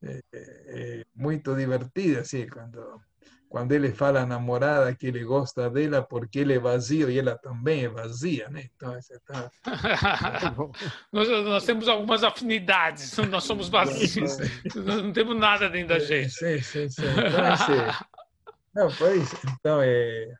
é, 0.01 0.21
é, 0.33 1.05
muito 1.15 1.55
divertida, 1.55 2.21
assim, 2.21 2.47
quando 2.47 3.01
quando 3.49 3.71
ele 3.71 3.91
fala 3.91 4.21
a 4.21 4.25
namorada 4.27 4.93
que 4.93 5.07
ele 5.07 5.23
gosta 5.23 5.69
dela 5.71 6.03
porque 6.03 6.39
ele 6.39 6.53
é 6.53 6.59
vazio 6.59 7.09
e 7.09 7.17
ela 7.17 7.35
também 7.35 7.85
é 7.85 7.89
vazia, 7.89 8.47
né? 8.49 8.69
Então, 8.75 8.95
tá... 9.25 9.51
nós, 11.11 11.27
nós, 11.27 11.65
temos 11.65 11.89
algumas 11.89 12.23
afinidades, 12.23 13.17
nós 13.27 13.43
somos 13.43 13.67
vazios, 13.67 14.37
nós 14.75 15.01
não 15.01 15.11
temos 15.11 15.35
nada 15.35 15.67
dentro 15.67 15.89
da 15.89 15.99
gente. 15.99 16.29
Sim, 16.29 16.61
sim, 16.61 16.89
sim. 16.89 17.01
Então, 17.01 17.53
esse... 17.53 18.05
não, 18.75 18.91
pois, 18.95 19.33
então, 19.43 19.81
é... 19.81 20.31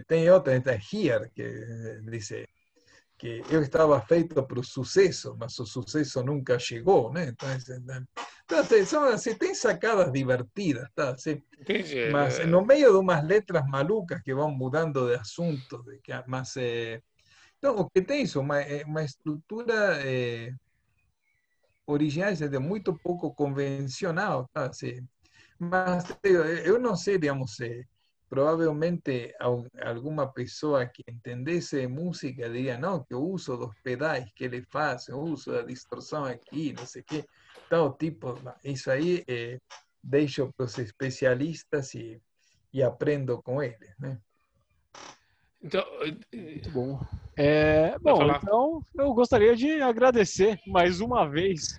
tem 0.00 0.30
outra, 0.30 0.56
então, 0.56 0.74
Here, 0.74 1.30
que 1.34 2.00
diz 2.10 2.28
que 3.18 3.42
eu 3.50 3.62
estava 3.62 4.00
feito 4.00 4.42
para 4.42 4.58
o 4.58 4.64
sucesso, 4.64 5.36
mas 5.38 5.56
o 5.58 5.64
sucesso 5.64 6.22
nunca 6.24 6.58
chegou, 6.58 7.12
né? 7.12 7.28
Então, 7.28 7.48
então 8.44 8.84
são, 8.84 9.04
assim, 9.04 9.34
tem 9.34 9.54
sacadas 9.54 10.10
divertidas, 10.12 10.88
tá? 10.94 11.10
Assim, 11.10 11.40
mas 12.10 12.44
no 12.46 12.66
meio 12.66 12.90
de 12.90 12.98
umas 12.98 13.24
letras 13.24 13.64
malucas 13.66 14.20
que 14.22 14.34
vão 14.34 14.50
mudando 14.50 15.08
de 15.08 15.14
assunto, 15.14 15.82
de 15.84 15.98
que, 16.00 16.12
mas, 16.26 16.56
eh, 16.56 17.00
então, 17.58 17.76
o 17.76 17.88
que 17.88 18.02
tem 18.02 18.22
isso, 18.22 18.40
uma, 18.40 18.56
uma 18.86 19.04
estrutura 19.04 20.00
eh, 20.04 20.52
original, 21.86 22.34
de 22.34 22.58
muito 22.58 22.92
pouco 22.98 23.32
convencional, 23.32 24.48
tá? 24.52 24.66
Assim, 24.66 25.06
mas 25.60 26.04
eu, 26.24 26.44
eu 26.44 26.80
não 26.80 26.96
sei, 26.96 27.18
digamos, 27.18 27.60
eh, 27.60 27.84
provavelmente 28.32 29.34
alguma 29.84 30.26
pessoa 30.26 30.86
que 30.86 31.02
entendesse 31.06 31.78
de 31.78 31.86
música 31.86 32.48
diria, 32.48 32.78
não, 32.78 33.04
que 33.04 33.12
eu 33.12 33.22
uso 33.22 33.58
dos 33.58 33.74
pedais 33.84 34.32
que 34.34 34.44
ele 34.44 34.62
faz, 34.62 35.06
eu 35.08 35.20
uso 35.20 35.52
da 35.52 35.60
distorção 35.60 36.24
aqui, 36.24 36.72
não 36.72 36.86
sei 36.86 37.02
o 37.02 37.04
que, 37.04 37.24
tal 37.68 37.92
tipo, 37.92 38.40
isso 38.64 38.90
aí 38.90 39.22
é, 39.28 39.58
deixo 40.02 40.50
para 40.56 40.64
os 40.64 40.78
especialistas 40.78 41.92
e, 41.92 42.22
e 42.72 42.82
aprendo 42.82 43.42
com 43.42 43.62
eles, 43.62 43.94
né? 43.98 44.18
Então, 45.62 45.84
muito 46.32 46.70
bom. 46.70 47.00
É, 47.36 47.98
bom, 47.98 48.34
então 48.34 48.82
eu 48.94 49.12
gostaria 49.12 49.54
de 49.54 49.82
agradecer 49.82 50.58
mais 50.66 51.02
uma 51.02 51.28
vez 51.28 51.78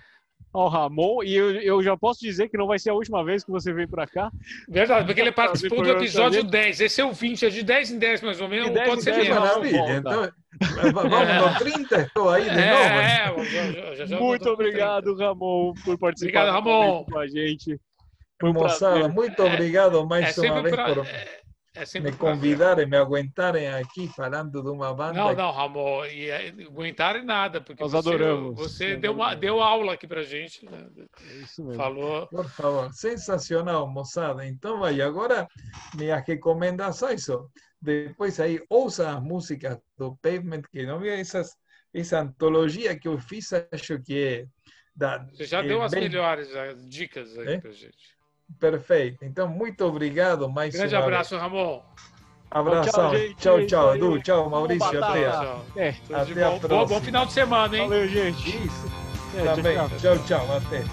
ao 0.54 0.68
Ramon. 0.68 1.22
E 1.24 1.34
eu, 1.34 1.50
eu 1.60 1.82
já 1.82 1.96
posso 1.96 2.20
dizer 2.20 2.48
que 2.48 2.56
não 2.56 2.66
vai 2.66 2.78
ser 2.78 2.90
a 2.90 2.94
última 2.94 3.24
vez 3.24 3.44
que 3.44 3.50
você 3.50 3.72
vem 3.72 3.86
para 3.86 4.06
cá. 4.06 4.30
Verdade, 4.68 5.04
porque 5.04 5.20
ele 5.20 5.32
participou 5.32 5.82
do 5.82 5.90
episódio 5.90 6.44
10. 6.44 6.80
Esse 6.80 7.00
é 7.00 7.04
o 7.04 7.12
20, 7.12 7.46
é 7.46 7.50
de 7.50 7.62
10 7.62 7.90
em 7.90 7.98
10 7.98 8.22
mais 8.22 8.40
ou 8.40 8.48
menos. 8.48 8.70
Pode 8.70 9.02
ser 9.02 9.16
menos. 9.16 9.38
Maravilha. 9.38 9.96
Então, 9.96 10.32
vamos 10.92 11.52
no 11.52 11.58
30, 11.58 12.00
estou 12.00 12.30
aí 12.30 12.44
de 12.44 12.50
é, 12.50 13.26
novo. 13.26 13.40
É, 13.40 13.96
já, 13.96 14.06
já, 14.06 14.20
muito 14.20 14.48
obrigado, 14.48 15.16
Ramon, 15.16 15.74
por 15.84 15.98
participar 15.98 16.48
obrigado, 16.48 16.52
Ramon. 16.52 17.04
com 17.04 17.18
a 17.18 17.26
gente. 17.26 17.80
Foi 18.40 18.50
um 18.50 18.52
Moçada, 18.52 19.08
muito 19.08 19.42
obrigado 19.42 20.06
mais 20.06 20.36
é, 20.38 20.50
uma 20.50 20.62
vez 20.62 20.74
pra... 20.74 20.94
por 20.94 21.06
é 21.74 22.00
me 22.00 22.12
convidarem, 22.12 22.86
me 22.86 22.96
aguentarem 22.96 23.66
aqui 23.66 24.06
falando 24.06 24.62
de 24.62 24.68
uma 24.68 24.94
banda. 24.94 25.14
Não, 25.14 25.34
não, 25.34 25.50
Ramon, 25.50 26.06
e 26.06 26.30
aguentarem 26.30 27.24
nada, 27.24 27.60
porque 27.60 27.82
nós 27.82 27.90
você, 27.90 28.08
adoramos. 28.08 28.54
Você 28.56 28.96
deu, 28.96 29.12
uma, 29.12 29.34
deu 29.34 29.60
aula 29.60 29.94
aqui 29.94 30.06
pra 30.06 30.22
gente. 30.22 30.64
Né? 30.64 30.86
É 31.20 31.34
isso 31.38 31.64
mesmo. 31.64 31.74
Falou. 31.74 32.28
Por 32.28 32.48
favor, 32.48 32.92
sensacional, 32.92 33.88
moçada. 33.88 34.46
Então, 34.46 34.78
vai, 34.78 35.00
agora 35.00 35.48
minhas 35.96 36.24
recomendações. 36.24 37.28
Ó. 37.28 37.48
Depois 37.82 38.38
aí, 38.38 38.62
ouça 38.70 39.10
as 39.10 39.20
músicas 39.20 39.76
do 39.98 40.16
Pavement, 40.22 40.62
que 40.70 40.86
não 40.86 41.00
vi 41.00 41.08
essas, 41.08 41.56
essa 41.92 42.20
antologia 42.20 42.96
que 42.96 43.08
eu 43.08 43.18
fiz, 43.18 43.52
acho 43.52 44.00
que 44.00 44.22
é. 44.22 44.46
Da, 44.96 45.18
você 45.24 45.44
já 45.44 45.58
é 45.58 45.66
deu 45.66 45.82
as 45.82 45.90
bem... 45.90 46.02
melhores 46.02 46.54
as 46.54 46.88
dicas 46.88 47.36
aí 47.36 47.54
é? 47.54 47.60
pra 47.60 47.72
gente. 47.72 48.13
Perfeito. 48.58 49.24
Então, 49.24 49.48
muito 49.48 49.84
obrigado 49.84 50.48
mais 50.48 50.74
Grande 50.74 50.94
abraço, 50.96 51.30
vez. 51.30 51.42
Ramon. 51.42 51.82
Abração. 52.50 53.10
Tchau, 53.36 53.66
tchau, 53.66 53.96
Edu. 53.96 54.22
Tchau, 54.22 54.48
Maurício. 54.48 55.04
Até, 55.04 55.22
é, 55.76 55.94
até 56.12 56.44
a 56.44 56.50
próxima. 56.52 56.68
Bom, 56.68 56.86
bom, 56.86 57.00
final 57.00 57.26
de 57.26 57.32
semana, 57.32 57.76
hein? 57.76 57.88
Valeu, 57.88 58.06
gente. 58.06 58.48
Isso. 58.48 59.04
É, 59.36 59.54
Também. 59.54 59.76
Tchau, 59.98 60.18
tchau. 60.18 60.46
Até. 60.56 60.84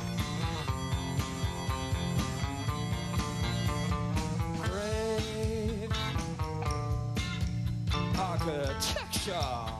Architecture. 8.18 9.71